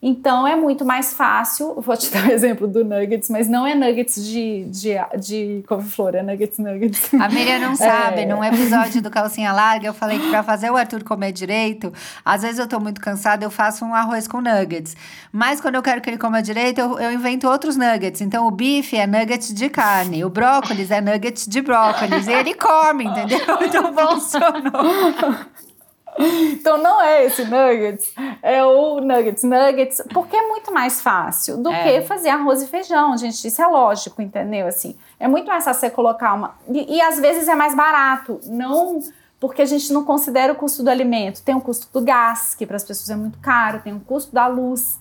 Então 0.02 0.46
é 0.46 0.56
muito 0.56 0.84
mais 0.84 1.12
fácil. 1.12 1.74
Vou 1.80 1.96
te 1.96 2.10
dar 2.10 2.24
o 2.24 2.28
um 2.28 2.30
exemplo 2.30 2.66
do 2.66 2.84
nuggets, 2.84 3.28
mas 3.28 3.48
não 3.48 3.66
é 3.66 3.74
nuggets 3.74 4.24
de, 4.24 4.64
de, 4.64 4.94
de 5.18 5.62
couve-flor, 5.68 6.14
é 6.14 6.22
nuggets 6.22 6.58
nuggets. 6.58 7.12
A 7.14 7.28
Miriam 7.28 7.58
não 7.58 7.76
sabe. 7.76 8.22
É. 8.22 8.26
Num 8.26 8.42
episódio 8.42 9.02
do 9.02 9.10
Calcinha 9.10 9.52
Larga, 9.52 9.86
eu 9.86 9.94
falei 9.94 10.18
que 10.18 10.30
para 10.30 10.42
fazer 10.42 10.70
o 10.70 10.76
Arthur 10.76 11.04
comer 11.04 11.32
direito, 11.32 11.92
às 12.24 12.42
vezes 12.42 12.58
eu 12.58 12.66
tô 12.66 12.80
muito 12.80 13.00
cansada, 13.00 13.44
eu 13.44 13.50
faço 13.50 13.84
um 13.84 13.94
arroz 13.94 14.26
com 14.26 14.40
nuggets. 14.40 14.96
Mas 15.30 15.60
quando 15.60 15.74
eu 15.74 15.82
quero 15.82 16.00
que 16.00 16.08
ele 16.08 16.18
coma 16.18 16.42
direito, 16.42 16.80
eu, 16.80 16.98
eu 16.98 17.12
invento 17.12 17.46
outros 17.46 17.76
nuggets. 17.76 18.22
Então 18.22 18.46
o 18.46 18.50
bife 18.50 18.96
é 18.96 19.06
nuggets 19.06 19.52
de 19.52 19.68
carne, 19.68 20.24
o 20.24 20.30
brócolis 20.30 20.90
é 20.90 21.00
nuggets 21.00 21.46
de 21.46 21.60
brócolis. 21.60 22.26
e 22.26 22.32
ele 22.32 22.54
come, 22.54 23.04
entendeu? 23.04 23.40
Então 23.70 23.92
funcionou. 23.94 25.69
Então 26.18 26.76
não 26.76 27.00
é 27.00 27.24
esse 27.24 27.44
nuggets, 27.44 28.12
é 28.42 28.64
o 28.64 29.00
nuggets, 29.00 29.42
nuggets, 29.42 30.02
porque 30.12 30.36
é 30.36 30.48
muito 30.48 30.72
mais 30.72 31.00
fácil 31.00 31.56
do 31.56 31.70
é. 31.70 32.00
que 32.00 32.06
fazer 32.06 32.30
arroz 32.30 32.62
e 32.62 32.66
feijão, 32.66 33.16
gente. 33.16 33.46
Isso 33.46 33.62
é 33.62 33.66
lógico, 33.66 34.20
entendeu? 34.20 34.66
Assim, 34.66 34.96
é 35.18 35.28
muito 35.28 35.46
mais 35.46 35.64
fácil 35.64 35.80
você 35.80 35.90
colocar 35.90 36.34
uma. 36.34 36.54
E, 36.68 36.96
e 36.96 37.00
às 37.00 37.18
vezes 37.18 37.48
é 37.48 37.54
mais 37.54 37.74
barato, 37.74 38.40
não 38.46 39.00
porque 39.38 39.62
a 39.62 39.66
gente 39.66 39.90
não 39.92 40.04
considera 40.04 40.52
o 40.52 40.56
custo 40.56 40.82
do 40.82 40.90
alimento. 40.90 41.42
Tem 41.42 41.54
o 41.54 41.60
custo 41.60 41.88
do 41.92 42.04
gás, 42.04 42.54
que 42.54 42.66
para 42.66 42.76
as 42.76 42.84
pessoas 42.84 43.08
é 43.08 43.16
muito 43.16 43.38
caro, 43.38 43.80
tem 43.82 43.94
o 43.94 44.00
custo 44.00 44.34
da 44.34 44.46
luz. 44.46 45.00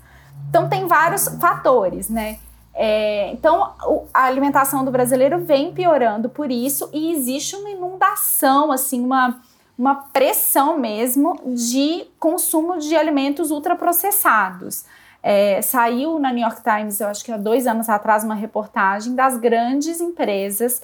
Então 0.49 0.69
tem 0.69 0.87
vários 0.87 1.27
fatores, 1.39 2.09
né? 2.09 2.39
É, 2.73 3.29
então, 3.33 3.73
a 4.13 4.23
alimentação 4.23 4.85
do 4.85 4.91
brasileiro 4.91 5.39
vem 5.39 5.73
piorando 5.73 6.29
por 6.29 6.49
isso 6.49 6.89
e 6.93 7.11
existe 7.11 7.57
uma 7.57 7.69
inundação, 7.69 8.71
assim, 8.71 9.03
uma 9.03 9.41
uma 9.79 9.95
pressão 9.95 10.77
mesmo 10.77 11.39
de 11.45 12.05
consumo 12.19 12.77
de 12.77 12.97
alimentos 12.97 13.49
ultraprocessados. 13.49 14.83
É, 15.23 15.61
saiu 15.61 16.19
na 16.19 16.33
New 16.33 16.43
York 16.43 16.61
Times, 16.61 16.99
eu 16.99 17.07
acho 17.07 17.23
que 17.23 17.31
há 17.31 17.37
dois 17.37 17.65
anos 17.65 17.87
atrás, 17.87 18.25
uma 18.25 18.35
reportagem 18.35 19.15
das 19.15 19.37
grandes 19.37 20.01
empresas 20.01 20.81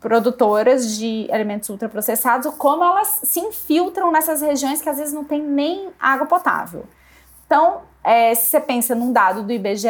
produtoras 0.00 0.98
de 0.98 1.26
alimentos 1.32 1.70
ultraprocessados, 1.70 2.52
como 2.56 2.84
elas 2.84 3.20
se 3.24 3.40
infiltram 3.40 4.12
nessas 4.12 4.42
regiões 4.42 4.82
que 4.82 4.88
às 4.88 4.98
vezes 4.98 5.14
não 5.14 5.24
tem 5.24 5.40
nem 5.42 5.88
água 5.98 6.26
potável. 6.26 6.84
Então, 7.46 7.80
é, 8.04 8.34
se 8.34 8.50
você 8.50 8.60
pensa 8.60 8.94
num 8.94 9.12
dado 9.12 9.44
do 9.44 9.52
IBGE, 9.52 9.88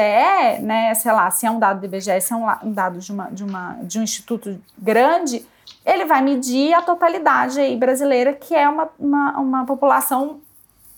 né, 0.63 0.95
sei 0.95 1.11
lá, 1.11 1.29
se 1.33 1.47
é 1.47 1.51
um 1.51 1.59
dado 1.59 1.81
do 1.81 1.87
IBGE, 1.87 2.21
se 2.21 2.33
é 2.33 2.37
um, 2.37 2.47
um 2.63 2.73
dado 2.73 3.01
de, 3.01 3.11
uma, 3.11 3.25
de, 3.25 3.43
uma, 3.43 3.73
de 3.83 3.99
um 3.99 4.03
instituto 4.05 4.57
grande, 4.79 5.45
ele 5.87 6.05
vai 6.05 6.21
medir 6.21 6.75
a 6.75 6.83
totalidade 6.83 7.61
aí 7.61 7.77
brasileira, 7.77 8.33
que 8.33 8.55
é 8.55 8.69
uma, 8.69 8.89
uma, 8.99 9.39
uma 9.39 9.65
população 9.65 10.41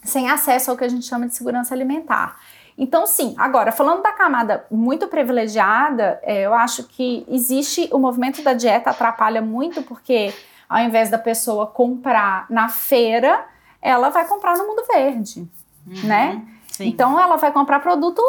sem 0.02 0.31
acesso 0.31 0.70
ao 0.70 0.77
que 0.77 0.85
a 0.85 0.89
gente 0.89 1.05
chama 1.05 1.28
de 1.28 1.35
segurança 1.35 1.74
alimentar. 1.74 2.40
Então, 2.77 3.06
sim, 3.06 3.35
agora, 3.36 3.70
falando 3.70 4.02
da 4.02 4.12
camada 4.12 4.65
muito 4.70 5.06
privilegiada, 5.09 6.19
é, 6.23 6.47
eu 6.47 6.55
acho 6.55 6.85
que 6.85 7.27
existe 7.28 7.89
o 7.93 7.98
movimento 7.98 8.40
da 8.43 8.55
dieta 8.55 8.90
atrapalha 8.90 9.43
muito, 9.43 9.82
porque 9.82 10.32
ao 10.69 10.78
invés 10.78 11.10
da 11.10 11.19
pessoa 11.19 11.66
comprar 11.66 12.47
na 12.48 12.69
feira, 12.69 13.44
ela 13.82 14.09
vai 14.09 14.27
comprar 14.27 14.56
no 14.56 14.66
mundo 14.66 14.82
verde, 14.90 15.47
uhum, 15.86 16.02
né? 16.05 16.43
Sim. 16.69 16.86
Então, 16.89 17.19
ela 17.20 17.36
vai 17.36 17.52
comprar 17.52 17.81
produto 17.81 18.23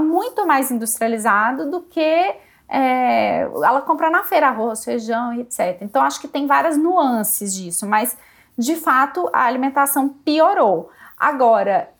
muito 0.00 0.46
mais 0.46 0.70
industrializado 0.70 1.68
do 1.68 1.80
que 1.80 2.34
é, 2.68 3.40
ela 3.42 3.80
compra 3.80 4.10
na 4.10 4.22
feira 4.22 4.48
arroz, 4.48 4.84
feijão 4.84 5.32
e 5.32 5.40
etc. 5.40 5.78
Então, 5.80 6.02
acho 6.02 6.20
que 6.20 6.28
tem 6.28 6.46
várias 6.46 6.76
nuances 6.76 7.54
disso, 7.54 7.86
mas 7.86 8.16
de 8.56 8.76
fato 8.76 9.28
a 9.32 9.44
alimentação 9.44 10.08
piorou. 10.08 10.90
Agora, 11.16 11.90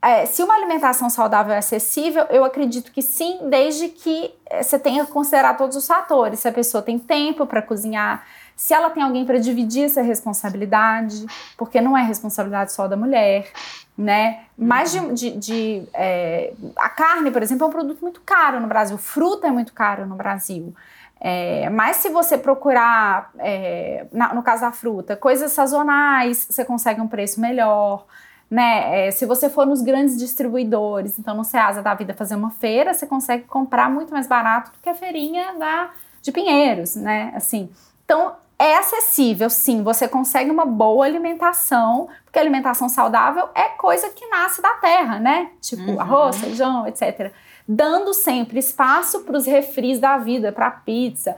é, 0.00 0.26
se 0.26 0.42
uma 0.42 0.54
alimentação 0.54 1.10
saudável 1.10 1.52
é 1.52 1.58
acessível, 1.58 2.24
eu 2.30 2.44
acredito 2.44 2.92
que 2.92 3.02
sim, 3.02 3.48
desde 3.50 3.88
que 3.88 4.32
é, 4.46 4.62
você 4.62 4.78
tenha 4.78 5.04
que 5.04 5.10
considerar 5.10 5.56
todos 5.56 5.76
os 5.76 5.86
fatores. 5.86 6.38
Se 6.40 6.48
a 6.48 6.52
pessoa 6.52 6.82
tem 6.82 6.98
tempo 6.98 7.46
para 7.46 7.60
cozinhar, 7.60 8.24
se 8.54 8.72
ela 8.72 8.90
tem 8.90 9.02
alguém 9.02 9.24
para 9.24 9.38
dividir 9.38 9.84
essa 9.84 10.00
responsabilidade, 10.00 11.26
porque 11.56 11.80
não 11.80 11.96
é 11.96 12.02
responsabilidade 12.02 12.72
só 12.72 12.86
da 12.86 12.96
mulher, 12.96 13.50
né? 13.96 14.44
Mais 14.56 14.92
de. 14.92 15.12
de, 15.12 15.30
de 15.36 15.88
é, 15.92 16.52
a 16.76 16.88
carne, 16.88 17.32
por 17.32 17.42
exemplo, 17.42 17.64
é 17.64 17.68
um 17.68 17.72
produto 17.72 18.00
muito 18.00 18.20
caro 18.20 18.60
no 18.60 18.68
Brasil, 18.68 18.96
fruta 18.98 19.48
é 19.48 19.50
muito 19.50 19.72
caro 19.72 20.06
no 20.06 20.14
Brasil. 20.14 20.74
É, 21.20 21.68
mas 21.70 21.96
se 21.96 22.08
você 22.08 22.38
procurar, 22.38 23.32
é, 23.38 24.06
na, 24.12 24.32
no 24.32 24.42
caso 24.42 24.62
da 24.62 24.70
fruta, 24.70 25.16
coisas 25.16 25.50
sazonais, 25.50 26.46
você 26.48 26.64
consegue 26.64 27.00
um 27.00 27.08
preço 27.08 27.40
melhor. 27.40 28.06
Né? 28.50 29.08
É, 29.08 29.10
se 29.10 29.26
você 29.26 29.50
for 29.50 29.66
nos 29.66 29.82
grandes 29.82 30.18
distribuidores, 30.18 31.18
então 31.18 31.36
no 31.36 31.44
Ceasa 31.44 31.82
da 31.82 31.94
Vida 31.94 32.14
fazer 32.14 32.34
uma 32.34 32.50
feira, 32.50 32.94
você 32.94 33.06
consegue 33.06 33.44
comprar 33.44 33.90
muito 33.90 34.10
mais 34.10 34.26
barato 34.26 34.70
do 34.72 34.78
que 34.82 34.88
a 34.88 34.94
feirinha 34.94 35.54
da, 35.58 35.90
de 36.22 36.32
Pinheiros, 36.32 36.96
né? 36.96 37.30
Assim, 37.34 37.68
então 38.04 38.36
é 38.58 38.76
acessível, 38.76 39.48
sim, 39.48 39.82
você 39.82 40.08
consegue 40.08 40.50
uma 40.50 40.66
boa 40.66 41.06
alimentação, 41.06 42.08
porque 42.24 42.38
alimentação 42.38 42.88
saudável 42.88 43.48
é 43.54 43.68
coisa 43.68 44.08
que 44.10 44.26
nasce 44.26 44.60
da 44.60 44.74
terra, 44.74 45.20
né? 45.20 45.50
Tipo 45.60 45.92
uhum. 45.92 46.00
arroz, 46.00 46.38
feijão, 46.38 46.86
etc. 46.86 47.32
Dando 47.68 48.12
sempre 48.12 48.58
espaço 48.58 49.20
para 49.20 49.36
os 49.36 49.46
refris 49.46 50.00
da 50.00 50.18
vida, 50.18 50.50
para 50.50 50.70
pizza, 50.70 51.36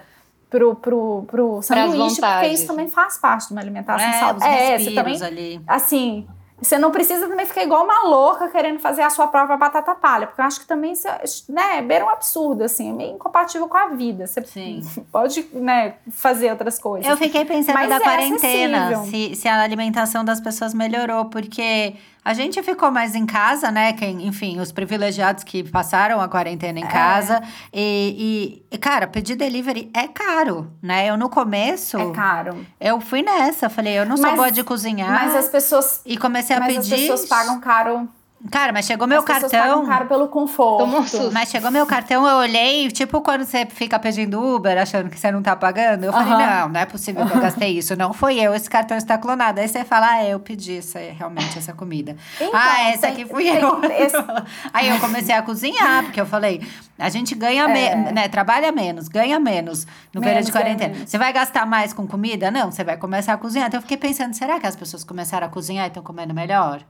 pro, 0.48 0.74
pro, 0.76 1.24
pro 1.26 1.60
sanduíche, 1.60 2.20
porque 2.20 2.46
isso 2.48 2.66
também 2.66 2.88
faz 2.88 3.18
parte 3.18 3.48
de 3.48 3.52
uma 3.52 3.60
alimentação 3.60 4.08
é, 4.08 4.20
saudável. 4.20 4.48
É, 4.48 4.78
você 4.78 4.90
também, 4.92 5.22
ali. 5.22 5.60
assim, 5.66 6.26
você 6.60 6.78
não 6.78 6.90
precisa 6.90 7.26
também 7.26 7.46
ficar 7.46 7.62
igual 7.62 7.84
uma 7.84 8.04
louca 8.04 8.48
querendo 8.48 8.78
fazer 8.80 9.02
a 9.02 9.10
sua 9.10 9.26
própria 9.28 9.56
batata 9.56 9.94
palha, 9.94 10.26
porque 10.26 10.40
eu 10.40 10.44
acho 10.44 10.60
que 10.60 10.66
também 10.66 10.92
isso, 10.92 11.08
né, 11.48 11.80
beira 11.82 12.04
um 12.04 12.08
absurdo, 12.08 12.64
assim, 12.64 12.90
é 12.90 12.92
meio 12.92 13.14
incompatível 13.14 13.66
com 13.68 13.76
a 13.76 13.88
vida. 13.88 14.26
Você 14.26 14.42
Sim. 14.42 14.82
pode, 15.10 15.46
né, 15.52 15.94
fazer 16.10 16.50
outras 16.50 16.78
coisas. 16.78 17.08
Eu 17.08 17.16
fiquei 17.16 17.44
pensando 17.44 17.74
Mas 17.74 17.88
da 17.88 17.96
é 17.96 18.00
quarentena, 18.00 19.04
se, 19.04 19.34
se 19.34 19.48
a 19.48 19.62
alimentação 19.62 20.24
das 20.24 20.40
pessoas 20.40 20.74
melhorou, 20.74 21.26
porque 21.26 21.94
a 22.24 22.34
gente 22.34 22.62
ficou 22.62 22.90
mais 22.90 23.14
em 23.14 23.24
casa, 23.24 23.70
né? 23.70 23.92
Quem, 23.92 24.26
enfim, 24.26 24.60
os 24.60 24.70
privilegiados 24.70 25.42
que 25.42 25.62
passaram 25.62 26.20
a 26.20 26.28
quarentena 26.28 26.78
em 26.78 26.84
é. 26.84 26.86
casa. 26.86 27.42
E, 27.72 28.62
e, 28.70 28.78
cara, 28.78 29.06
pedir 29.06 29.36
delivery 29.36 29.90
é 29.94 30.06
caro, 30.06 30.70
né? 30.82 31.08
Eu 31.08 31.16
no 31.16 31.28
começo. 31.28 31.98
É 31.98 32.10
caro. 32.12 32.66
Eu 32.78 33.00
fui 33.00 33.22
nessa, 33.22 33.68
falei, 33.68 33.98
eu 33.98 34.06
não 34.06 34.16
sou 34.16 34.26
mas, 34.26 34.36
boa 34.36 34.50
de 34.50 34.62
cozinhar. 34.62 35.10
Mas 35.10 35.34
as 35.34 35.48
pessoas. 35.48 36.00
E 36.04 36.16
comecei 36.16 36.54
a 36.54 36.60
mas 36.60 36.76
pedir. 36.76 36.94
As 36.94 37.00
pessoas 37.00 37.26
pagam 37.26 37.60
caro 37.60 38.08
Cara, 38.48 38.72
mas 38.72 38.86
chegou 38.86 39.06
meu 39.06 39.18
As 39.18 39.24
cartão. 39.24 39.84
caro 39.84 40.06
pelo 40.06 40.26
conforto. 40.28 41.30
Mas 41.30 41.50
chegou 41.50 41.70
meu 41.70 41.84
cartão, 41.84 42.26
eu 42.26 42.36
olhei, 42.38 42.88
tipo 42.90 43.20
quando 43.20 43.44
você 43.44 43.66
fica 43.66 43.98
pedindo 43.98 44.42
Uber, 44.42 44.78
achando 44.78 45.10
que 45.10 45.20
você 45.20 45.30
não 45.30 45.42
tá 45.42 45.54
pagando. 45.54 46.04
Eu 46.04 46.12
falei, 46.12 46.46
não, 46.46 46.68
não 46.70 46.80
é 46.80 46.86
possível 46.86 47.26
que 47.26 47.34
eu 47.34 47.40
gastei 47.40 47.76
isso. 47.76 47.94
Não 47.96 48.14
foi 48.14 48.40
eu, 48.40 48.54
esse 48.54 48.68
cartão 48.70 48.96
está 48.96 49.18
clonado. 49.18 49.60
Aí 49.60 49.68
você 49.68 49.84
fala, 49.84 50.12
ah, 50.12 50.24
eu 50.24 50.40
pedi 50.40 50.78
essa, 50.78 50.98
realmente 50.98 51.58
essa 51.58 51.74
comida. 51.74 52.16
Então, 52.36 52.50
ah, 52.54 52.88
essa 52.88 53.02
tem, 53.02 53.10
aqui 53.10 53.26
fui 53.26 53.44
tem, 53.44 53.60
eu. 53.60 53.84
Esse... 53.84 54.16
Aí 54.72 54.88
eu 54.88 54.98
comecei 54.98 55.34
a 55.34 55.42
cozinhar, 55.42 56.04
porque 56.04 56.20
eu 56.20 56.26
falei, 56.26 56.66
a 56.98 57.10
gente 57.10 57.34
ganha, 57.34 57.64
é. 57.64 57.94
me, 57.94 58.12
né, 58.12 58.28
trabalha 58.28 58.72
menos, 58.72 59.06
ganha 59.06 59.38
menos 59.38 59.86
no 60.14 60.20
menos, 60.20 60.24
período 60.24 60.46
de 60.46 60.52
quarentena. 60.52 61.06
Você 61.06 61.18
vai 61.18 61.30
gastar 61.30 61.66
mais 61.66 61.92
com 61.92 62.06
comida? 62.06 62.50
Não, 62.50 62.72
você 62.72 62.82
vai 62.82 62.96
começar 62.96 63.34
a 63.34 63.36
cozinhar. 63.36 63.68
Então 63.68 63.78
eu 63.78 63.82
fiquei 63.82 63.98
pensando, 63.98 64.32
será 64.32 64.58
que 64.58 64.66
as 64.66 64.76
pessoas 64.76 65.04
começaram 65.04 65.46
a 65.46 65.50
cozinhar 65.50 65.84
e 65.84 65.88
estão 65.88 66.02
comendo 66.02 66.32
melhor? 66.32 66.80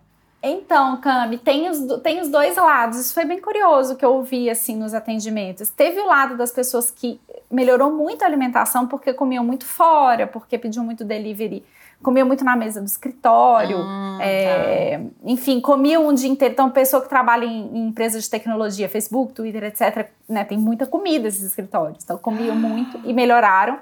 Então, 0.42 0.96
Cami, 0.98 1.36
tem 1.36 1.68
os, 1.68 2.00
tem 2.02 2.20
os 2.20 2.28
dois 2.28 2.56
lados. 2.56 2.98
Isso 2.98 3.12
foi 3.12 3.26
bem 3.26 3.40
curioso 3.40 3.94
que 3.96 4.04
eu 4.04 4.14
ouvi 4.14 4.48
assim 4.48 4.74
nos 4.74 4.94
atendimentos. 4.94 5.68
Teve 5.68 6.00
o 6.00 6.06
lado 6.06 6.36
das 6.36 6.50
pessoas 6.50 6.90
que 6.90 7.20
melhorou 7.50 7.92
muito 7.92 8.22
a 8.22 8.26
alimentação 8.26 8.86
porque 8.86 9.12
comiam 9.12 9.44
muito 9.44 9.66
fora, 9.66 10.26
porque 10.26 10.56
pediam 10.56 10.82
muito 10.82 11.04
delivery, 11.04 11.62
comiam 12.02 12.26
muito 12.26 12.42
na 12.42 12.56
mesa 12.56 12.80
do 12.80 12.86
escritório, 12.86 13.76
hum, 13.76 14.18
é, 14.18 14.98
tá. 14.98 15.04
enfim, 15.24 15.60
comiam 15.60 16.08
um 16.08 16.14
dia 16.14 16.30
inteiro. 16.30 16.54
Então, 16.54 16.70
pessoa 16.70 17.02
que 17.02 17.08
trabalha 17.08 17.44
em, 17.44 17.76
em 17.76 17.88
empresas 17.88 18.24
de 18.24 18.30
tecnologia, 18.30 18.88
Facebook, 18.88 19.34
Twitter, 19.34 19.64
etc., 19.64 20.08
né, 20.26 20.44
tem 20.44 20.56
muita 20.56 20.86
comida 20.86 21.28
esses 21.28 21.42
escritórios. 21.42 22.02
Então, 22.02 22.16
comiam 22.16 22.56
muito 22.56 22.98
e 23.04 23.12
melhoraram. 23.12 23.78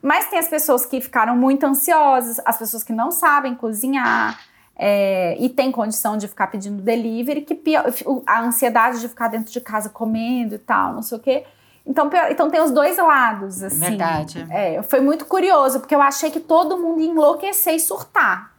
Mas 0.00 0.30
tem 0.30 0.38
as 0.38 0.46
pessoas 0.46 0.86
que 0.86 1.00
ficaram 1.00 1.34
muito 1.34 1.64
ansiosas, 1.64 2.40
as 2.44 2.56
pessoas 2.56 2.84
que 2.84 2.92
não 2.92 3.10
sabem 3.10 3.56
cozinhar 3.56 4.38
é, 4.78 5.36
e 5.40 5.48
tem 5.48 5.72
condição 5.72 6.18
de 6.18 6.28
ficar 6.28 6.48
pedindo 6.48 6.82
delivery, 6.82 7.40
que 7.40 7.54
pior, 7.54 7.86
a 8.26 8.42
ansiedade 8.42 9.00
de 9.00 9.08
ficar 9.08 9.28
dentro 9.28 9.50
de 9.50 9.60
casa 9.60 9.88
comendo 9.88 10.54
e 10.54 10.58
tal, 10.58 10.92
não 10.92 11.02
sei 11.02 11.16
o 11.16 11.20
quê. 11.20 11.44
Então, 11.86 12.10
pior, 12.10 12.30
então 12.30 12.50
tem 12.50 12.60
os 12.60 12.72
dois 12.72 12.98
lados, 12.98 13.62
assim. 13.62 13.78
Verdade. 13.78 14.46
É, 14.50 14.82
foi 14.82 15.00
muito 15.00 15.24
curioso, 15.24 15.80
porque 15.80 15.94
eu 15.94 16.02
achei 16.02 16.30
que 16.30 16.40
todo 16.40 16.76
mundo 16.76 17.00
ia 17.00 17.08
enlouquecer 17.08 17.74
e 17.74 17.80
surtar. 17.80 18.54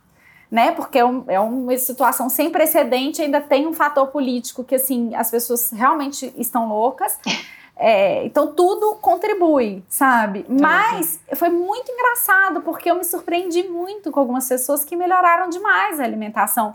Né? 0.50 0.72
Porque 0.72 0.98
é, 0.98 1.06
um, 1.06 1.26
é 1.28 1.40
uma 1.40 1.78
situação 1.78 2.30
sem 2.30 2.50
precedente, 2.50 3.22
ainda 3.22 3.42
tem 3.42 3.68
um 3.68 3.74
fator 3.74 4.08
político 4.08 4.64
que, 4.64 4.76
assim, 4.76 5.14
as 5.14 5.30
pessoas 5.30 5.72
realmente 5.72 6.34
estão 6.38 6.70
loucas. 6.70 7.20
É, 7.80 8.26
então 8.26 8.54
tudo 8.56 8.96
contribui, 8.96 9.84
sabe? 9.88 10.46
Mas 10.50 11.20
foi 11.36 11.50
muito 11.50 11.92
engraçado 11.92 12.62
porque 12.62 12.90
eu 12.90 12.96
me 12.96 13.04
surpreendi 13.04 13.64
muito 13.68 14.12
com 14.12 14.20
algumas 14.20 14.48
pessoas 14.50 14.84
que 14.84 14.96
melhoraram 14.96 15.48
demais 15.50 16.00
a 16.00 16.04
alimentação. 16.04 16.74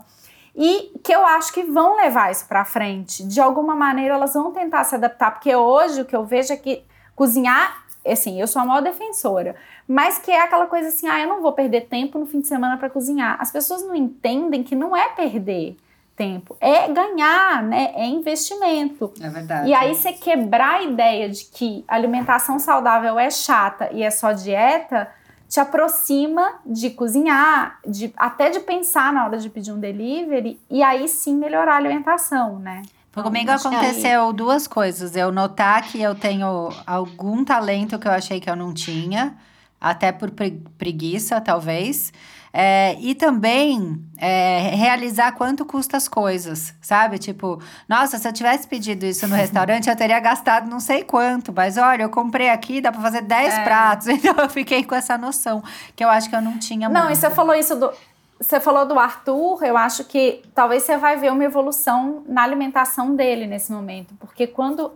e 0.55 0.91
que 1.03 1.11
eu 1.11 1.25
acho 1.25 1.51
que 1.51 1.63
vão 1.63 1.95
levar 1.95 2.31
isso 2.31 2.45
para 2.47 2.63
frente. 2.63 3.23
De 3.23 3.41
alguma 3.41 3.75
maneira 3.75 4.13
elas 4.15 4.33
vão 4.33 4.51
tentar 4.51 4.83
se 4.83 4.95
adaptar, 4.95 5.31
porque 5.31 5.55
hoje 5.55 6.01
o 6.01 6.05
que 6.05 6.15
eu 6.15 6.25
vejo 6.25 6.53
é 6.53 6.57
que 6.57 6.83
cozinhar, 7.15 7.83
assim, 8.05 8.39
eu 8.39 8.47
sou 8.47 8.61
a 8.61 8.65
maior 8.65 8.81
defensora, 8.81 9.55
mas 9.87 10.17
que 10.19 10.31
é 10.31 10.41
aquela 10.41 10.67
coisa 10.67 10.89
assim, 10.89 11.07
ah, 11.07 11.19
eu 11.19 11.27
não 11.27 11.41
vou 11.41 11.53
perder 11.53 11.87
tempo 11.87 12.19
no 12.19 12.25
fim 12.25 12.39
de 12.39 12.47
semana 12.47 12.77
para 12.77 12.89
cozinhar. 12.89 13.37
As 13.39 13.51
pessoas 13.51 13.83
não 13.83 13.95
entendem 13.95 14.63
que 14.63 14.75
não 14.75 14.95
é 14.95 15.09
perder 15.09 15.75
tempo, 16.15 16.55
é 16.61 16.87
ganhar, 16.87 17.63
né? 17.63 17.91
É 17.95 18.05
investimento. 18.05 19.13
É 19.19 19.29
verdade. 19.29 19.69
E 19.69 19.73
aí 19.73 19.95
você 19.95 20.13
quebrar 20.13 20.75
a 20.75 20.83
ideia 20.83 21.29
de 21.29 21.45
que 21.45 21.83
alimentação 21.87 22.59
saudável 22.59 23.17
é 23.17 23.29
chata 23.29 23.89
e 23.91 24.03
é 24.03 24.11
só 24.11 24.31
dieta, 24.31 25.09
te 25.49 25.59
aproxima 25.59 26.55
de 26.65 26.89
cozinhar, 26.89 27.79
de 27.85 28.13
até 28.17 28.49
de 28.49 28.59
pensar 28.59 29.13
na 29.13 29.25
hora 29.25 29.37
de 29.37 29.49
pedir 29.49 29.71
um 29.71 29.79
delivery 29.79 30.59
e 30.69 30.81
aí 30.81 31.07
sim 31.07 31.35
melhorar 31.35 31.73
a 31.73 31.77
alimentação, 31.77 32.59
né? 32.59 32.81
Comigo 33.13 33.51
aconteceu 33.51 34.33
duas 34.33 34.67
coisas. 34.67 35.15
Eu 35.15 35.31
notar 35.31 35.83
que 35.83 36.01
eu 36.01 36.15
tenho 36.15 36.69
algum 36.87 37.45
talento 37.45 37.99
que 37.99 38.07
eu 38.07 38.11
achei 38.11 38.39
que 38.39 38.49
eu 38.49 38.55
não 38.55 38.73
tinha, 38.73 39.35
até 39.79 40.11
por 40.11 40.31
preguiça, 40.31 41.39
talvez. 41.39 42.11
É, 42.55 42.95
e 42.99 43.15
também 43.15 43.99
é, 44.15 44.69
realizar 44.75 45.31
quanto 45.31 45.65
custa 45.65 45.97
as 45.97 46.07
coisas, 46.07 46.75
sabe? 46.79 47.17
Tipo, 47.17 47.59
nossa, 47.89 48.19
se 48.19 48.27
eu 48.27 48.31
tivesse 48.31 48.67
pedido 48.67 49.07
isso 49.07 49.27
no 49.27 49.33
restaurante, 49.35 49.89
eu 49.89 49.95
teria 49.95 50.19
gastado 50.19 50.69
não 50.69 50.79
sei 50.79 51.03
quanto. 51.03 51.51
Mas 51.51 51.77
olha, 51.77 52.03
eu 52.03 52.09
comprei 52.11 52.51
aqui, 52.51 52.79
dá 52.79 52.91
pra 52.91 53.01
fazer 53.01 53.21
10 53.21 53.53
é. 53.53 53.63
pratos. 53.63 54.07
Então 54.23 54.35
eu 54.37 54.49
fiquei 54.49 54.83
com 54.83 54.93
essa 54.93 55.17
noção, 55.17 55.63
que 55.95 56.03
eu 56.03 56.09
acho 56.09 56.29
que 56.29 56.35
eu 56.35 56.41
não 56.41 56.59
tinha 56.59 56.87
Não, 56.87 57.05
muito. 57.05 57.13
e 57.13 57.15
você 57.15 57.29
falou 57.31 57.55
isso 57.55 57.75
do. 57.75 57.91
Você 58.39 58.59
falou 58.59 58.85
do 58.85 58.99
Arthur, 58.99 59.63
eu 59.63 59.75
acho 59.75 60.03
que 60.03 60.43
talvez 60.53 60.83
você 60.83 60.97
vai 60.97 61.17
ver 61.17 61.31
uma 61.31 61.43
evolução 61.43 62.23
na 62.27 62.43
alimentação 62.43 63.15
dele 63.15 63.47
nesse 63.47 63.71
momento. 63.71 64.13
Porque 64.19 64.45
quando 64.45 64.91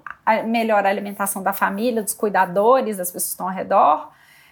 melhora 0.45 0.87
a 0.87 0.91
alimentação 0.91 1.41
da 1.41 1.53
família, 1.53 2.03
dos 2.03 2.13
cuidadores, 2.13 2.97
das 2.97 3.09
pessoas 3.09 3.23
que 3.23 3.29
estão 3.29 3.47
ao 3.47 3.53
redor, 3.53 4.11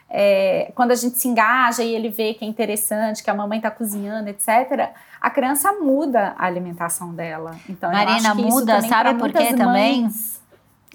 é, 0.09 0.71
quando 0.75 0.91
a 0.91 0.95
gente 0.95 1.17
se 1.17 1.27
engaja 1.27 1.83
e 1.83 1.93
ele 1.93 2.09
vê 2.09 2.33
que 2.33 2.45
é 2.45 2.47
interessante, 2.47 3.23
que 3.23 3.29
a 3.29 3.33
mamãe 3.33 3.57
está 3.57 3.71
cozinhando, 3.71 4.29
etc., 4.29 4.91
a 5.19 5.29
criança 5.29 5.71
muda 5.73 6.35
a 6.37 6.45
alimentação 6.45 7.13
dela. 7.13 7.55
Então, 7.67 7.91
Marina, 7.91 8.35
muda, 8.35 8.81
sabe 8.81 9.19
por 9.19 9.31
quê 9.31 9.53
também? 9.53 10.09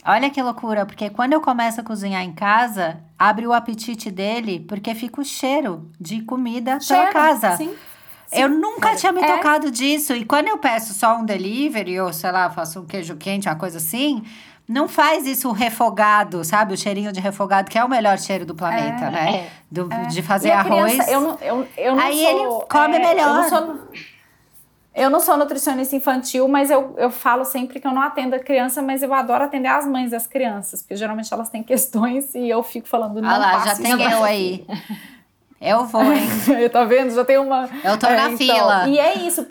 Olha 0.05 0.31
que 0.31 0.41
loucura, 0.41 0.87
porque 0.87 1.11
quando 1.11 1.35
eu 1.35 1.41
começo 1.41 1.81
a 1.81 1.85
cozinhar 1.85 2.23
em 2.23 2.33
casa, 2.33 3.01
abre 3.19 3.47
o 3.47 3.53
apetite 3.53 4.11
dele, 4.11 4.61
porque 4.61 4.95
fica 4.95 5.21
o 5.21 5.25
cheiro 5.25 5.91
de 6.01 6.23
comida 6.23 6.81
cheiro, 6.81 7.03
pela 7.03 7.13
casa. 7.13 7.57
Sim. 7.57 7.77
Sim, 8.27 8.41
eu 8.41 8.49
nunca 8.49 8.95
tinha 8.95 9.13
me 9.13 9.21
é. 9.21 9.37
tocado 9.37 9.71
disso. 9.71 10.15
E 10.15 10.25
quando 10.25 10.47
eu 10.47 10.57
peço 10.57 10.95
só 10.95 11.19
um 11.19 11.25
delivery, 11.25 12.01
ou 12.01 12.13
sei 12.13 12.31
lá, 12.31 12.49
faço 12.49 12.81
um 12.81 12.87
queijo 12.87 13.17
quente, 13.17 13.49
uma 13.49 13.57
coisa 13.57 13.79
assim, 13.79 14.25
não 14.69 14.87
faz 14.89 15.27
isso 15.27 15.51
refogado, 15.51 16.45
sabe? 16.45 16.75
O 16.75 16.77
cheirinho 16.77 17.13
de 17.13 17.21
refogado, 17.21 17.69
que 17.71 17.79
é 17.79 17.85
o 17.85 17.89
melhor 17.89 18.19
cheiro 18.19 18.47
do 18.47 18.55
planeta, 18.55 19.07
é, 19.07 19.11
né? 19.11 19.37
É, 19.37 19.51
do, 19.71 19.93
é. 19.93 20.07
De 20.07 20.23
fazer 20.23 20.53
arroz. 20.53 20.93
Criança, 20.93 21.11
eu 21.11 21.21
não, 21.21 21.39
eu, 21.41 21.69
eu 21.77 21.95
não 21.97 22.03
Aí 22.03 22.23
sou, 22.23 22.29
ele 22.29 22.67
come 22.69 22.97
é, 22.97 22.99
melhor. 22.99 23.29
Eu 23.29 23.35
não, 23.35 23.49
sou, 23.49 23.89
eu 24.95 25.11
não 25.11 25.21
sou 25.21 25.37
nutricionista 25.37 25.97
infantil, 25.97 26.47
mas 26.47 26.71
eu, 26.71 26.95
eu 26.99 27.11
falo 27.11 27.45
sempre 27.45 27.81
que 27.81 27.87
eu 27.87 27.93
não 27.93 28.03
atendo 28.03 28.37
a 28.37 28.39
criança, 28.39 28.81
mas 28.81 29.03
eu 29.03 29.13
adoro 29.13 29.45
atender 29.45 29.69
as 29.69 29.87
mães 29.87 30.11
das 30.13 30.27
crianças, 30.27 30.83
porque 30.83 30.97
geralmente 30.97 31.33
elas 31.33 31.49
têm 31.49 31.63
questões 31.63 32.35
e 32.35 32.49
eu 32.49 32.63
fico 32.63 32.87
falando, 32.89 33.21
não 33.21 33.29
Ah 33.29 33.39
lá, 33.39 33.67
já 33.67 33.77
tem 33.77 33.91
eu 33.91 34.25
aí. 34.25 34.67
Eu 35.61 35.85
vou, 35.85 36.03
hein? 36.03 36.27
tá 36.73 36.85
vendo? 36.85 37.11
Já 37.15 37.25
tem 37.25 37.37
uma. 37.39 37.69
Eu 37.85 37.99
tô 37.99 38.07
na 38.07 38.31
então, 38.31 38.39
fila. 38.39 38.89
E 38.89 38.99
é 38.99 39.19
isso. 39.19 39.47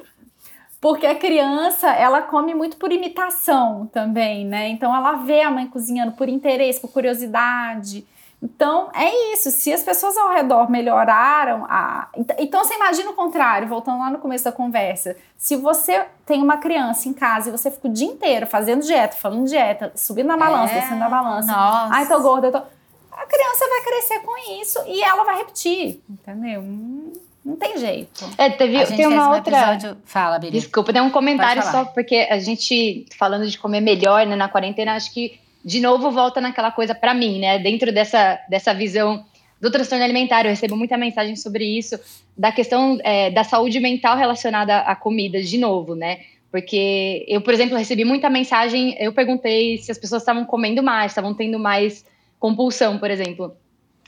Porque 0.81 1.05
a 1.05 1.15
criança, 1.15 1.89
ela 1.89 2.21
come 2.21 2.53
muito 2.53 2.77
por 2.77 2.91
imitação 2.91 3.87
também, 3.87 4.45
né? 4.45 4.69
Então 4.69 4.95
ela 4.95 5.13
vê 5.17 5.41
a 5.41 5.51
mãe 5.51 5.67
cozinhando 5.67 6.13
por 6.13 6.29
interesse, 6.29 6.79
por 6.79 6.89
curiosidade. 6.89 8.07
Então 8.41 8.89
é 8.93 9.33
isso. 9.33 9.51
Se 9.51 9.73
as 9.73 9.83
pessoas 9.83 10.15
ao 10.15 10.31
redor 10.31 10.71
melhoraram 10.71 11.65
a. 11.69 12.07
Então 12.37 12.63
você 12.63 12.75
imagina 12.75 13.11
o 13.11 13.13
contrário, 13.13 13.67
voltando 13.67 13.99
lá 13.99 14.09
no 14.09 14.19
começo 14.19 14.45
da 14.45 14.53
conversa. 14.53 15.17
Se 15.37 15.57
você 15.57 16.05
tem 16.25 16.41
uma 16.41 16.55
criança 16.55 17.09
em 17.09 17.13
casa 17.13 17.49
e 17.49 17.51
você 17.51 17.69
fica 17.69 17.89
o 17.89 17.91
dia 17.91 18.07
inteiro 18.07 18.47
fazendo 18.47 18.81
dieta, 18.81 19.17
falando 19.17 19.45
dieta, 19.45 19.91
subindo 19.95 20.27
na 20.27 20.37
balança, 20.37 20.73
é... 20.73 20.79
descendo 20.79 20.99
na 20.99 21.09
balança. 21.09 21.51
Nossa. 21.51 21.93
Ai, 21.93 22.07
tô 22.07 22.21
gorda, 22.21 22.47
eu 22.47 22.51
tô. 22.53 22.57
A 22.57 23.25
criança 23.25 23.67
vai 23.67 23.81
crescer 23.83 24.19
com 24.19 24.61
isso 24.61 24.81
e 24.87 25.03
ela 25.03 25.25
vai 25.25 25.39
repetir, 25.39 26.01
entendeu? 26.09 26.61
Hum 26.61 27.11
não 27.43 27.55
tem 27.55 27.77
jeito. 27.77 28.29
É, 28.37 28.49
teve, 28.49 28.85
tem 28.85 29.07
uma 29.07 29.29
um 29.29 29.35
outra. 29.35 29.73
Episódio... 29.73 29.97
Fala, 30.05 30.37
Biri. 30.37 30.51
Desculpa, 30.51 30.91
tem 30.91 31.01
um 31.01 31.09
comentário 31.09 31.63
só 31.63 31.85
porque 31.85 32.27
a 32.29 32.39
gente, 32.39 33.05
falando 33.17 33.47
de 33.47 33.57
comer 33.57 33.81
melhor 33.81 34.25
né, 34.25 34.35
na 34.35 34.49
quarentena, 34.49 34.95
acho 34.95 35.13
que 35.13 35.39
de 35.63 35.79
novo 35.79 36.11
volta 36.11 36.39
naquela 36.39 36.71
coisa 36.71 36.93
para 36.93 37.13
mim, 37.13 37.39
né? 37.39 37.59
Dentro 37.59 37.91
dessa, 37.91 38.39
dessa 38.49 38.73
visão 38.73 39.25
do 39.59 39.69
transtorno 39.69 40.03
alimentar, 40.03 40.45
eu 40.45 40.49
recebo 40.49 40.75
muita 40.75 40.97
mensagem 40.97 41.35
sobre 41.35 41.65
isso, 41.65 41.99
da 42.37 42.51
questão 42.51 42.97
é, 43.03 43.29
da 43.29 43.43
saúde 43.43 43.79
mental 43.79 44.17
relacionada 44.17 44.79
à 44.79 44.95
comida, 44.95 45.41
de 45.41 45.57
novo, 45.57 45.95
né? 45.95 46.19
Porque 46.51 47.25
eu, 47.27 47.41
por 47.41 47.53
exemplo, 47.53 47.77
recebi 47.77 48.03
muita 48.03 48.29
mensagem, 48.29 48.95
eu 48.99 49.13
perguntei 49.13 49.77
se 49.77 49.91
as 49.91 49.97
pessoas 49.97 50.21
estavam 50.21 50.45
comendo 50.45 50.81
mais, 50.81 51.11
estavam 51.11 51.33
tendo 51.33 51.59
mais 51.59 52.05
compulsão, 52.39 52.97
por 52.97 53.11
exemplo. 53.11 53.55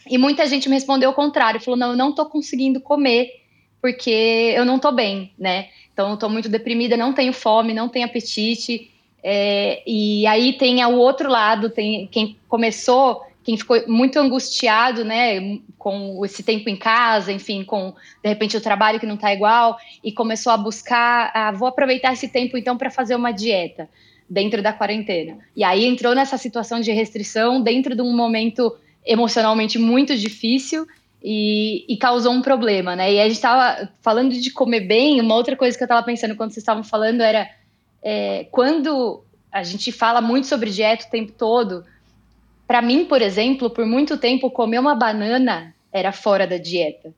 E 0.10 0.18
muita 0.18 0.46
gente 0.46 0.68
me 0.68 0.76
respondeu 0.76 1.10
o 1.10 1.14
contrário, 1.14 1.60
falou: 1.60 1.78
não, 1.78 1.92
eu 1.92 1.98
não 1.98 2.14
tô 2.14 2.26
conseguindo 2.26 2.80
comer 2.82 3.42
porque 3.82 4.54
eu 4.56 4.64
não 4.64 4.78
tô 4.78 4.92
bem, 4.92 5.32
né? 5.38 5.70
Então 5.92 6.12
eu 6.12 6.18
tô 6.18 6.30
muito 6.30 6.48
deprimida, 6.48 6.96
não 6.96 7.14
tenho 7.14 7.34
fome, 7.34 7.74
não 7.74 7.90
tenho 7.90 8.06
apetite. 8.06 8.92
É, 9.24 9.82
e 9.86 10.26
aí 10.28 10.54
tem 10.54 10.84
o 10.86 10.96
outro 10.96 11.30
lado, 11.30 11.70
tem 11.70 12.08
quem 12.08 12.38
começou, 12.48 13.24
quem 13.44 13.58
ficou 13.58 13.88
muito 13.88 14.18
angustiado, 14.20 15.04
né, 15.04 15.60
com 15.78 16.24
esse 16.26 16.44
tempo 16.44 16.70
em 16.70 16.76
casa, 16.76 17.32
enfim, 17.32 17.64
com 17.64 17.94
de 18.24 18.30
repente 18.30 18.58
o 18.58 18.62
trabalho 18.62 19.00
que 19.00 19.06
não 19.06 19.18
tá 19.18 19.34
igual, 19.34 19.78
e 20.04 20.12
começou 20.12 20.52
a 20.52 20.58
buscar, 20.58 21.32
ah, 21.34 21.52
vou 21.52 21.68
aproveitar 21.68 22.14
esse 22.14 22.28
tempo 22.28 22.58
então 22.58 22.78
para 22.78 22.90
fazer 22.90 23.16
uma 23.16 23.32
dieta 23.32 23.90
dentro 24.30 24.62
da 24.62 24.74
quarentena. 24.74 25.40
E 25.56 25.64
aí 25.64 25.86
entrou 25.86 26.16
nessa 26.16 26.38
situação 26.38 26.80
de 26.80 26.92
restrição 26.92 27.62
dentro 27.62 27.96
de 27.96 28.02
um 28.02 28.16
momento 28.16 28.76
emocionalmente 29.06 29.78
muito 29.80 30.16
difícil 30.16 30.88
e, 31.24 31.86
e, 31.88 31.98
causou 31.98 32.34
um 32.34 32.42
problema, 32.42 32.96
né? 32.96 33.14
E 33.14 33.20
a 33.20 33.24
gente 33.24 33.36
estava 33.36 33.90
falando 34.02 34.34
de 34.34 34.52
comer 34.52 34.82
bem, 34.82 35.22
uma 35.22 35.36
outra 35.36 35.56
coisa 35.56 35.78
que 35.78 35.84
eu 35.84 35.86
estava 35.86 36.04
pensando 36.04 36.36
quando 36.36 36.52
vocês 36.52 36.64
estavam 36.64 36.84
falando 36.84 37.22
era 37.22 37.48
é, 38.02 38.48
quando 38.52 39.24
a 39.52 39.64
gente 39.64 39.92
fala 39.92 40.22
muito 40.22 40.48
sobre 40.48 40.70
dieta 40.70 41.06
o 41.06 41.10
tempo 41.10 41.32
todo. 41.34 41.86
Para 42.68 42.82
mim, 42.82 43.06
por 43.06 43.22
exemplo, 43.22 43.70
por 43.70 43.86
muito 43.86 44.18
tempo 44.18 44.50
comer 44.50 44.80
uma 44.80 44.96
banana 44.96 45.76
era 45.92 46.12
fora 46.12 46.48
da 46.48 46.58
dieta. 46.58 47.14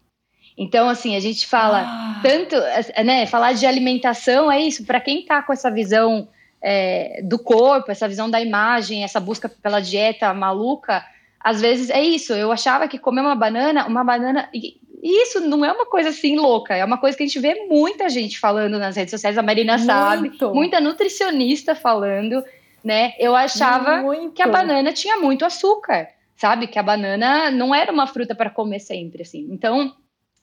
Então, 0.57 0.89
assim, 0.89 1.15
a 1.15 1.19
gente 1.19 1.47
fala 1.47 1.83
ah. 1.85 2.19
tanto, 2.21 2.55
né? 3.03 3.25
Falar 3.25 3.53
de 3.53 3.65
alimentação 3.65 4.51
é 4.51 4.59
isso. 4.59 4.85
Para 4.85 4.99
quem 4.99 5.21
está 5.21 5.41
com 5.41 5.53
essa 5.53 5.71
visão 5.71 6.27
é, 6.61 7.21
do 7.23 7.39
corpo, 7.39 7.91
essa 7.91 8.07
visão 8.07 8.29
da 8.29 8.41
imagem, 8.41 9.03
essa 9.03 9.19
busca 9.19 9.49
pela 9.49 9.79
dieta 9.79 10.33
maluca, 10.33 11.03
às 11.43 11.59
vezes 11.59 11.89
é 11.89 12.01
isso. 12.01 12.33
Eu 12.33 12.51
achava 12.51 12.87
que 12.87 12.97
comer 12.97 13.21
uma 13.21 13.35
banana, 13.35 13.85
uma 13.85 14.03
banana. 14.03 14.49
E 14.53 14.79
isso 15.03 15.41
não 15.41 15.65
é 15.65 15.71
uma 15.71 15.85
coisa 15.85 16.09
assim 16.09 16.37
louca, 16.37 16.75
é 16.75 16.85
uma 16.85 16.97
coisa 16.97 17.17
que 17.17 17.23
a 17.23 17.25
gente 17.25 17.39
vê 17.39 17.67
muita 17.69 18.07
gente 18.07 18.39
falando 18.39 18.79
nas 18.79 18.95
redes 18.95 19.11
sociais, 19.11 19.37
a 19.37 19.43
Marina 19.43 19.73
Muito. 19.73 19.85
sabe, 19.85 20.31
muita 20.53 20.79
nutricionista 20.79 21.75
falando, 21.75 22.41
né? 22.81 23.13
Eu 23.19 23.35
achava 23.35 23.97
muito. 23.97 24.31
que 24.31 24.41
a 24.41 24.47
banana 24.47 24.93
tinha 24.93 25.17
muito 25.17 25.43
açúcar, 25.43 26.07
sabe? 26.37 26.67
Que 26.67 26.79
a 26.79 26.83
banana 26.83 27.51
não 27.51 27.75
era 27.75 27.91
uma 27.91 28.07
fruta 28.07 28.33
para 28.33 28.49
comer 28.49 28.79
sempre, 28.79 29.23
assim. 29.23 29.45
Então, 29.51 29.93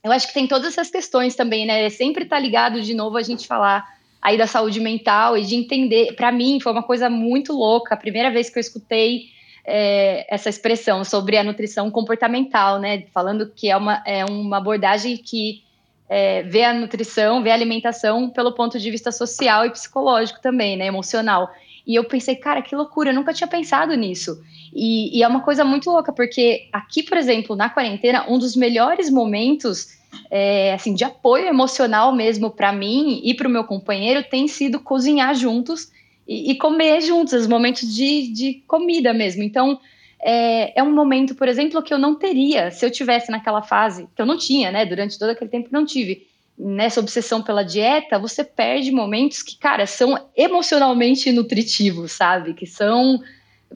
eu 0.05 0.13
acho 0.13 0.29
que 0.29 0.35
tem 0.35 0.47
todas 0.47 0.73
essas 0.75 0.91
questões 0.91 1.35
também, 1.35 1.67
né? 1.67 1.89
Sempre 1.89 2.27
tá 2.27 2.39
ligado 2.39 2.83
de 2.83 2.93
novo 2.93 3.17
a 3.17 3.23
gente 3.23 3.47
falar 3.47 3.87
aí 4.21 4.37
da 4.37 4.47
saúde 4.47 4.79
mental 4.79 5.39
e 5.39 5.43
de 5.43 5.55
entender. 5.55 6.15
Para 6.15 6.31
mim, 6.31 6.61
foi 6.61 6.73
uma 6.73 6.83
coisa 6.83 7.09
muito 7.09 7.55
louca. 7.55 7.95
A 7.95 7.99
primeira 7.99 8.31
vez 8.31 8.51
que 8.51 8.59
eu 8.59 8.61
escutei 8.61 9.31
é, 9.73 10.27
essa 10.29 10.49
expressão 10.49 11.05
sobre 11.05 11.37
a 11.39 11.45
nutrição 11.45 11.91
comportamental, 11.91 12.81
né? 12.81 13.05
Falando 13.15 13.47
que 13.47 13.71
é 13.71 13.77
uma, 13.77 14.03
é 14.05 14.25
uma 14.25 14.57
abordagem 14.57 15.17
que 15.17 15.63
é, 16.09 16.43
vê 16.43 16.65
a 16.65 16.75
nutrição, 16.75 17.41
vê 17.41 17.53
a 17.53 17.55
alimentação 17.55 18.29
pelo 18.29 18.53
ponto 18.53 18.81
de 18.81 18.91
vista 18.91 19.13
social 19.13 19.65
e 19.65 19.71
psicológico 19.71 20.41
também, 20.43 20.77
né? 20.77 20.87
Emocional. 20.87 21.49
E 21.87 21.95
eu 21.95 22.05
pensei, 22.05 22.35
cara, 22.35 22.61
que 22.61 22.75
loucura, 22.75 23.11
eu 23.11 23.15
nunca 23.15 23.33
tinha 23.33 23.47
pensado 23.47 23.95
nisso. 23.95 24.43
E, 24.75 25.17
e 25.17 25.23
é 25.23 25.29
uma 25.29 25.41
coisa 25.41 25.65
muito 25.65 25.89
louca, 25.89 26.13
porque 26.13 26.69
aqui, 26.73 27.03
por 27.03 27.17
exemplo, 27.17 27.55
na 27.55 27.71
quarentena, 27.71 28.27
um 28.29 28.39
dos 28.39 28.57
melhores 28.57 29.09
momentos 29.09 29.99
é, 30.31 30.75
assim, 30.75 30.95
de 30.95 31.05
apoio 31.05 31.47
emocional 31.47 32.13
mesmo 32.13 32.51
para 32.51 32.73
mim 32.73 33.21
e 33.23 33.35
para 33.35 33.47
o 33.47 33.51
meu 33.51 33.65
companheiro 33.65 34.25
tem 34.29 34.49
sido 34.49 34.81
cozinhar 34.81 35.35
juntos 35.35 35.93
e, 36.27 36.53
e 36.53 36.55
comer 36.57 37.01
juntos, 37.01 37.33
os 37.33 37.47
momentos 37.47 37.95
de, 37.95 38.33
de 38.33 38.55
comida 38.67 39.13
mesmo. 39.13 39.43
Então, 39.43 39.81
é, 40.23 40.79
é, 40.79 40.83
um 40.83 40.95
momento, 40.95 41.35
por 41.35 41.49
exemplo, 41.49 41.83
que 41.83 41.93
eu 41.93 41.99
não 41.99 42.15
teria 42.15 42.71
se 42.71 42.85
eu 42.85 42.91
tivesse 42.91 43.31
naquela 43.31 43.63
fase, 43.63 44.07
que 44.15 44.21
eu 44.21 44.27
não 44.27 44.37
tinha, 44.37 44.71
né? 44.71 44.85
Durante 44.85 45.19
todo 45.19 45.31
aquele 45.31 45.51
tempo 45.51 45.69
não 45.73 45.85
tive. 45.85 46.27
nessa 46.59 47.01
obsessão 47.01 47.43
pela 47.43 47.63
dieta, 47.63 48.19
você 48.19 48.45
perde 48.45 48.93
momentos 48.93 49.43
que, 49.43 49.59
cara, 49.59 49.87
são 49.87 50.29
emocionalmente 50.37 51.33
nutritivos, 51.33 52.13
sabe? 52.13 52.55
Que 52.55 52.67
são 52.67 53.21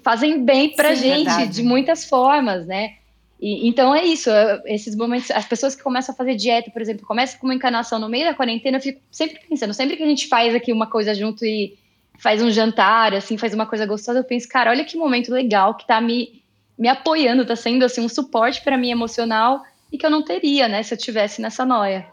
fazem 0.03 0.45
bem 0.45 0.75
pra 0.75 0.95
Sim, 0.95 1.03
gente 1.03 1.27
verdade. 1.27 1.53
de 1.55 1.63
muitas 1.63 2.05
formas, 2.05 2.67
né? 2.67 2.95
E, 3.41 3.69
então 3.69 3.95
é 3.95 4.05
isso, 4.05 4.31
esses 4.65 4.97
momentos, 4.97 5.31
as 5.31 5.47
pessoas 5.47 5.75
que 5.75 5.83
começam 5.83 6.13
a 6.13 6.17
fazer 6.17 6.35
dieta, 6.35 6.71
por 6.71 6.83
exemplo, 6.83 7.07
começam 7.07 7.39
com 7.39 7.47
uma 7.47 7.55
encarnação 7.55 7.99
no 7.99 8.09
meio 8.09 8.25
da 8.25 8.35
quarentena, 8.35 8.79
eu 8.79 8.83
fico 8.83 9.01
sempre 9.11 9.41
pensando, 9.49 9.73
sempre 9.75 9.97
que 9.97 10.03
a 10.03 10.07
gente 10.07 10.29
faz 10.29 10.55
aqui 10.55 10.73
uma 10.73 10.87
coisa 10.87 11.15
junto 11.15 11.45
e 11.45 11.77
faz 12.19 12.43
um 12.43 12.51
jantar, 12.51 13.15
assim, 13.15 13.37
faz 13.37 13.53
uma 13.55 13.67
coisa 13.67 13.87
gostosa, 13.87 14.21
eu 14.21 14.25
penso, 14.25 14.49
cara, 14.49 14.71
olha 14.71 14.85
que 14.85 14.97
momento 14.97 15.33
legal 15.33 15.75
que 15.75 15.87
tá 15.87 16.01
me, 16.01 16.43
me 16.79 16.89
apoiando, 16.89 17.47
tá 17.47 17.57
sendo 17.57 17.85
assim 17.85 18.05
um 18.05 18.09
suporte 18.09 18.63
para 18.63 18.77
mim 18.77 18.91
emocional 18.91 19.63
e 19.93 19.99
que 19.99 20.07
eu 20.07 20.11
não 20.11 20.23
teria, 20.23 20.69
né, 20.69 20.83
se 20.83 20.95
eu 20.95 20.99
tivesse 20.99 21.41
nessa 21.41 21.65
noia. 21.65 22.07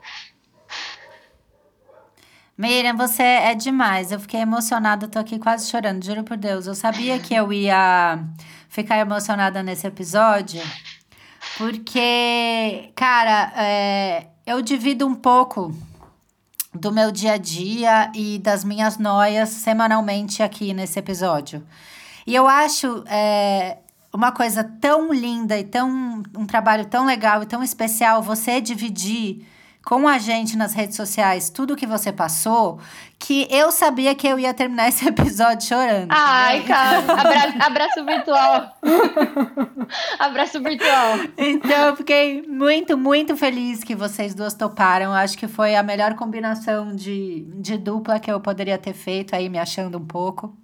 Miriam, 2.57 2.95
você 2.95 3.23
é 3.23 3.55
demais. 3.55 4.11
Eu 4.11 4.19
fiquei 4.19 4.39
emocionada, 4.41 5.07
tô 5.07 5.17
aqui 5.17 5.39
quase 5.39 5.67
chorando, 5.67 6.05
juro 6.05 6.23
por 6.23 6.37
Deus. 6.37 6.67
Eu 6.67 6.75
sabia 6.75 7.17
que 7.17 7.33
eu 7.33 7.51
ia 7.51 8.23
ficar 8.69 8.99
emocionada 8.99 9.63
nesse 9.63 9.87
episódio, 9.87 10.61
porque, 11.57 12.91
cara, 12.95 13.51
é, 13.55 14.27
eu 14.45 14.61
divido 14.61 15.07
um 15.07 15.15
pouco 15.15 15.73
do 16.73 16.91
meu 16.91 17.11
dia 17.11 17.33
a 17.33 17.37
dia 17.37 18.11
e 18.15 18.39
das 18.39 18.63
minhas 18.63 18.97
noias 18.97 19.49
semanalmente 19.49 20.41
aqui 20.41 20.73
nesse 20.73 20.97
episódio. 20.97 21.65
E 22.25 22.33
eu 22.33 22.47
acho 22.47 23.03
é, 23.07 23.77
uma 24.13 24.31
coisa 24.31 24.63
tão 24.63 25.13
linda 25.13 25.57
e 25.57 25.63
tão 25.63 26.23
um 26.37 26.45
trabalho 26.45 26.85
tão 26.85 27.05
legal 27.05 27.43
e 27.43 27.45
tão 27.45 27.63
especial 27.63 28.21
você 28.21 28.61
dividir 28.61 29.45
com 29.83 30.07
a 30.07 30.17
gente 30.17 30.55
nas 30.55 30.73
redes 30.73 30.95
sociais 30.95 31.49
tudo 31.49 31.75
que 31.75 31.87
você 31.87 32.11
passou, 32.11 32.79
que 33.17 33.47
eu 33.49 33.71
sabia 33.71 34.15
que 34.15 34.27
eu 34.27 34.39
ia 34.39 34.53
terminar 34.53 34.87
esse 34.89 35.07
episódio 35.07 35.67
chorando. 35.67 36.09
Ai, 36.09 36.63
cara, 36.63 36.99
abraço, 36.99 37.57
abraço 37.59 38.05
virtual. 38.05 38.77
abraço 40.19 40.61
virtual. 40.61 41.19
Então, 41.37 41.87
eu 41.87 41.95
fiquei 41.95 42.41
muito, 42.47 42.97
muito 42.97 43.35
feliz 43.35 43.83
que 43.83 43.95
vocês 43.95 44.33
duas 44.33 44.53
toparam. 44.53 45.13
Acho 45.13 45.37
que 45.37 45.47
foi 45.47 45.75
a 45.75 45.83
melhor 45.83 46.15
combinação 46.15 46.95
de, 46.95 47.45
de 47.55 47.77
dupla 47.77 48.19
que 48.19 48.31
eu 48.31 48.39
poderia 48.39 48.77
ter 48.77 48.93
feito, 48.93 49.35
aí 49.35 49.49
me 49.49 49.59
achando 49.59 49.97
um 49.97 50.05
pouco. 50.05 50.55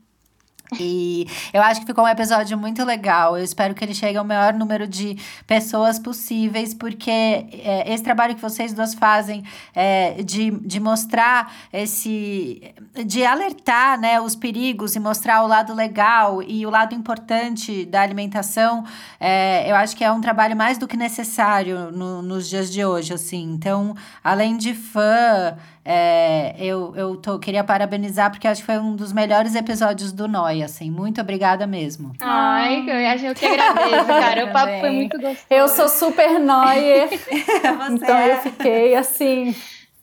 E 0.79 1.25
eu 1.53 1.61
acho 1.61 1.81
que 1.81 1.87
ficou 1.87 2.03
um 2.03 2.07
episódio 2.07 2.57
muito 2.57 2.83
legal. 2.83 3.37
Eu 3.37 3.43
espero 3.43 3.73
que 3.73 3.83
ele 3.83 3.93
chegue 3.93 4.17
ao 4.17 4.25
maior 4.25 4.53
número 4.53 4.87
de 4.87 5.17
pessoas 5.45 5.97
possíveis, 5.97 6.73
porque 6.73 7.09
é, 7.11 7.93
esse 7.93 8.03
trabalho 8.03 8.35
que 8.35 8.41
vocês 8.41 8.73
duas 8.73 8.93
fazem 8.93 9.43
é, 9.73 10.21
de, 10.23 10.51
de 10.51 10.79
mostrar 10.79 11.53
esse. 11.71 12.61
de 13.05 13.23
alertar 13.23 13.99
né, 13.99 14.19
os 14.19 14.35
perigos 14.35 14.95
e 14.95 14.99
mostrar 14.99 15.43
o 15.43 15.47
lado 15.47 15.73
legal 15.73 16.43
e 16.43 16.65
o 16.65 16.69
lado 16.69 16.93
importante 16.93 17.85
da 17.85 18.01
alimentação, 18.01 18.83
é, 19.19 19.69
eu 19.71 19.75
acho 19.75 19.95
que 19.95 20.03
é 20.03 20.11
um 20.11 20.19
trabalho 20.19 20.55
mais 20.55 20.77
do 20.77 20.87
que 20.87 20.97
necessário 20.97 21.91
no, 21.91 22.21
nos 22.21 22.49
dias 22.49 22.71
de 22.71 22.83
hoje. 22.83 23.13
assim. 23.13 23.43
Então, 23.53 23.95
além 24.23 24.57
de 24.57 24.73
fã. 24.73 25.55
É, 25.89 26.53
eu 26.59 26.93
eu 26.97 27.15
tô, 27.15 27.39
queria 27.39 27.63
parabenizar 27.63 28.29
porque 28.29 28.45
acho 28.45 28.59
que 28.59 28.65
foi 28.65 28.77
um 28.77 28.93
dos 28.93 29.13
melhores 29.13 29.55
episódios 29.55 30.11
do 30.11 30.27
Noi, 30.27 30.61
assim. 30.61 30.91
Muito 30.91 31.21
obrigada 31.21 31.65
mesmo. 31.65 32.11
Ai, 32.19 32.83
eu, 32.85 33.29
eu 33.29 33.33
que 33.33 33.45
agradeço, 33.45 34.05
cara. 34.05 34.45
o 34.47 34.51
papo 34.51 34.79
foi 34.81 34.89
muito 34.89 35.17
gostoso. 35.17 35.45
Eu 35.49 35.69
sou 35.69 35.87
super 35.87 36.41
Noia. 36.41 37.07
então 37.89 38.17
é. 38.17 38.33
eu 38.33 38.37
fiquei 38.41 38.95
assim 38.95 39.55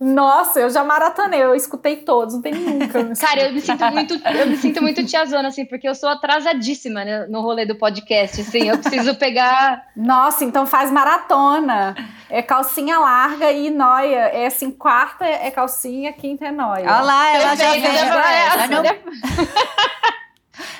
nossa, 0.04 0.60
eu 0.60 0.68
já 0.68 0.84
maratonei, 0.84 1.42
eu 1.42 1.54
escutei 1.54 1.96
todos, 1.96 2.34
não 2.34 2.42
tem 2.42 2.52
nunca. 2.52 3.02
Cara, 3.18 3.48
eu 3.48 3.54
me 3.54 3.60
sinto 3.62 3.84
muito, 3.90 4.14
eu 4.14 4.46
me 4.46 4.56
sinto 4.58 4.82
muito 4.82 5.06
tiazona, 5.06 5.48
assim, 5.48 5.64
porque 5.64 5.88
eu 5.88 5.94
sou 5.94 6.10
atrasadíssima 6.10 7.02
né, 7.02 7.26
no 7.26 7.40
rolê 7.40 7.64
do 7.64 7.74
podcast, 7.74 8.42
assim, 8.42 8.68
eu 8.68 8.76
preciso 8.76 9.14
pegar. 9.14 9.86
Nossa, 9.96 10.44
então 10.44 10.66
faz 10.66 10.90
maratona. 10.90 11.96
É 12.28 12.42
calcinha 12.42 12.98
larga 12.98 13.50
e 13.50 13.70
noia. 13.70 14.28
É 14.28 14.46
assim, 14.46 14.70
quarta 14.70 15.24
é 15.24 15.50
calcinha, 15.50 16.12
quinta 16.12 16.44
é 16.44 16.52
noia. 16.52 16.84
Olha 16.84 17.00
lá, 17.00 17.34
ela 17.34 17.56
já 17.56 17.70
fez. 17.70 17.84
Ela 17.84 18.66
não... 18.68 18.82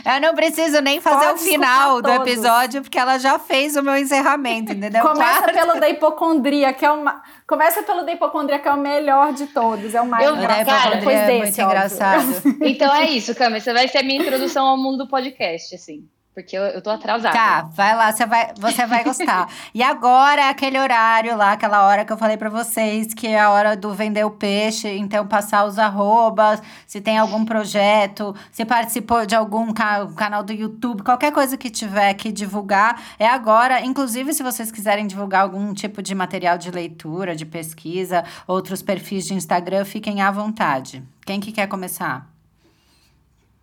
Eu 0.05 0.21
não 0.21 0.35
preciso 0.35 0.81
nem 0.81 1.01
fazer 1.01 1.27
Pode 1.27 1.41
o 1.41 1.45
final 1.45 2.03
do 2.03 2.11
episódio, 2.11 2.83
porque 2.83 2.99
ela 2.99 3.19
já 3.19 3.39
fez 3.39 3.75
o 3.77 3.83
meu 3.83 3.97
encerramento, 3.97 4.73
entendeu? 4.73 5.03
Começa 5.03 5.43
Quarto. 5.43 5.55
pelo 5.55 5.81
da 5.81 5.89
hipocondria, 5.89 6.73
que 6.73 6.85
é 6.85 6.91
uma. 6.91 7.23
Começa 7.47 7.83
pelo 7.83 8.03
da 8.03 8.13
hipocondria, 8.13 8.59
que 8.59 8.69
é 8.69 8.73
o 8.73 8.77
melhor 8.77 9.33
de 9.33 9.47
todos. 9.47 9.95
É 9.95 10.01
o 10.01 10.07
mais 10.07 10.27
eu, 10.27 10.37
engraçado. 10.37 10.67
Cara, 10.67 10.97
depois 10.97 11.17
é 11.17 11.27
desse, 11.27 11.39
muito 11.39 11.51
óbvio. 11.51 11.65
engraçado. 11.65 12.57
Então 12.63 12.95
é 12.95 13.11
isso, 13.11 13.35
Cami. 13.35 13.61
Você 13.61 13.73
vai 13.73 13.89
ser 13.89 13.99
a 13.99 14.03
minha 14.03 14.21
introdução 14.21 14.67
ao 14.67 14.77
mundo 14.77 14.99
do 14.99 15.09
podcast, 15.09 15.75
assim. 15.75 16.07
Porque 16.35 16.59
eu, 16.59 16.63
eu 16.63 16.83
tô 16.83 16.91
atrasada. 16.91 17.33
Tá, 17.33 17.63
vai 17.63 17.95
lá, 17.95 18.11
você 18.11 18.27
vai, 18.27 18.53
você 18.59 18.85
vai 18.87 19.05
gostar. 19.05 19.49
e 19.73 19.81
agora 19.81 20.43
é 20.43 20.49
aquele 20.49 20.77
horário 20.77 21.37
lá, 21.37 21.53
aquela 21.53 21.87
hora 21.87 22.05
que 22.05 22.13
eu 22.13 22.19
falei 22.19 22.37
para 22.37 22.51
vocês, 22.51 23.15
que 23.15 23.29
é 23.29 23.39
a 23.39 23.51
hora 23.51 23.77
do 23.77 23.95
vender 23.95 24.25
o 24.25 24.31
peixe. 24.33 24.89
Então, 24.89 25.29
passar 25.29 25.65
os 25.65 25.79
arrobas, 25.79 26.61
se 26.89 27.01
tem 27.01 27.19
algum 27.19 27.45
projeto, 27.45 28.35
se 28.51 28.65
participou 28.65 29.25
de 29.25 29.37
algum 29.37 29.73
ca 29.73 30.09
canal 30.17 30.43
do 30.43 30.53
YouTube, 30.53 31.05
qualquer 31.05 31.31
coisa 31.31 31.57
que 31.57 31.71
tiver 31.71 32.13
que 32.15 32.33
divulgar, 32.33 33.01
é 33.17 33.29
agora. 33.29 33.81
Inclusive, 33.81 34.35
se 34.35 34.43
vocês 34.43 34.73
quiserem 34.73 35.07
divulgar 35.07 35.43
algum 35.43 35.73
tipo 35.73 36.03
de 36.03 36.17
material 36.17 36.59
de 36.59 36.69
leitura, 36.69 37.37
de 37.37 37.47
pesquisa, 37.47 38.25
outros 38.45 38.83
perfis 38.83 39.25
de 39.25 39.35
Instagram, 39.35 39.85
fiquem 39.85 40.21
à 40.21 40.33
vontade. 40.33 41.01
Quem 41.25 41.39
que 41.39 41.53
quer 41.53 41.69
começar? 41.69 42.29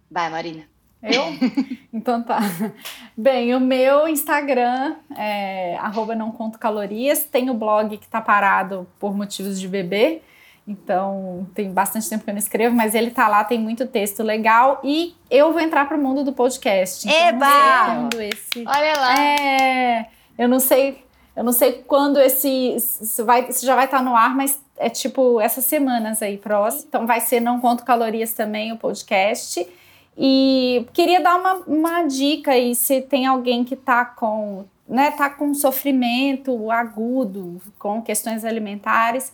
Vai, 0.09 0.29
Marina. 0.29 0.70
Eu? 1.03 1.23
então 1.91 2.21
tá. 2.21 2.39
Bem, 3.17 3.55
o 3.55 3.59
meu 3.59 4.07
Instagram 4.07 4.95
é 5.17 5.75
arroba 5.77 6.15
não 6.15 6.31
conto 6.31 6.59
calorias. 6.59 7.23
Tem 7.25 7.49
o 7.49 7.53
blog 7.53 7.97
que 7.97 8.07
tá 8.07 8.21
parado 8.21 8.87
por 8.99 9.15
motivos 9.15 9.59
de 9.59 9.67
bebê. 9.67 10.21
Então, 10.67 11.47
tem 11.55 11.71
bastante 11.71 12.07
tempo 12.07 12.23
que 12.23 12.29
eu 12.29 12.33
não 12.33 12.39
escrevo, 12.39 12.75
mas 12.75 12.93
ele 12.93 13.09
tá 13.09 13.27
lá, 13.27 13.43
tem 13.43 13.59
muito 13.59 13.87
texto 13.87 14.21
legal. 14.21 14.79
E 14.83 15.15
eu 15.29 15.51
vou 15.51 15.59
entrar 15.59 15.87
pro 15.87 15.97
mundo 15.97 16.23
do 16.23 16.33
podcast. 16.33 17.07
Então, 17.07 17.27
Eba! 17.27 18.09
Esse... 18.19 18.63
Olha 18.65 18.99
lá! 18.99 19.19
É, 19.19 20.07
eu 20.37 20.47
não 20.47 20.59
sei, 20.59 21.03
eu 21.35 21.43
não 21.43 21.51
sei 21.51 21.83
quando 21.87 22.19
esse 22.19 22.79
se 22.79 23.23
vai, 23.23 23.51
se 23.51 23.65
já 23.65 23.75
vai 23.75 23.85
estar 23.85 23.97
tá 23.97 24.03
no 24.03 24.15
ar, 24.15 24.35
mas 24.35 24.61
é 24.77 24.89
tipo 24.89 25.41
essas 25.41 25.65
semanas 25.65 26.21
aí 26.21 26.37
próximo. 26.37 26.85
Então 26.87 27.07
vai 27.07 27.19
ser 27.21 27.39
Não 27.39 27.59
Conto 27.59 27.83
Calorias 27.83 28.33
também 28.33 28.71
o 28.71 28.77
podcast. 28.77 29.67
E 30.17 30.85
queria 30.93 31.21
dar 31.21 31.37
uma, 31.37 31.53
uma 31.67 32.03
dica 32.03 32.51
aí, 32.51 32.75
se 32.75 33.01
tem 33.01 33.25
alguém 33.25 33.63
que 33.63 33.73
está 33.73 34.03
com, 34.05 34.65
né, 34.87 35.11
tá 35.11 35.29
com 35.29 35.53
sofrimento 35.53 36.69
agudo 36.69 37.61
com 37.79 38.01
questões 38.01 38.43
alimentares, 38.43 39.33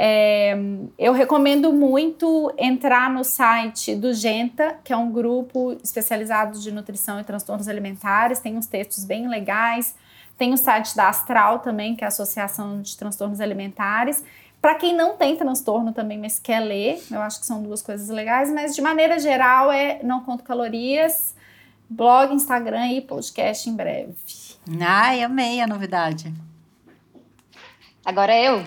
é, 0.00 0.56
eu 0.96 1.12
recomendo 1.12 1.72
muito 1.72 2.52
entrar 2.56 3.10
no 3.10 3.24
site 3.24 3.96
do 3.96 4.14
Genta, 4.14 4.76
que 4.84 4.92
é 4.92 4.96
um 4.96 5.10
grupo 5.10 5.76
especializado 5.82 6.60
de 6.60 6.70
nutrição 6.70 7.18
e 7.18 7.24
transtornos 7.24 7.66
alimentares, 7.66 8.38
tem 8.38 8.56
uns 8.56 8.66
textos 8.66 9.04
bem 9.04 9.28
legais. 9.28 9.96
Tem 10.38 10.52
o 10.52 10.56
site 10.56 10.94
da 10.94 11.08
Astral 11.08 11.58
também, 11.58 11.96
que 11.96 12.04
é 12.04 12.06
a 12.06 12.08
Associação 12.08 12.80
de 12.80 12.96
Transtornos 12.96 13.40
Alimentares. 13.40 14.22
Para 14.60 14.74
quem 14.74 14.94
não 14.94 15.16
tem 15.16 15.36
transtorno 15.36 15.92
também, 15.92 16.18
mas 16.18 16.38
quer 16.38 16.60
ler, 16.60 17.00
eu 17.10 17.20
acho 17.20 17.40
que 17.40 17.46
são 17.46 17.62
duas 17.62 17.80
coisas 17.80 18.08
legais, 18.08 18.52
mas 18.52 18.74
de 18.74 18.82
maneira 18.82 19.18
geral 19.18 19.70
é 19.70 20.00
não 20.02 20.24
conto 20.24 20.42
calorias, 20.42 21.34
blog, 21.88 22.34
Instagram 22.34 22.88
e 22.88 23.00
podcast 23.00 23.70
em 23.70 23.76
breve. 23.76 24.14
Ai, 24.80 25.22
amei 25.22 25.60
a 25.60 25.66
novidade. 25.66 26.32
Agora 28.04 28.36
eu. 28.36 28.64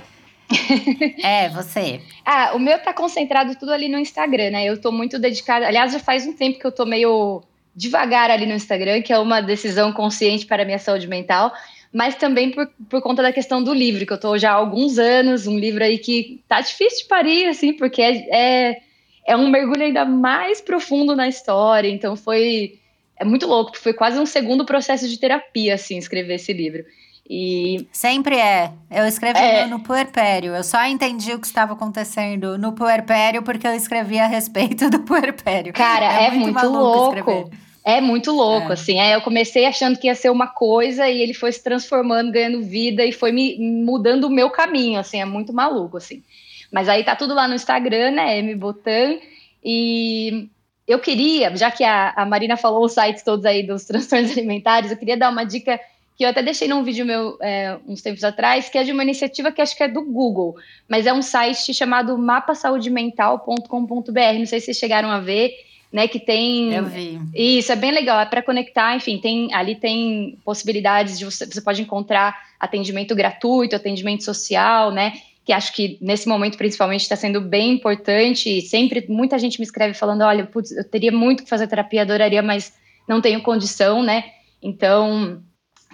é, 1.24 1.50
você. 1.50 2.02
Ah, 2.24 2.52
o 2.54 2.60
meu 2.60 2.78
tá 2.78 2.94
concentrado 2.94 3.56
tudo 3.56 3.74
ali 3.74 3.90
no 3.90 3.98
Instagram, 3.98 4.52
né? 4.52 4.64
Eu 4.64 4.80
tô 4.80 4.92
muito 4.92 5.18
dedicada. 5.18 5.68
Aliás, 5.68 5.92
já 5.92 6.00
faz 6.00 6.26
um 6.28 6.34
tempo 6.34 6.60
que 6.60 6.66
eu 6.66 6.72
tô 6.72 6.86
meio 6.86 7.42
devagar 7.76 8.30
ali 8.30 8.46
no 8.46 8.54
Instagram, 8.54 9.02
que 9.02 9.12
é 9.12 9.18
uma 9.18 9.42
decisão 9.42 9.92
consciente 9.92 10.46
para 10.46 10.62
a 10.62 10.66
minha 10.66 10.78
saúde 10.78 11.08
mental 11.08 11.52
mas 11.94 12.16
também 12.16 12.52
por, 12.52 12.70
por 12.90 13.02
conta 13.02 13.22
da 13.22 13.34
questão 13.34 13.62
do 13.64 13.74
livro, 13.74 14.06
que 14.06 14.14
eu 14.14 14.16
estou 14.16 14.38
já 14.38 14.52
há 14.52 14.56
alguns 14.56 14.98
anos, 14.98 15.48
um 15.48 15.60
livro 15.60 15.84
aí 15.84 15.98
que 15.98 16.42
tá 16.48 16.62
difícil 16.62 17.00
de 17.00 17.06
parir, 17.06 17.48
assim, 17.48 17.74
porque 17.74 18.02
é, 18.02 18.28
é, 18.32 18.82
é 19.28 19.38
um 19.38 19.50
mergulho 19.50 19.84
ainda 19.84 20.06
mais 20.06 20.62
profundo 20.62 21.16
na 21.16 21.28
história, 21.28 21.90
então 21.90 22.16
foi 22.16 22.80
é 23.18 23.26
muito 23.26 23.46
louco, 23.46 23.78
foi 23.78 23.94
quase 23.94 24.18
um 24.18 24.26
segundo 24.26 24.66
processo 24.66 25.08
de 25.08 25.20
terapia, 25.20 25.76
assim, 25.76 25.98
escrever 25.98 26.36
esse 26.36 26.52
livro. 26.52 26.84
E... 27.30 27.88
Sempre 27.92 28.36
é. 28.36 28.72
Eu 28.90 29.06
escrevi 29.06 29.40
é. 29.40 29.64
no, 29.66 29.78
no 29.78 29.84
puerpério. 29.84 30.56
Eu 30.56 30.64
só 30.64 30.84
entendi 30.86 31.32
o 31.32 31.40
que 31.40 31.46
estava 31.46 31.74
acontecendo 31.74 32.58
no 32.58 32.74
puerpério 32.74 33.44
porque 33.44 33.66
eu 33.66 33.74
escrevi 33.74 34.20
a 34.20 34.28
respeito 34.28 34.90
do 34.90 35.00
puerpério. 35.02 35.72
Cara, 35.72 36.24
é, 36.24 36.28
é 36.28 36.32
muito, 36.32 36.52
muito 36.52 36.68
louco. 36.68 37.18
Escrever. 37.18 37.71
É 37.84 38.00
muito 38.00 38.32
louco, 38.32 38.70
é. 38.70 38.74
assim. 38.74 39.00
Aí 39.00 39.12
eu 39.12 39.22
comecei 39.22 39.66
achando 39.66 39.98
que 39.98 40.08
ia 40.08 40.16
ser 40.16 40.30
uma 40.30 40.48
coisa 40.48 41.10
e 41.10 41.22
ele 41.22 41.34
foi 41.34 41.52
se 41.52 41.64
transformando, 41.64 42.32
ganhando 42.32 42.62
vida 42.62 43.04
e 43.04 43.12
foi 43.12 43.32
me 43.32 43.58
mudando 43.60 44.26
o 44.26 44.30
meu 44.30 44.50
caminho, 44.50 45.00
assim. 45.00 45.20
É 45.20 45.26
muito 45.26 45.52
maluco, 45.52 45.98
assim. 45.98 46.24
Mas 46.72 46.88
aí 46.88 47.04
tá 47.04 47.16
tudo 47.16 47.34
lá 47.34 47.48
no 47.48 47.56
Instagram, 47.56 48.12
né? 48.12 48.38
M 48.40 48.56
Botan. 48.56 49.18
E 49.64 50.48
eu 50.88 51.00
queria, 51.00 51.56
já 51.56 51.72
que 51.72 51.84
a, 51.84 52.14
a 52.16 52.26
Marina 52.26 52.56
falou 52.56 52.86
os 52.86 52.94
sites 52.94 53.24
todos 53.24 53.46
aí 53.46 53.64
dos 53.64 53.86
transtornos 53.90 54.32
alimentares, 54.32 54.92
eu 54.92 54.98
queria 54.98 55.18
dar 55.18 55.30
uma 55.30 55.44
dica 55.44 55.80
que 56.16 56.24
eu 56.24 56.30
até 56.30 56.44
deixei 56.44 56.68
num 56.68 56.84
vídeo 56.84 57.06
meu 57.06 57.38
é, 57.42 57.78
uns 57.88 58.02
tempos 58.02 58.24
atrás, 58.24 58.70
que 58.70 58.78
é 58.78 58.84
de 58.84 58.92
uma 58.92 59.02
iniciativa 59.02 59.52
que 59.52 59.62
acho 59.62 59.76
que 59.76 59.84
é 59.84 59.88
do 59.88 60.04
Google, 60.04 60.56
mas 60.88 61.08
é 61.08 61.14
um 61.14 61.22
site 61.22 61.74
chamado 61.74 62.18
mapasaudimental.com.br. 62.18 64.38
Não 64.38 64.46
sei 64.46 64.60
se 64.60 64.66
vocês 64.66 64.78
chegaram 64.78 65.10
a 65.10 65.20
ver, 65.20 65.52
né? 65.92 66.08
Que 66.08 66.20
tem. 66.20 66.74
Eu 66.74 66.86
vi. 66.86 67.20
Isso, 67.34 67.72
é 67.72 67.76
bem 67.76 67.92
legal, 67.92 68.20
é 68.20 68.26
para 68.26 68.42
conectar, 68.42 68.96
enfim, 68.96 69.18
tem 69.18 69.54
ali 69.54 69.76
tem 69.76 70.38
possibilidades 70.44 71.20
de 71.20 71.26
você, 71.26 71.46
você 71.46 71.62
pode 71.62 71.82
encontrar 71.82 72.36
atendimento 72.60 73.16
gratuito, 73.16 73.76
atendimento 73.76 74.24
social, 74.24 74.92
né? 74.92 75.14
que 75.44 75.52
acho 75.52 75.74
que 75.74 75.98
nesse 76.00 76.28
momento 76.28 76.58
principalmente 76.58 77.02
está 77.02 77.16
sendo 77.16 77.42
bem 77.42 77.74
importante. 77.74 78.58
E 78.58 78.62
sempre 78.62 79.06
muita 79.10 79.40
gente 79.40 79.60
me 79.60 79.66
escreve 79.66 79.94
falando: 79.94 80.22
olha, 80.22 80.46
putz, 80.46 80.72
eu 80.72 80.84
teria 80.84 81.12
muito 81.12 81.44
que 81.44 81.50
fazer 81.50 81.68
terapia, 81.68 82.04
adoraria, 82.04 82.42
mas 82.42 82.74
não 83.08 83.22
tenho 83.22 83.42
condição, 83.42 84.04
né? 84.04 84.26
Então, 84.62 85.42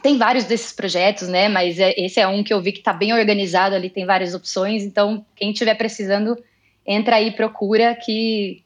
tem 0.03 0.17
vários 0.17 0.45
desses 0.45 0.73
projetos, 0.73 1.27
né? 1.27 1.47
Mas 1.47 1.79
é, 1.79 1.93
esse 1.97 2.19
é 2.19 2.27
um 2.27 2.43
que 2.43 2.53
eu 2.53 2.61
vi 2.61 2.71
que 2.71 2.79
está 2.79 2.93
bem 2.93 3.13
organizado 3.13 3.75
ali, 3.75 3.89
tem 3.89 4.05
várias 4.05 4.33
opções. 4.33 4.83
Então, 4.83 5.25
quem 5.35 5.51
estiver 5.51 5.75
precisando, 5.75 6.37
entra 6.85 7.15
aí, 7.15 7.31
procura, 7.31 7.95
que 7.95 8.63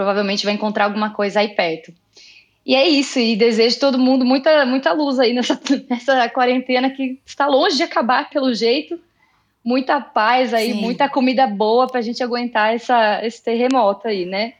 provavelmente 0.00 0.46
vai 0.46 0.54
encontrar 0.54 0.86
alguma 0.86 1.10
coisa 1.10 1.40
aí 1.40 1.48
perto. 1.48 1.92
E 2.64 2.74
é 2.74 2.88
isso, 2.88 3.18
e 3.18 3.36
desejo 3.36 3.78
todo 3.78 3.98
mundo 3.98 4.24
muita, 4.24 4.64
muita 4.64 4.92
luz 4.92 5.18
aí 5.18 5.34
nessa, 5.34 5.60
nessa 5.90 6.26
quarentena 6.30 6.88
que 6.88 7.20
está 7.26 7.46
longe 7.46 7.76
de 7.76 7.82
acabar 7.82 8.30
pelo 8.30 8.54
jeito 8.54 8.98
muita 9.62 10.00
paz 10.00 10.54
aí, 10.54 10.72
Sim. 10.72 10.80
muita 10.80 11.06
comida 11.06 11.46
boa 11.46 11.86
pra 11.86 12.00
gente 12.00 12.22
aguentar 12.22 12.74
essa, 12.74 13.22
esse 13.22 13.42
terremoto 13.44 14.08
aí, 14.08 14.24
né? 14.24 14.54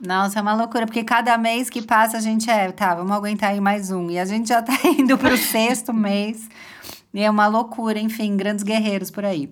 Nossa, 0.00 0.38
é 0.38 0.42
uma 0.42 0.54
loucura, 0.54 0.86
porque 0.86 1.04
cada 1.04 1.36
mês 1.36 1.68
que 1.68 1.82
passa 1.82 2.16
a 2.16 2.20
gente 2.20 2.48
é, 2.48 2.72
tá, 2.72 2.94
vamos 2.94 3.12
aguentar 3.12 3.50
aí 3.50 3.60
mais 3.60 3.90
um. 3.90 4.10
E 4.10 4.18
a 4.18 4.24
gente 4.24 4.48
já 4.48 4.62
tá 4.62 4.72
indo 4.98 5.18
pro 5.18 5.36
sexto 5.36 5.92
mês. 5.92 6.48
E 7.12 7.22
é 7.22 7.30
uma 7.30 7.46
loucura, 7.46 7.98
enfim, 7.98 8.36
grandes 8.36 8.62
guerreiros 8.62 9.10
por 9.10 9.24
aí. 9.24 9.50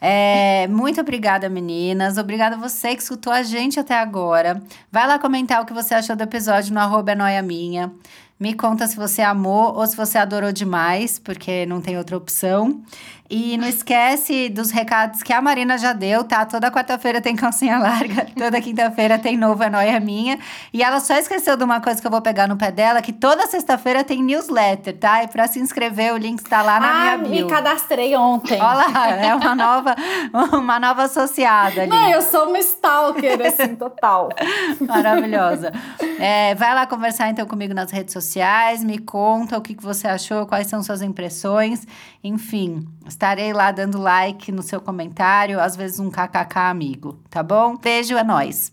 É, 0.00 0.66
muito 0.68 1.00
obrigada, 1.00 1.48
meninas. 1.48 2.18
Obrigada 2.18 2.56
você 2.56 2.94
que 2.96 3.02
escutou 3.02 3.32
a 3.32 3.42
gente 3.42 3.78
até 3.78 3.94
agora. 3.94 4.60
Vai 4.90 5.06
lá 5.06 5.18
comentar 5.18 5.62
o 5.62 5.66
que 5.66 5.72
você 5.72 5.94
achou 5.94 6.16
do 6.16 6.22
episódio 6.22 6.74
no 6.74 6.80
arroba 6.80 7.12
é 7.12 7.14
noia 7.14 7.42
minha. 7.42 7.92
Me 8.38 8.52
conta 8.52 8.86
se 8.86 8.96
você 8.96 9.22
amou 9.22 9.74
ou 9.74 9.86
se 9.86 9.96
você 9.96 10.18
adorou 10.18 10.52
demais, 10.52 11.18
porque 11.18 11.64
não 11.64 11.80
tem 11.80 11.96
outra 11.96 12.16
opção. 12.16 12.82
E 13.28 13.56
não 13.56 13.66
esquece 13.66 14.48
dos 14.48 14.70
recados 14.70 15.22
que 15.22 15.32
a 15.32 15.42
Marina 15.42 15.76
já 15.76 15.92
deu, 15.92 16.22
tá? 16.22 16.46
Toda 16.46 16.70
quarta-feira 16.70 17.20
tem 17.20 17.34
calcinha 17.34 17.78
larga, 17.78 18.26
toda 18.36 18.60
quinta-feira 18.60 19.18
tem 19.18 19.36
novo 19.36 19.62
É 19.62 19.70
Noia 19.70 19.98
Minha. 19.98 20.38
E 20.72 20.82
ela 20.82 21.00
só 21.00 21.14
esqueceu 21.14 21.56
de 21.56 21.64
uma 21.64 21.80
coisa 21.80 22.00
que 22.00 22.06
eu 22.06 22.10
vou 22.10 22.22
pegar 22.22 22.46
no 22.46 22.56
pé 22.56 22.70
dela, 22.70 23.02
que 23.02 23.12
toda 23.12 23.46
sexta-feira 23.46 24.04
tem 24.04 24.22
newsletter, 24.22 24.96
tá? 24.96 25.24
E 25.24 25.28
pra 25.28 25.48
se 25.48 25.58
inscrever, 25.58 26.14
o 26.14 26.16
link 26.16 26.38
está 26.38 26.62
lá 26.62 26.78
na 26.78 26.88
ah, 26.88 27.16
minha 27.16 27.18
bio. 27.18 27.46
me 27.46 27.50
cadastrei 27.50 28.14
ontem. 28.16 28.60
Olha 28.60 28.88
lá, 28.88 29.10
é 29.10 29.34
uma 29.34 29.54
nova, 29.54 29.96
uma 30.56 30.78
nova 30.78 31.04
associada 31.04 31.82
ali. 31.82 31.90
Não, 31.90 32.08
eu 32.08 32.22
sou 32.22 32.48
uma 32.48 32.58
stalker, 32.58 33.40
assim, 33.44 33.74
total. 33.74 34.28
Maravilhosa. 34.80 35.72
É, 36.18 36.54
vai 36.54 36.74
lá 36.74 36.86
conversar 36.86 37.28
então 37.28 37.46
comigo 37.46 37.74
nas 37.74 37.90
redes 37.90 38.12
sociais, 38.12 38.84
me 38.84 38.98
conta 38.98 39.58
o 39.58 39.60
que, 39.60 39.74
que 39.74 39.82
você 39.82 40.06
achou, 40.06 40.46
quais 40.46 40.66
são 40.68 40.82
suas 40.82 41.02
impressões, 41.02 41.86
enfim 42.26 42.86
Estarei 43.06 43.52
lá 43.52 43.70
dando 43.70 44.00
like 44.00 44.50
no 44.50 44.62
seu 44.62 44.80
comentário, 44.80 45.60
às 45.60 45.76
vezes 45.76 46.00
um 46.00 46.10
kkk 46.10 46.58
amigo, 46.58 47.20
tá 47.30 47.40
bom? 47.40 47.76
Beijo, 47.76 48.16
é 48.16 48.24
nóis! 48.24 48.72